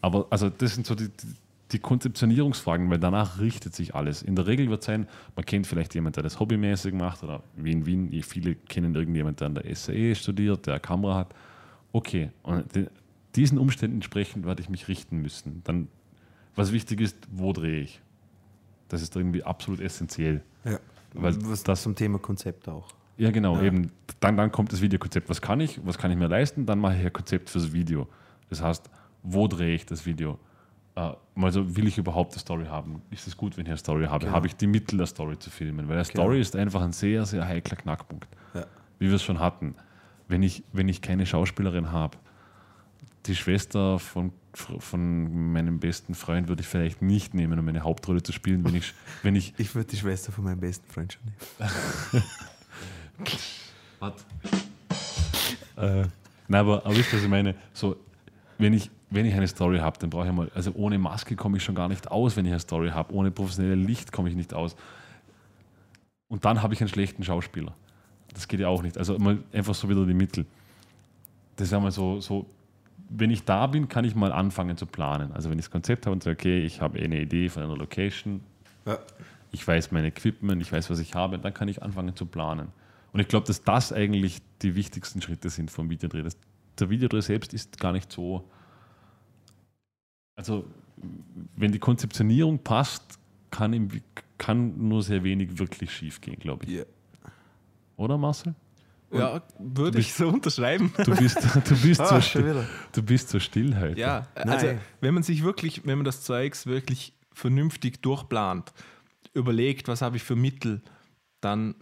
Aber 0.00 0.28
also 0.30 0.48
das 0.48 0.74
sind 0.74 0.86
so 0.86 0.94
die, 0.94 1.08
die, 1.08 1.26
die 1.72 1.78
Konzeptionierungsfragen, 1.80 2.88
weil 2.88 3.00
danach 3.00 3.40
richtet 3.40 3.74
sich 3.74 3.96
alles. 3.96 4.22
In 4.22 4.36
der 4.36 4.46
Regel 4.46 4.70
wird 4.70 4.82
es 4.82 4.86
sein, 4.86 5.08
man 5.34 5.44
kennt 5.44 5.66
vielleicht 5.66 5.94
jemanden, 5.94 6.14
der 6.14 6.22
das 6.22 6.38
hobbymäßig 6.38 6.94
macht 6.94 7.24
oder 7.24 7.42
wie 7.56 7.72
in 7.72 7.84
Wien, 7.84 8.22
viele 8.22 8.54
kennen 8.54 8.94
irgendjemanden, 8.94 9.36
der 9.38 9.46
an 9.48 9.54
der 9.56 9.74
SAE 9.74 10.14
studiert, 10.14 10.66
der 10.66 10.74
eine 10.74 10.80
Kamera 10.80 11.16
hat. 11.16 11.34
Okay, 11.90 12.30
und 12.44 12.72
den, 12.76 12.88
diesen 13.34 13.58
Umständen 13.58 13.96
entsprechend 13.96 14.46
werde 14.46 14.62
ich 14.62 14.68
mich 14.68 14.86
richten 14.86 15.20
müssen. 15.20 15.62
Dann, 15.64 15.88
was 16.54 16.70
wichtig 16.70 17.00
ist, 17.00 17.16
wo 17.32 17.52
drehe 17.52 17.80
ich? 17.80 18.00
Das 18.88 19.02
ist 19.02 19.16
irgendwie 19.16 19.42
absolut 19.42 19.80
essentiell. 19.80 20.42
Ja. 20.64 20.78
Weil 21.14 21.34
Was 21.42 21.64
das 21.64 21.82
zum 21.82 21.96
Thema 21.96 22.18
Konzept 22.18 22.68
auch. 22.68 22.94
Ja, 23.18 23.30
genau, 23.30 23.56
Ja. 23.56 23.64
eben. 23.64 23.92
Dann, 24.20 24.36
dann 24.36 24.50
kommt 24.50 24.72
das 24.72 24.80
Videokonzept. 24.80 25.28
Was 25.28 25.40
kann 25.42 25.60
ich? 25.60 25.80
Was 25.84 25.98
kann 25.98 26.10
ich 26.10 26.16
mir 26.16 26.28
leisten? 26.28 26.64
Dann 26.66 26.78
mache 26.78 26.96
ich 26.96 27.04
ein 27.04 27.12
Konzept 27.12 27.50
fürs 27.50 27.72
Video. 27.72 28.08
Das 28.48 28.62
heißt, 28.62 28.88
wo 29.22 29.46
drehe 29.48 29.74
ich 29.74 29.84
das 29.86 30.06
Video? 30.06 30.38
Äh, 30.96 31.12
also 31.36 31.76
will 31.76 31.86
ich 31.86 31.98
überhaupt 31.98 32.32
eine 32.32 32.40
Story 32.40 32.66
haben? 32.66 33.02
Ist 33.10 33.26
es 33.26 33.36
gut, 33.36 33.56
wenn 33.56 33.64
ich 33.66 33.70
eine 33.70 33.78
Story 33.78 34.06
habe? 34.06 34.24
Genau. 34.24 34.36
Habe 34.36 34.46
ich 34.46 34.56
die 34.56 34.66
Mittel, 34.66 34.98
eine 34.98 35.06
Story 35.06 35.38
zu 35.38 35.50
filmen? 35.50 35.88
Weil 35.88 35.96
eine 35.98 36.04
Genau. 36.06 36.22
Story 36.24 36.40
ist 36.40 36.56
einfach 36.56 36.80
ein 36.82 36.92
sehr, 36.92 37.26
sehr 37.26 37.46
heikler 37.46 37.76
Knackpunkt. 37.76 38.28
Ja. 38.54 38.64
Wie 38.98 39.08
wir 39.08 39.14
es 39.16 39.22
schon 39.22 39.38
hatten. 39.40 39.74
Wenn 40.28 40.42
ich, 40.42 40.62
wenn 40.72 40.88
ich 40.88 41.02
keine 41.02 41.26
Schauspielerin 41.26 41.90
habe, 41.92 42.16
die 43.26 43.34
Schwester 43.34 43.98
von, 43.98 44.32
von 44.54 45.52
meinem 45.52 45.80
besten 45.80 46.14
Freund 46.14 46.48
würde 46.48 46.62
ich 46.62 46.68
vielleicht 46.68 47.02
nicht 47.02 47.34
nehmen, 47.34 47.58
um 47.58 47.68
eine 47.68 47.82
Hauptrolle 47.82 48.22
zu 48.22 48.32
spielen, 48.32 48.64
wenn 48.64 48.74
ich, 48.74 48.94
wenn 49.22 49.36
ich 49.36 49.54
Ich 49.58 49.74
würde 49.74 49.88
die 49.90 49.96
Schwester 49.96 50.32
von 50.32 50.44
meinem 50.44 50.60
besten 50.60 50.88
Freund 50.90 51.12
schon 51.14 51.22
nehmen. 51.24 52.24
Was? 54.00 54.12
äh, 55.76 56.02
nein, 56.48 56.60
aber, 56.60 56.84
aber 56.84 56.96
wisst 56.96 57.12
ihr, 57.12 57.18
was 57.18 57.24
ich 57.24 57.28
meine? 57.30 57.54
So, 57.72 57.96
wenn 58.58 58.72
ich, 58.72 58.90
wenn 59.10 59.26
ich 59.26 59.34
eine 59.34 59.48
Story 59.48 59.78
habe, 59.78 59.98
dann 59.98 60.10
brauche 60.10 60.26
ich 60.26 60.32
mal, 60.32 60.50
also 60.54 60.72
ohne 60.74 60.98
Maske 60.98 61.36
komme 61.36 61.56
ich 61.56 61.64
schon 61.64 61.74
gar 61.74 61.88
nicht 61.88 62.10
aus, 62.10 62.36
wenn 62.36 62.44
ich 62.46 62.52
eine 62.52 62.60
Story 62.60 62.90
habe. 62.90 63.12
Ohne 63.14 63.30
professionelles 63.30 63.86
Licht 63.86 64.12
komme 64.12 64.28
ich 64.28 64.36
nicht 64.36 64.54
aus. 64.54 64.76
Und 66.28 66.44
dann 66.44 66.62
habe 66.62 66.74
ich 66.74 66.80
einen 66.80 66.88
schlechten 66.88 67.24
Schauspieler. 67.24 67.74
Das 68.34 68.46
geht 68.48 68.60
ja 68.60 68.68
auch 68.68 68.82
nicht. 68.82 68.98
Also 68.98 69.18
mal 69.18 69.38
einfach 69.52 69.74
so 69.74 69.88
wieder 69.88 70.04
die 70.04 70.14
Mittel. 70.14 70.46
Das 71.56 71.68
ist 71.68 71.72
ja 71.72 71.80
mal 71.80 71.90
so, 71.90 72.20
so, 72.20 72.46
wenn 73.08 73.30
ich 73.30 73.44
da 73.44 73.66
bin, 73.66 73.88
kann 73.88 74.04
ich 74.04 74.14
mal 74.14 74.30
anfangen 74.32 74.76
zu 74.76 74.86
planen. 74.86 75.32
Also 75.32 75.50
wenn 75.50 75.58
ich 75.58 75.64
das 75.64 75.70
Konzept 75.70 76.06
habe 76.06 76.12
und 76.12 76.22
sage, 76.22 76.36
okay, 76.38 76.60
ich 76.64 76.80
habe 76.80 76.98
eine 77.00 77.20
Idee 77.20 77.48
von 77.48 77.62
einer 77.62 77.76
Location, 77.76 78.42
Ja. 78.86 78.98
ich 79.50 79.66
weiß 79.66 79.90
mein 79.90 80.04
Equipment, 80.04 80.60
ich 80.60 80.70
weiß, 80.70 80.90
was 80.90 80.98
ich 80.98 81.14
habe, 81.14 81.38
dann 81.38 81.54
kann 81.54 81.68
ich 81.68 81.82
anfangen 81.82 82.14
zu 82.14 82.26
planen. 82.26 82.68
Und 83.18 83.22
ich 83.22 83.28
glaube, 83.28 83.48
dass 83.48 83.62
das 83.64 83.92
eigentlich 83.92 84.38
die 84.62 84.76
wichtigsten 84.76 85.20
Schritte 85.20 85.50
sind 85.50 85.72
vom 85.72 85.90
Videodreh. 85.90 86.22
Das, 86.22 86.36
der 86.78 86.88
Videodreh 86.88 87.20
selbst 87.20 87.52
ist 87.52 87.76
gar 87.80 87.90
nicht 87.90 88.12
so. 88.12 88.48
Also, 90.36 90.64
wenn 91.56 91.72
die 91.72 91.80
Konzeptionierung 91.80 92.60
passt, 92.60 93.18
kann, 93.50 93.72
im, 93.72 93.88
kann 94.38 94.86
nur 94.86 95.02
sehr 95.02 95.24
wenig 95.24 95.58
wirklich 95.58 95.90
schief 95.92 96.20
gehen, 96.20 96.38
glaube 96.38 96.64
ich. 96.66 96.70
Ja. 96.74 96.84
Oder 97.96 98.16
Marcel? 98.18 98.54
Ja, 99.10 99.42
würde 99.58 99.98
ich 99.98 100.14
so 100.14 100.28
unterschreiben. 100.28 100.92
Du 101.04 101.16
bist, 101.16 101.38
du 101.68 101.76
bist, 101.82 102.00
Ah, 102.00 102.04
so, 102.06 102.14
schon 102.20 102.22
still, 102.22 102.50
wieder. 102.50 102.66
du 102.92 103.02
bist 103.02 103.30
so 103.30 103.40
still 103.40 103.80
heute. 103.80 103.98
Ja, 103.98 104.28
also 104.36 104.64
Nein. 104.64 104.80
wenn 105.00 105.14
man 105.14 105.24
sich 105.24 105.42
wirklich, 105.42 105.84
wenn 105.84 105.98
man 105.98 106.04
das 106.04 106.22
Zeugs 106.22 106.66
wirklich 106.66 107.14
vernünftig 107.32 108.00
durchplant, 108.00 108.72
überlegt, 109.34 109.88
was 109.88 110.02
habe 110.02 110.18
ich 110.18 110.22
für 110.22 110.36
Mittel, 110.36 110.82
dann, 111.40 111.74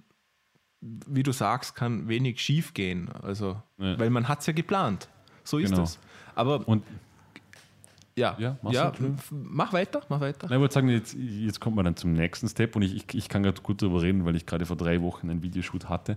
wie 1.06 1.22
du 1.22 1.32
sagst, 1.32 1.74
kann 1.74 2.08
wenig 2.08 2.40
schief 2.40 2.74
gehen. 2.74 3.08
Also, 3.22 3.60
Ja. 3.78 3.98
weil 3.98 4.10
man 4.10 4.28
hat 4.28 4.40
es 4.40 4.46
ja 4.46 4.52
geplant. 4.52 5.08
So 5.44 5.58
ist 5.58 5.70
Genau. 5.70 5.82
es. 5.84 5.98
Aber 6.34 6.66
Und 6.68 6.82
ja, 8.16 8.34
Ja, 8.38 8.56
ja, 8.70 8.88
f- 8.90 9.30
mach 9.30 9.72
weiter, 9.72 10.00
mach 10.08 10.20
weiter. 10.20 10.46
Na, 10.48 10.56
ich 10.56 10.60
wollte 10.60 10.74
sagen, 10.74 10.88
jetzt, 10.88 11.14
jetzt 11.14 11.60
kommt 11.60 11.76
man 11.76 11.84
dann 11.84 11.96
zum 11.96 12.12
nächsten 12.14 12.48
Step 12.48 12.74
und 12.74 12.82
ich, 12.82 12.94
ich, 12.96 13.14
ich 13.14 13.28
kann 13.28 13.42
gerade 13.42 13.60
gut 13.60 13.82
darüber 13.82 14.00
reden, 14.02 14.24
weil 14.24 14.36
ich 14.36 14.46
gerade 14.46 14.64
vor 14.64 14.76
drei 14.76 15.02
Wochen 15.02 15.28
einen 15.30 15.42
Videoshoot 15.42 15.88
hatte, 15.90 16.16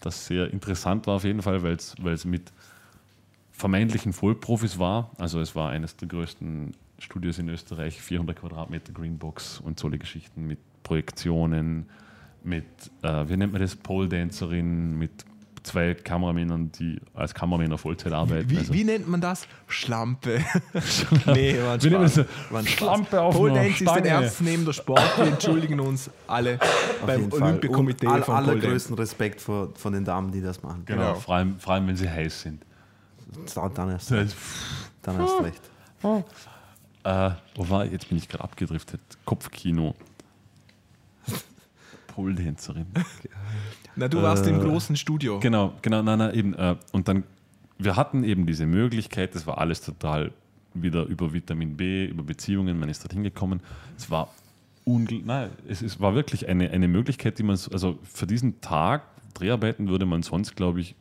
das 0.00 0.26
sehr 0.26 0.50
interessant 0.52 1.06
war 1.06 1.16
auf 1.16 1.24
jeden 1.24 1.42
Fall, 1.42 1.62
weil 1.62 1.74
es 1.74 2.24
mit 2.24 2.52
vermeintlichen 3.52 4.12
Vollprofis 4.12 4.78
war. 4.78 5.10
Also 5.18 5.40
es 5.40 5.54
war 5.54 5.70
eines 5.70 5.96
der 5.96 6.08
größten 6.08 6.74
Studios 6.98 7.38
in 7.38 7.48
Österreich, 7.48 8.00
400 8.00 8.36
Quadratmeter 8.36 8.92
Greenbox 8.92 9.60
und 9.60 9.78
solche 9.78 9.98
Geschichten 9.98 10.46
mit 10.46 10.58
Projektionen, 10.82 11.88
mit, 12.44 12.64
äh, 13.02 13.28
wie 13.28 13.36
nennt 13.36 13.52
man 13.52 13.60
das, 13.62 13.76
Pole 13.76 14.08
Dancerin, 14.08 14.98
mit 14.98 15.10
zwei 15.64 15.92
Kameramännern, 15.92 16.72
die 16.72 16.98
als 17.12 17.34
Kameramänner 17.34 17.76
Vollzeit 17.76 18.12
arbeiten. 18.12 18.48
Wie, 18.48 18.56
Also- 18.58 18.72
wie 18.72 18.84
nennt 18.84 19.06
man 19.08 19.20
das? 19.20 19.46
Schlampe. 19.66 20.38
nee, 21.26 21.60
ein 21.60 21.82
Wie 21.82 21.90
nennt 21.90 22.16
man 22.50 22.64
das? 22.64 22.70
Schlampe 22.72 23.20
auf 23.20 23.34
Pole 23.36 23.52
Dance 23.52 23.70
ist 23.70 23.80
ein 23.82 23.88
Stange. 23.88 24.08
ernstzunehmender 24.08 24.72
Sport. 24.72 25.18
Wir 25.18 25.26
entschuldigen 25.26 25.80
uns 25.80 26.10
alle 26.26 26.58
beim. 27.04 27.30
Olympiakomitee 27.30 28.06
all, 28.06 28.22
allergrößten 28.22 28.94
Respekt 28.96 29.40
vor, 29.42 29.70
von 29.74 29.92
den 29.92 30.04
Damen, 30.06 30.32
die 30.32 30.40
das 30.40 30.62
machen. 30.62 30.84
Genau, 30.86 31.00
Genau. 31.02 31.14
Vor, 31.16 31.34
allem, 31.34 31.58
vor 31.58 31.74
allem, 31.74 31.86
wenn 31.88 31.96
sie 31.96 32.08
heiß 32.08 32.42
sind. 32.42 32.64
Dann, 33.74 33.90
erst, 33.90 34.10
Das- 34.12 34.34
dann 35.02 35.20
erst 35.20 35.42
recht. 35.42 35.60
Äh, 37.04 37.30
wo 37.56 37.68
war 37.68 37.84
ich? 37.84 37.92
Jetzt 37.92 38.08
bin 38.08 38.16
ich 38.16 38.26
gerade 38.28 38.44
abgedriftet. 38.44 39.00
Kopfkino. 39.26 39.94
Pole-Dancerin. 42.18 42.86
Na, 43.94 44.08
du 44.08 44.20
warst 44.22 44.44
Äh, 44.46 44.50
im 44.50 44.58
großen 44.58 44.96
Studio. 44.96 45.38
Genau, 45.38 45.74
genau, 45.82 46.02
nein, 46.02 46.18
nein, 46.18 46.34
eben. 46.34 46.52
Äh, 46.54 46.74
und 46.90 47.06
dann, 47.06 47.22
wir 47.78 47.94
hatten 47.94 48.24
eben 48.24 48.44
diese 48.44 48.66
Möglichkeit, 48.66 49.36
das 49.36 49.46
war 49.46 49.58
alles 49.58 49.80
total 49.82 50.32
wieder 50.74 51.04
über 51.04 51.32
Vitamin 51.32 51.76
B, 51.76 52.06
über 52.06 52.24
Beziehungen, 52.24 52.76
man 52.78 52.88
ist 52.88 53.04
dorthin 53.04 53.22
gekommen. 53.22 53.60
Es 53.96 54.10
war 54.10 54.34
ungl 54.84 55.22
nein, 55.24 55.50
es, 55.68 55.80
es 55.82 56.00
war 56.00 56.16
wirklich 56.16 56.48
eine, 56.48 56.70
eine 56.70 56.88
Möglichkeit, 56.88 57.38
die 57.38 57.44
man, 57.44 57.56
so- 57.56 57.70
also 57.70 57.98
für 58.02 58.26
diesen 58.26 58.60
Tag 58.60 59.02
Dreharbeiten 59.34 59.86
würde 59.88 60.04
man 60.06 60.22
sonst, 60.24 60.56
glaube 60.56 60.80
ich, 60.80 60.96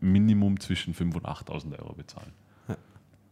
Minimum 0.00 0.58
zwischen 0.58 0.92
5.000 0.94 1.14
und 1.14 1.26
8.000 1.26 1.78
Euro 1.78 1.92
bezahlen. 1.92 2.32
Ja. 2.66 2.76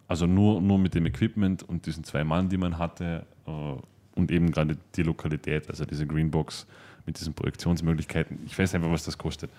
Also 0.06 0.26
nur, 0.26 0.60
nur 0.60 0.78
mit 0.78 0.94
dem 0.94 1.06
Equipment 1.06 1.64
und 1.68 1.86
diesen 1.86 2.04
zwei 2.04 2.22
Mann, 2.22 2.48
die 2.48 2.56
man 2.56 2.78
hatte 2.78 3.26
äh, 3.48 3.50
und 4.14 4.30
eben 4.30 4.52
gerade 4.52 4.76
die 4.94 5.02
Lokalität, 5.02 5.68
also 5.68 5.84
diese 5.84 6.06
Greenbox 6.06 6.66
mit 7.10 7.18
diesen 7.18 7.34
Projektionsmöglichkeiten. 7.34 8.38
Ich 8.46 8.56
weiß 8.56 8.74
einfach, 8.74 8.90
was 8.90 9.04
das 9.04 9.18
kostet. 9.18 9.50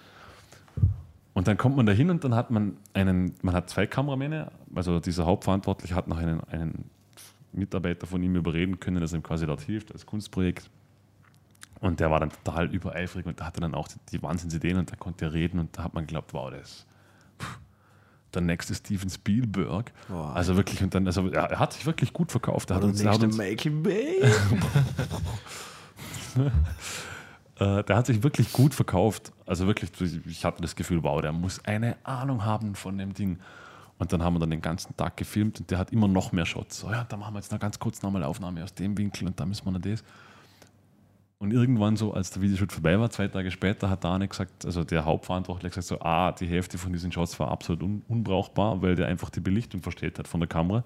Und 1.33 1.47
dann 1.47 1.57
kommt 1.57 1.75
man 1.75 1.85
da 1.85 1.91
hin 1.91 2.09
und 2.09 2.23
dann 2.23 2.33
hat 2.33 2.49
man 2.49 2.77
einen, 2.93 3.35
man 3.41 3.53
hat 3.53 3.69
zwei 3.69 3.85
Kameramänner, 3.85 4.51
also 4.73 4.99
dieser 4.99 5.25
Hauptverantwortliche 5.25 5.95
hat 5.95 6.07
noch 6.07 6.17
einen, 6.17 6.41
einen 6.45 6.89
Mitarbeiter 7.51 8.07
von 8.07 8.23
ihm 8.23 8.35
überreden 8.35 8.79
können, 8.79 9.01
dass 9.01 9.11
er 9.11 9.19
ihm 9.19 9.23
quasi 9.23 9.45
dort 9.45 9.61
hilft 9.61 9.91
als 9.91 10.05
Kunstprojekt. 10.05 10.69
Und 11.81 11.99
der 11.99 12.09
war 12.11 12.21
dann 12.21 12.29
total 12.29 12.73
übereifrig 12.73 13.25
und 13.25 13.39
da 13.39 13.45
hatte 13.47 13.59
dann 13.59 13.75
auch 13.75 13.87
die, 13.87 13.97
die 14.11 14.23
Wahnsinnsideen 14.23 14.77
und 14.77 14.91
da 14.91 14.95
konnte 14.95 15.25
er 15.25 15.33
reden 15.33 15.59
und 15.59 15.77
da 15.77 15.83
hat 15.83 15.93
man 15.93 16.05
geglaubt, 16.05 16.33
wow, 16.33 16.51
das 16.51 16.61
ist 16.61 16.85
pff, 17.41 17.59
der 18.33 18.41
nächste 18.43 18.75
Steven 18.75 19.09
Spielberg. 19.09 19.91
Wow. 20.07 20.35
Also 20.35 20.55
wirklich, 20.55 20.81
und 20.83 20.93
dann, 20.93 21.05
also 21.07 21.27
er, 21.27 21.51
er 21.51 21.59
hat 21.59 21.73
sich 21.73 21.85
wirklich 21.85 22.13
gut 22.13 22.31
verkauft. 22.31 22.69
Er 22.69 22.77
hat 22.77 22.83
uns, 22.83 23.01
er 23.01 23.11
hat 23.11 23.23
uns, 23.23 23.37
Michael 23.37 23.71
Bay. 23.71 24.21
Äh, 27.61 27.83
der 27.83 27.95
hat 27.95 28.07
sich 28.07 28.23
wirklich 28.23 28.51
gut 28.53 28.73
verkauft. 28.73 29.31
Also 29.45 29.67
wirklich, 29.67 29.91
ich 30.25 30.43
hatte 30.43 30.63
das 30.63 30.75
Gefühl, 30.75 31.03
wow, 31.03 31.21
der 31.21 31.31
muss 31.31 31.63
eine 31.63 31.95
Ahnung 32.03 32.43
haben 32.43 32.73
von 32.73 32.97
dem 32.97 33.13
Ding. 33.13 33.37
Und 33.99 34.11
dann 34.11 34.23
haben 34.23 34.33
wir 34.33 34.39
dann 34.39 34.49
den 34.49 34.63
ganzen 34.63 34.97
Tag 34.97 35.15
gefilmt 35.15 35.59
und 35.59 35.69
der 35.69 35.77
hat 35.77 35.91
immer 35.91 36.07
noch 36.07 36.31
mehr 36.31 36.47
Shots. 36.47 36.79
So, 36.79 36.89
ja, 36.89 37.03
da 37.03 37.17
machen 37.17 37.35
wir 37.35 37.39
jetzt 37.39 37.51
noch 37.51 37.59
ganz 37.59 37.77
kurz 37.77 38.01
nochmal 38.01 38.23
Aufnahme 38.23 38.63
aus 38.63 38.73
dem 38.73 38.97
Winkel 38.97 39.27
und 39.27 39.39
da 39.39 39.45
müssen 39.45 39.63
wir 39.63 39.71
noch 39.73 39.79
das. 39.79 40.03
Und 41.37 41.53
irgendwann 41.53 41.97
so, 41.97 42.11
als 42.11 42.31
der 42.31 42.41
Videoshoot 42.41 42.71
vorbei 42.71 42.99
war, 42.99 43.11
zwei 43.11 43.27
Tage 43.27 43.51
später, 43.51 43.91
hat 43.91 44.03
Dane 44.03 44.27
gesagt, 44.27 44.65
also 44.65 44.83
der 44.83 45.05
Hauptverantwortliche 45.05 45.69
gesagt 45.69 45.87
so, 45.87 45.99
ah, 45.99 46.31
die 46.31 46.47
Hälfte 46.47 46.79
von 46.79 46.91
diesen 46.91 47.11
Shots 47.11 47.39
war 47.39 47.51
absolut 47.51 47.83
un 47.83 48.01
unbrauchbar, 48.07 48.81
weil 48.81 48.95
der 48.95 49.05
einfach 49.07 49.29
die 49.29 49.39
Belichtung 49.39 49.83
versteht 49.83 50.17
hat 50.17 50.27
von 50.27 50.39
der 50.39 50.49
Kamera. 50.49 50.83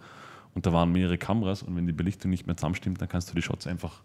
Und 0.53 0.65
da 0.65 0.73
waren 0.73 0.91
mehrere 0.91 1.17
Kameras 1.17 1.63
und 1.63 1.73
wenn 1.77 1.87
die 1.87 1.93
Belichtung 1.93 2.31
nicht 2.31 2.47
mehr 2.47 2.57
zusammenstimmt, 2.57 2.99
dann 3.01 3.07
kannst 3.07 3.29
du 3.29 3.35
die 3.35 3.41
Shots 3.41 3.65
einfach 3.65 4.01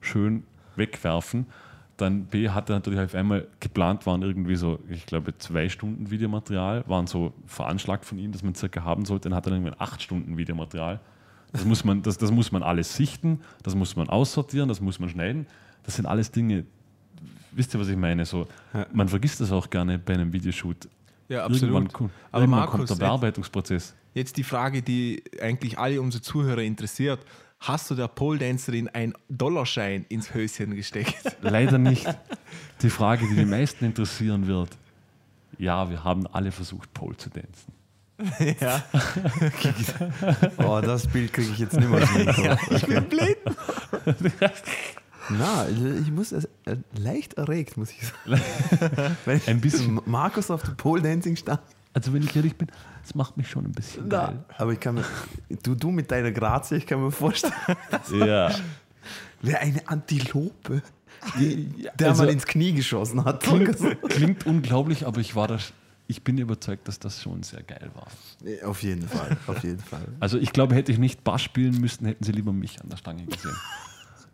schön 0.00 0.42
wegwerfen. 0.74 1.46
Dann 2.00 2.24
B 2.24 2.48
hatte 2.48 2.72
natürlich 2.72 2.98
auf 3.00 3.14
einmal 3.14 3.46
geplant, 3.60 4.06
waren 4.06 4.22
irgendwie 4.22 4.56
so, 4.56 4.78
ich 4.88 5.04
glaube, 5.06 5.36
zwei 5.38 5.68
Stunden 5.68 6.10
Videomaterial, 6.10 6.84
waren 6.86 7.06
so 7.06 7.32
veranschlagt 7.46 8.04
von 8.04 8.18
ihm, 8.18 8.32
dass 8.32 8.42
man 8.42 8.54
circa 8.54 8.84
haben 8.84 9.04
sollte. 9.04 9.28
Dann 9.28 9.36
hat 9.36 9.46
er 9.46 9.52
irgendwann 9.52 9.76
acht 9.78 10.00
Stunden 10.02 10.36
Videomaterial. 10.38 11.00
Das 11.52 11.64
muss 11.64 11.84
man, 11.84 12.00
das, 12.02 12.16
das 12.16 12.30
muss 12.30 12.52
man 12.52 12.62
alles 12.62 12.94
sichten, 12.96 13.40
das 13.62 13.74
muss 13.74 13.96
man 13.96 14.08
aussortieren, 14.08 14.68
das 14.68 14.80
muss 14.80 14.98
man 15.00 15.08
schneiden. 15.10 15.46
Das 15.82 15.96
sind 15.96 16.06
alles 16.06 16.30
Dinge, 16.30 16.64
wisst 17.52 17.74
ihr, 17.74 17.80
was 17.80 17.88
ich 17.88 17.96
meine? 17.96 18.24
So. 18.24 18.46
Man 18.92 19.08
vergisst 19.08 19.40
das 19.40 19.50
auch 19.52 19.68
gerne 19.68 19.98
bei 19.98 20.14
einem 20.14 20.32
Videoshoot. 20.32 20.88
Ja, 21.28 21.42
Irgendwann, 21.48 21.52
absolut. 21.84 21.92
kommt- 21.92 22.10
Aber 22.32 22.42
irgendwann 22.42 22.60
Markus, 22.60 22.76
kommt 22.88 22.90
der 22.90 22.94
Bearbeitungsprozess. 23.06 23.94
Jetzt 24.14 24.36
die 24.36 24.42
Frage, 24.44 24.82
die 24.82 25.22
eigentlich 25.40 25.78
alle 25.78 26.00
unsere 26.00 26.22
Zuhörer 26.22 26.62
interessiert. 26.62 27.20
Hast 27.60 27.90
du 27.90 27.94
der 27.94 28.08
Pole 28.08 28.38
Dancerin 28.38 28.88
einen 28.88 29.12
Dollarschein 29.28 30.06
ins 30.08 30.32
Höschen 30.32 30.74
gesteckt? 30.74 31.36
Leider 31.42 31.76
nicht. 31.76 32.06
Die 32.80 32.88
Frage, 32.88 33.26
die 33.28 33.36
die 33.36 33.44
meisten 33.44 33.84
interessieren 33.84 34.46
wird. 34.46 34.70
Ja, 35.58 35.90
wir 35.90 36.02
haben 36.02 36.26
alle 36.26 36.52
versucht, 36.52 36.92
Pole 36.94 37.16
zu 37.16 37.28
tanzen. 37.30 37.72
Ja. 38.60 38.82
Oh, 40.58 40.80
das 40.82 41.06
Bild 41.06 41.32
kriege 41.32 41.50
ich 41.52 41.58
jetzt 41.58 41.74
nicht 41.74 41.88
mehr 41.88 42.06
Kopf. 42.56 42.70
Ich 42.70 42.86
bin 42.86 43.04
blind. 43.08 43.36
Na, 45.30 45.66
ich 45.68 46.10
muss 46.10 46.32
äh, 46.32 46.42
leicht 46.94 47.34
erregt, 47.34 47.76
muss 47.78 47.90
ich 47.92 48.06
sagen. 48.06 48.42
Wenn 49.24 49.36
ich 49.38 49.48
Ein 49.48 49.60
bisschen. 49.60 50.00
Markus 50.04 50.50
auf 50.50 50.62
dem 50.62 50.76
Pole 50.76 51.00
Dancing 51.02 51.36
stand. 51.36 51.60
Also 51.92 52.12
wenn 52.12 52.22
ich 52.22 52.34
ehrlich 52.36 52.56
bin, 52.56 52.68
das 53.02 53.14
macht 53.14 53.36
mich 53.36 53.48
schon 53.50 53.64
ein 53.64 53.72
bisschen 53.72 54.08
geil. 54.08 54.44
Aber 54.58 54.72
ich 54.72 54.78
kann 54.80 54.94
mir, 54.96 55.04
du, 55.62 55.74
du 55.74 55.90
mit 55.90 56.10
deiner 56.10 56.30
Grazie, 56.30 56.76
ich 56.76 56.86
kann 56.86 57.02
mir 57.02 57.10
vorstellen, 57.10 57.52
Ja. 58.14 58.50
wer 59.42 59.60
eine 59.60 59.86
Antilope, 59.88 60.82
die, 61.38 61.68
der 61.98 62.08
also- 62.10 62.22
mal 62.22 62.30
ins 62.30 62.46
Knie 62.46 62.72
geschossen 62.72 63.24
hat. 63.24 63.42
Klingt, 63.42 63.76
klingt 64.08 64.46
unglaublich, 64.46 65.06
aber 65.06 65.20
ich 65.20 65.34
war 65.34 65.48
da, 65.48 65.58
ich 66.06 66.22
bin 66.22 66.38
überzeugt, 66.38 66.86
dass 66.86 66.98
das 67.00 67.20
schon 67.22 67.42
sehr 67.42 67.62
geil 67.64 67.90
war. 67.94 68.06
Auf 68.68 68.82
jeden 68.82 69.08
Fall, 69.08 69.36
auf 69.48 69.62
jeden 69.64 69.80
Fall. 69.80 70.06
Also 70.20 70.38
ich 70.38 70.52
glaube, 70.52 70.74
hätte 70.76 70.92
ich 70.92 70.98
nicht 70.98 71.24
Bass 71.24 71.42
spielen 71.42 71.80
müssen, 71.80 72.06
hätten 72.06 72.22
sie 72.24 72.32
lieber 72.32 72.52
mich 72.52 72.80
an 72.80 72.88
der 72.88 72.96
Stange 72.98 73.24
gesehen. 73.26 73.56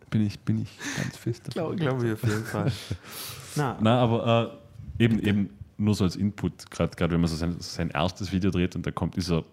Bin 0.09 0.25
ich, 0.25 0.39
bin 0.39 0.61
ich 0.61 0.69
ganz 1.01 1.17
fest 1.17 1.47
davon. 1.47 1.75
Glaube 1.75 1.97
glaub 1.99 2.03
ich 2.03 2.13
auf 2.13 2.23
jeden 2.23 2.45
Fall. 2.45 2.71
Na, 3.55 3.77
Na, 3.81 3.99
aber 4.01 4.57
äh, 4.99 5.03
eben, 5.03 5.19
eben 5.19 5.49
nur 5.77 5.95
so 5.95 6.03
als 6.03 6.15
Input, 6.15 6.69
gerade 6.71 6.95
gerade 6.95 7.13
wenn 7.13 7.21
man 7.21 7.29
so 7.29 7.35
sein, 7.35 7.55
sein 7.59 7.89
erstes 7.89 8.31
Video 8.31 8.51
dreht 8.51 8.75
und 8.75 8.85
da 8.85 8.91
kommt 8.91 9.15
dieser 9.15 9.43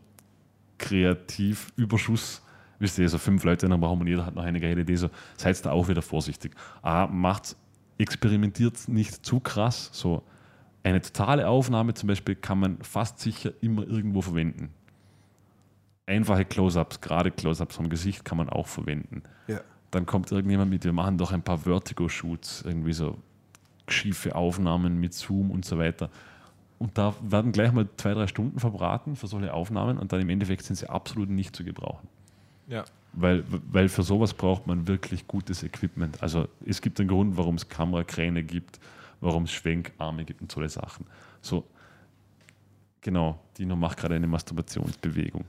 Kreativüberschuss, 0.78 2.42
wisst 2.78 2.98
ihr, 2.98 3.08
so 3.08 3.18
fünf 3.18 3.44
Leute 3.44 3.66
in 3.66 3.72
einem 3.72 3.84
Raum 3.84 4.00
und 4.00 4.06
jeder 4.06 4.26
hat 4.26 4.34
noch 4.34 4.42
eine 4.42 4.60
geile 4.60 4.82
Idee, 4.82 4.96
so 4.96 5.10
seid 5.36 5.64
da 5.64 5.72
auch 5.72 5.88
wieder 5.88 6.02
vorsichtig. 6.02 6.54
A, 6.82 7.06
macht, 7.06 7.56
experimentiert 7.98 8.88
nicht 8.88 9.24
zu 9.24 9.40
krass, 9.40 9.90
so 9.92 10.22
eine 10.82 11.00
totale 11.00 11.48
Aufnahme 11.48 11.94
zum 11.94 12.08
Beispiel 12.08 12.34
kann 12.34 12.58
man 12.58 12.78
fast 12.82 13.20
sicher 13.20 13.52
immer 13.60 13.86
irgendwo 13.86 14.20
verwenden. 14.20 14.70
Einfache 16.06 16.44
Close-Ups, 16.44 17.00
gerade 17.00 17.30
Close-Ups 17.30 17.76
vom 17.76 17.88
Gesicht 17.88 18.24
kann 18.24 18.36
man 18.36 18.50
auch 18.50 18.66
verwenden 18.66 19.22
ja. 19.46 19.60
dann 19.90 20.06
kommt 20.06 20.30
irgendjemand 20.32 20.70
mit, 20.70 20.84
wir 20.84 20.92
machen 20.92 21.18
doch 21.18 21.32
ein 21.32 21.42
paar 21.42 21.58
Vertigo-Shoots, 21.58 22.62
irgendwie 22.62 22.92
so 22.92 23.18
schiefe 23.88 24.34
Aufnahmen 24.34 25.00
mit 25.00 25.14
Zoom 25.14 25.50
und 25.50 25.64
so 25.64 25.78
weiter. 25.78 26.10
Und 26.78 26.98
da 26.98 27.14
werden 27.22 27.52
gleich 27.52 27.72
mal 27.72 27.88
zwei, 27.96 28.14
drei 28.14 28.26
Stunden 28.26 28.58
verbraten 28.58 29.16
für 29.16 29.26
solche 29.26 29.52
Aufnahmen 29.52 29.98
und 29.98 30.12
dann 30.12 30.20
im 30.20 30.28
Endeffekt 30.28 30.64
sind 30.64 30.76
sie 30.76 30.88
absolut 30.88 31.30
nicht 31.30 31.54
zu 31.54 31.64
gebrauchen. 31.64 32.08
Ja. 32.68 32.84
Weil, 33.12 33.44
weil 33.70 33.88
für 33.88 34.02
sowas 34.02 34.34
braucht 34.34 34.66
man 34.66 34.88
wirklich 34.88 35.26
gutes 35.28 35.62
Equipment. 35.62 36.22
Also 36.22 36.48
es 36.66 36.80
gibt 36.80 36.98
einen 36.98 37.08
Grund, 37.08 37.36
warum 37.36 37.54
es 37.54 37.68
Kamerakräne 37.68 38.42
gibt, 38.42 38.80
warum 39.20 39.44
es 39.44 39.52
Schwenkarme 39.52 40.24
gibt 40.24 40.42
und 40.42 40.50
solche 40.50 40.70
Sachen. 40.70 41.06
So, 41.40 41.64
genau, 43.00 43.38
Dino 43.56 43.76
macht 43.76 43.98
gerade 43.98 44.16
eine 44.16 44.26
Masturbationsbewegung. 44.26 45.44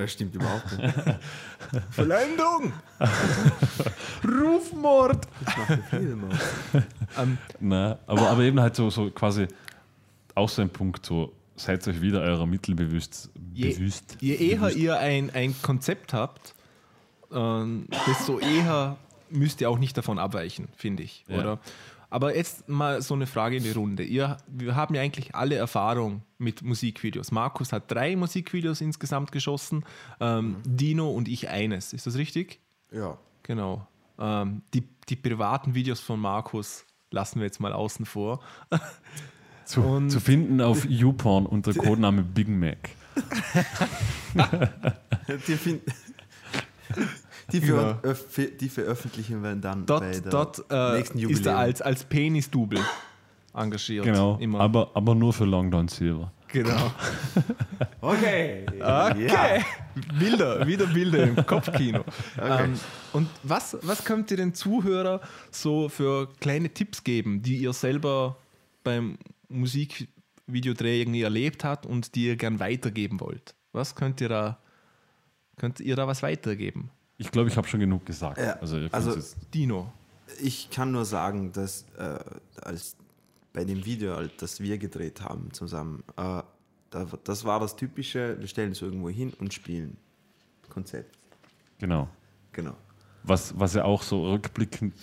Das 0.00 0.12
stimmt 0.12 0.34
überhaupt 0.34 0.78
nicht. 0.78 0.94
Verleumdung! 1.90 2.72
Rufmord! 4.24 5.26
Das 5.44 5.56
macht 5.58 5.70
ja 5.70 5.76
viel. 5.98 6.16
Ähm, 7.18 7.38
Na, 7.60 7.98
aber, 8.06 8.30
aber 8.30 8.42
eben 8.42 8.58
halt 8.60 8.74
so, 8.76 8.88
so 8.88 9.10
quasi 9.10 9.46
auch 10.34 10.48
so 10.48 10.62
ein 10.62 10.70
Punkt, 10.70 11.04
so 11.04 11.32
seid 11.56 11.86
euch 11.86 12.00
wieder 12.00 12.20
eurer 12.22 12.46
Mittel 12.46 12.74
bewusst. 12.74 13.30
Je- 13.52 13.74
bewusst 13.74 14.16
je 14.20 14.36
eher 14.36 14.58
bewusst. 14.60 14.76
ihr 14.76 14.98
ein, 14.98 15.30
ein 15.34 15.54
Konzept 15.60 16.14
habt, 16.14 16.54
ähm, 17.32 17.86
desto 18.06 18.38
eher 18.38 18.96
müsst 19.28 19.60
ihr 19.60 19.68
auch 19.68 19.78
nicht 19.78 19.96
davon 19.98 20.18
abweichen, 20.18 20.68
finde 20.76 21.02
ich. 21.02 21.24
Ja. 21.28 21.38
Oder? 21.38 21.58
Aber 22.10 22.36
jetzt 22.36 22.68
mal 22.68 23.00
so 23.02 23.14
eine 23.14 23.26
Frage 23.26 23.56
in 23.56 23.62
die 23.62 23.70
Runde. 23.70 24.02
Ihr, 24.02 24.36
wir 24.48 24.74
haben 24.74 24.94
ja 24.94 25.00
eigentlich 25.00 25.34
alle 25.34 25.54
Erfahrung 25.54 26.22
mit 26.38 26.62
Musikvideos. 26.62 27.30
Markus 27.30 27.72
hat 27.72 27.90
drei 27.90 28.16
Musikvideos 28.16 28.80
insgesamt 28.80 29.30
geschossen, 29.32 29.84
ähm, 30.18 30.56
Dino 30.64 31.10
und 31.10 31.28
ich 31.28 31.48
eines. 31.48 31.92
Ist 31.92 32.06
das 32.06 32.16
richtig? 32.16 32.60
Ja. 32.92 33.16
Genau. 33.44 33.86
Ähm, 34.18 34.62
die, 34.74 34.84
die 35.08 35.16
privaten 35.16 35.74
Videos 35.74 36.00
von 36.00 36.20
Markus 36.20 36.84
lassen 37.10 37.40
wir 37.40 37.46
jetzt 37.46 37.60
mal 37.60 37.72
außen 37.72 38.04
vor. 38.06 38.40
zu, 39.64 40.08
zu 40.08 40.20
finden 40.20 40.60
auf 40.60 40.84
YouPorn 40.84 41.46
unter 41.46 41.72
Codename 41.74 42.22
Big 42.22 42.48
Mac. 42.48 42.90
Die, 45.46 45.80
die, 47.52 47.60
Genau. 47.60 47.94
ver 47.94 48.00
öff- 48.04 48.56
die 48.56 48.68
veröffentlichen 48.68 49.42
wir 49.42 49.54
dann 49.56 49.86
Dort, 49.86 50.00
bei 50.00 50.18
der 50.20 50.30
dort 50.30 50.64
äh, 50.70 50.96
nächsten 50.96 51.18
ist 51.18 51.22
Jubiläum. 51.22 51.46
er 51.46 51.58
als, 51.58 51.82
als 51.82 52.04
Penis-Double 52.04 52.80
engagiert. 53.54 54.04
Genau, 54.04 54.36
Immer. 54.38 54.60
aber, 54.60 54.90
aber 54.94 55.14
nur 55.14 55.32
für 55.32 55.44
Long 55.44 55.70
Don 55.70 55.88
Silver. 55.88 56.32
genau. 56.48 56.92
Okay. 58.02 58.64
Okay. 58.80 59.26
Ja. 59.26 59.58
Bilder, 60.18 60.66
wieder 60.66 60.86
Bilder 60.86 61.22
im 61.24 61.36
Kopfkino. 61.46 62.00
Okay. 62.36 62.64
Ähm, 62.64 62.74
und 63.12 63.28
was, 63.42 63.76
was 63.82 64.04
könnt 64.04 64.30
ihr 64.30 64.36
den 64.38 64.54
Zuhörer 64.54 65.20
so 65.50 65.88
für 65.88 66.28
kleine 66.40 66.70
Tipps 66.70 67.04
geben, 67.04 67.42
die 67.42 67.56
ihr 67.58 67.72
selber 67.72 68.36
beim 68.84 69.18
Musikvideodreh 69.48 71.00
irgendwie 71.00 71.22
erlebt 71.22 71.64
habt 71.64 71.86
und 71.86 72.14
die 72.14 72.26
ihr 72.28 72.36
gern 72.36 72.60
weitergeben 72.60 73.20
wollt? 73.20 73.54
Was 73.72 73.94
könnt 73.94 74.20
ihr 74.20 74.28
da, 74.28 74.58
könnt 75.56 75.80
ihr 75.80 75.96
da 75.96 76.06
was 76.06 76.22
weitergeben? 76.22 76.90
Ich 77.20 77.30
glaube, 77.30 77.50
ich 77.50 77.56
habe 77.58 77.68
schon 77.68 77.80
genug 77.80 78.06
gesagt. 78.06 78.38
Ja, 78.38 78.54
Also, 78.54 78.78
also- 78.92 79.36
Dino. 79.52 79.92
Ich 80.40 80.70
kann 80.70 80.90
nur 80.90 81.04
sagen, 81.04 81.52
dass 81.52 81.84
äh, 81.98 82.18
als 82.62 82.96
bei 83.52 83.64
dem 83.64 83.84
Video, 83.84 84.16
das 84.38 84.60
wir 84.60 84.78
gedreht 84.78 85.20
haben 85.20 85.52
zusammen, 85.52 86.02
äh, 86.16 86.42
da, 86.90 87.06
das 87.24 87.44
war 87.44 87.60
das 87.60 87.76
typische, 87.76 88.38
wir 88.40 88.46
stellen 88.48 88.72
es 88.72 88.80
irgendwo 88.80 89.10
hin 89.10 89.34
und 89.38 89.52
spielen. 89.52 89.96
Konzept. 90.70 91.18
genau. 91.78 92.08
Genau. 92.52 92.74
Was, 93.22 93.58
was 93.58 93.74
ja 93.74 93.84
auch 93.84 94.02
so 94.02 94.30
rückblickend 94.30 94.94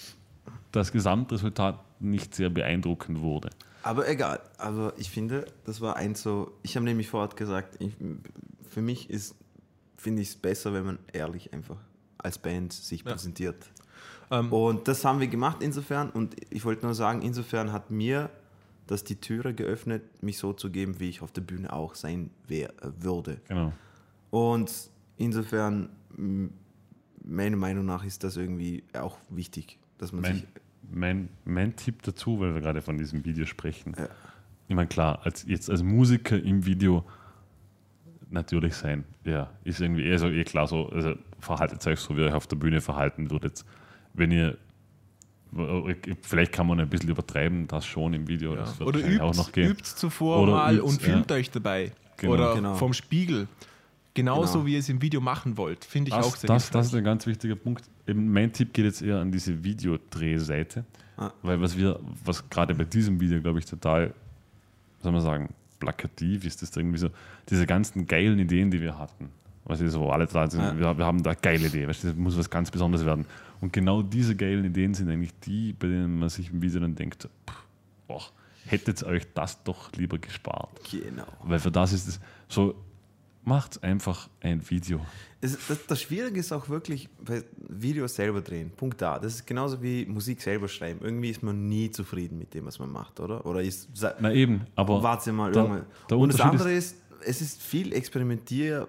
das 0.71 0.91
Gesamtresultat 0.91 1.79
nicht 1.99 2.33
sehr 2.33 2.49
beeindruckend 2.49 3.21
wurde. 3.21 3.51
Aber 3.83 4.07
egal. 4.09 4.41
Aber 4.57 4.93
ich 4.97 5.09
finde, 5.11 5.45
das 5.65 5.81
war 5.81 5.95
eins 5.97 6.23
so. 6.23 6.51
Ich 6.63 6.75
habe 6.75 6.83
nämlich 6.85 7.09
vorher 7.09 7.33
gesagt, 7.35 7.77
ich, 7.79 7.93
für 8.69 8.81
mich 8.81 9.09
ist, 9.11 9.35
finde 9.97 10.23
ich 10.23 10.29
es 10.29 10.35
besser, 10.35 10.73
wenn 10.73 10.85
man 10.85 10.99
ehrlich 11.13 11.53
einfach 11.53 11.77
als 12.17 12.37
Band 12.37 12.73
sich 12.73 13.03
Ja. 13.03 13.11
präsentiert. 13.11 13.55
Ähm, 14.29 14.51
Und 14.51 14.87
das 14.87 15.05
haben 15.05 15.19
wir 15.19 15.27
gemacht 15.27 15.57
insofern. 15.61 16.09
Und 16.09 16.35
ich 16.49 16.65
wollte 16.65 16.85
nur 16.85 16.93
sagen, 16.95 17.21
insofern 17.21 17.71
hat 17.71 17.91
mir 17.91 18.29
das 18.87 19.03
die 19.03 19.15
Türe 19.15 19.53
geöffnet, 19.53 20.01
mich 20.23 20.37
so 20.37 20.53
zu 20.53 20.69
geben, 20.69 20.99
wie 20.99 21.09
ich 21.09 21.21
auf 21.21 21.31
der 21.31 21.41
Bühne 21.41 21.71
auch 21.73 21.95
sein 21.95 22.29
wär, 22.47 22.69
äh, 22.69 22.89
würde. 22.99 23.39
Genau. 23.47 23.73
Und 24.31 24.71
insofern, 25.17 25.89
meiner 27.23 27.57
Meinung 27.57 27.85
nach, 27.85 28.03
ist 28.05 28.23
das 28.23 28.37
irgendwie 28.37 28.83
auch 28.93 29.17
wichtig, 29.29 29.77
dass 29.97 30.11
man 30.11 30.21
Mein, 30.21 30.35
sich. 30.35 30.45
mein, 30.91 31.29
mein 31.45 31.75
Tipp 31.75 32.01
dazu, 32.03 32.39
weil 32.39 32.53
wir 32.53 32.61
gerade 32.61 32.81
von 32.81 32.97
diesem 32.97 33.23
Video 33.25 33.45
sprechen. 33.45 33.93
Ja. 33.97 34.07
Ich 34.69 34.75
meine, 34.75 34.87
klar, 34.87 35.19
als, 35.23 35.45
jetzt 35.47 35.69
als 35.69 35.81
Musiker 35.83 36.37
im 36.41 36.65
Video 36.65 37.05
natürlich 38.29 38.75
sein. 38.75 39.05
Ja, 39.23 39.49
ist 39.63 39.79
irgendwie 39.79 40.03
eher 40.05 40.19
so, 40.19 40.27
eh 40.27 40.43
klar, 40.43 40.67
so, 40.67 40.87
also 40.89 41.15
verhaltet 41.39 41.85
euch 41.87 41.99
so, 41.99 42.15
wie 42.15 42.21
ihr 42.21 42.27
euch 42.27 42.33
auf 42.33 42.47
der 42.47 42.55
Bühne 42.57 42.81
verhalten 42.81 43.29
würdet. 43.31 43.63
Wenn 44.13 44.31
ihr, 44.31 44.57
vielleicht 46.21 46.51
kann 46.51 46.67
man 46.67 46.79
ein 46.79 46.89
bisschen 46.89 47.09
übertreiben, 47.09 47.67
das 47.67 47.85
schon 47.85 48.13
im 48.13 48.27
Video, 48.27 48.51
Ja. 48.53 48.61
das 48.61 48.79
wird 48.79 48.89
Oder 48.89 48.99
übt, 48.99 49.21
auch 49.21 49.35
noch 49.35 49.51
gehen. 49.51 49.71
übt 49.71 49.83
zuvor 49.83 50.41
Oder 50.43 50.51
mal 50.53 50.75
übt's, 50.77 50.89
und 50.91 51.01
filmt 51.01 51.29
ja. 51.29 51.35
euch 51.37 51.51
dabei. 51.51 51.91
Genau. 52.17 52.33
Oder 52.33 52.55
Genau. 52.55 52.75
vom 52.75 52.93
Spiegel. 52.93 53.47
Genauso 54.13 54.53
Genau. 54.53 54.65
wie 54.65 54.73
ihr 54.73 54.79
es 54.79 54.89
im 54.89 55.01
Video 55.01 55.21
machen 55.21 55.57
wollt. 55.57 55.85
Finde 55.85 56.09
ich 56.09 56.15
auch 56.15 56.31
Das, 56.31 56.41
sehr 56.41 56.47
das, 56.47 56.69
das 56.71 56.87
ist 56.87 56.95
ein 56.95 57.03
ganz 57.03 57.25
wichtiger 57.27 57.55
Punkt. 57.55 57.85
Eben 58.07 58.31
mein 58.31 58.51
Tipp 58.51 58.73
geht 58.73 58.85
jetzt 58.85 59.01
eher 59.01 59.19
an 59.19 59.31
diese 59.31 59.63
Videodrehseite, 59.63 60.85
Ah. 61.17 61.31
weil 61.43 61.61
was 61.61 61.77
wir, 61.77 61.99
was 62.25 62.49
gerade 62.49 62.73
bei 62.73 62.83
diesem 62.83 63.19
Video, 63.19 63.39
glaube 63.41 63.59
ich, 63.59 63.65
total, 63.65 64.13
soll 65.01 65.11
man 65.11 65.21
sagen, 65.21 65.49
plakativ 65.79 66.43
ist, 66.45 66.63
ist 66.63 66.75
irgendwie 66.75 66.97
so, 66.97 67.09
diese 67.49 67.67
ganzen 67.67 68.07
geilen 68.07 68.39
Ideen, 68.39 68.71
die 68.71 68.81
wir 68.81 68.97
hatten. 68.97 69.29
Weißt 69.67 69.81
du, 69.81 69.89
so 69.89 70.09
alle 70.09 70.25
da 70.27 70.49
sind, 70.49 70.61
Ja. 70.61 70.77
wir, 70.79 70.97
wir 70.97 71.05
haben 71.05 71.21
da 71.21 71.31
eine 71.31 71.39
geile 71.41 71.67
Idee, 71.67 71.87
weißt 71.87 72.03
du, 72.03 72.07
das 72.07 72.15
muss 72.17 72.37
was 72.37 72.49
ganz 72.49 72.71
Besonderes 72.71 73.05
werden. 73.05 73.25
Und 73.59 73.73
genau 73.73 74.01
diese 74.01 74.35
geilen 74.35 74.63
Ideen 74.65 74.93
sind 74.93 75.09
eigentlich 75.09 75.37
die, 75.41 75.73
bei 75.73 75.87
denen 75.87 76.19
man 76.19 76.29
sich 76.29 76.51
im 76.51 76.61
Video 76.61 76.79
dann 76.79 76.95
denkt, 76.95 77.23
pff, 77.49 77.55
boah, 78.07 78.21
hättet 78.65 79.01
ihr 79.01 79.07
euch 79.07 79.23
das 79.33 79.61
doch 79.63 79.91
lieber 79.93 80.17
gespart. 80.19 80.69
Genau. 80.91 81.25
Weil 81.43 81.59
für 81.59 81.71
das 81.71 81.91
ist 81.93 82.07
es 82.07 82.19
so, 82.47 82.75
macht 83.43 83.81
einfach 83.83 84.29
ein 84.41 84.61
Video. 84.69 84.99
Es, 85.41 85.57
das, 85.67 85.85
das 85.85 86.01
Schwierige 86.01 86.39
ist 86.39 86.51
auch 86.51 86.67
wirklich 86.69 87.07
Videos 87.69 88.15
selber 88.15 88.41
drehen. 88.41 88.71
Punkt 88.71 89.01
da. 89.01 89.19
Das 89.19 89.35
ist 89.35 89.47
genauso 89.47 89.81
wie 89.81 90.05
Musik 90.05 90.41
selber 90.41 90.67
schreiben. 90.67 90.99
Irgendwie 91.03 91.29
ist 91.29 91.43
man 91.43 91.67
nie 91.69 91.89
zufrieden 91.91 92.37
mit 92.37 92.53
dem, 92.53 92.65
was 92.65 92.79
man 92.79 92.91
macht, 92.91 93.19
oder? 93.19 93.45
Oder 93.45 93.61
ist. 93.61 93.89
Na 94.19 94.33
eben, 94.33 94.61
aber 94.75 95.01
warte 95.03 95.31
mal 95.31 95.51
der- 95.51 95.63
irgendwann. 95.63 96.17
Und 96.19 96.33
das 96.33 96.41
andere 96.41 96.71
ist, 96.73 96.97
es 97.25 97.41
ist 97.41 97.61
viel 97.61 97.93
experimentier. 97.93 98.87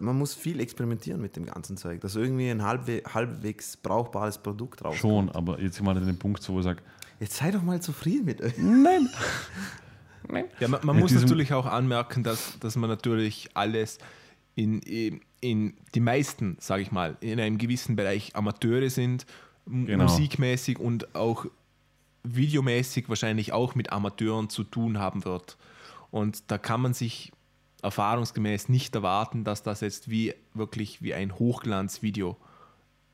Man 0.00 0.16
muss 0.18 0.34
viel 0.34 0.60
experimentieren 0.60 1.20
mit 1.20 1.36
dem 1.36 1.46
ganzen 1.46 1.76
Zeug, 1.76 2.00
dass 2.00 2.14
irgendwie 2.16 2.48
ein 2.50 2.62
halbwe 2.62 3.02
halbwegs 3.12 3.76
brauchbares 3.76 4.38
Produkt 4.38 4.84
rauskommt. 4.84 5.00
Schon, 5.00 5.28
aber 5.30 5.60
jetzt 5.60 5.80
mal 5.82 5.96
an 5.96 6.06
den 6.06 6.18
Punkt, 6.18 6.42
so, 6.42 6.54
wo 6.54 6.58
ich 6.58 6.64
sage, 6.64 6.82
Jetzt 7.20 7.36
sei 7.36 7.50
doch 7.50 7.62
mal 7.62 7.80
zufrieden 7.82 8.24
mit 8.26 8.40
euch. 8.40 8.54
nein. 8.58 9.08
Ja, 10.60 10.68
man, 10.68 10.80
man 10.84 10.98
muss 10.98 11.12
natürlich 11.12 11.52
auch 11.52 11.66
anmerken, 11.66 12.22
dass, 12.22 12.58
dass 12.60 12.76
man 12.76 12.88
natürlich 12.90 13.48
alles 13.54 13.98
in, 14.54 14.80
in 15.40 15.74
die 15.94 16.00
meisten, 16.00 16.56
sage 16.60 16.82
ich 16.82 16.92
mal, 16.92 17.16
in 17.20 17.40
einem 17.40 17.58
gewissen 17.58 17.96
Bereich 17.96 18.34
Amateure 18.36 18.90
sind, 18.90 19.26
Genau. 19.66 20.04
musikmäßig 20.04 20.78
und 20.78 21.14
auch 21.14 21.44
videomäßig 22.24 23.08
wahrscheinlich 23.08 23.52
auch 23.52 23.74
mit 23.74 23.92
Amateuren 23.92 24.48
zu 24.48 24.64
tun 24.64 24.98
haben 24.98 25.24
wird. 25.24 25.56
Und 26.10 26.50
da 26.50 26.56
kann 26.58 26.80
man 26.80 26.94
sich 26.94 27.32
erfahrungsgemäß 27.82 28.68
nicht 28.68 28.94
erwarten, 28.94 29.44
dass 29.44 29.62
das 29.62 29.80
jetzt 29.80 30.10
wie 30.10 30.34
wirklich 30.54 31.02
wie 31.02 31.14
ein 31.14 31.38
Hochglanzvideo 31.38 32.36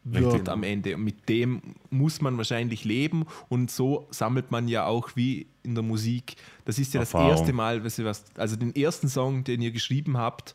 wird 0.04 0.34
Richtig. 0.34 0.48
am 0.48 0.62
Ende. 0.62 0.96
Und 0.96 1.04
mit 1.04 1.28
dem 1.28 1.62
muss 1.90 2.20
man 2.20 2.36
wahrscheinlich 2.36 2.84
leben 2.84 3.24
und 3.48 3.70
so 3.70 4.06
sammelt 4.10 4.50
man 4.50 4.68
ja 4.68 4.84
auch 4.86 5.16
wie 5.16 5.46
in 5.62 5.74
der 5.74 5.82
Musik. 5.82 6.36
Das 6.66 6.78
ist 6.78 6.92
ja 6.94 7.00
Erfahrung. 7.00 7.30
das 7.30 7.40
erste 7.40 7.52
Mal, 7.54 7.84
was 7.84 7.98
ihr 7.98 8.04
was, 8.04 8.24
also 8.36 8.56
den 8.56 8.74
ersten 8.76 9.08
Song, 9.08 9.44
den 9.44 9.62
ihr 9.62 9.70
geschrieben 9.70 10.18
habt, 10.18 10.54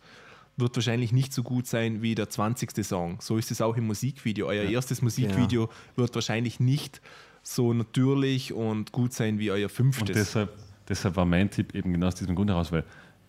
wird 0.56 0.76
wahrscheinlich 0.76 1.14
nicht 1.14 1.34
so 1.34 1.42
gut 1.42 1.66
sein 1.68 2.02
wie 2.02 2.16
der 2.16 2.30
20. 2.30 2.86
Song. 2.86 3.18
So 3.22 3.38
ist 3.38 3.50
es 3.50 3.62
auch 3.62 3.76
im 3.78 3.88
Musikvideo. 3.88 4.48
Euer 4.48 4.66
erstes 4.66 5.02
Musikvideo 5.02 5.70
wird 5.96 6.14
wahrscheinlich 6.14 6.60
nicht 6.60 7.02
so 7.42 7.74
natürlich 7.74 8.54
und 8.54 8.92
gut 8.92 9.14
sein 9.14 9.40
wie 9.40 9.50
euer 9.52 9.66
Und 9.66 9.72
fünftes. 9.72 10.16
deshalb, 10.16 10.56
deshalb 10.88 11.16
war 11.16 11.26
mein 11.26 11.50
Tipp 11.50 11.74
eben 11.74 11.94
genau 11.94 12.08
aus 12.08 12.16
diesem 12.16 12.36
Grund 12.36 12.50
heraus, 12.50 12.72
weil, 12.72 12.84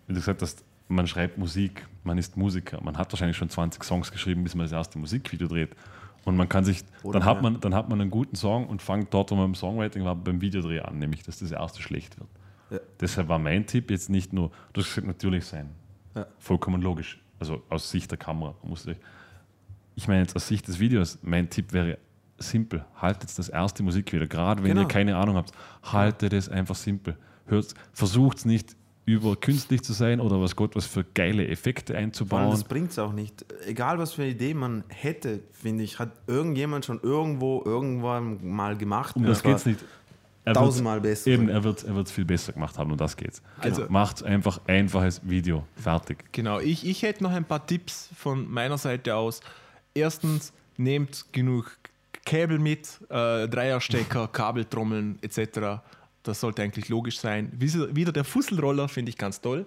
wie 0.07 0.13
du 0.13 0.19
gesagt 0.19 0.43
hast, 0.43 0.65
man 0.91 1.07
schreibt 1.07 1.39
Musik, 1.39 1.87
man 2.05 2.19
ist 2.19 2.37
Musiker, 2.37 2.81
man 2.83 2.97
hat 2.99 3.13
wahrscheinlich 3.13 3.37
schon 3.37 3.49
20 3.49 3.83
Songs 3.85 4.11
geschrieben, 4.11 4.43
bis 4.43 4.55
man 4.55 4.65
das 4.65 4.73
erste 4.73 4.99
Musikvideo 4.99 5.49
dreht. 5.49 5.71
Und 6.25 6.37
man 6.37 6.49
kann 6.49 6.65
sich, 6.65 6.85
Oder 7.03 7.21
dann 7.21 7.29
hat, 7.29 7.43
man, 7.43 7.61
dann 7.61 7.75
hat 7.75 7.89
man 7.89 8.01
einen 8.01 8.11
guten 8.11 8.37
Song 8.37 8.67
und 8.67 8.83
fängt 8.83 9.13
dort, 9.15 9.31
wo 9.31 9.37
man 9.37 9.47
im 9.47 9.55
Songwriting 9.55 10.05
war, 10.05 10.15
beim 10.15 10.41
Videodreh 10.41 10.81
an, 10.81 10.99
nämlich 10.99 11.23
dass 11.23 11.39
das 11.39 11.51
erste 11.51 11.81
schlecht 11.81 12.19
wird. 12.19 12.29
Ja. 12.71 12.79
Deshalb 13.01 13.29
war 13.29 13.39
mein 13.39 13.67
Tipp 13.67 13.91
jetzt 13.91 14.11
nicht 14.11 14.33
nur, 14.33 14.51
hast 14.77 14.87
gesagt, 14.87 15.07
natürlich 15.07 15.47
sein. 15.47 15.71
Ja. 16.15 16.27
Vollkommen 16.39 16.83
logisch. 16.83 17.21
Also 17.39 17.63
aus 17.71 17.91
Sicht 17.91 18.11
der 18.11 18.19
Kamera. 18.19 18.55
Muss 18.63 18.83
sich, 18.83 18.99
ich 19.95 20.09
meine 20.09 20.21
jetzt 20.21 20.37
aus 20.37 20.47
Sicht 20.47 20.69
des 20.69 20.79
Videos, 20.79 21.19
mein 21.23 21.49
Tipp 21.49 21.73
wäre 21.73 21.99
simpel. 22.37 22.85
Haltet 22.97 23.37
das 23.39 23.49
erste 23.49 23.83
Musikvideo, 23.83 24.29
gerade 24.29 24.63
wenn 24.63 24.71
Genau. 24.71 24.83
ihr 24.83 24.89
keine 24.89 25.17
Ahnung 25.17 25.37
habt, 25.37 25.53
haltet 25.83 26.33
es 26.35 26.49
einfach 26.49 26.75
simpel. 26.77 27.17
Hört, 27.47 27.75
versucht 27.93 28.39
es 28.39 28.45
nicht 28.45 28.77
über 29.13 29.37
künstlich 29.37 29.83
zu 29.83 29.93
sein 29.93 30.21
oder 30.21 30.41
was 30.41 30.57
Gott 30.57 30.77
was 30.77 30.87
für 30.87 31.05
geile 31.15 31.47
Effekte 31.49 31.95
allem, 31.95 32.05
einzubauen. 32.07 32.51
das 32.51 32.65
bringt 32.65 32.91
es 32.91 32.99
auch 32.99 33.13
nicht. 33.13 33.45
Egal, 33.67 33.99
was 33.99 34.15
für 34.15 34.23
eine 34.23 34.31
Idee 34.33 34.55
man 34.55 34.85
hätte, 34.89 35.41
finde 35.53 35.85
ich, 35.85 35.99
hat 35.99 36.13
irgendjemand 36.27 36.85
schon 36.85 37.01
irgendwo, 37.03 37.63
irgendwann 37.65 38.39
mal 38.47 38.77
gemacht. 38.77 39.17
Um 39.17 39.23
und 39.23 39.29
das 39.29 39.41
zwar 39.41 39.53
geht 39.53 39.59
es 39.61 39.67
nicht. 39.67 39.85
Er 40.45 40.55
Tausendmal 40.55 41.01
besser. 41.01 41.31
Eben, 41.31 41.49
er 41.51 41.63
wird 41.63 41.79
es 41.79 41.85
er 41.85 41.95
wird's 41.95 42.11
viel 42.11 42.25
besser 42.25 42.53
gemacht 42.53 42.79
haben 42.79 42.91
und 42.91 43.01
das 43.01 43.17
geht's. 43.17 43.43
Also- 43.59 43.87
Macht 43.89 44.23
einfach 44.23 44.61
einfaches 44.67 45.21
Video. 45.23 45.65
Fertig. 45.77 46.33
Genau, 46.33 46.59
ich, 46.61 46.87
ich 46.87 47.03
hätte 47.03 47.23
noch 47.23 47.31
ein 47.33 47.45
paar 47.45 47.67
Tipps 47.67 48.09
von 48.17 48.51
meiner 48.51 48.79
Seite 48.79 49.15
aus. 49.17 49.41
Erstens, 49.93 50.53
nehmt 50.81 51.27
genug 51.33 51.77
Kabel 52.25 52.59
mit, 52.59 52.89
äh, 53.11 53.49
Dreierstecker, 53.49 54.29
Kabeltrommeln 54.29 55.19
etc. 55.23 55.83
Das 56.23 56.41
sollte 56.41 56.63
eigentlich 56.63 56.89
logisch 56.89 57.19
sein. 57.19 57.51
Wie- 57.57 57.95
Wieder 57.97 58.13
der 58.13 58.25
Fusselroller 58.25 58.89
finde 58.89 59.11
ich 59.11 59.17
ganz 59.19 59.41
toll. 59.41 59.65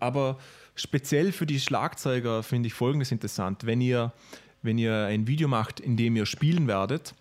Aber 0.00 0.38
speziell 0.74 1.32
für 1.32 1.46
die 1.46 1.60
Schlagzeuger 1.60 2.42
finde 2.42 2.66
ich 2.66 2.74
Folgendes 2.74 3.12
interessant. 3.12 3.64
Wenn 3.64 3.80
ihr, 3.80 4.12
wenn 4.62 4.76
ihr 4.78 5.06
ein 5.06 5.26
Video 5.26 5.46
macht, 5.48 5.80
in 5.80 5.96
dem 5.96 6.16
ihr 6.16 6.26
spielen 6.26 6.66
werdet, 6.66 7.14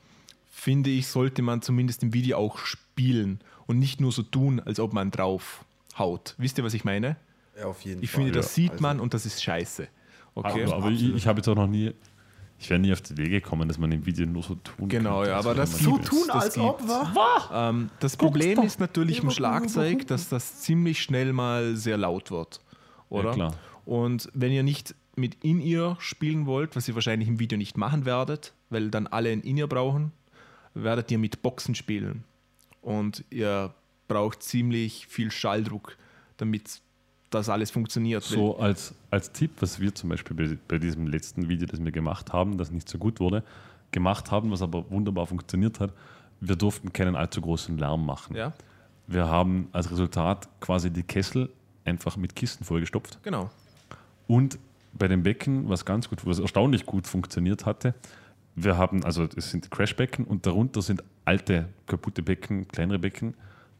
finde 0.51 0.89
ich, 0.89 1.07
sollte 1.07 1.41
man 1.41 1.61
zumindest 1.61 2.03
im 2.03 2.13
Video 2.13 2.37
auch 2.37 2.57
spielen 2.57 3.39
und 3.67 3.79
nicht 3.79 4.01
nur 4.01 4.11
so 4.11 4.23
tun, 4.23 4.59
als 4.59 4.79
ob 4.79 4.91
man 4.93 5.11
drauf 5.11 5.63
haut. 5.97 6.33
Wisst 6.37 6.57
ihr, 6.57 6.63
was 6.63 6.73
ich 6.73 6.83
meine? 6.83 7.15
Ja, 7.57 7.65
auf 7.67 7.81
jeden 7.81 8.01
Ich 8.01 8.09
Fall. 8.09 8.23
finde, 8.23 8.37
das 8.39 8.55
sieht 8.55 8.71
Also, 8.71 8.81
man 8.81 8.99
und 8.99 9.13
das 9.13 9.25
ist 9.27 9.43
scheiße. 9.43 9.87
Okay. 10.35 10.63
Aber, 10.65 10.75
aber 10.77 10.89
ich, 10.89 11.13
ich 11.13 11.27
habe 11.27 11.39
jetzt 11.39 11.47
auch 11.47 11.55
noch 11.55 11.67
nie, 11.67 11.91
ich 12.63 12.69
wäre 12.69 12.79
nie 12.79 12.93
auf 12.93 13.01
die 13.01 13.11
Idee 13.13 13.27
gekommen, 13.29 13.67
dass 13.67 13.77
man 13.77 13.91
im 13.91 14.05
Video 14.05 14.25
nur 14.25 14.41
so 14.41 14.55
tun 14.55 14.87
Genau, 14.87 15.17
könnte, 15.17 15.31
ja, 15.31 15.37
aber 15.39 15.53
das 15.53 15.77
So 15.77 15.97
tun, 15.97 16.23
das 16.27 16.43
als 16.43 16.57
ob, 16.57 16.77
gibt's. 16.77 16.93
wa? 16.93 17.69
Ähm, 17.69 17.89
das 17.99 18.15
Problem 18.15 18.55
doch. 18.55 18.63
ist 18.63 18.79
natürlich 18.79 19.21
im 19.21 19.29
Schlagzeug, 19.31 20.07
dass 20.07 20.29
das 20.29 20.61
ziemlich 20.61 21.01
schnell 21.01 21.33
mal 21.33 21.75
sehr 21.75 21.97
laut 21.97 22.31
wird. 22.31 22.61
Oder? 23.09 23.29
Ja, 23.29 23.35
klar. 23.35 23.53
Und 23.85 24.29
wenn 24.33 24.53
ihr 24.53 24.63
nicht 24.63 24.95
mit 25.15 25.43
In-Ear 25.43 25.97
spielen 25.99 26.45
wollt, 26.45 26.75
was 26.77 26.87
ihr 26.87 26.95
wahrscheinlich 26.95 27.27
im 27.27 27.37
Video 27.37 27.57
nicht 27.57 27.77
machen 27.77 28.05
werdet, 28.05 28.53
weil 28.69 28.89
dann 28.89 29.07
alle 29.07 29.29
ein 29.31 29.41
In-Ear 29.41 29.67
brauchen, 29.67 30.13
werdet 30.73 31.11
ihr 31.11 31.17
mit 31.19 31.41
Boxen 31.41 31.75
spielen. 31.75 32.23
Und 32.81 33.25
ihr 33.29 33.73
braucht 34.07 34.41
ziemlich 34.41 35.05
viel 35.07 35.31
Schalldruck, 35.31 35.97
damit 36.37 36.81
das 37.33 37.49
alles 37.49 37.71
funktioniert. 37.71 38.23
So 38.23 38.57
als, 38.57 38.93
als 39.09 39.31
Tipp, 39.31 39.51
was 39.59 39.79
wir 39.79 39.93
zum 39.93 40.09
Beispiel 40.09 40.35
bei, 40.35 40.57
bei 40.67 40.77
diesem 40.77 41.07
letzten 41.07 41.49
Video, 41.49 41.67
das 41.67 41.83
wir 41.83 41.91
gemacht 41.91 42.33
haben, 42.33 42.57
das 42.57 42.71
nicht 42.71 42.87
so 42.89 42.97
gut 42.97 43.19
wurde, 43.19 43.43
gemacht 43.91 44.31
haben, 44.31 44.51
was 44.51 44.61
aber 44.61 44.89
wunderbar 44.89 45.25
funktioniert 45.25 45.79
hat, 45.79 45.91
wir 46.39 46.55
durften 46.55 46.91
keinen 46.91 47.15
allzu 47.15 47.41
großen 47.41 47.77
Lärm 47.77 48.05
machen. 48.05 48.35
Ja, 48.35 48.53
Wir 49.07 49.27
haben 49.27 49.67
als 49.71 49.89
Resultat 49.91 50.47
quasi 50.59 50.89
die 50.89 51.03
Kessel 51.03 51.49
einfach 51.85 52.17
mit 52.17 52.35
Kisten 52.35 52.63
vollgestopft. 52.65 53.19
genau. 53.23 53.49
Und 54.27 54.57
bei 54.93 55.07
dem 55.07 55.23
Becken, 55.23 55.69
was 55.69 55.85
ganz 55.85 56.07
gut, 56.07 56.25
was 56.25 56.39
erstaunlich 56.39 56.85
gut 56.85 57.07
funktioniert 57.07 57.65
hatte, 57.65 57.93
wir 58.55 58.77
haben, 58.77 59.03
also 59.03 59.27
es 59.35 59.49
sind 59.49 59.71
Crashbecken 59.71 60.25
und 60.25 60.45
darunter 60.45 60.81
sind 60.81 61.03
alte, 61.25 61.69
kaputte 61.87 62.21
Becken, 62.21 62.67
kleinere 62.67 62.99
Becken, 62.99 63.33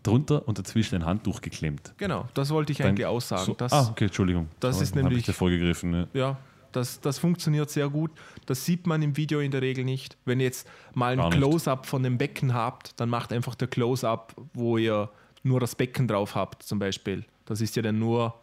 drunter 0.03 0.47
und 0.47 0.59
dazwischen 0.59 0.95
ein 0.95 1.05
Handtuch 1.05 1.41
geklemmt. 1.41 1.93
Genau, 1.97 2.27
das 2.33 2.49
wollte 2.51 2.71
ich 2.71 2.77
Dann- 2.79 2.89
eigentlich 2.89 3.05
aussagen. 3.05 3.45
So, 3.45 3.53
das, 3.53 3.71
ah, 3.71 3.87
okay, 3.91 4.05
Entschuldigung. 4.05 4.49
das 4.59 4.81
ist 4.81 4.91
Hab 4.91 4.97
ich 4.97 5.03
nämlich- 5.03 5.25
dir 5.25 5.33
vorgegriffen. 5.33 5.93
Ja. 5.93 6.07
Ja, 6.13 6.37
das, 6.71 6.99
das 7.01 7.19
funktioniert 7.19 7.69
sehr 7.69 7.87
gut. 7.89 8.11
Das 8.45 8.65
sieht 8.65 8.85
man 8.87 9.01
im 9.01 9.15
Video 9.15 9.39
in 9.39 9.51
der 9.51 9.61
Regel 9.61 9.85
nicht. 9.85 10.17
Wenn 10.25 10.39
ihr 10.39 10.47
jetzt 10.47 10.67
mal 10.93 11.19
ein. 11.19 11.29
Close-up 11.31 11.85
von 11.85 12.03
dem 12.03 12.17
Becken 12.17 12.53
habt, 12.53 12.99
dann 12.99 13.09
macht 13.09 13.31
einfach 13.31 13.55
der 13.55 13.67
Close-up, 13.67 14.35
wo 14.53 14.77
ihr 14.77 15.09
nur 15.43 15.59
das 15.59 15.75
Becken 15.75 16.07
drauf 16.07 16.35
habt, 16.35 16.63
zum 16.63 16.79
Beispiel. 16.79 17.25
Das 17.45 17.61
ist 17.61 17.75
ja 17.75 17.81
dann 17.81 17.99
nur 17.99 18.33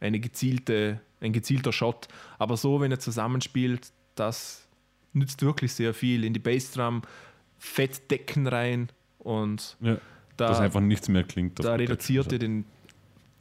eine 0.00 0.20
gezielte, 0.20 1.00
ein 1.20 1.32
gezielter 1.32 1.72
Shot. 1.72 2.08
Aber 2.38 2.56
so, 2.56 2.80
wenn 2.80 2.90
ihr 2.92 2.98
zusammenspielt, 3.00 3.90
das 4.16 4.66
nützt 5.12 5.42
wirklich 5.42 5.72
sehr 5.72 5.94
viel. 5.94 6.24
In 6.24 6.32
die 6.34 6.40
Bassdrum 6.40 7.02
fett 7.58 8.10
Decken 8.10 8.46
rein 8.46 8.88
und 9.18 9.76
Ja, 9.80 9.96
da, 10.38 10.48
dass 10.48 10.60
einfach 10.60 10.80
nichts 10.80 11.08
mehr 11.08 11.24
klingt. 11.24 11.62
da 11.62 11.74
reduziert 11.74 12.32
ihr 12.32 12.38
den 12.38 12.64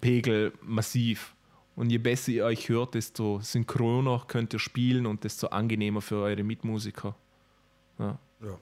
Pegel 0.02 0.54
massiv. 0.62 1.34
Und 1.76 1.92
je 1.92 2.00
besser 2.00 2.32
ihr 2.32 2.46
euch 2.46 2.70
hört, 2.70 2.96
desto 2.96 3.40
synchroner 3.40 4.24
könnt 4.28 4.52
ihr 4.54 4.60
spielen 4.60 5.06
und 5.06 5.24
desto 5.24 5.48
angenehmer 5.48 6.02
für 6.02 6.18
eure 6.18 6.44
Mitmusiker. 6.44 7.16
Ja, 8.00 8.18
Ja. 8.44 8.58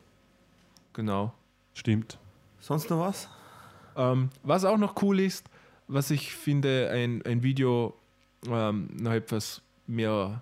genau. 0.93 1.33
Stimmt. 1.73 2.19
Sonst 2.59 2.89
noch 2.89 2.99
was? 2.99 3.29
Ähm, 3.95 4.29
was 4.43 4.65
auch 4.65 4.77
noch 4.77 5.01
cool 5.01 5.19
ist, 5.21 5.49
was 5.87 6.11
ich 6.11 6.33
finde, 6.35 6.89
ein, 6.91 7.21
ein 7.25 7.41
Video 7.43 7.93
ähm, 8.49 8.89
noch 8.99 9.11
etwas 9.13 9.61
mehr 9.87 10.41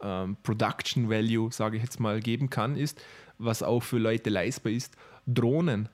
ähm, 0.00 0.36
Production 0.42 1.10
Value, 1.10 1.50
sage 1.52 1.76
ich 1.76 1.82
jetzt 1.82 2.00
mal, 2.00 2.20
geben 2.20 2.48
kann, 2.48 2.76
ist, 2.76 3.02
was 3.38 3.62
auch 3.62 3.80
für 3.82 3.98
Leute 3.98 4.30
leistbar 4.30 4.72
ist, 4.72 4.96
Drohnen. 5.26 5.88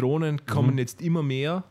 Drohnen 0.00 0.44
kommen 0.46 0.78
jetzt 0.78 1.00
immer 1.02 1.22
mehr 1.22 1.64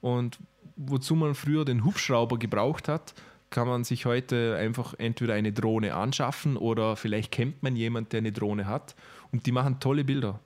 und 0.00 0.38
wozu 0.76 1.14
man 1.14 1.34
früher 1.34 1.64
den 1.64 1.84
Hubschrauber 1.84 2.38
gebraucht 2.38 2.88
hat, 2.88 3.14
kann 3.50 3.68
man 3.68 3.84
sich 3.84 4.04
heute 4.06 4.56
einfach 4.58 4.94
entweder 4.98 5.34
eine 5.34 5.52
Drohne 5.52 5.94
anschaffen 5.94 6.56
oder 6.56 6.96
vielleicht 6.96 7.30
kennt 7.30 7.62
man 7.62 7.76
jemanden, 7.76 8.10
der 8.10 8.18
eine 8.18 8.32
Drohne 8.32 8.66
hat 8.66 8.94
und 9.32 9.46
die 9.46 9.52
machen 9.52 9.78
tolle 9.80 10.04
Bilder. 10.04 10.40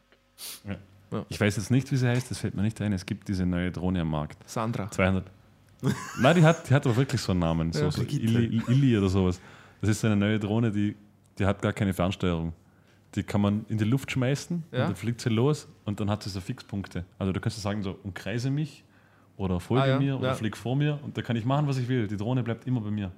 Ja. 0.68 0.76
Ja. 1.10 1.24
Ich 1.30 1.40
weiß 1.40 1.56
jetzt 1.56 1.70
nicht, 1.70 1.90
wie 1.90 1.96
sie 1.96 2.06
heißt, 2.06 2.30
das 2.30 2.38
fällt 2.38 2.54
mir 2.54 2.62
nicht 2.62 2.78
ein. 2.82 2.92
Es 2.92 3.06
gibt 3.06 3.28
diese 3.28 3.46
neue 3.46 3.72
Drohne 3.72 4.02
am 4.02 4.10
Markt. 4.10 4.36
Sandra. 4.46 4.90
200. 4.90 5.24
Nein, 6.20 6.36
die 6.36 6.42
hat, 6.42 6.68
die 6.68 6.74
hat 6.74 6.84
aber 6.86 6.96
wirklich 6.96 7.20
so 7.20 7.32
einen 7.32 7.40
Namen. 7.40 7.72
So, 7.72 7.84
Ja. 7.84 7.90
so. 7.90 8.02
Illy, 8.02 8.62
Illy 8.68 8.98
oder 8.98 9.08
sowas. 9.08 9.40
Das 9.80 9.88
ist 9.88 10.00
so 10.02 10.06
eine 10.08 10.16
neue 10.16 10.38
Drohne, 10.38 10.70
die, 10.70 10.94
die 11.38 11.46
hat 11.46 11.62
gar 11.62 11.72
keine 11.72 11.94
Fernsteuerung. 11.94 12.52
Die 13.14 13.22
kann 13.22 13.40
man 13.40 13.64
in 13.68 13.78
die 13.78 13.84
Luft 13.84 14.10
schmeißen 14.12 14.64
Ja. 14.70 14.80
und 14.82 14.88
dann 14.90 14.96
fliegt 14.96 15.20
sie 15.20 15.30
los 15.30 15.66
und 15.84 15.98
dann 16.00 16.10
hat 16.10 16.22
sie 16.22 16.30
so 16.30 16.40
Fixpunkte. 16.40 17.04
Also 17.18 17.32
du 17.32 17.40
kannst 17.40 17.56
du 17.56 17.62
sagen, 17.62 17.82
so 17.82 17.98
umkreise 18.04 18.50
mich 18.50 18.84
oder 19.36 19.60
folge 19.60 19.84
Ah, 19.84 19.86
ja, 19.88 19.98
mir 19.98 20.18
oder 20.18 20.28
ja. 20.28 20.34
flieg 20.34 20.56
vor 20.56 20.76
mir 20.76 20.98
und 21.02 21.16
da 21.16 21.22
kann 21.22 21.36
ich 21.36 21.44
machen, 21.44 21.66
was 21.66 21.78
ich 21.78 21.88
will. 21.88 22.06
Die 22.06 22.16
Drohne 22.16 22.42
bleibt 22.42 22.66
immer 22.66 22.80
bei 22.80 22.90
mir. 22.90 23.10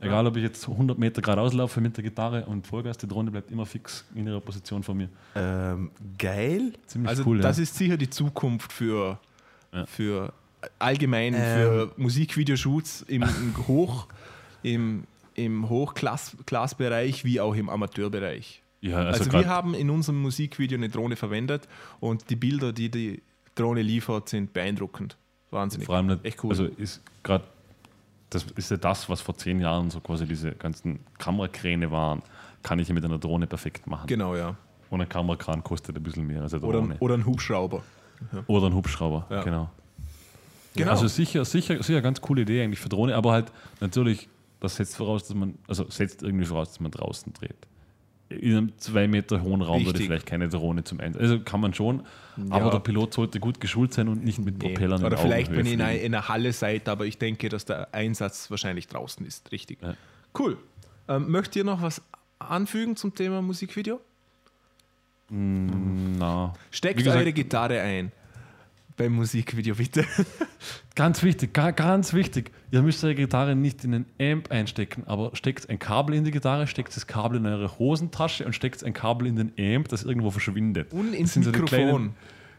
Egal, 0.00 0.26
ob 0.26 0.36
ich 0.36 0.42
jetzt 0.42 0.66
100 0.68 0.98
Meter 0.98 1.22
geradeaus 1.22 1.52
laufe 1.52 1.80
mit 1.80 1.96
der 1.96 2.02
Gitarre 2.02 2.44
und 2.46 2.66
Vollgas, 2.66 2.98
die 2.98 3.06
Drohne 3.06 3.30
bleibt 3.30 3.52
immer 3.52 3.64
fix 3.64 4.04
in 4.16 4.26
ihrer 4.26 4.40
Position 4.40 4.82
vor 4.82 4.96
mir. 4.96 5.08
Ähm, 5.36 5.92
geil. 6.18 6.72
Ziemlich 6.86 7.08
Also 7.08 7.22
cool, 7.24 7.38
das 7.38 7.58
ja. 7.58 7.62
ist 7.62 7.76
sicher 7.76 7.96
die 7.96 8.10
Zukunft 8.10 8.72
für, 8.72 9.18
Ja. 9.72 9.86
für 9.86 10.32
allgemein 10.80 11.34
Ähm. 11.34 11.40
für 11.40 11.92
Musikvideoshoots 11.96 13.02
im, 13.02 13.22
im 13.22 13.54
Hoch 13.68 14.08
im, 14.64 15.04
im 15.34 15.68
Hochklassbereich 15.68 17.24
wie 17.24 17.40
auch 17.40 17.54
im 17.54 17.68
Amateurbereich. 17.68 18.61
Ja, 18.82 18.98
Also, 18.98 19.24
also, 19.24 19.32
wir 19.32 19.48
haben 19.48 19.74
in 19.74 19.88
unserem 19.90 20.20
Musikvideo 20.20 20.76
eine 20.76 20.88
Drohne 20.90 21.16
verwendet 21.16 21.66
und 22.00 22.28
die 22.28 22.36
Bilder, 22.36 22.72
die 22.72 22.90
die 22.90 23.22
Drohne 23.54 23.80
liefert, 23.82 24.28
sind 24.28 24.52
beeindruckend. 24.52 25.16
Wahnsinnig. 25.50 25.86
Vor 25.86 25.96
allem 25.96 26.06
nicht, 26.06 26.24
Echt 26.24 26.42
cool. 26.44 26.50
Also 26.50 26.64
ist 26.64 27.02
gerade, 27.22 27.44
das 28.30 28.44
ist 28.56 28.70
ja 28.70 28.76
das, 28.76 29.08
was 29.08 29.20
vor 29.20 29.36
zehn 29.36 29.60
Jahren 29.60 29.90
so 29.90 30.00
quasi 30.00 30.26
diese 30.26 30.52
ganzen 30.52 31.00
Kamerakräne 31.18 31.90
waren, 31.90 32.22
kann 32.62 32.78
ich 32.78 32.88
ja 32.88 32.94
mit 32.94 33.04
einer 33.04 33.18
Drohne 33.18 33.46
perfekt 33.46 33.86
machen. 33.86 34.06
Genau, 34.06 34.34
ja. 34.36 34.56
Und 34.90 35.00
ein 35.00 35.08
Kamerakran 35.08 35.62
kostet 35.64 35.96
ein 35.96 36.02
bisschen 36.02 36.26
mehr 36.26 36.42
als 36.42 36.52
eine 36.54 36.62
Oder, 36.64 36.78
Drohne. 36.80 36.96
oder 37.00 37.14
ein 37.14 37.24
Hubschrauber. 37.26 37.82
Oder 38.46 38.66
ein 38.66 38.74
Hubschrauber, 38.74 39.26
Ja. 39.30 39.42
genau. 39.42 39.70
Genau. 40.74 40.90
Also 40.92 41.06
sicher, 41.06 41.44
sicher, 41.44 41.82
sicher 41.82 42.00
ganz 42.00 42.20
coole 42.20 42.42
Idee 42.42 42.62
eigentlich 42.62 42.80
für 42.80 42.88
Drohne, 42.88 43.14
aber 43.14 43.32
halt 43.32 43.52
natürlich, 43.80 44.28
das 44.60 44.76
setzt 44.76 44.96
voraus, 44.96 45.26
dass 45.26 45.36
man, 45.36 45.58
also 45.68 45.88
setzt 45.90 46.22
irgendwie 46.22 46.46
voraus, 46.46 46.68
dass 46.68 46.80
man 46.80 46.90
draußen 46.90 47.32
dreht. 47.34 47.56
In 48.40 48.56
einem 48.56 48.78
zwei 48.78 49.06
Meter 49.08 49.42
hohen 49.42 49.62
Raum 49.62 49.80
würde 49.80 49.90
Richtig. 49.90 50.06
vielleicht 50.06 50.26
keine 50.26 50.48
Drohne 50.48 50.84
zum 50.84 51.00
Einsatz. 51.00 51.22
Also 51.22 51.40
kann 51.40 51.60
man 51.60 51.74
schon, 51.74 52.02
aber 52.50 52.70
der 52.70 52.78
Pilot 52.80 53.14
sollte 53.14 53.40
gut 53.40 53.60
geschult 53.60 53.92
sein 53.94 54.08
und 54.08 54.24
nicht 54.24 54.38
mit 54.38 54.58
Nee. 54.62 54.68
Propellern 54.68 55.04
Oder 55.04 55.16
in 55.18 55.22
vielleicht, 55.22 55.50
wenn 55.54 55.66
ihr 55.66 55.72
in 55.74 55.80
einer, 55.82 56.28
Halle 56.28 56.52
seid, 56.52 56.88
aber 56.88 57.06
ich 57.06 57.18
denke, 57.18 57.48
dass 57.48 57.64
der 57.64 57.92
Einsatz 57.94 58.50
wahrscheinlich 58.50 58.88
draußen 58.88 59.24
ist. 59.26 59.52
Richtig. 59.52 59.78
Ja. 59.82 59.94
Cool. 60.38 60.56
Ähm, 61.08 61.30
möchtet 61.30 61.56
ihr 61.56 61.64
noch 61.64 61.82
was 61.82 62.00
anfügen 62.38 62.96
zum 62.96 63.14
Thema 63.14 63.42
Musikvideo? 63.42 64.00
Na, 65.30 66.52
Steckt 66.70 66.98
gesagt- 66.98 67.16
eure 67.16 67.32
Gitarre 67.32 67.80
ein 67.80 68.12
beim 68.96 69.12
Musikvideo, 69.12 69.74
bitte. 69.74 70.04
Ganz 70.94 71.22
wichtig, 71.22 71.54
ga- 71.54 71.70
ganz 71.70 72.12
wichtig. 72.12 72.50
Ihr 72.70 72.82
müsst 72.82 73.02
eure 73.02 73.14
Gitarre 73.14 73.56
nicht 73.56 73.82
in 73.84 73.94
einen 73.94 74.06
Amp 74.20 74.50
einstecken, 74.50 75.04
aber 75.06 75.34
steckt 75.34 75.68
ein 75.70 75.78
Kabel 75.78 76.14
in 76.14 76.24
die 76.24 76.30
Gitarre, 76.30 76.66
steckt 76.66 76.94
das 76.94 77.06
Kabel 77.06 77.38
in 77.38 77.46
eure 77.46 77.78
Hosentasche 77.78 78.44
und 78.44 78.52
steckt 78.54 78.84
ein 78.84 78.92
Kabel 78.92 79.26
in 79.28 79.36
den 79.36 79.52
Amp, 79.58 79.88
das 79.88 80.04
irgendwo 80.04 80.30
verschwindet. 80.30 80.92
Und 80.92 81.12
Das 81.12 81.18
ins 81.20 81.34
so 81.34 81.40
die 81.40 81.46
Mikrofon. 81.60 81.68
kleinen- 81.88 82.14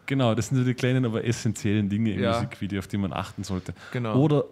Genau, 0.06 0.36
das 0.36 0.48
sind 0.50 0.58
so 0.58 0.64
die 0.66 0.74
kleinen, 0.74 1.06
aber 1.06 1.24
essentiellen 1.24 1.88
Dinge 1.88 2.12
im 2.14 2.22
Ja. 2.24 2.34
Musikvideo, 2.34 2.80
auf 2.80 2.88
die 2.88 2.98
man 2.98 3.14
achten 3.14 3.44
sollte. 3.44 3.74
Genau. 3.94 4.16
Oder 4.18 4.44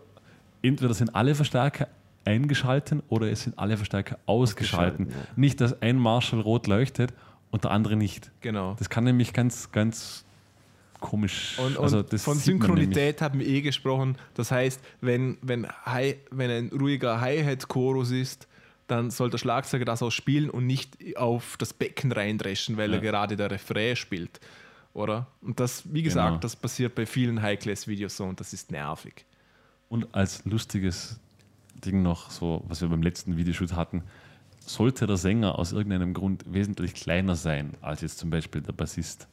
entweder 0.61 0.93
sind 0.93 1.13
alle 1.13 1.35
Verstärker 1.35 1.87
eingeschalten 2.23 3.01
oder 3.09 3.29
es 3.31 3.41
sind 3.43 3.57
alle 3.59 3.75
Verstärker 3.75 4.17
ausgeschalten. 4.27 5.07
Ausgeschalten, 5.07 5.29
Nicht, 5.41 5.59
dass 5.59 5.81
ein 5.81 5.97
Marshall 5.97 6.39
rot 6.41 6.67
leuchtet 6.67 7.13
und 7.49 7.63
der 7.65 7.71
andere 7.71 7.95
nicht. 7.97 8.31
Genau. 8.41 8.75
Das 8.79 8.89
kann 8.89 9.03
nämlich 9.03 9.33
ganz, 9.33 9.71
ganz 9.71 10.23
komisch. 11.01 11.59
Und, 11.59 11.75
und 11.77 11.83
also 11.83 12.03
von. 12.17 12.37
Synchronität 12.37 13.21
haben 13.21 13.39
wir 13.39 13.47
eh 13.47 13.61
gesprochen. 13.61 14.17
Das 14.35 14.51
heißt, 14.51 14.79
wenn, 15.01 15.37
wenn, 15.41 15.67
Hi, 15.83 16.15
wenn 16.31 16.49
ein 16.49 16.69
ruhiger 16.69 17.19
Hi-Hat-Chorus 17.19 18.11
ist, 18.11 18.47
dann 18.87 19.11
soll 19.11 19.29
der 19.29 19.37
Schlagzeuger 19.37 19.85
das 19.85 20.01
auch 20.01 20.11
spielen 20.11 20.49
und 20.49 20.65
nicht 20.67 21.17
auf 21.17 21.55
das 21.57 21.73
Becken 21.73 22.11
reindreschen, 22.11 22.77
weil 22.77 22.91
er 22.93 23.03
Ja. 23.03 23.11
gerade 23.11 23.35
der 23.35 23.51
Refrain 23.51 23.95
spielt. 23.95 24.39
Oder? 24.93 25.27
Und 25.41 25.59
das, 25.59 25.83
wie 25.93 26.03
gesagt, 26.03 26.27
Genau. 26.29 26.39
das 26.41 26.55
passiert 26.55 26.95
bei 26.95 27.05
vielen 27.05 27.41
High-Class-Videos 27.41 28.17
so 28.17 28.25
und 28.25 28.39
das 28.39 28.51
ist 28.53 28.71
nervig. 28.71 29.25
Und 29.89 30.13
als 30.13 30.43
lustiges 30.45 31.19
Ding 31.85 32.01
noch, 32.01 32.29
so 32.31 32.63
was 32.67 32.81
wir 32.81 32.89
beim 32.89 33.01
letzten 33.01 33.37
Videoshoot 33.37 33.73
hatten, 33.73 34.03
sollte 34.65 35.07
der 35.07 35.17
Sänger 35.17 35.57
aus 35.57 35.71
irgendeinem 35.71 36.13
Grund 36.13 36.43
wesentlich 36.51 36.93
kleiner 36.93 37.35
sein 37.35 37.71
als 37.81 38.01
jetzt 38.01 38.19
zum 38.19 38.29
Beispiel 38.29 38.61
der 38.61 38.73
Bassist. 38.73 39.27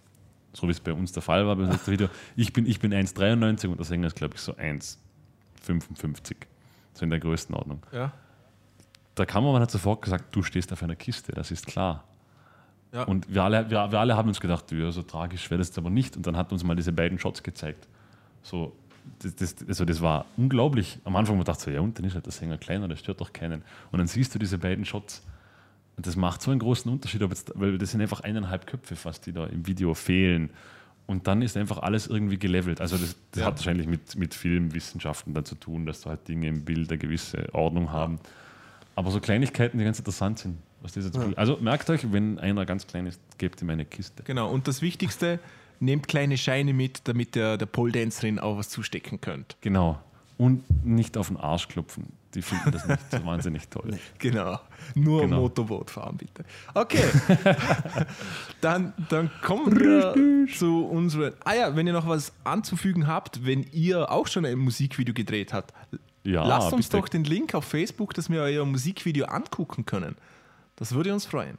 So 0.59 0.66
wie 0.66 0.72
es 0.72 0.80
bei 0.80 0.93
uns 0.93 1.12
der 1.12 1.22
Fall 1.22 1.47
war 1.47 1.55
beim 1.55 1.70
letzten 1.70 1.93
Video. 1.93 2.09
Ich 2.35 2.52
bin, 2.52 2.66
ich 2.66 2.80
bin 2.80 2.93
1,93 2.93 3.68
und 3.68 3.78
der 3.78 3.85
Sänger 3.85 4.09
ist, 4.09 4.16
glaube 4.16 4.35
ich, 4.35 4.40
so 4.40 4.55
1,55. 4.55 6.35
So 6.94 7.05
in 7.05 7.10
der 7.10 7.20
Größenordnung. 7.20 7.80
Ja? 7.93 8.12
Der 9.16 9.24
Kameramann 9.24 9.62
hat 9.62 9.70
sofort 9.70 10.02
gesagt, 10.02 10.35
du 10.35 10.43
stehst 10.43 10.72
auf 10.72 10.82
einer 10.82 10.97
Kiste, 10.97 11.30
das 11.30 11.52
ist 11.52 11.64
klar. 11.64 12.02
Ja. 12.93 13.05
Und 13.05 13.32
wir 13.32 13.44
alle, 13.44 13.70
wir, 13.70 13.93
wir 13.93 14.01
alle 14.01 14.16
haben 14.16 14.26
uns 14.26 14.40
gedacht, 14.40 14.72
ja, 14.72 14.90
so 14.90 15.02
tragisch 15.02 15.48
wäre 15.48 15.59
das 15.59 15.78
aber 15.78 15.90
nicht. 15.90 16.16
Und 16.16 16.26
dann 16.26 16.36
hat 16.36 16.51
uns 16.51 16.64
mal 16.64 16.74
diese 16.74 16.90
beiden 16.90 17.20
Shots 17.20 17.44
gezeigt. 17.44 17.86
So, 18.43 18.74
das, 19.22 19.36
das, 19.36 19.55
also 19.68 19.85
das 19.85 20.01
war 20.01 20.24
unglaublich. 20.36 20.98
Am 21.05 21.14
Anfang 21.14 21.35
haben 21.35 21.40
wir 21.40 21.44
gedacht, 21.44 21.60
so, 21.60 21.70
ja, 21.70 21.80
und 21.80 21.97
dann 21.97 22.05
ist 22.05 22.14
halt 22.14 22.26
der 22.26 22.32
Sänger 22.32 22.59
kleiner, 22.59 22.89
das 22.89 22.98
stört 22.98 23.20
doch 23.20 23.32
keinen. 23.32 23.62
Und 23.93 23.98
dann 23.98 24.09
siehst 24.09 24.35
du 24.35 24.40
diese 24.40 24.59
beiden 24.59 24.85
Shots. 24.85 25.22
Und 25.99 26.07
das 26.07 26.16
macht 26.16 26.41
so 26.41 26.51
einen 26.53 26.61
großen 26.61 26.91
Unterschied, 26.91 27.20
jetzt, 27.20 27.53
weil 27.57 27.77
das 27.77 27.91
sind 27.91 28.01
einfach 28.01 28.20
eineinhalb 28.20 28.66
Köpfe 28.66 28.97
fast, 28.97 29.27
die 29.27 29.33
da 29.33 29.45
im 29.47 29.66
Video 29.66 29.93
fehlen. 29.95 30.51
Und 31.07 31.27
dann 31.27 31.43
ist 31.43 31.57
einfach 31.57 31.79
alles 31.79 32.07
irgendwie 32.07 32.39
gelevelt. 32.39 32.81
Also 32.81 32.97
das, 32.97 33.16
das 33.33 33.41
Ja. 33.41 33.47
hat 33.47 33.57
wahrscheinlich 33.57 33.87
mit, 33.89 34.15
mit 34.16 34.33
Filmwissenschaften 34.35 35.35
dann 35.35 35.45
zu 35.45 35.57
tun, 35.57 35.87
dass 35.87 36.03
da 36.03 36.11
halt 36.11 36.29
Dinge 36.29 36.47
im 36.49 36.65
Bild 36.65 36.89
eine 36.89 36.99
gewisse 36.99 37.53
Ordnung 37.53 37.91
haben. 37.93 38.20
Aber 38.95 39.11
so 39.11 39.19
Kleinigkeiten, 39.20 39.79
die 39.79 39.85
ganz 39.85 39.99
interessant 39.99 40.39
sind. 40.39 40.59
Jetzt 40.95 41.16
Also 41.37 41.57
merkt 41.61 41.91
euch, 41.91 42.12
wenn 42.12 42.39
einer 42.39 42.65
ganz 42.65 42.87
klein 42.87 43.07
ist, 43.07 43.20
gebt 43.39 43.61
ihm 43.61 43.70
eine 43.70 43.85
Kiste. 43.85 44.23
Genau. 44.23 44.51
Und 44.51 44.69
das 44.69 44.81
Wichtigste, 44.81 45.41
nehmt 45.81 46.07
kleine 46.09 46.37
Scheine 46.39 46.73
mit, 46.73 47.03
damit 47.09 47.35
der, 47.35 47.57
der 47.57 47.66
Pole-Dancerin 47.66 48.39
auch 48.39 48.57
was 48.59 48.69
zustecken 48.69 49.20
könnt. 49.20 49.57
Genau. 49.61 50.01
Und 50.39 50.65
nicht 50.86 51.16
auf 51.19 51.28
den 51.28 51.36
Arsch 51.36 51.69
klopfen. 51.69 52.12
Die 52.35 52.43
finden 52.43 52.70
das 52.70 52.86
nicht 52.86 53.01
so 53.10 53.24
wahnsinnig 53.27 53.69
toll. 53.69 53.98
Genau. 54.19 54.59
Nur 54.94 55.23
Genau. 55.23 55.40
Motorboot 55.40 55.90
fahren, 55.90 56.16
bitte. 56.16 56.44
Okay. 56.74 57.02
dann, 58.60 58.93
dann 59.09 59.31
kommen 59.43 59.78
wir 59.78 60.47
zu 60.55 60.85
unseren. 60.86 61.32
Ah 61.44 61.55
ja, 61.55 61.77
wenn 61.77 61.86
ihr 61.86 61.93
noch 61.93 62.06
was 62.09 62.32
anzufügen 62.44 63.06
habt, 63.06 63.44
wenn 63.44 63.65
ihr 63.73 64.10
auch 64.10 64.27
schon 64.27 64.44
ein 64.44 64.59
Musikvideo 64.59 65.15
gedreht 65.15 65.52
habt, 65.52 65.73
Ja, 66.24 66.47
lasst 66.47 66.73
uns 66.73 66.89
bitte. 66.89 66.98
doch 67.02 67.09
den 67.09 67.24
Link 67.24 67.55
auf 67.55 67.65
Facebook, 67.65 68.15
dass 68.15 68.31
wir 68.31 68.40
euer 68.43 68.65
Musikvideo 68.65 69.27
angucken 69.27 69.85
können. 69.86 70.16
Das 70.77 70.94
würde 70.94 71.12
uns 71.12 71.27
freuen. 71.27 71.59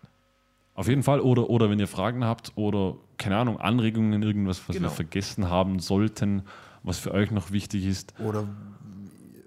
Auf 0.75 0.87
jeden 0.87 1.03
Fall. 1.03 1.19
Oder, 1.19 1.49
oder 1.49 1.69
wenn 1.69 1.79
ihr 1.79 1.87
Fragen 1.87 2.23
habt 2.23 2.53
oder, 2.55 2.95
keine 3.17 3.37
Ahnung, 3.37 3.59
Anregungen, 3.59 4.23
irgendwas, 4.23 4.61
was 4.67 4.75
Genau. 4.77 4.87
wir 4.89 4.91
vergessen 4.95 5.49
haben 5.49 5.79
sollten, 5.79 6.43
was 6.83 6.99
für 6.99 7.11
euch 7.11 7.31
noch 7.31 7.51
wichtig 7.51 7.85
ist. 7.85 8.13
Oder 8.19 8.47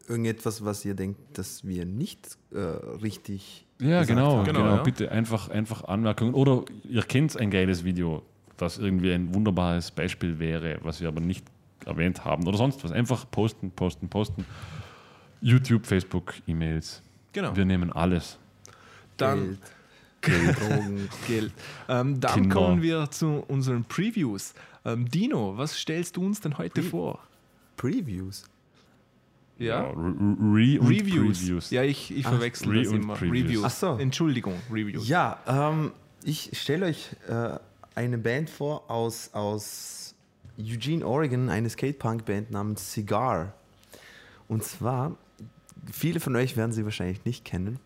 irgendetwas, 0.09 0.65
was 0.65 0.85
ihr 0.85 0.95
denkt, 0.95 1.39
dass 1.39 1.67
wir 1.67 1.85
nicht 1.85 2.37
äh, 2.53 2.59
richtig. 2.59 3.67
Ja, 3.81 4.05
genau, 4.05 4.39
haben. 4.39 4.45
genau. 4.45 4.61
Genau, 4.61 4.77
ja. 4.77 4.83
Bitte 4.83 5.11
einfach, 5.11 5.49
einfach 5.49 5.85
Anmerkungen. 5.85 6.35
Oder 6.35 6.65
ihr 6.85 7.03
kennt 7.03 7.37
ein 7.37 7.51
geiles 7.51 7.85
Video, 7.85 8.23
das 8.57 8.79
irgendwie 8.79 9.13
ein 9.13 9.35
wunderbares 9.35 9.91
Beispiel 9.91 10.39
wäre, 10.39 10.79
was 10.83 11.01
wir 11.01 11.09
aber 11.09 11.21
nicht 11.21 11.45
erwähnt 11.87 12.25
haben. 12.25 12.47
Oder 12.47 12.59
sonst 12.59 12.83
was. 12.85 12.93
Einfach 12.93 13.29
posten, 13.31 13.71
posten, 13.71 14.09
posten. 14.09 14.45
YouTube, 15.41 15.87
Facebook, 15.87 16.35
E-Mails. 16.47 17.03
Genau. 17.33 17.57
Wir 17.57 17.65
nehmen 17.65 17.93
alles. 17.93 18.39
Dann 19.17 19.59
Geld, 20.21 20.61
Drogen. 20.61 21.09
Geld. 21.27 21.53
Ähm, 21.89 22.21
dann 22.21 22.35
Kinder. 22.35 22.55
kommen 22.55 22.83
wir 22.83 23.11
zu 23.11 23.45
unseren 23.49 23.85
Previews. 23.85 24.55
Ähm, 24.85 25.09
Dino, 25.09 25.57
was 25.57 25.77
stellst 25.79 26.17
du 26.17 26.25
uns 26.27 26.41
denn 26.41 26.59
heute 26.59 26.81
Pre- 26.83 26.91
vor? 26.91 27.19
Previews. 27.77 28.45
Ja? 29.59 29.83
Re 29.83 29.95
Re 29.95 30.81
und 30.81 30.89
Reviews. 30.89 31.39
Previews. 31.41 31.71
Ja, 31.71 31.83
ich, 31.83 32.11
ich 32.17 32.27
Ah, 32.27 32.31
verwechsel 32.31 32.71
Re- 32.71 32.83
das 32.83 32.93
immer. 32.93 33.15
Previews. 33.15 33.45
Reviews. 33.45 33.65
Ach 33.65 33.71
so. 33.71 33.97
Entschuldigung, 33.99 34.55
Reviews. 34.71 35.07
Ja, 35.09 35.39
ähm, 35.47 35.93
ich 36.25 36.51
stelle 36.61 36.87
euch 36.87 37.11
äh, 37.29 37.59
eine 37.95 38.19
Band 38.19 38.51
vor 38.51 38.91
aus, 38.91 39.31
aus 39.35 40.15
Eugene, 40.59 41.07
Oregon, 41.07 41.49
eine 41.49 41.69
Skatepunk-Band 41.71 42.51
namens 42.51 42.93
Cigar. 42.93 43.53
Und 44.49 44.65
zwar, 44.65 45.17
viele 45.93 46.19
von 46.21 46.35
euch 46.37 46.57
werden 46.57 46.73
sie 46.73 46.85
wahrscheinlich 46.85 47.25
nicht 47.25 47.45
kennen. 47.45 47.79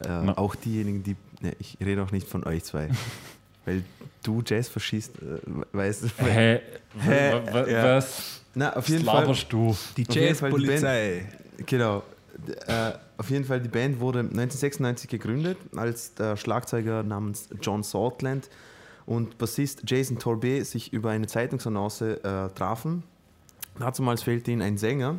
Äh, 0.00 0.08
auch 0.30 0.54
diejenigen, 0.54 1.02
die. 1.02 1.16
Ne, 1.40 1.54
ich 1.58 1.76
rede 1.80 2.02
auch 2.02 2.10
nicht 2.12 2.26
von 2.28 2.44
euch 2.44 2.64
zwei. 2.64 2.88
weil 3.64 3.82
du 4.22 4.42
Jazz 4.44 4.68
verschießt, 4.68 5.14
äh, 5.16 5.38
weißt 5.72 6.02
du. 6.04 6.08
Hä? 6.24 6.60
Hä? 7.00 7.30
Ja. 7.70 7.96
Was 7.96 8.42
Na, 8.54 8.74
auf 8.74 8.88
jeden 8.88 9.04
Fall. 9.04 9.22
laberst 9.22 9.52
du? 9.52 9.76
Die 9.96 10.06
Jazzpolizei. 10.08 11.26
Genau. 11.66 12.02
Äh, 12.66 12.92
auf 13.16 13.30
jeden 13.30 13.44
Fall, 13.44 13.60
die 13.60 13.68
Band 13.68 13.98
wurde 13.98 14.20
1996 14.20 15.10
gegründet, 15.10 15.58
als 15.74 16.14
der 16.14 16.36
Schlagzeuger 16.36 17.02
namens 17.02 17.48
John 17.60 17.82
Saltland 17.82 18.48
und 19.06 19.38
Bassist 19.38 19.82
Jason 19.86 20.18
Torbet 20.18 20.66
sich 20.66 20.92
über 20.92 21.10
eine 21.10 21.26
Zeitungsannonce 21.26 22.02
äh, 22.02 22.48
trafen. 22.50 23.02
Dazumals 23.78 24.22
fehlte 24.22 24.50
ihnen 24.50 24.62
ein 24.62 24.78
Sänger 24.78 25.18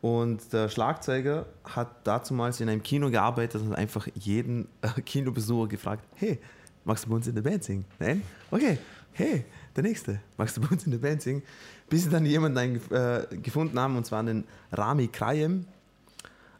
und 0.00 0.52
der 0.52 0.68
Schlagzeuger 0.68 1.46
hat 1.64 2.06
dazumals 2.06 2.60
in 2.60 2.68
einem 2.68 2.82
Kino 2.82 3.10
gearbeitet 3.10 3.60
und 3.62 3.70
hat 3.70 3.78
einfach 3.78 4.08
jeden 4.14 4.68
äh, 4.80 5.00
Kinobesucher 5.02 5.68
gefragt, 5.68 6.04
hey, 6.14 6.38
magst 6.84 7.04
du 7.04 7.10
bei 7.10 7.16
uns 7.16 7.26
in 7.26 7.34
der 7.34 7.42
Band 7.42 7.64
singen? 7.64 7.84
Nein? 7.98 8.22
Okay, 8.50 8.78
hey, 9.12 9.44
der 9.76 9.82
Nächste, 9.82 10.20
magst 10.36 10.56
du 10.56 10.60
bei 10.60 10.68
uns 10.68 10.84
in 10.84 10.90
der 10.92 10.98
Band 10.98 11.22
singen? 11.22 11.42
Bis 11.88 12.04
sie 12.04 12.10
dann 12.10 12.24
jemanden 12.26 12.80
äh, 12.92 13.26
gefunden 13.42 13.78
haben, 13.78 13.96
und 13.96 14.06
zwar 14.06 14.22
den 14.22 14.44
Rami 14.72 15.08
Krayem, 15.08 15.66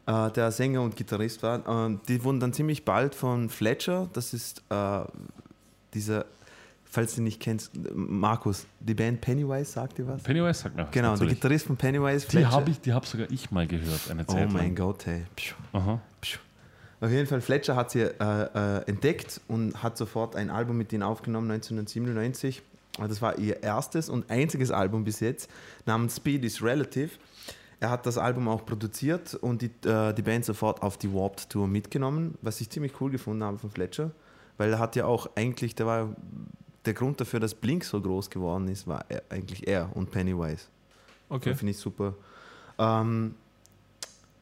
äh, 0.05 0.29
der 0.31 0.51
Sänger 0.51 0.81
und 0.81 0.95
Gitarrist 0.95 1.41
war. 1.43 1.65
Und 1.67 2.07
die 2.09 2.23
wurden 2.23 2.39
dann 2.39 2.53
ziemlich 2.53 2.83
bald 2.85 3.15
von 3.15 3.49
Fletcher, 3.49 4.09
das 4.13 4.33
ist 4.33 4.61
äh, 4.69 5.01
dieser, 5.93 6.25
falls 6.83 7.15
du 7.15 7.21
ihn 7.21 7.25
nicht 7.25 7.39
kennst, 7.39 7.71
Markus, 7.95 8.65
die 8.81 8.93
Band 8.93 9.21
Pennywise, 9.21 9.71
sagt 9.71 9.97
dir 9.97 10.07
was? 10.07 10.21
Pennywise 10.23 10.59
sagt 10.63 10.75
mir 10.75 10.83
was, 10.83 10.91
Genau, 10.91 11.07
der 11.09 11.11
natürlich. 11.13 11.35
Gitarrist 11.35 11.67
von 11.67 11.77
Pennywise, 11.77 12.25
Die 12.25 12.31
Fletcher. 12.31 12.51
habe 12.51 12.69
ich, 12.71 12.81
die 12.81 12.91
hab 12.93 13.05
sogar 13.05 13.29
ich 13.31 13.51
mal 13.51 13.67
gehört, 13.67 14.09
eine 14.09 14.23
Oh 14.23 14.31
Zeit 14.33 14.43
lang. 14.45 14.53
mein 14.53 14.75
Gott, 14.75 15.05
hey. 15.05 15.23
Pschuh. 15.35 15.55
Aha. 15.73 16.01
Pschuh. 16.19 16.39
Auf 17.01 17.09
jeden 17.09 17.25
Fall, 17.25 17.41
Fletcher 17.41 17.75
hat 17.75 17.89
sie 17.89 18.01
äh, 18.01 18.13
äh, 18.19 18.87
entdeckt 18.87 19.41
und 19.47 19.81
hat 19.81 19.97
sofort 19.97 20.35
ein 20.35 20.51
Album 20.51 20.77
mit 20.77 20.93
ihnen 20.93 21.01
aufgenommen, 21.01 21.49
1997. 21.49 22.61
das 22.99 23.21
war 23.23 23.39
ihr 23.39 23.63
erstes 23.63 24.07
und 24.07 24.29
einziges 24.29 24.69
Album 24.69 25.03
bis 25.03 25.19
jetzt, 25.19 25.49
namens 25.87 26.17
Speed 26.17 26.45
is 26.45 26.61
Relative. 26.61 27.09
Er 27.79 27.89
hat 27.89 28.05
das 28.05 28.19
Album 28.19 28.47
auch 28.47 28.63
produziert 28.63 29.33
und 29.33 29.63
die, 29.63 29.71
äh, 29.89 30.13
die 30.13 30.21
Band 30.21 30.45
sofort 30.45 30.83
auf 30.83 30.97
die 30.97 31.11
Warped 31.11 31.49
Tour 31.49 31.67
mitgenommen, 31.67 32.37
was 32.43 32.61
ich 32.61 32.69
ziemlich 32.69 32.93
cool 33.01 33.09
gefunden 33.09 33.43
habe 33.43 33.57
von 33.57 33.71
Fletcher, 33.71 34.11
weil 34.57 34.71
er 34.73 34.77
hat 34.77 34.95
ja 34.95 35.05
auch 35.05 35.27
eigentlich, 35.35 35.73
der 35.73 35.87
war 35.87 36.15
der 36.85 36.93
Grund 36.93 37.19
dafür, 37.19 37.39
dass 37.39 37.55
Blink 37.55 37.83
so 37.83 37.99
groß 37.99 38.29
geworden 38.29 38.67
ist, 38.67 38.85
war 38.85 39.05
er, 39.09 39.23
eigentlich 39.29 39.67
er 39.67 39.89
und 39.95 40.11
Pennywise. 40.11 40.67
Okay. 41.29 41.55
Finde 41.55 41.71
ich 41.71 41.77
super. 41.77 42.13
Ähm, 42.77 43.33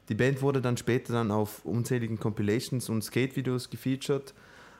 die 0.10 0.16
Band 0.16 0.42
wurde 0.42 0.62
dann 0.62 0.76
später 0.76 1.14
dann 1.14 1.32
auf 1.32 1.64
unzähligen 1.64 2.20
Compilations 2.20 2.90
und 2.90 3.04
Skate-Videos 3.04 3.70
gefeatured. 3.70 4.34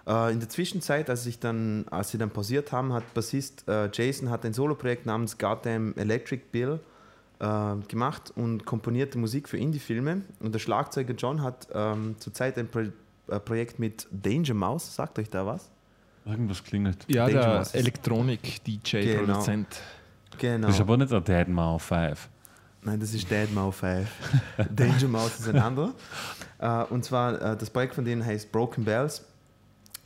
Äh, 0.08 0.34
in 0.34 0.40
der 0.40 0.50
Zwischenzeit, 0.50 1.10
als, 1.10 1.26
ich 1.28 1.40
dann, 1.40 1.86
als 1.90 2.10
sie 2.10 2.18
dann 2.18 2.32
pausiert 2.32 2.72
haben, 2.72 2.94
hat 2.94 3.14
Bassist 3.14 3.64
äh, 3.68 3.90
Jason 3.94 4.30
hat 4.30 4.44
ein 4.44 4.54
Soloprojekt 4.54 5.06
namens 5.06 5.38
Goddamn 5.38 5.96
Electric 5.98 6.44
Bill 6.52 6.80
äh, 7.40 7.76
gemacht 7.88 8.34
und 8.36 8.66
komponierte 8.66 9.20
Musik 9.20 9.48
für 9.48 9.58
Indie-Filme. 9.58 10.24
Und 10.40 10.54
der 10.54 10.60
Schlagzeuger 10.60 11.14
John 11.14 11.44
hat 11.44 11.68
ähm, 11.74 12.16
zurzeit 12.18 12.58
ein 12.58 12.68
Pro 12.68 12.86
äh, 13.28 13.40
Projekt 13.40 13.78
mit 13.78 14.08
Danger 14.12 14.56
Mouse. 14.56 14.96
Sagt 14.96 15.20
euch 15.20 15.30
da 15.30 15.46
was? 15.46 15.70
Irgendwas 16.26 16.64
klingelt. 16.64 17.06
Ja, 17.08 17.28
der 17.28 17.42
Dangerous. 17.42 17.76
Elektronik-DJ-Produzent. 17.76 19.82
Genau. 20.40 20.68
Das 20.68 20.76
ist 20.76 20.82
aber 20.82 20.98
nicht 20.98 21.12
der 21.12 21.22
Dead 21.22 21.48
Mouth 21.48 21.82
5. 21.82 22.30
Nein, 22.82 23.00
das 23.00 23.14
ist 23.14 23.30
Dead 23.30 23.54
Mouse 23.54 23.76
5. 23.78 24.08
Danger 24.76 25.08
Mouse 25.08 25.40
ist 25.40 25.50
ein 25.50 25.58
anderer. 25.58 25.94
Äh, 26.60 26.84
und 26.86 27.04
zwar, 27.04 27.42
äh, 27.42 27.58
das 27.58 27.70
Projekt 27.70 27.96
von 27.96 28.06
denen 28.06 28.26
heißt 28.26 28.52
Broken 28.52 28.86
Bells. 28.86 29.26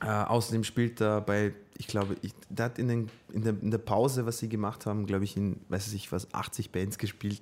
Äh, 0.01 0.07
außerdem 0.07 0.63
spielt 0.63 0.99
er 0.99 1.21
bei, 1.21 1.53
ich 1.77 1.87
glaube, 1.87 2.15
ich, 2.21 2.33
der 2.49 2.65
hat 2.65 2.79
in, 2.79 2.87
den, 2.87 3.09
in, 3.31 3.43
der, 3.43 3.55
in 3.61 3.71
der 3.71 3.77
Pause, 3.77 4.25
was 4.25 4.39
sie 4.39 4.49
gemacht 4.49 4.85
haben, 4.85 5.05
glaube 5.05 5.23
ich, 5.23 5.37
in, 5.37 5.59
weiß 5.69 5.93
ich 5.93 6.11
was, 6.11 6.33
80 6.33 6.71
Bands 6.71 6.97
gespielt. 6.97 7.41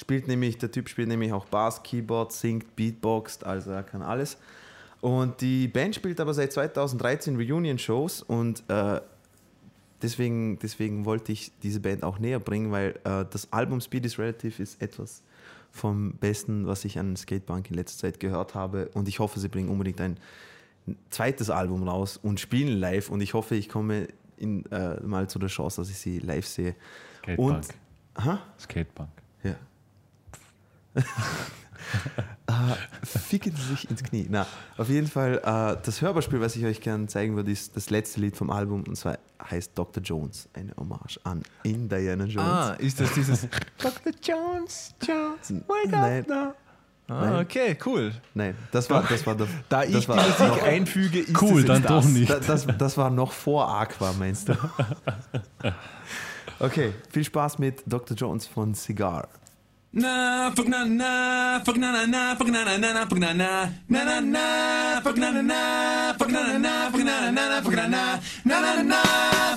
Spielt 0.00 0.28
nämlich, 0.28 0.56
der 0.56 0.70
Typ 0.70 0.88
spielt 0.88 1.08
nämlich 1.08 1.32
auch 1.32 1.44
Bass, 1.46 1.82
Keyboard, 1.82 2.32
singt, 2.32 2.74
Beatboxt, 2.76 3.44
also 3.44 3.72
er 3.72 3.82
kann 3.82 4.02
alles. 4.02 4.38
Und 5.00 5.40
die 5.40 5.68
Band 5.68 5.94
spielt 5.94 6.20
aber 6.20 6.32
seit 6.32 6.52
2013 6.52 7.36
Reunion-Shows 7.36 8.22
und 8.22 8.62
äh, 8.68 9.00
deswegen, 10.02 10.58
deswegen 10.58 11.04
wollte 11.04 11.32
ich 11.32 11.52
diese 11.62 11.80
Band 11.80 12.02
auch 12.02 12.18
näher 12.18 12.40
bringen, 12.40 12.70
weil 12.70 12.98
äh, 13.04 13.24
das 13.30 13.52
Album 13.52 13.80
Speed 13.80 14.06
is 14.06 14.18
Relative 14.18 14.62
ist 14.62 14.80
etwas 14.82 15.22
vom 15.72 16.14
Besten, 16.14 16.66
was 16.66 16.84
ich 16.84 16.98
an 16.98 17.16
Skatepunk 17.16 17.70
in 17.70 17.76
letzter 17.76 18.00
Zeit 18.00 18.20
gehört 18.20 18.54
habe. 18.54 18.90
Und 18.94 19.08
ich 19.08 19.18
hoffe, 19.18 19.38
sie 19.38 19.48
bringen 19.48 19.68
unbedingt 19.68 20.00
ein 20.00 20.18
zweites 21.10 21.50
Album 21.50 21.86
raus 21.86 22.16
und 22.16 22.40
spielen 22.40 22.78
live. 22.78 23.10
Und 23.10 23.20
ich 23.20 23.34
hoffe, 23.34 23.54
ich 23.54 23.68
komme 23.68 24.08
in, 24.36 24.64
äh, 24.66 25.00
mal 25.00 25.28
zu 25.28 25.38
der 25.38 25.48
Chance, 25.48 25.80
dass 25.80 25.90
ich 25.90 25.98
sie 25.98 26.18
live 26.18 26.46
sehe. 26.46 26.74
Skatepunk. 27.18 27.56
Und, 27.56 27.68
aha, 28.14 28.42
Skatepunk. 28.58 29.10
ja. 29.44 29.56
Äh, 30.94 31.02
ficken 33.06 33.54
Sie 33.56 33.62
sich 33.74 33.90
ins 33.90 34.02
Knie. 34.02 34.26
Na, 34.28 34.46
auf 34.76 34.88
jeden 34.88 35.06
Fall, 35.06 35.38
äh, 35.44 35.76
das 35.84 36.00
Hörbarspiel, 36.02 36.40
was 36.40 36.56
ich 36.56 36.64
euch 36.64 36.80
gerne 36.80 37.06
zeigen 37.06 37.36
würde, 37.36 37.50
ist 37.50 37.76
das 37.76 37.90
letzte 37.90 38.20
Lied 38.20 38.36
vom 38.36 38.50
Album 38.50 38.84
und 38.86 38.96
zwar 38.96 39.18
heißt 39.50 39.72
Dr. 39.74 40.02
Jones, 40.02 40.48
eine 40.54 40.72
Hommage 40.76 41.18
an 41.24 41.42
In 41.62 41.88
Diana 41.88 42.24
Jones. 42.24 42.48
Ah, 42.48 42.74
ist 42.78 43.00
das 43.00 43.12
dieses 43.14 43.42
Dr. 43.78 44.12
Jones, 44.22 44.94
Jones, 45.06 45.62
wake 45.66 45.90
Nein. 45.90 46.20
up 46.22 46.28
now. 46.28 46.54
Ah, 47.08 47.24
Nein. 47.30 47.44
okay, 47.44 47.76
cool. 47.86 48.12
Nein, 48.34 48.54
das 48.70 48.88
war, 48.88 49.02
das 49.02 49.26
war, 49.26 49.34
der, 49.34 49.48
Da 49.68 49.82
ich 49.82 49.92
das 49.94 50.02
die 50.02 50.08
war 50.08 50.16
Musik 50.16 50.38
noch, 50.46 50.62
einfüge, 50.62 51.18
ist 51.20 51.42
Cool, 51.42 51.60
es 51.60 51.66
dann 51.66 51.76
jetzt 51.82 51.90
doch 51.90 52.02
das. 52.02 52.06
nicht. 52.12 52.30
da- 52.30 52.38
das, 52.38 52.66
das 52.78 52.96
war 52.98 53.10
noch 53.10 53.32
vor 53.32 53.68
Aqua, 53.68 54.12
meinst 54.16 54.48
du? 54.48 54.54
Okay, 56.60 56.92
viel 57.10 57.24
Spaß 57.24 57.58
mit 57.58 57.82
Dr. 57.86 58.16
Jones 58.16 58.46
von 58.46 58.74
Cigar. 58.74 59.28
Na, 59.92 60.52
fuck 60.54 60.68
na 60.68 60.84
na, 60.84 61.60
fuck 61.66 61.76
na 61.76 61.90
na 61.90 62.06
na, 62.06 62.36
fuck 62.38 62.46
na 62.46 62.62
na 62.62 62.78
na 62.78 62.92
na, 62.94 63.06
fuck 63.10 63.18
na 63.18 63.32
na, 63.34 63.68
na 63.88 64.04
na 64.04 64.20
na, 64.20 65.00
fuck 65.02 65.16
na 65.18 65.32
na 65.32 65.42
na, 65.42 66.14
fuck 66.14 66.30
na 66.30 66.40
na 66.46 66.58
na, 66.58 66.90
fuck 66.90 67.02
na 67.02 67.20
na 67.26 67.30
na, 67.34 67.60
fuck 67.60 67.74
na 67.74 67.86
na, 67.88 68.20
na 68.46 68.60
na 68.60 68.82
na, 68.86 68.96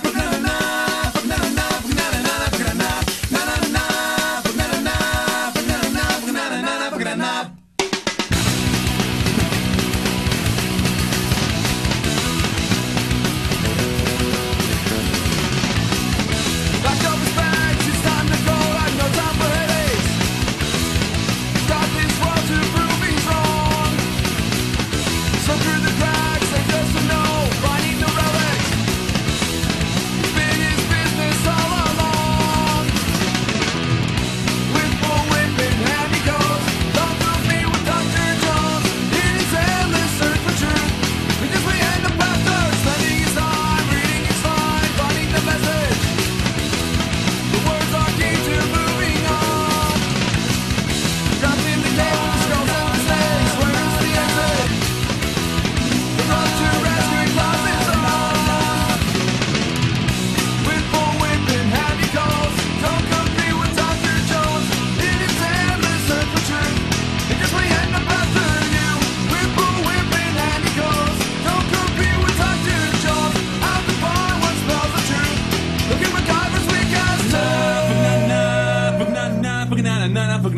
fuck 0.02 0.14
na 0.16 0.24
na 0.26 0.38
na, 0.42 0.50
fuck 0.50 0.50
na 0.50 0.58
na 0.82 0.93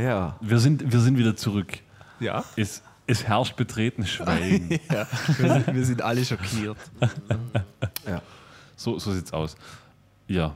Ja. 0.00 0.36
Wir, 0.40 0.58
sind, 0.58 0.90
wir 0.92 1.00
sind 1.00 1.16
wieder 1.18 1.36
zurück. 1.36 1.78
Ja, 2.20 2.44
Es, 2.56 2.82
es 3.06 3.24
herrscht 3.26 3.56
betretenes 3.56 4.08
Schweigen. 4.12 4.70
ja. 4.90 5.06
Wir, 5.38 5.52
sind, 5.52 5.74
wir 5.74 5.84
sind 5.84 6.02
alle 6.02 6.24
schockiert. 6.24 6.76
Ja. 8.06 8.22
so, 8.76 8.98
so 8.98 9.12
sieht's 9.12 9.32
aus. 9.32 9.56
Ja. 10.28 10.54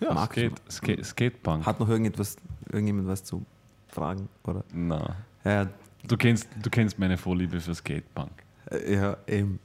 Ja, 0.00 0.14
Mag 0.14 0.34
ich. 0.36 0.50
Skate, 0.50 0.72
Skate, 0.72 1.04
Skatepunk. 1.06 1.66
Hat 1.66 1.78
noch 1.78 1.88
irgendetwas, 1.88 2.36
irgendjemand 2.72 3.06
was 3.08 3.22
zu 3.22 3.44
fragen? 3.88 4.28
Oder? 4.44 4.64
Na. 4.72 5.14
Ja, 5.44 5.66
Du 6.08 6.16
kennst, 6.16 6.48
du 6.62 6.70
kennst 6.70 6.98
meine 6.98 7.18
Vorliebe 7.18 7.60
für 7.60 7.74
Skatepunk. 7.74 8.30
äh, 8.70 8.94
ja 8.94 9.16
eben. 9.26 9.58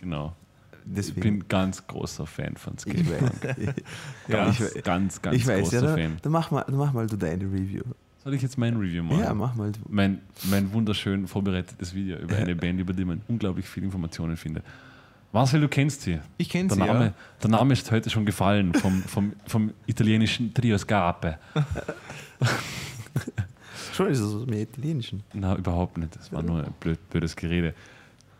Genau. 0.00 0.34
Ich 0.86 0.92
Deswegen. 0.96 1.20
bin 1.20 1.48
ganz 1.48 1.86
großer 1.86 2.26
Fan 2.26 2.56
von 2.56 2.74
ich 2.76 2.80
Skatepunk. 2.80 3.44
weiß, 3.44 3.56
Ganz, 4.28 4.60
ich, 4.60 4.74
we- 4.74 4.80
ganz, 4.82 5.20
ganz 5.22 5.36
ich 5.36 5.46
weiß 5.46 5.60
großer 5.64 5.76
ja, 5.76 5.82
dann, 5.82 5.98
Fan. 5.98 6.16
dann, 6.22 6.32
mach 6.32 6.50
mal, 6.50 6.62
dann 6.62 6.76
mach 6.76 6.92
mal 6.94 7.06
du 7.06 7.16
deine 7.16 7.44
Review. 7.44 7.82
Soll 8.24 8.32
ich 8.32 8.42
jetzt 8.42 8.56
mein 8.56 8.76
Review 8.76 9.02
machen? 9.02 9.20
Ja, 9.20 9.34
mach 9.34 9.54
mal. 9.54 9.70
Mein, 9.86 10.22
mein 10.44 10.72
wunderschön 10.72 11.28
vorbereitetes 11.28 11.94
Video 11.94 12.16
über 12.16 12.36
eine 12.36 12.56
Band, 12.56 12.80
über 12.80 12.94
die 12.94 13.04
man 13.04 13.20
unglaublich 13.28 13.68
viele 13.68 13.84
Informationen 13.84 14.38
findet. 14.38 14.64
Marcel, 15.30 15.60
du 15.60 15.68
kennst 15.68 16.02
sie. 16.02 16.20
Ich 16.38 16.48
kenne 16.48 16.70
sie, 16.70 16.78
Name, 16.78 17.04
ja. 17.06 17.14
der 17.42 17.50
Name 17.50 17.74
ist 17.74 17.90
heute 17.90 18.08
schon 18.08 18.24
gefallen 18.24 18.72
vom, 18.72 19.02
vom, 19.02 19.32
vom 19.46 19.72
italienischen 19.86 20.54
Trio 20.54 20.78
Scarpe. 20.78 21.38
Schon 23.92 24.08
ist 24.08 24.20
es 24.20 24.34
aus 24.34 24.44
dem 24.44 24.54
Italienischen. 24.54 25.22
Na, 25.34 25.54
überhaupt 25.56 25.98
nicht. 25.98 26.16
Das 26.16 26.32
war 26.32 26.42
nur 26.42 26.64
ein 26.64 26.72
blöd, 26.80 26.98
blödes 27.10 27.36
Gerede. 27.36 27.74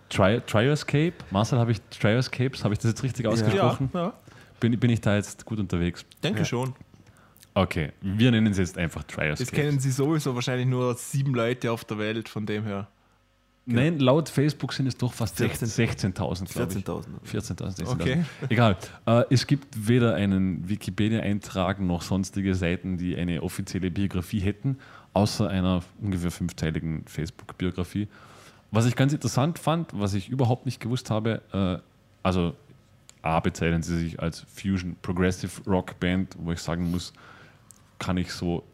Tri 0.09 0.41
Trioscape, 0.47 1.15
Marcel, 1.31 1.59
habe 1.59 1.73
ich 1.73 1.81
Trioscapes, 1.91 2.65
habe 2.65 2.75
ich 2.75 2.81
das 2.81 2.93
jetzt 2.93 3.03
richtig 3.03 3.27
ausgesprochen? 3.27 3.91
Ja, 3.93 4.07
ja. 4.07 4.13
Bin, 4.61 4.79
bin 4.79 4.91
ich 4.91 5.01
da 5.01 5.17
jetzt 5.17 5.45
gut 5.45 5.59
unterwegs? 5.59 6.05
denke 6.23 6.41
Ja. 6.41 6.45
schon. 6.45 6.75
Okay, 7.55 7.93
wir 8.01 8.33
nennen 8.33 8.49
es 8.49 8.59
jetzt 8.59 8.77
einfach 8.77 9.05
Das 9.05 9.15
Trioscapes. 9.15 9.53
kennen 9.53 9.79
sie 9.79 9.93
sowieso 9.93 10.35
wahrscheinlich 10.35 10.67
nur 10.67 10.95
sieben 10.97 11.35
Leute 11.35 11.71
auf 11.71 11.85
der 11.85 11.99
Welt, 11.99 12.29
von 12.29 12.47
dem 12.47 12.65
her. 12.65 12.89
Nein, 13.67 13.99
laut 13.99 14.29
Facebook 14.29 14.75
sind 14.75 14.89
es 14.89 14.97
doch 14.97 15.13
fast 15.13 15.39
16 15.39 15.69
16.000, 16.13 16.53
glaube 16.53 16.73
ich. 16.75 16.85
14.000. 16.85 17.05
14.000, 17.25 17.79
16.000. 17.79 17.93
Okay. 17.93 18.25
Egal. 18.51 18.77
Äh, 19.07 19.25
es 19.31 19.47
gibt 19.47 19.89
weder 19.89 20.15
einen 20.15 20.69
Wikipedia-Eintrag 20.69 21.81
noch 21.81 22.03
sonstige 22.03 22.55
Seiten, 22.55 22.99
die 22.99 23.17
eine 23.17 23.43
offizielle 23.43 23.91
Biografie 23.91 24.41
hätten, 24.41 24.77
außer 25.15 25.49
einer 25.49 25.83
ungefähr 26.03 26.31
fünfteiligen 26.31 27.05
Facebook-Biografie. 27.07 28.09
Was 28.71 28.85
ich 28.85 28.97
ganz 28.97 29.15
interessant 29.15 29.59
fand, 29.59 29.93
was 29.95 30.13
ich 30.13 30.29
überhaupt 30.29 30.67
nicht 30.67 30.81
gewusst 30.81 31.09
habe, 31.09 31.41
äh, 31.53 31.79
also 32.23 32.55
A 33.23 33.41
bezeichnen 33.41 33.83
sie 33.83 33.97
sich 33.97 34.21
als 34.21 34.45
Fusion 34.55 34.97
Progressive 35.01 35.63
Rock 35.67 35.99
Band, 36.01 36.37
wo 36.39 36.53
ich 36.53 36.59
sagen 36.59 36.91
muss, 36.91 37.15
kann 37.99 38.17
ich 38.17 38.33
so 38.33 38.65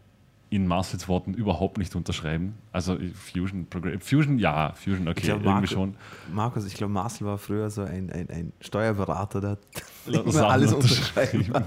in 0.50 0.66
Marcels 0.66 1.06
Worten 1.06 1.32
überhaupt 1.34 1.78
nicht 1.78 1.94
unterschreiben. 1.94 2.56
Also 2.72 2.98
Fusion, 3.14 3.66
Progr 3.66 4.00
Fusion, 4.00 4.38
ja, 4.38 4.72
Fusion, 4.72 5.06
okay, 5.06 5.18
Ich 5.18 5.24
glaube, 5.24 5.44
irgendwie 5.44 5.52
Marco, 5.52 5.74
schon. 5.74 5.96
Markus, 6.32 6.66
ich 6.66 6.74
glaube, 6.74 6.92
Marcel 6.92 7.26
war 7.26 7.38
früher 7.38 7.70
so 7.70 7.82
ein, 7.82 8.10
ein, 8.10 8.28
ein 8.30 8.52
Steuerberater, 8.60 9.40
der 9.40 9.50
hat 9.50 9.60
immer 10.06 10.48
alles 10.48 10.72
unterschreiben. 10.72 11.52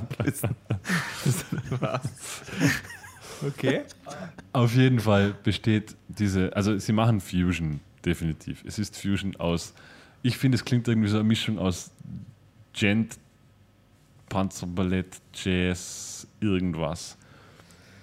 Okay. 3.46 3.82
Auf 4.54 4.74
jeden 4.74 5.00
Fall 5.02 5.36
besteht 5.44 5.98
diese, 6.08 6.56
also 6.56 6.78
sie 6.78 6.94
machen 6.94 7.20
Fusion, 7.20 7.82
definitiv. 8.06 8.64
Es 8.66 8.80
ist 8.80 8.98
Fusion 8.98 9.36
aus, 9.36 9.74
ich 10.22 10.38
finde, 10.38 10.56
es 10.56 10.64
klingt 10.64 10.88
irgendwie 10.88 11.10
so 11.10 11.18
eine 11.18 11.26
Mischung 11.28 11.60
aus 11.60 11.92
Gent, 12.72 13.18
Panzerballett, 14.30 15.20
Jazz, 15.34 16.26
irgendwas. 16.40 17.18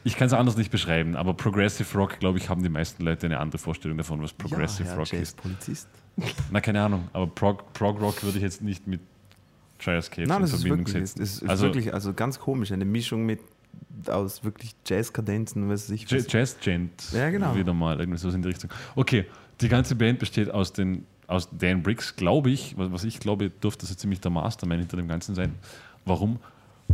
Ich 0.05 0.17
kann 0.17 0.27
es 0.27 0.33
anders 0.33 0.57
nicht 0.57 0.71
beschreiben, 0.71 1.15
aber 1.17 1.35
Progressive 1.35 1.99
Rock, 1.99 2.19
glaube 2.21 2.39
ich, 2.39 2.49
haben 2.49 2.63
die 2.63 2.69
meisten 2.69 3.05
Leute 3.05 3.27
eine 3.27 3.39
andere 3.39 3.59
Vorstellung 3.59 3.99
davon, 3.99 4.23
was 4.23 4.33
Progressive 4.33 4.85
ja, 4.85 4.91
Herr 4.91 4.99
Rock 4.99 5.13
ist. 5.13 5.37
Polizist. 5.37 5.89
Na, 6.51 6.61
keine 6.61 6.83
Ahnung, 6.83 7.09
aber 7.13 7.27
Prog, 7.27 7.73
Prog 7.73 8.01
Rock 8.01 8.23
würde 8.23 8.39
ich 8.39 8.43
jetzt 8.43 8.63
nicht 8.63 8.87
mit 8.87 9.01
Trioscapes 9.79 10.29
Nein, 10.29 10.39
in 10.39 10.43
das 10.43 10.53
ist 10.53 10.61
Verbindung 10.63 10.87
wirklich, 10.87 11.09
setzen. 11.09 11.21
das 11.21 11.43
ist 11.43 11.49
also 11.49 11.65
wirklich 11.67 11.93
also 11.93 12.13
ganz 12.13 12.39
komisch. 12.39 12.73
Eine 12.73 12.85
Mischung 12.85 13.25
mit 13.25 13.41
aus 14.07 14.45
wirklich 14.45 14.75
Jazzkadenzen, 14.87 15.69
weiß 15.69 15.91
ich 15.91 16.11
was. 16.11 16.27
Jazz 16.31 16.59
Gent. 16.61 17.13
Ja, 17.13 17.31
genau. 17.31 17.55
Wieder 17.55 17.75
mal, 17.75 17.99
irgendwie 17.99 18.19
so 18.19 18.29
in 18.31 18.43
die 18.43 18.49
Richtung. 18.49 18.71
Okay, 18.97 19.27
die 19.61 19.69
ganze 19.69 19.95
Band 19.95 20.19
besteht 20.19 20.51
aus, 20.51 20.73
den, 20.73 21.07
aus 21.27 21.49
Dan 21.57 21.83
Briggs, 21.83 22.17
glaube 22.17 22.51
ich, 22.51 22.77
was, 22.77 22.93
was 22.93 23.05
ich 23.05 23.21
glaube, 23.21 23.51
dürfte 23.51 23.87
so 23.87 23.95
ziemlich 23.95 24.21
der 24.21 24.31
Mastermind 24.31 24.81
hinter 24.81 24.97
dem 24.97 25.09
Ganzen 25.09 25.35
sein. 25.35 25.55
Warum? 26.05 26.39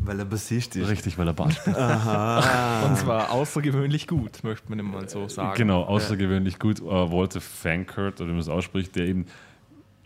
Weil 0.03 0.19
er 0.21 0.25
Bassist 0.25 0.77
ist. 0.77 0.89
Richtig, 0.89 1.19
weil 1.19 1.27
er 1.29 1.35
Bass 1.35 1.55
spielt. 1.57 1.77
Und 1.77 2.97
zwar 2.97 3.31
außergewöhnlich 3.33 4.07
gut, 4.07 4.43
möchte 4.45 4.69
man 4.75 4.85
mal 4.85 5.09
so 5.09 5.29
sagen. 5.29 5.57
Genau, 5.57 5.83
außergewöhnlich 5.83 6.59
gut. 6.59 6.81
Äh, 6.81 6.85
Walter 6.85 7.41
Fankert, 7.41 8.21
oder 8.21 8.29
wie 8.29 8.33
man 8.33 8.41
es 8.41 8.49
ausspricht, 8.49 8.95
der 8.97 9.07
eben 9.07 9.27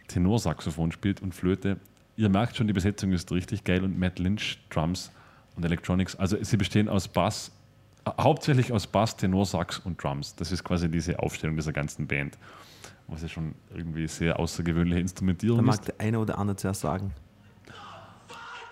Tenorsaxophon 0.09 0.93
spielt 0.93 1.23
und 1.23 1.35
Flöte. 1.35 1.77
Ihr 2.17 2.29
merkt 2.29 2.57
schon, 2.57 2.67
die 2.67 2.73
Besetzung 2.73 3.13
ist 3.13 3.31
richtig 3.33 3.65
geil 3.65 3.85
und 3.85 3.99
Matt 3.99 4.19
Lynch, 4.19 4.59
Drums 4.71 5.11
und 5.57 5.65
Electronics. 5.65 6.17
Also 6.17 6.37
sie 6.43 6.57
bestehen 6.57 6.89
aus 6.89 7.09
Bass, 7.09 7.53
äh, 8.05 8.11
hauptsächlich 8.21 8.73
aus 8.73 8.87
Bass, 8.87 9.17
Tenorsax 9.17 9.79
und 9.81 10.03
Drums. 10.03 10.35
Das 10.37 10.53
ist 10.53 10.65
quasi 10.65 10.89
diese 10.91 11.19
Aufstellung 11.19 11.57
dieser 11.57 11.73
ganzen 11.73 12.07
Band. 12.07 12.37
Was 13.07 13.23
ja 13.23 13.29
schon 13.29 13.55
irgendwie 13.75 14.07
sehr 14.07 14.39
außergewöhnliche 14.39 14.97
Da 14.97 15.01
Instrumentierung 15.03 15.65
mag 15.65 15.75
ist. 15.75 15.89
der 15.89 16.01
eine 16.01 16.19
oder 16.19 16.39
andere 16.39 16.57
zuerst 16.57 16.81
sagen. 16.83 17.13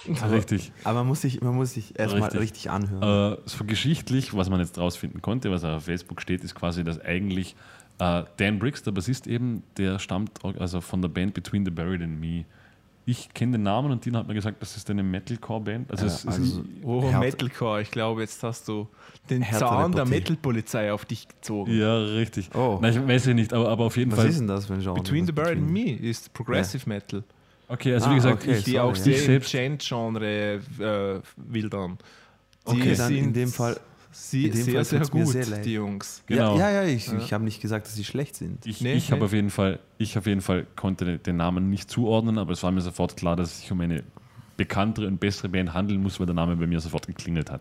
Richtig. 0.07 0.73
Aber 0.85 1.01
man 1.01 1.09
muss 1.09 1.23
sich, 1.23 1.41
man 1.41 1.55
muss 1.55 1.73
sich 1.75 1.99
erstmal 1.99 2.23
Richtig. 2.25 2.41
richtig 2.41 2.71
anhören. 2.71 3.33
Äh, 3.35 3.39
so 3.47 3.65
geschichtlich, 3.65 4.35
was 4.35 4.49
man 4.51 4.61
jetzt 4.61 4.79
rausfinden 4.79 5.21
konnte, 5.23 5.51
was 5.51 5.65
auf 5.65 5.85
Facebook 5.85 6.21
steht, 6.23 6.45
ist 6.45 6.55
quasi, 6.55 6.85
dass 6.85 7.01
eigentlich 7.01 7.57
äh, 7.99 8.23
Dan 8.37 8.59
Briggs, 8.59 8.83
der 8.83 8.93
Bassist 8.93 9.27
eben, 9.27 9.63
der 9.77 9.99
stammt 9.99 10.45
also 10.45 10.81
von 10.81 11.03
der 11.03 11.09
Band 11.09 11.35
Between 11.35 11.65
the 11.65 11.71
Buried 11.71 12.03
and 12.03 12.21
Me. 12.21 12.45
Ich 13.07 13.33
kenne 13.33 13.53
den 13.53 13.63
Namen 13.63 13.91
und 13.91 14.05
Dina 14.05 14.19
hat 14.19 14.29
mir 14.29 14.35
gesagt, 14.35 14.61
das 14.61 14.77
ist 14.77 14.91
eine 14.91 15.03
Metalcore-Band. 15.03 15.91
Also, 15.91 16.05
Ja, 16.07 16.31
also- 16.37 16.63
Oh, 16.83 17.11
Metalcore, 17.11 17.81
ich 17.81 17.91
glaube, 17.91 18.21
jetzt 18.21 18.43
hast 18.43 18.69
du 18.69 18.87
den 19.31 19.43
Zaun 19.45 19.93
der. 19.93 20.05
Metal-Polizei 20.05 20.93
auf 20.93 21.07
dich 21.07 21.27
gezogen. 21.27 21.73
ja, 21.73 21.97
richtig. 21.97 22.51
Oh. 22.55 22.79
Nein, 22.83 22.93
ich 22.93 23.09
weiß 23.09 23.25
ja 23.27 23.33
nicht, 23.35 23.55
aber, 23.55 23.71
aber 23.71 23.87
auf 23.87 23.97
jeden 23.97 24.13
was 24.13 24.19
Fall. 24.21 24.29
ist 24.29 24.39
denn 24.41 24.47
das 24.47 24.67
für 24.67 24.75
ein 24.75 24.81
Genre? 24.81 25.01
Between 25.01 25.25
the 25.27 25.35
Was 25.35 25.43
Buried 25.43 25.59
and 25.59 25.71
Me 25.71 25.91
ist 25.93 26.33
Progressive 26.35 26.87
Metal, 26.87 27.25
Okay, 27.69 27.93
also 27.95 28.07
Ah, 28.07 28.11
wie 28.11 28.15
gesagt, 28.17 28.43
okay. 28.43 28.57
ich, 28.59 28.65
die 28.65 28.71
sorry, 28.73 28.83
auch 28.91 28.97
ja. 28.97 29.19
selbst- 29.19 29.53
Gent-Genre 29.53 30.27
äh, 30.55 31.21
wildern. 31.37 31.99
Die 32.67 32.71
Okay, 32.73 32.95
dann 32.97 33.15
in 33.15 33.33
dem 33.33 33.49
Fall- 33.51 33.79
sie, 34.11 34.47
in 34.47 34.53
dem 34.53 34.63
sehr, 34.63 34.75
Fall 34.75 34.85
sehr 34.85 35.01
gut, 35.09 35.27
sehr 35.29 35.47
leid. 35.47 35.65
die 35.65 35.75
Jungs. 35.75 36.23
Genau. 36.27 36.59
Ja, 36.59 36.71
ja, 36.71 36.83
ja, 36.83 36.89
ich, 36.89 37.13
ich 37.13 37.33
habe 37.33 37.45
nicht 37.45 37.61
gesagt, 37.61 37.87
dass 37.87 37.95
sie 37.95 38.05
schlecht 38.05 38.37
sind. 38.37 38.65
Ich, 38.67 38.81
Nee, 38.81 38.95
ich 38.95 39.11
habe 39.11 39.21
nee. 39.21 39.25
auf 39.27 39.33
jeden 39.33 39.51
Fall, 39.51 39.79
ich 39.99 40.17
auf 40.17 40.27
jeden 40.27 40.41
Fall 40.41 40.67
konnte 40.77 41.19
den 41.19 41.37
Namen 41.37 41.69
nicht 41.71 41.91
zuordnen, 41.91 42.39
aber 42.39 42.53
es 42.53 42.63
war 42.63 42.73
mir 42.73 42.81
sofort 42.81 43.17
klar, 43.17 43.37
dass 43.37 43.51
es 43.53 43.61
sich 43.61 43.71
um 43.73 43.81
eine 43.83 44.03
bekanntere 44.57 45.07
und 45.07 45.19
bessere 45.21 45.49
Band 45.51 45.73
handeln 45.75 46.03
muss, 46.03 46.19
weil 46.19 46.27
der 46.27 46.35
Name 46.35 46.57
bei 46.57 46.67
mir 46.67 46.81
sofort 46.81 47.07
geklingelt 47.07 47.51
hat. 47.51 47.61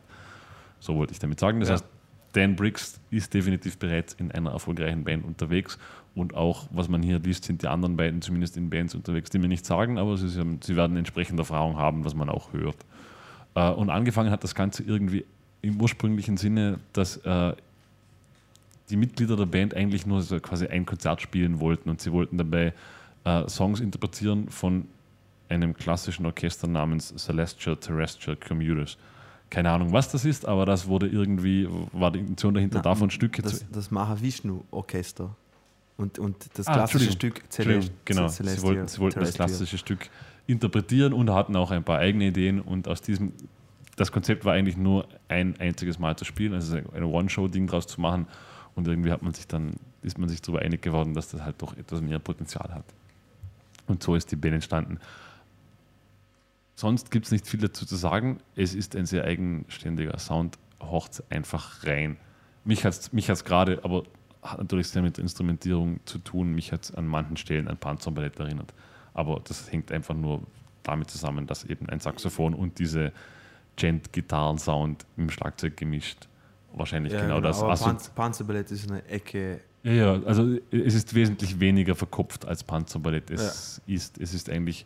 So 0.80 0.96
wollte 0.96 1.14
ich 1.14 1.20
damit 1.20 1.40
sagen. 1.40 1.60
Das 1.60 1.70
Ja. 1.70 1.74
heißt, 1.76 1.86
Dan 2.34 2.56
Briggs 2.56 3.00
ist 3.10 3.34
definitiv 3.34 3.78
bereits 3.78 4.14
in 4.14 4.32
einer 4.32 4.52
erfolgreichen 4.52 5.04
Band 5.04 5.26
unterwegs 5.26 5.78
und 6.18 6.36
auch, 6.36 6.68
was 6.72 6.90
man 6.90 7.04
hier 7.04 7.20
liest, 7.20 7.46
sind 7.46 7.62
die 7.62 7.68
anderen 7.68 7.96
beiden 7.96 8.22
zumindest 8.22 8.58
in 8.58 8.70
Bands 8.70 8.96
unterwegs, 8.96 9.30
die 9.30 9.40
mir 9.40 9.48
nicht 9.48 9.66
sagen, 9.66 9.98
aber 9.98 10.18
sie, 10.18 10.30
sie 10.30 10.76
werden 10.76 10.98
entsprechende 10.98 11.42
Erfahrung 11.42 11.78
haben, 11.78 12.04
was 12.06 12.16
man 12.16 12.30
auch 12.30 12.52
hört. 12.54 12.78
Äh, 13.56 13.70
Und 13.72 13.90
angefangen 13.90 14.32
hat 14.32 14.44
das 14.44 14.56
Ganze 14.56 14.84
irgendwie 14.84 15.26
im 15.62 15.80
ursprünglichen 15.82 16.38
Sinne, 16.38 16.80
dass 16.94 17.18
äh, 17.18 17.54
die 18.90 18.98
Mitglieder 18.98 19.36
der 19.36 19.46
Band 19.46 19.74
eigentlich 19.74 20.06
nur 20.06 20.22
so 20.22 20.40
quasi 20.40 20.68
ein 20.68 20.86
Konzert 20.86 21.22
spielen 21.22 21.60
wollten 21.60 21.90
und 21.90 22.02
sie 22.02 22.12
wollten 22.12 22.38
dabei 22.38 22.74
äh, 23.24 23.48
Songs 23.50 23.80
interpretieren 23.80 24.50
von 24.50 24.86
einem 25.50 25.74
klassischen 25.74 26.26
Orchester 26.26 26.68
namens 26.68 27.14
Celestial 27.18 27.78
Terrestrial 27.78 28.38
Commuters. 28.38 28.98
Keine 29.50 29.72
Ahnung, 29.72 29.94
was 29.94 30.12
das 30.12 30.26
ist, 30.26 30.46
aber 30.46 30.66
das 30.66 30.88
wurde 30.88 31.08
irgendwie, 31.08 31.68
war 31.94 32.12
die 32.12 32.20
Intention 32.20 32.54
dahinter, 32.54 32.80
Na, 32.80 32.82
davon 32.82 33.10
Stücke 33.10 33.42
zu. 33.44 33.50
Das, 33.50 33.66
das 33.72 33.92
Mahavishnu-Orchester. 33.92 35.36
Und, 35.98 36.20
und 36.20 36.36
das 36.54 36.68
Ah, 36.68 36.74
klassische 36.74 37.06
Entschuldigung. 37.10 37.42
Stück 37.42 37.44
Entschuldigung, 37.58 37.98
genau. 38.06 38.28
Celestial 38.28 38.58
Sie 38.58 38.64
wollten, 38.64 38.88
sie 38.88 39.00
wollten 39.00 39.20
das 39.20 39.34
klassische 39.34 39.78
Stück 39.78 40.10
interpretieren 40.46 41.12
und 41.12 41.30
hatten 41.32 41.56
auch 41.56 41.72
ein 41.72 41.84
paar 41.84 41.98
eigene 41.98 42.28
Ideen 42.28 42.62
und 42.62 42.88
aus 42.88 43.02
diesem, 43.02 43.34
das 43.96 44.12
Konzept 44.12 44.46
war 44.46 44.54
eigentlich 44.54 44.78
nur 44.78 45.08
ein 45.28 45.60
einziges 45.60 45.98
Mal 46.00 46.16
zu 46.16 46.24
spielen, 46.24 46.54
also 46.54 46.78
ein 46.78 47.04
One-Show-Ding 47.04 47.68
draus 47.68 47.88
zu 47.88 48.00
machen 48.00 48.28
und 48.76 48.88
irgendwie 48.88 49.12
hat 49.12 49.24
man 49.24 49.34
sich 49.34 49.48
dann, 49.48 49.74
ist 50.04 50.20
man 50.20 50.30
sich 50.30 50.42
darüber 50.42 50.62
einig 50.62 50.84
geworden, 50.84 51.16
dass 51.16 51.30
das 51.30 51.42
halt 51.42 51.62
doch 51.62 51.76
etwas 51.76 52.02
mehr 52.02 52.20
Potenzial 52.20 52.74
hat. 52.74 52.86
Und 53.88 54.04
so 54.04 54.16
ist 54.16 54.32
die 54.32 54.36
Band 54.36 54.54
entstanden. 54.56 55.00
Sonst 56.76 57.10
gibt 57.10 57.26
es 57.26 57.32
nicht 57.32 57.48
viel 57.48 57.60
dazu 57.60 57.88
zu 57.88 57.96
sagen. 57.96 58.38
Es 58.56 58.76
ist 58.76 58.96
ein 58.96 59.08
sehr 59.08 59.24
eigenständiger 59.24 60.20
Sound, 60.20 60.60
horcht 60.80 61.24
einfach 61.32 61.84
rein. 61.86 62.18
Mich 62.66 62.86
hat 62.86 62.94
es 62.94 63.14
mich 63.14 63.30
hat's 63.32 63.44
gerade, 63.44 63.84
aber 63.84 64.04
hat 64.42 64.60
natürlich 64.60 64.88
sehr 64.88 65.02
mit 65.02 65.18
der 65.18 65.24
Instrumentierung 65.24 66.00
zu 66.06 66.20
tun. 66.20 66.54
Mich 66.54 66.72
hat 66.72 66.96
an 66.98 67.08
manchen 67.08 67.38
Stellen 67.38 67.68
an 67.68 67.78
Panzerballett 67.78 68.40
erinnert. 68.40 68.74
Aber 69.14 69.42
das 69.44 69.72
hängt 69.72 69.92
einfach 69.92 70.16
nur 70.16 70.42
damit 70.84 71.10
zusammen, 71.10 71.48
dass 71.48 71.64
eben 71.64 71.90
ein 71.90 72.00
Saxophon 72.00 72.54
und 72.54 72.80
diese 72.80 73.12
Gent-Gitarren-Sound 73.76 75.06
im 75.18 75.30
Schlagzeug 75.30 75.78
gemischt 75.78 76.28
wahrscheinlich 76.74 77.14
Ja, 77.14 77.22
genau 77.22 77.42
das. 77.42 77.60
Aber 77.62 77.72
Also, 77.72 77.86
Panz 77.86 78.10
Panzerballett 78.10 78.72
ist 78.72 78.90
eine 78.90 79.04
Ecke. 79.06 79.62
ja, 79.84 79.92
ja, 79.92 80.14
also 80.24 80.58
es 80.72 80.94
ist 80.94 81.14
wesentlich 81.14 81.60
weniger 81.60 81.96
verkopft 81.96 82.46
als 82.46 82.64
Panzerballett. 82.64 83.30
Es 83.32 83.82
ist, 83.88 84.18
es 84.20 84.34
ist 84.34 84.50
eigentlich, 84.50 84.86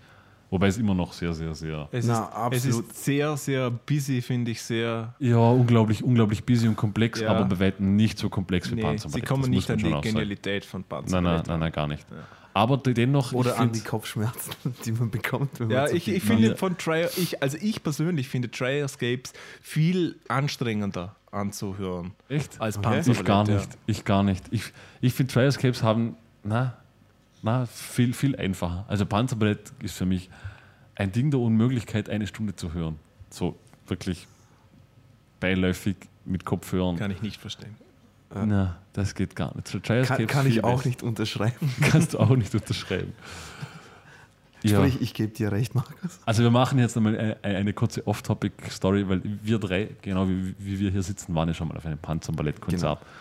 wobei 0.52 0.68
es 0.68 0.78
immer 0.78 0.94
noch 0.94 1.14
sehr, 1.14 1.34
sehr, 1.34 1.56
sehr 1.56 1.88
Es, 1.92 2.06
Na, 2.06 2.20
ist, 2.52 2.66
es 2.66 2.68
absolut. 2.76 2.90
ist 2.92 3.04
sehr, 3.06 3.38
sehr 3.38 3.72
busy, 3.72 4.22
finde 4.22 4.52
ich, 4.52 4.62
sehr. 4.62 5.16
Ja, 5.18 5.38
unglaublich, 5.38 6.04
unglaublich 6.04 6.44
busy 6.44 6.68
und 6.68 6.76
komplex, 6.76 7.20
Ja. 7.22 7.32
aber 7.32 7.46
bei 7.46 7.60
weitem 7.60 7.96
nicht 7.96 8.20
so 8.20 8.30
komplex 8.30 8.70
wie 8.70 8.76
Nee, 8.76 8.82
Panzer. 8.84 9.10
sie 9.10 9.22
kommen 9.22 9.42
Das 9.42 9.50
nicht 9.50 9.72
an 9.72 9.78
die. 9.80 10.02
Genialität 10.02 10.64
von 10.66 10.84
Panzer. 10.84 11.20
Nein, 11.20 11.36
nein, 11.38 11.44
nein, 11.48 11.60
nein, 11.62 11.72
gar 11.72 11.88
nicht. 11.88 12.06
Aber 12.54 12.76
dennoch, 12.76 13.32
Oder 13.32 13.54
ich 13.54 13.60
an 13.60 13.72
die 13.72 13.80
Kopfschmerzen, 13.80 14.52
die 14.86 14.92
man 14.92 15.10
bekommt. 15.10 15.58
Wenn 15.60 15.70
Ja, 15.70 15.84
man 15.84 15.90
zu 15.92 15.96
ich, 15.96 16.10
ich 16.10 16.22
finde 16.22 16.58
von 16.58 16.78
Tri 16.78 17.06
ich, 17.16 17.42
also 17.42 17.58
ich 17.62 17.82
persönlich 17.82 18.28
finde 18.28 18.52
Trioscapes 18.52 19.32
viel 19.62 20.20
anstrengender 20.28 21.16
anzuhören. 21.32 22.12
Echt? 22.28 22.60
Als 22.60 22.76
Ich 22.76 22.82
Panzerballett, 22.82 23.26
gar 23.26 23.48
ja. 23.48 23.56
nicht. 23.56 23.70
Ich 23.86 24.04
gar 24.04 24.24
nicht. 24.24 24.44
Ich, 24.52 24.64
ich 25.00 25.14
finde 25.14 25.32
Trial 25.32 25.48
Escapes 25.48 25.82
haben, 25.82 26.18
na, 26.44 26.76
na, 27.42 27.66
viel, 27.66 28.14
viel 28.14 28.36
einfacher. 28.36 28.86
Also 28.88 29.06
Panzerballett 29.06 29.72
ist 29.82 29.96
für 29.96 30.06
mich 30.06 30.30
ein 30.96 31.12
Ding 31.12 31.32
der 31.32 31.40
Unmöglichkeit, 31.40 32.10
eine 32.10 32.28
Stunde 32.28 32.56
zu 32.56 32.74
hören. 32.74 33.00
So 33.30 33.58
wirklich 33.88 34.28
beiläufig 35.40 35.96
mit 36.26 36.46
Kopfhörern. 36.46 36.98
Kann 36.98 37.12
ich 37.12 37.22
nicht 37.22 37.42
verstehen. 37.42 37.76
Na, 38.34 38.78
das 38.94 39.16
geht 39.16 39.36
gar 39.36 39.56
nicht. 39.56 39.68
So 39.68 39.80
Kann, 39.80 40.28
kann 40.28 40.48
ich 40.48 40.64
auch 40.64 40.86
nicht 40.86 41.04
unterschreiben. 41.04 41.74
Kannst 41.82 42.14
du 42.14 42.20
auch 42.20 42.36
nicht 42.36 42.54
unterschreiben. 42.54 43.14
Ja. 44.64 44.78
Sprich, 44.78 45.02
ich 45.02 45.16
gebe 45.16 45.34
dir 45.34 45.52
recht, 45.52 45.74
Markus. 45.74 46.20
Also 46.24 46.44
wir 46.44 46.52
machen 46.52 46.78
jetzt 46.78 46.96
nochmal 46.96 47.18
eine, 47.18 47.58
eine 47.58 47.74
kurze 47.74 48.06
Off-Topic-Story, 48.06 49.10
weil 49.10 49.22
wir 49.24 49.58
drei, 49.58 49.90
genau 50.04 50.28
wie, 50.30 50.54
wie 50.60 50.80
wir 50.80 50.92
hier 50.92 51.02
sitzen, 51.02 51.34
waren 51.34 51.48
ja 51.48 51.56
schon 51.56 51.68
mal 51.68 51.78
auf 51.78 51.86
einem 51.88 51.98
Panzerballettkonzert. 51.98 53.00
Genau. 53.00 53.12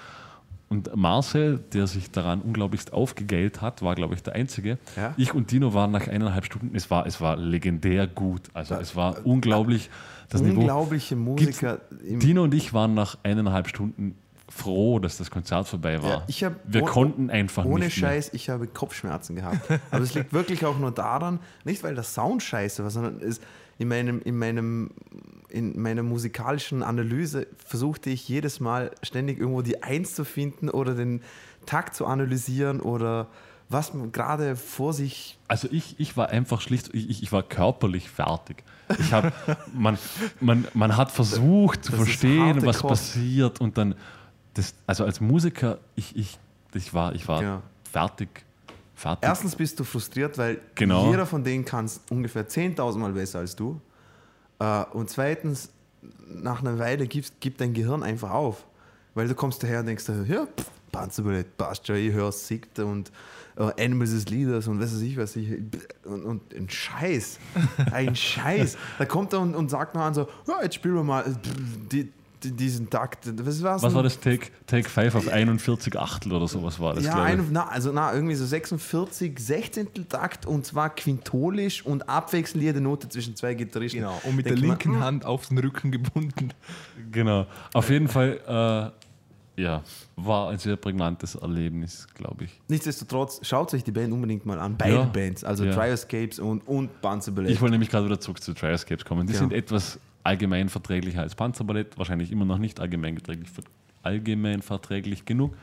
Und 0.72 0.94
Marcel, 0.94 1.58
der 1.72 1.88
sich 1.88 2.12
daran 2.12 2.40
unglaublichst 2.42 2.92
aufgegeilt 2.92 3.60
hat, 3.60 3.82
war, 3.82 3.96
glaube 3.96 4.14
ich, 4.14 4.22
der 4.22 4.34
Einzige. 4.36 4.78
Ja. 4.96 5.14
Ich 5.16 5.34
und 5.34 5.50
Dino 5.50 5.74
waren 5.74 5.90
nach 5.90 6.06
eineinhalb 6.06 6.44
Stunden, 6.44 6.76
es 6.76 6.88
war, 6.92 7.06
es 7.06 7.20
war 7.20 7.36
legendär 7.36 8.06
gut. 8.06 8.42
Also 8.54 8.76
es 8.76 8.94
war 8.94 9.26
unglaublich. 9.26 9.90
Das 10.28 10.40
Niveau. 10.42 10.60
Unglaubliche 10.60 11.16
Musiker. 11.16 11.80
im- 12.06 12.20
Dino 12.20 12.44
und 12.44 12.54
ich 12.54 12.72
waren 12.72 12.94
nach 12.94 13.18
eineinhalb 13.24 13.66
Stunden 13.66 14.14
froh, 14.48 15.00
dass 15.00 15.16
das 15.18 15.28
Konzert 15.32 15.66
vorbei 15.66 16.00
war. 16.04 16.10
Ja, 16.10 16.24
ich 16.28 16.44
hab- 16.44 16.60
wir 16.64 16.84
oh- 16.84 16.86
konnten 16.86 17.30
einfach 17.30 17.64
Ohne 17.64 17.86
nicht 17.86 18.00
mehr. 18.00 18.10
Scheiß, 18.10 18.30
ich 18.32 18.48
habe 18.48 18.68
Kopfschmerzen 18.68 19.34
gehabt. 19.34 19.68
Aber 19.90 20.04
es 20.04 20.14
liegt 20.14 20.32
wirklich 20.32 20.64
auch 20.64 20.78
nur 20.78 20.92
daran, 20.92 21.40
nicht 21.64 21.82
weil 21.82 21.96
der 21.96 22.04
Sound 22.04 22.44
scheiße 22.44 22.84
war, 22.84 22.90
sondern 22.90 23.20
es 23.20 23.40
in, 23.78 23.88
meinem, 23.88 24.20
in, 24.22 24.38
meinem, 24.38 24.90
in 25.50 25.80
meiner 25.80 26.02
musikalischen 26.02 26.82
Analyse 26.82 27.46
versuchte 27.64 28.10
ich 28.10 28.28
jedes 28.28 28.60
Mal 28.60 28.90
ständig 29.02 29.38
irgendwo 29.38 29.62
die 29.62 29.82
Eins 29.82 30.14
zu 30.14 30.24
finden 30.24 30.68
oder 30.70 30.94
den 30.94 31.22
Takt 31.66 31.94
zu 31.94 32.06
analysieren 32.06 32.80
oder 32.80 33.26
was 33.68 33.92
gerade 34.12 34.56
vor 34.56 34.92
sich. 34.92 35.38
Also 35.46 35.68
ich, 35.70 35.94
ich 35.98 36.16
war 36.16 36.30
einfach 36.30 36.60
schlicht, 36.60 36.90
ich, 36.94 37.22
ich- 37.22 37.30
war 37.32 37.42
körperlich 37.44 38.10
fertig. 38.10 38.64
Ich 38.98 39.12
hab, 39.12 39.32
man, 39.74 39.96
man, 40.40 40.66
man 40.74 40.96
hat 40.96 41.12
versucht 41.12 41.84
zu 41.84 41.92
Das 41.92 42.00
verstehen, 42.00 42.64
was 42.66 42.78
Kost. 42.78 42.88
passiert 43.14 43.60
und 43.60 43.78
dann, 43.78 43.94
das, 44.54 44.74
also 44.86 45.04
als 45.04 45.20
Musiker, 45.20 45.78
ich, 45.94 46.16
ich, 46.16 46.38
ich 46.74 46.92
war, 46.94 47.14
ich 47.14 47.28
war 47.28 47.40
Genau. 47.40 47.62
fertig. 47.92 48.28
fertig. 48.96 49.22
Erstens 49.28 49.54
bist 49.54 49.78
du 49.78 49.84
frustriert, 49.84 50.36
weil 50.38 50.60
Genau. 50.74 51.08
jeder 51.08 51.24
von 51.26 51.44
denen 51.44 51.64
kann 51.64 51.84
es 51.84 52.00
ungefähr 52.10 52.48
10.000 52.48 52.98
Mal 52.98 53.12
besser 53.12 53.38
als 53.38 53.54
du. 53.54 53.80
Äh, 54.60 54.84
Und 54.92 55.10
zweitens, 55.10 55.70
nach 56.28 56.60
einer 56.60 56.78
Weile 56.78 57.06
gibt, 57.06 57.40
gibt 57.40 57.60
dein 57.60 57.74
Gehirn 57.74 58.02
einfach 58.02 58.30
auf. 58.30 58.64
Weil 59.14 59.26
du 59.26 59.34
kommst 59.34 59.62
daher 59.62 59.80
und 59.80 59.86
denkst, 59.86 60.04
ja, 60.28 60.46
Panzerballett, 60.92 61.56
passt 61.56 61.86
schon, 61.86 61.96
ich 61.96 62.12
höre 62.12 62.30
Siegt 62.30 62.78
und 62.78 63.10
äh, 63.56 63.84
Animals 63.84 64.14
as 64.14 64.26
Leaders 64.26 64.68
und 64.68 64.80
was 64.80 64.94
weiß 64.94 65.02
ich, 65.02 65.16
was 65.16 65.36
ich. 65.36 65.58
Und, 66.04 66.24
und 66.24 66.54
ein 66.54 66.68
Scheiß. 66.68 67.38
Ein 67.90 68.14
Scheiß. 68.16 68.76
Da 68.98 69.04
kommt 69.04 69.32
er 69.32 69.40
und, 69.40 69.54
und 69.54 69.68
sagt 69.70 69.94
noch 69.94 70.02
an 70.02 70.14
so, 70.14 70.28
ja, 70.46 70.62
jetzt 70.62 70.76
spielen 70.76 70.94
wir 70.94 71.04
mal 71.04 71.22
äh, 71.26 71.34
die, 71.90 72.12
diesen 72.44 72.90
Takt. 72.90 73.26
Was, 73.44 73.62
war's 73.62 73.82
was 73.82 73.94
war 73.94 74.02
das 74.02 74.18
Take, 74.20 74.46
Take 74.66 74.88
5 74.88 75.14
auf 75.14 75.28
41 75.28 75.98
Achtel 75.98 76.32
oder 76.32 76.48
sowas 76.48 76.80
war 76.80 76.94
das, 76.94 77.04
ja, 77.04 77.14
glaube 77.14 77.28
ich. 77.28 77.38
ein, 77.38 77.46
na, 77.52 77.68
also 77.68 77.92
na, 77.92 78.14
irgendwie 78.14 78.34
so 78.34 78.46
46 78.46 79.38
Sechzehntel 79.38 80.04
Takt 80.04 80.46
und 80.46 80.64
zwar 80.66 80.90
quintolisch 80.90 81.84
und 81.84 82.08
abwechselnd 82.08 82.62
jede 82.62 82.80
Note 82.80 83.08
zwischen 83.08 83.36
zwei 83.36 83.54
Gitarristen. 83.54 84.00
Genau. 84.00 84.20
Und 84.24 84.36
mit 84.36 84.46
der 84.46 84.52
Denk 84.54 84.62
mir, 84.62 84.68
linken 84.68 84.94
hm, 84.94 85.00
Hand 85.00 85.24
auf 85.24 85.48
den 85.48 85.58
Rücken 85.58 85.90
gebunden. 85.92 86.50
Genau. 87.12 87.46
Auf 87.74 87.90
jeden 87.90 88.08
Fall, 88.08 88.92
äh, 89.56 89.60
ja, 89.60 89.82
war 90.16 90.50
ein 90.50 90.58
sehr 90.58 90.76
prägnantes 90.76 91.34
Erlebnis, 91.34 92.06
glaube 92.14 92.44
ich. 92.44 92.60
Nichtsdestotrotz, 92.68 93.40
schaut 93.42 93.74
euch 93.74 93.84
die 93.84 93.92
Band 93.92 94.12
unbedingt 94.12 94.46
mal 94.46 94.58
an. 94.58 94.76
Beide 94.78 94.94
Ja. 94.94 95.02
Bands, 95.04 95.44
also 95.44 95.64
Ja. 95.64 95.74
Trioscapes 95.74 96.38
und, 96.38 96.66
und 96.66 97.00
Panzerballett. 97.02 97.50
Ich 97.50 97.60
wollte 97.60 97.72
nämlich 97.72 97.90
gerade 97.90 98.06
wieder 98.06 98.18
zurück 98.20 98.42
zu 98.42 98.54
Trioscapes 98.54 99.04
kommen. 99.04 99.26
Die 99.26 99.34
Ja. 99.34 99.38
sind 99.40 99.52
etwas 99.52 99.98
allgemein 100.22 100.68
verträglicher 100.68 101.20
als 101.22 101.34
Panzerballett, 101.34 101.96
wahrscheinlich 101.98 102.30
immer 102.32 102.44
noch 102.44 102.58
nicht 102.58 102.80
allgemein 102.80 103.16
verträglich, 103.18 103.50
allgemein 104.02 104.62
verträglich 104.62 105.24
genug. 105.24 105.56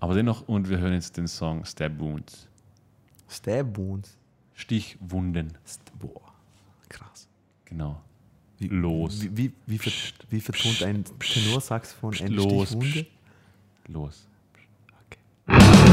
Aber 0.00 0.14
dennoch, 0.14 0.48
und 0.48 0.68
wir 0.68 0.78
hören 0.78 0.94
jetzt 0.94 1.16
den 1.16 1.28
Song 1.28 1.64
Stab 1.64 1.98
Wounds. 1.98 2.48
Stab 3.28 3.76
Wounds. 3.76 4.16
Stichwunden. 4.54 5.52
St- 5.66 5.80
Boah, 5.98 6.32
krass. 6.88 7.28
Genau. 7.66 8.00
Wie, 8.58 8.68
Los. 8.68 9.20
Wie, 9.22 9.36
wie, 9.36 9.52
wie, 9.66 9.78
ver, 9.78 9.90
Psst. 9.90 10.26
wie 10.30 10.40
vertont 10.40 10.82
ein 10.82 11.04
Tenorsaxophon 11.18 12.14
eine 12.20 12.28
los. 12.30 12.68
Stichwunde? 12.68 13.02
Psst. 13.02 13.08
Los. 13.88 14.26
Thank 15.46 15.90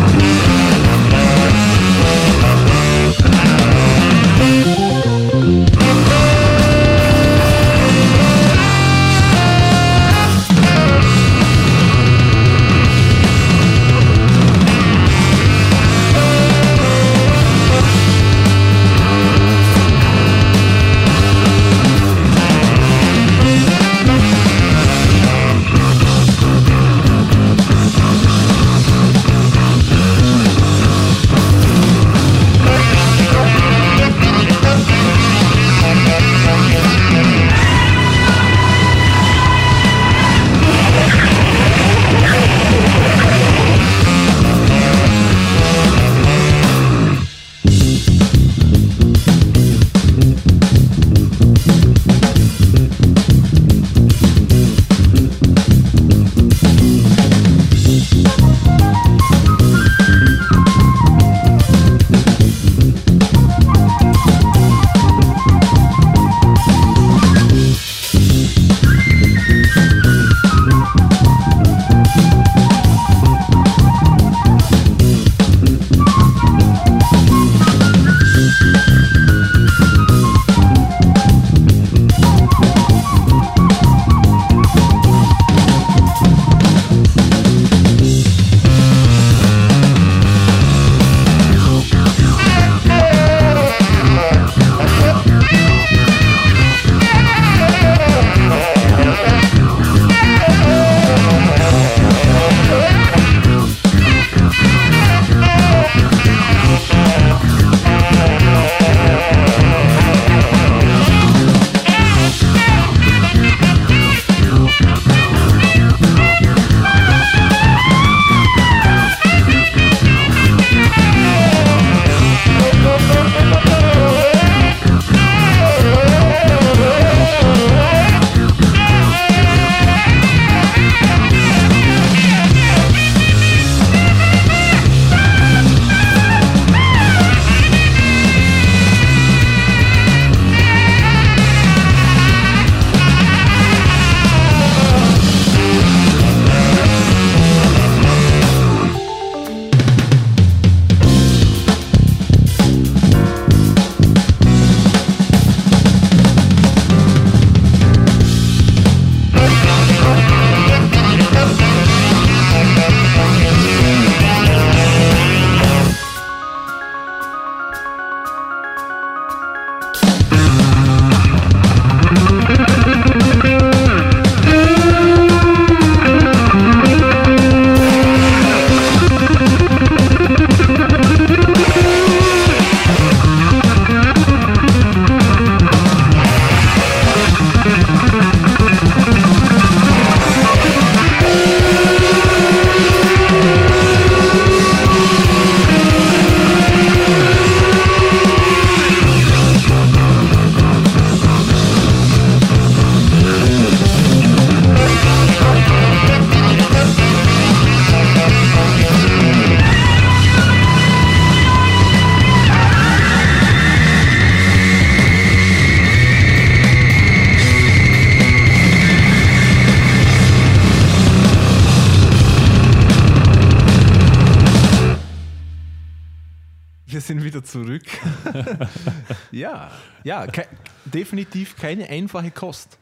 definitiv 231.18 231.56
keine 231.56 231.88
einfache 231.90 232.32
Kost. 232.32 232.78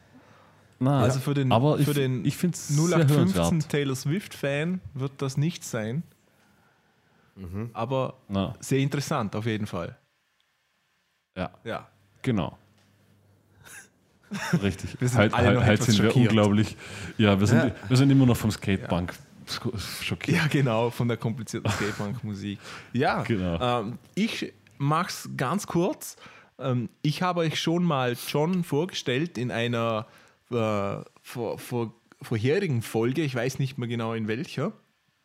Na, 0.78 1.00
Also 1.02 1.20
für 1.20 1.34
den, 1.34 1.52
aber 1.52 1.76
für 1.78 1.90
ich, 1.90 1.96
den 1.96 2.24
ich 2.24 2.36
finde 2.36 2.56
es 2.56 2.68
sehr 2.68 2.76
0815 2.98 3.34
hörenswert. 3.42 3.70
Taylor 3.70 3.94
Swift-Fan 3.96 4.80
wird 4.94 5.12
das 5.18 5.36
nicht 5.36 5.64
sein. 5.64 6.02
Aber 7.72 8.14
Na, 8.28 8.54
sehr 8.60 8.78
interessant 8.80 9.34
auf 9.36 9.46
jeden 9.46 9.66
Fall. 9.66 9.96
ja, 11.36 11.50
Ja. 11.64 11.88
genau. 12.22 12.58
Richtig. 14.62 15.00
Wir 15.00 15.08
sind 15.08 15.18
heute 15.18 15.34
alle 15.34 15.60
heute 15.60 15.72
etwas 15.72 15.86
sind 15.86 15.98
wir 16.02 16.10
schockiert. 16.10 16.28
unglaublich. 16.28 16.76
Ja, 17.18 17.38
wir 17.38 17.46
sind, 17.46 17.58
Ja. 17.64 17.74
wir 17.88 17.96
sind 17.96 18.10
immer 18.10 18.26
noch 18.26 18.36
vom 18.36 18.50
Skatebank 18.50 19.14
sch- 19.46 20.02
schockiert. 20.02 20.36
Ja, 20.38 20.46
genau, 20.46 20.90
von 20.90 21.06
der 21.08 21.16
komplizierten 21.16 21.70
Skatepunk-Musik. 21.72 22.58
Ja, 22.92 23.22
Genau. 23.22 23.80
ähm, 23.80 23.98
ich 24.14 24.52
mach's 24.78 25.28
ganz 25.36 25.66
kurz. 25.66 26.16
Ähm, 26.58 26.88
ich 27.02 27.22
habe 27.22 27.40
euch 27.40 27.60
schon 27.60 27.84
mal 27.84 28.16
John 28.28 28.64
vorgestellt 28.64 29.38
in 29.38 29.50
einer 29.50 30.06
äh, 30.50 31.02
vor, 31.22 31.58
vor, 31.58 31.94
vorherigen 32.20 32.82
Folge, 32.82 33.22
ich 33.22 33.34
weiß 33.34 33.58
nicht 33.58 33.78
mehr 33.78 33.88
genau 33.88 34.14
in 34.14 34.28
welcher. 34.28 34.72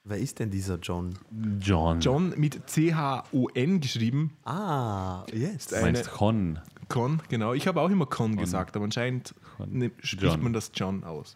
Wer 0.03 0.19
ist 0.19 0.39
denn 0.39 0.49
dieser 0.49 0.77
John? 0.77 1.17
John. 1.59 1.99
John 1.99 2.33
mit 2.37 2.69
C-H-O-N 2.69 3.81
geschrieben. 3.81 4.37
Ah, 4.45 5.25
yes. 5.33 5.67
Du 5.67 5.81
meinst 5.81 6.09
Con. 6.09 6.59
Con, 6.87 7.21
genau. 7.27 7.53
Ich 7.53 7.67
habe 7.67 7.81
auch 7.81 7.89
immer 7.89 8.05
Con 8.05 8.37
gesagt, 8.37 8.77
aber 8.77 8.85
anscheinend 8.85 9.35
ne, 9.65 9.91
spricht 9.99 10.33
John. 10.33 10.43
man 10.43 10.53
das 10.53 10.71
John 10.73 11.03
aus. 11.03 11.35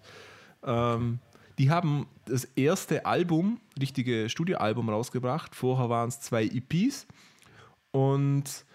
Ähm, 0.63 1.19
die 1.57 1.69
haben 1.69 2.07
das 2.25 2.45
erste 2.45 3.05
Album, 3.05 3.59
richtige 3.79 4.29
Studioalbum 4.29 4.87
rausgebracht. 4.87 5.53
Vorher 5.53 5.89
waren 5.89 6.07
es 6.07 6.21
zwei 6.21 6.45
EPs. 6.45 7.07
Und 7.91 8.65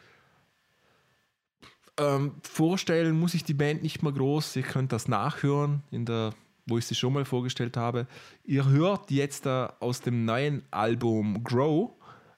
ähm, 1.99 2.33
vorstellen 2.43 3.19
muss 3.19 3.35
ich 3.35 3.45
die 3.45 3.55
Band 3.55 3.83
nicht 3.83 4.03
mal 4.03 4.13
groß. 4.13 4.57
Ihr 4.57 4.63
könnt 4.63 4.93
das 4.93 5.09
nachhören, 5.09 5.83
in 5.91 6.05
der, 6.05 6.33
wo 6.67 6.79
ich 6.79 6.87
sie 6.87 6.95
schon 6.95 7.13
mal 7.13 7.25
vorgestellt 7.25 7.77
habe. 7.77 8.07
Ihr 8.45 8.67
hört 8.69 9.11
jetzt 9.11 9.47
da 9.47 9.75
aus 9.81 10.01
dem 10.01 10.25
neuen 10.25 10.63
Album 10.71 11.43
Grow 11.43 11.93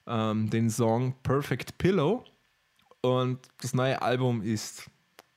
ähm, 0.07 0.49
den 0.51 0.71
Song 0.71 1.15
Perfect 1.23 1.79
Pillow. 1.79 2.25
Und 3.01 3.39
das 3.61 3.75
neue 3.75 4.01
Album 4.03 4.43
ist 4.43 4.91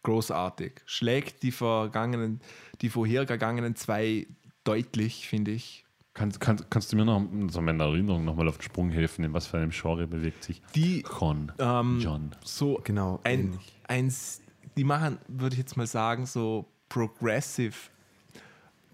großartig. 0.04 0.82
Schlägt 0.86 1.44
die 1.44 1.52
vergangenen, 1.52 2.42
die 2.82 2.90
vorhergegangenen 2.90 3.76
zwei 3.76 4.28
deutlich, 4.64 5.28
finde 5.28 5.52
ich. 5.52 5.86
Kannst, 6.14 6.42
kannst, 6.42 6.70
kannst 6.70 6.92
du 6.92 6.98
mir 6.98 7.06
noch 7.06 7.26
so 7.50 7.62
meine 7.62 7.84
Erinnerung 7.84 8.26
nochmal 8.26 8.50
auf 8.50 8.58
den 8.58 8.64
Sprung 8.64 8.90
helfen? 8.90 9.24
In 9.24 9.32
was 9.34 9.48
für 9.48 9.58
einem 9.58 9.70
Genre 9.70 10.08
bewegt 10.08 10.44
sich 10.44 10.62
Die 10.76 11.04
Con? 11.04 11.54
ähm, 11.58 12.00
John. 12.02 12.36
so 12.44 12.82
Genau, 12.84 13.22
ein, 13.24 13.40
ähnlich. 13.46 13.80
Eins, 13.92 14.42
die 14.78 14.84
machen, 14.84 15.18
würde 15.28 15.54
ich 15.56 15.60
jetzt 15.60 15.76
mal 15.78 15.88
sagen, 15.88 16.26
so 16.26 16.66
progressive 16.90 17.76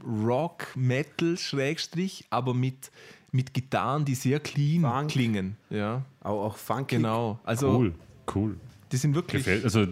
Rock, 0.06 0.76
Metal, 0.76 1.38
Schrägstrich, 1.38 2.26
aber 2.30 2.54
mit, 2.54 2.92
mit 3.32 3.54
Gitarren, 3.54 4.06
die 4.06 4.16
sehr 4.16 4.40
clean 4.40 4.82
Funk. 4.84 5.10
klingen. 5.12 5.58
Ja, 5.70 6.04
Auch, 6.22 6.46
auch 6.48 6.58
funky. 6.58 6.98
genau. 6.98 7.40
Also 7.44 7.70
Cool, 7.78 7.94
cool. 8.36 8.58
die 8.92 8.98
sind 8.98 9.16
wirklich, 9.16 9.44
Gefällt, 9.44 9.64
also 9.64 9.86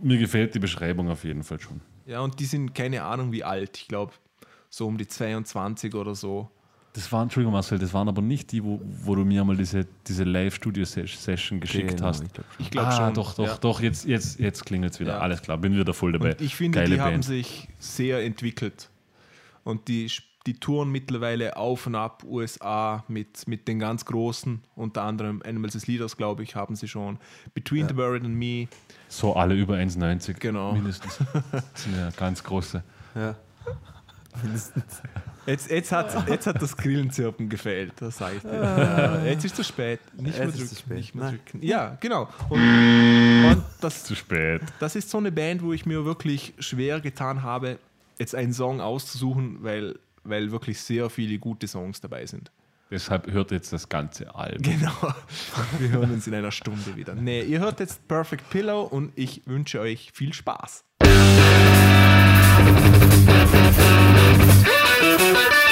mir 0.00 0.18
gefällt 0.18 0.54
die 0.54 0.58
Beschreibung 0.58 1.08
auf 1.08 1.24
jeden 1.24 1.42
Fall 1.44 1.60
schon. 1.60 1.80
ja, 2.06 2.20
und 2.20 2.38
die 2.40 2.46
sind 2.46 2.74
keine 2.74 3.02
Ahnung 3.04 3.30
wie 3.32 3.44
alt. 3.44 3.76
Ich 3.78 3.88
glaube, 3.88 4.12
so 4.70 4.86
um 4.86 4.98
die 4.98 5.06
22 5.06 5.94
oder 5.94 6.14
so. 6.14 6.50
Das 6.94 7.12
waren, 7.12 7.24
Entschuldigung 7.24 7.52
Marcel, 7.52 7.78
das 7.78 7.92
waren 7.94 8.08
aber 8.08 8.22
nicht 8.22 8.50
die, 8.50 8.64
wo, 8.64 8.80
wo 9.04 9.14
du 9.14 9.24
mir 9.24 9.44
mal 9.44 9.56
diese, 9.56 9.86
diese 10.06 10.24
Live-Studio-Session 10.24 11.60
geschickt 11.60 11.90
Genau, 11.96 12.06
hast. 12.06 12.24
ich 12.24 12.32
glaub 12.32 12.46
schon. 12.56 12.70
Glaube 12.70 12.88
ah, 12.88 12.92
schon. 12.96 13.14
doch, 13.14 13.34
doch, 13.34 13.46
ja. 13.46 13.56
doch, 13.56 13.80
jetzt, 13.80 14.04
jetzt, 14.06 14.40
jetzt 14.40 14.64
klingelt 14.66 14.94
es 14.94 15.00
wieder. 15.00 15.12
Ja. 15.12 15.18
Alles 15.20 15.42
klar, 15.42 15.58
bin 15.58 15.76
wieder 15.76 15.94
voll 15.94 16.12
dabei. 16.12 16.32
Und 16.32 16.40
ich 16.40 16.56
finde, 16.56 16.78
Geile 16.80 16.94
die 16.96 17.00
haben 17.00 17.12
Band. 17.12 17.24
sich 17.24 17.68
sehr 17.78 18.24
entwickelt. 18.24 18.88
Und 19.64 19.86
die, 19.86 20.10
die 20.46 20.54
touren 20.54 20.90
mittlerweile 20.90 21.56
auf 21.56 21.86
und 21.86 21.94
ab 21.94 22.24
USA 22.24 23.04
mit, 23.06 23.46
mit 23.46 23.68
den 23.68 23.78
ganz 23.78 24.04
Großen, 24.06 24.60
unter 24.74 25.02
anderem 25.02 25.42
Animals 25.46 25.76
as 25.76 25.86
Leaders, 25.86 26.16
glaube 26.16 26.42
ich, 26.42 26.56
haben 26.56 26.74
sie 26.74 26.88
schon. 26.88 27.18
Between 27.54 27.86
the 27.86 27.94
Bird 27.94 28.24
and 28.24 28.34
Me. 28.34 28.66
So 29.08 29.36
alle 29.36 29.54
über 29.54 29.74
1,90 29.76 30.34
Genau. 30.40 30.72
mindestens. 30.72 31.18
Das 31.52 31.64
sind 31.84 31.96
ja 31.96 32.10
ganz 32.16 32.42
große. 32.42 32.82
Ja. 33.14 33.36
Jetzt, 35.48 35.70
jetzt, 35.70 35.92
hat, 35.92 36.28
jetzt 36.28 36.46
hat 36.46 36.60
das 36.60 36.76
Grillenzirpen 36.76 37.48
gefehlt, 37.48 37.94
das 37.96 38.18
sage 38.18 38.36
ich 38.36 38.42
dir. 38.42 38.52
Ja, 38.52 39.24
jetzt 39.24 39.46
ist 39.46 39.52
es 39.52 39.56
zu 39.56 39.64
spät. 39.64 39.98
Nicht 40.14 40.38
mehr 40.38 40.46
drücken. 40.48 40.76
spät. 40.76 40.96
Nicht 40.98 41.14
mehr 41.14 41.30
drücken. 41.30 41.62
Ja, 41.62 41.96
genau. 42.00 42.28
Und, 42.50 42.60
und 42.60 43.64
das, 43.80 44.04
Zu 44.04 44.14
spät. 44.14 44.60
das 44.78 44.94
ist 44.94 45.08
so 45.08 45.16
eine 45.16 45.32
Band, 45.32 45.62
wo 45.62 45.72
ich 45.72 45.86
mir 45.86 46.04
wirklich 46.04 46.52
schwer 46.58 47.00
getan 47.00 47.42
habe, 47.42 47.78
jetzt 48.18 48.34
einen 48.34 48.52
Song 48.52 48.82
auszusuchen, 48.82 49.62
weil, 49.62 49.98
weil 50.22 50.52
wirklich 50.52 50.80
sehr 50.82 51.08
viele 51.08 51.38
gute 51.38 51.66
Songs 51.66 52.02
dabei 52.02 52.26
sind. 52.26 52.50
Deshalb 52.90 53.30
hört 53.32 53.50
jetzt 53.50 53.72
das 53.72 53.88
ganze 53.88 54.34
Album. 54.34 54.62
Genau. 54.62 55.14
Wir 55.78 55.88
hören 55.90 56.12
uns 56.12 56.26
in 56.26 56.34
einer 56.34 56.50
Stunde 56.50 56.94
wieder. 56.94 57.14
Nee, 57.14 57.40
ihr 57.42 57.60
hört 57.60 57.80
jetzt 57.80 58.06
Perfect 58.06 58.50
Pillow 58.50 58.82
und 58.82 59.12
ich 59.14 59.40
wünsche 59.46 59.80
euch 59.80 60.10
viel 60.12 60.34
Spaß. 60.34 60.84
Perfect 65.18 65.67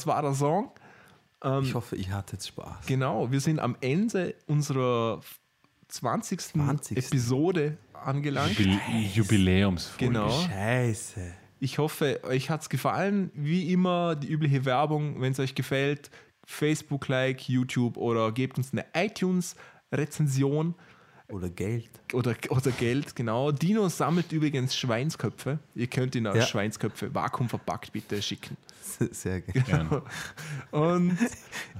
Das 0.00 0.06
war 0.06 0.22
der 0.22 0.32
Song. 0.32 0.70
Ähm, 1.44 1.62
Ich 1.62 1.74
hoffe, 1.74 1.94
ihr 1.94 2.08
hattet 2.10 2.42
Spaß. 2.42 2.86
Genau, 2.86 3.30
wir 3.30 3.38
sind 3.40 3.58
am 3.60 3.76
Ende 3.82 4.34
unserer 4.46 5.20
20. 5.88 6.40
20.. 6.40 6.96
Episode 6.96 7.76
angelangt. 7.92 8.58
Jubil 8.58 8.78
Jubiläumsfolge. 9.12 10.06
Genau. 10.06 10.30
Scheiße. 10.30 11.20
Ich 11.58 11.76
hoffe, 11.76 12.20
euch 12.24 12.48
hat 12.48 12.62
es 12.62 12.70
gefallen. 12.70 13.30
Wie 13.34 13.70
immer 13.74 14.16
die 14.16 14.28
übliche 14.28 14.64
Werbung, 14.64 15.20
wenn 15.20 15.32
es 15.32 15.38
euch 15.38 15.54
gefällt, 15.54 16.10
Facebook-Like, 16.46 17.46
YouTube 17.46 17.98
oder 17.98 18.32
gebt 18.32 18.56
uns 18.56 18.72
eine 18.72 18.86
iTunes-Rezension 18.94 20.76
Oder 21.30 21.48
Geld. 21.48 21.88
oder, 22.12 22.34
oder 22.50 22.70
Geld, 22.72 23.14
genau. 23.16 23.52
Dino 23.52 23.88
sammelt 23.88 24.32
übrigens 24.32 24.76
Schweinsköpfe. 24.76 25.58
Ihr 25.74 25.86
könnt 25.86 26.14
ihn 26.14 26.26
als 26.26 26.36
Ja. 26.38 26.46
Schweinsköpfe 26.46 27.14
vakuumverpackt 27.14 27.92
bitte 27.92 28.20
schicken. 28.22 28.56
Sehr 29.12 29.40
gerne. 29.40 29.88
Gern. 29.88 30.02
Und 30.72 31.16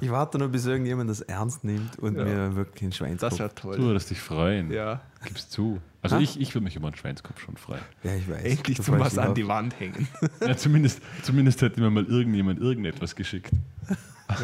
Ich 0.00 0.10
warte 0.10 0.38
nur, 0.38 0.48
bis 0.48 0.64
irgendjemand 0.66 1.10
das 1.10 1.20
ernst 1.22 1.64
nimmt 1.64 1.98
und 1.98 2.16
Ja. 2.16 2.24
mir 2.24 2.54
wirklich 2.56 2.82
einen 2.84 2.92
Schweinskopf. 2.92 3.30
das 3.30 3.38
wäre 3.38 3.48
Du 3.50 3.54
toll. 3.54 3.78
würdest 3.78 4.10
dich 4.10 4.20
freuen. 4.20 4.70
Ja, 4.70 5.00
Gib's 5.24 5.48
zu. 5.50 5.80
Also 6.02 6.16
Ha? 6.16 6.20
ich, 6.22 6.40
ich 6.40 6.54
würde 6.54 6.64
mich 6.64 6.76
über 6.76 6.86
einen 6.86 6.96
Schweinskopf 6.96 7.40
schon 7.40 7.56
freuen. 7.58 7.82
ja, 8.04 8.14
ich 8.14 8.26
weiß. 8.28 8.42
endlich 8.42 8.80
zum 8.80 8.98
was 8.98 9.18
an 9.18 9.34
die 9.34 9.46
Wand 9.46 9.78
hängen. 9.80 10.08
Ja, 10.40 10.56
zumindest, 10.56 11.00
zumindest 11.22 11.60
hätte 11.60 11.80
mir 11.80 11.90
mal 11.90 12.04
irgendjemand 12.06 12.58
irgendetwas 12.60 13.14
geschickt. 13.16 13.50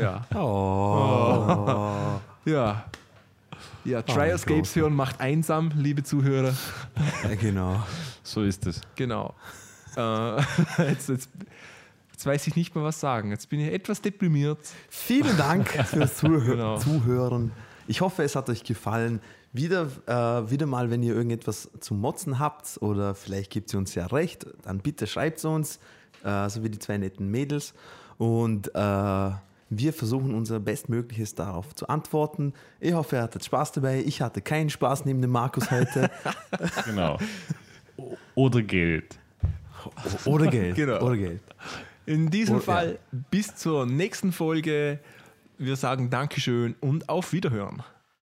ja. 0.01 0.27
Oh. 0.35 2.21
Ja. 2.51 2.85
Ja, 3.87 4.03
Trioscapes 4.03 4.75
Gott. 4.75 4.83
hören 4.83 4.95
macht 4.95 5.21
einsam, 5.21 5.71
liebe 5.77 6.03
Zuhörer. 6.03 6.55
ja, 7.23 7.35
genau. 7.37 7.81
So 8.25 8.43
ist 8.43 8.67
es. 8.67 8.81
Genau. 8.97 9.33
Äh, 9.97 10.37
jetzt, 10.89 11.09
jetzt, 11.09 11.31
jetzt 12.11 12.27
weiß 12.27 12.49
ich 12.49 12.57
nicht 12.57 12.75
mehr, 12.75 12.83
was 12.83 12.99
sagen. 12.99 13.31
Jetzt 13.31 13.49
bin 13.49 13.61
ich 13.61 13.73
etwas 13.73 14.03
deprimiert. 14.03 14.59
Vielen 14.89 15.37
Dank 15.37 15.69
fürs 15.69 16.17
Zuhö 16.19 16.45
Genau. 16.53 16.79
Zuhören. 16.79 17.53
Ich 17.87 18.01
hoffe, 18.01 18.25
es 18.25 18.35
hat 18.35 18.51
euch 18.51 18.65
gefallen. 18.65 19.21
Wieder, 19.53 19.89
äh, 20.07 20.51
wieder 20.51 20.67
mal, 20.67 20.91
wenn 20.91 21.05
ihr 21.05 21.15
irgendetwas 21.15 21.71
zu 21.79 21.95
motzen 21.95 22.41
habt 22.41 22.79
oder 22.83 23.15
vielleicht 23.15 23.53
gibt 23.53 23.73
ihr 23.73 23.79
uns 23.79 23.95
ja 23.95 24.07
recht, 24.07 24.47
dann 24.63 24.79
bitte 24.81 25.07
schreibt 25.07 25.39
es 25.39 25.45
uns, 25.45 25.79
äh, 26.25 26.49
so 26.49 26.65
wie 26.65 26.71
die 26.71 26.81
zwei 26.81 26.99
netten 26.99 27.31
Mädels. 27.31 27.73
Und 28.19 28.75
äh, 28.75 29.31
wir 29.69 29.93
versuchen 29.93 30.35
unser 30.35 30.61
Bestmögliches 30.61 31.35
darauf 31.35 31.75
zu 31.75 31.89
antworten. 31.89 32.53
Ich 32.81 32.93
hoffe, 32.93 33.17
ihr 33.17 33.23
hattet 33.23 33.45
Spaß 33.45 33.73
dabei. 33.73 34.03
Ich 34.05 34.21
hatte 34.21 34.41
keinen 34.41 34.71
Spaß 34.71 35.05
neben 35.05 35.21
dem 35.21 35.31
Markus 35.31 35.71
heute. 35.71 36.11
Genau. 36.85 37.19
Oder 38.35 38.63
Geld. 38.63 39.19
Oder 40.25 40.47
Geld. 40.49 40.75
Genau. 40.77 41.01
Oder 41.01 41.17
Geld. 41.17 41.41
In 42.05 42.31
diesem 42.31 42.57
ja. 42.57 42.61
Fall 42.61 42.99
bis 43.31 43.57
zur 43.57 43.87
nächsten 43.87 44.33
Folge. 44.33 45.01
Wir 45.59 45.77
sagen 45.77 46.11
Dankeschön 46.11 46.77
und 46.81 47.09
auf 47.09 47.33
Wiederhören. 47.33 47.83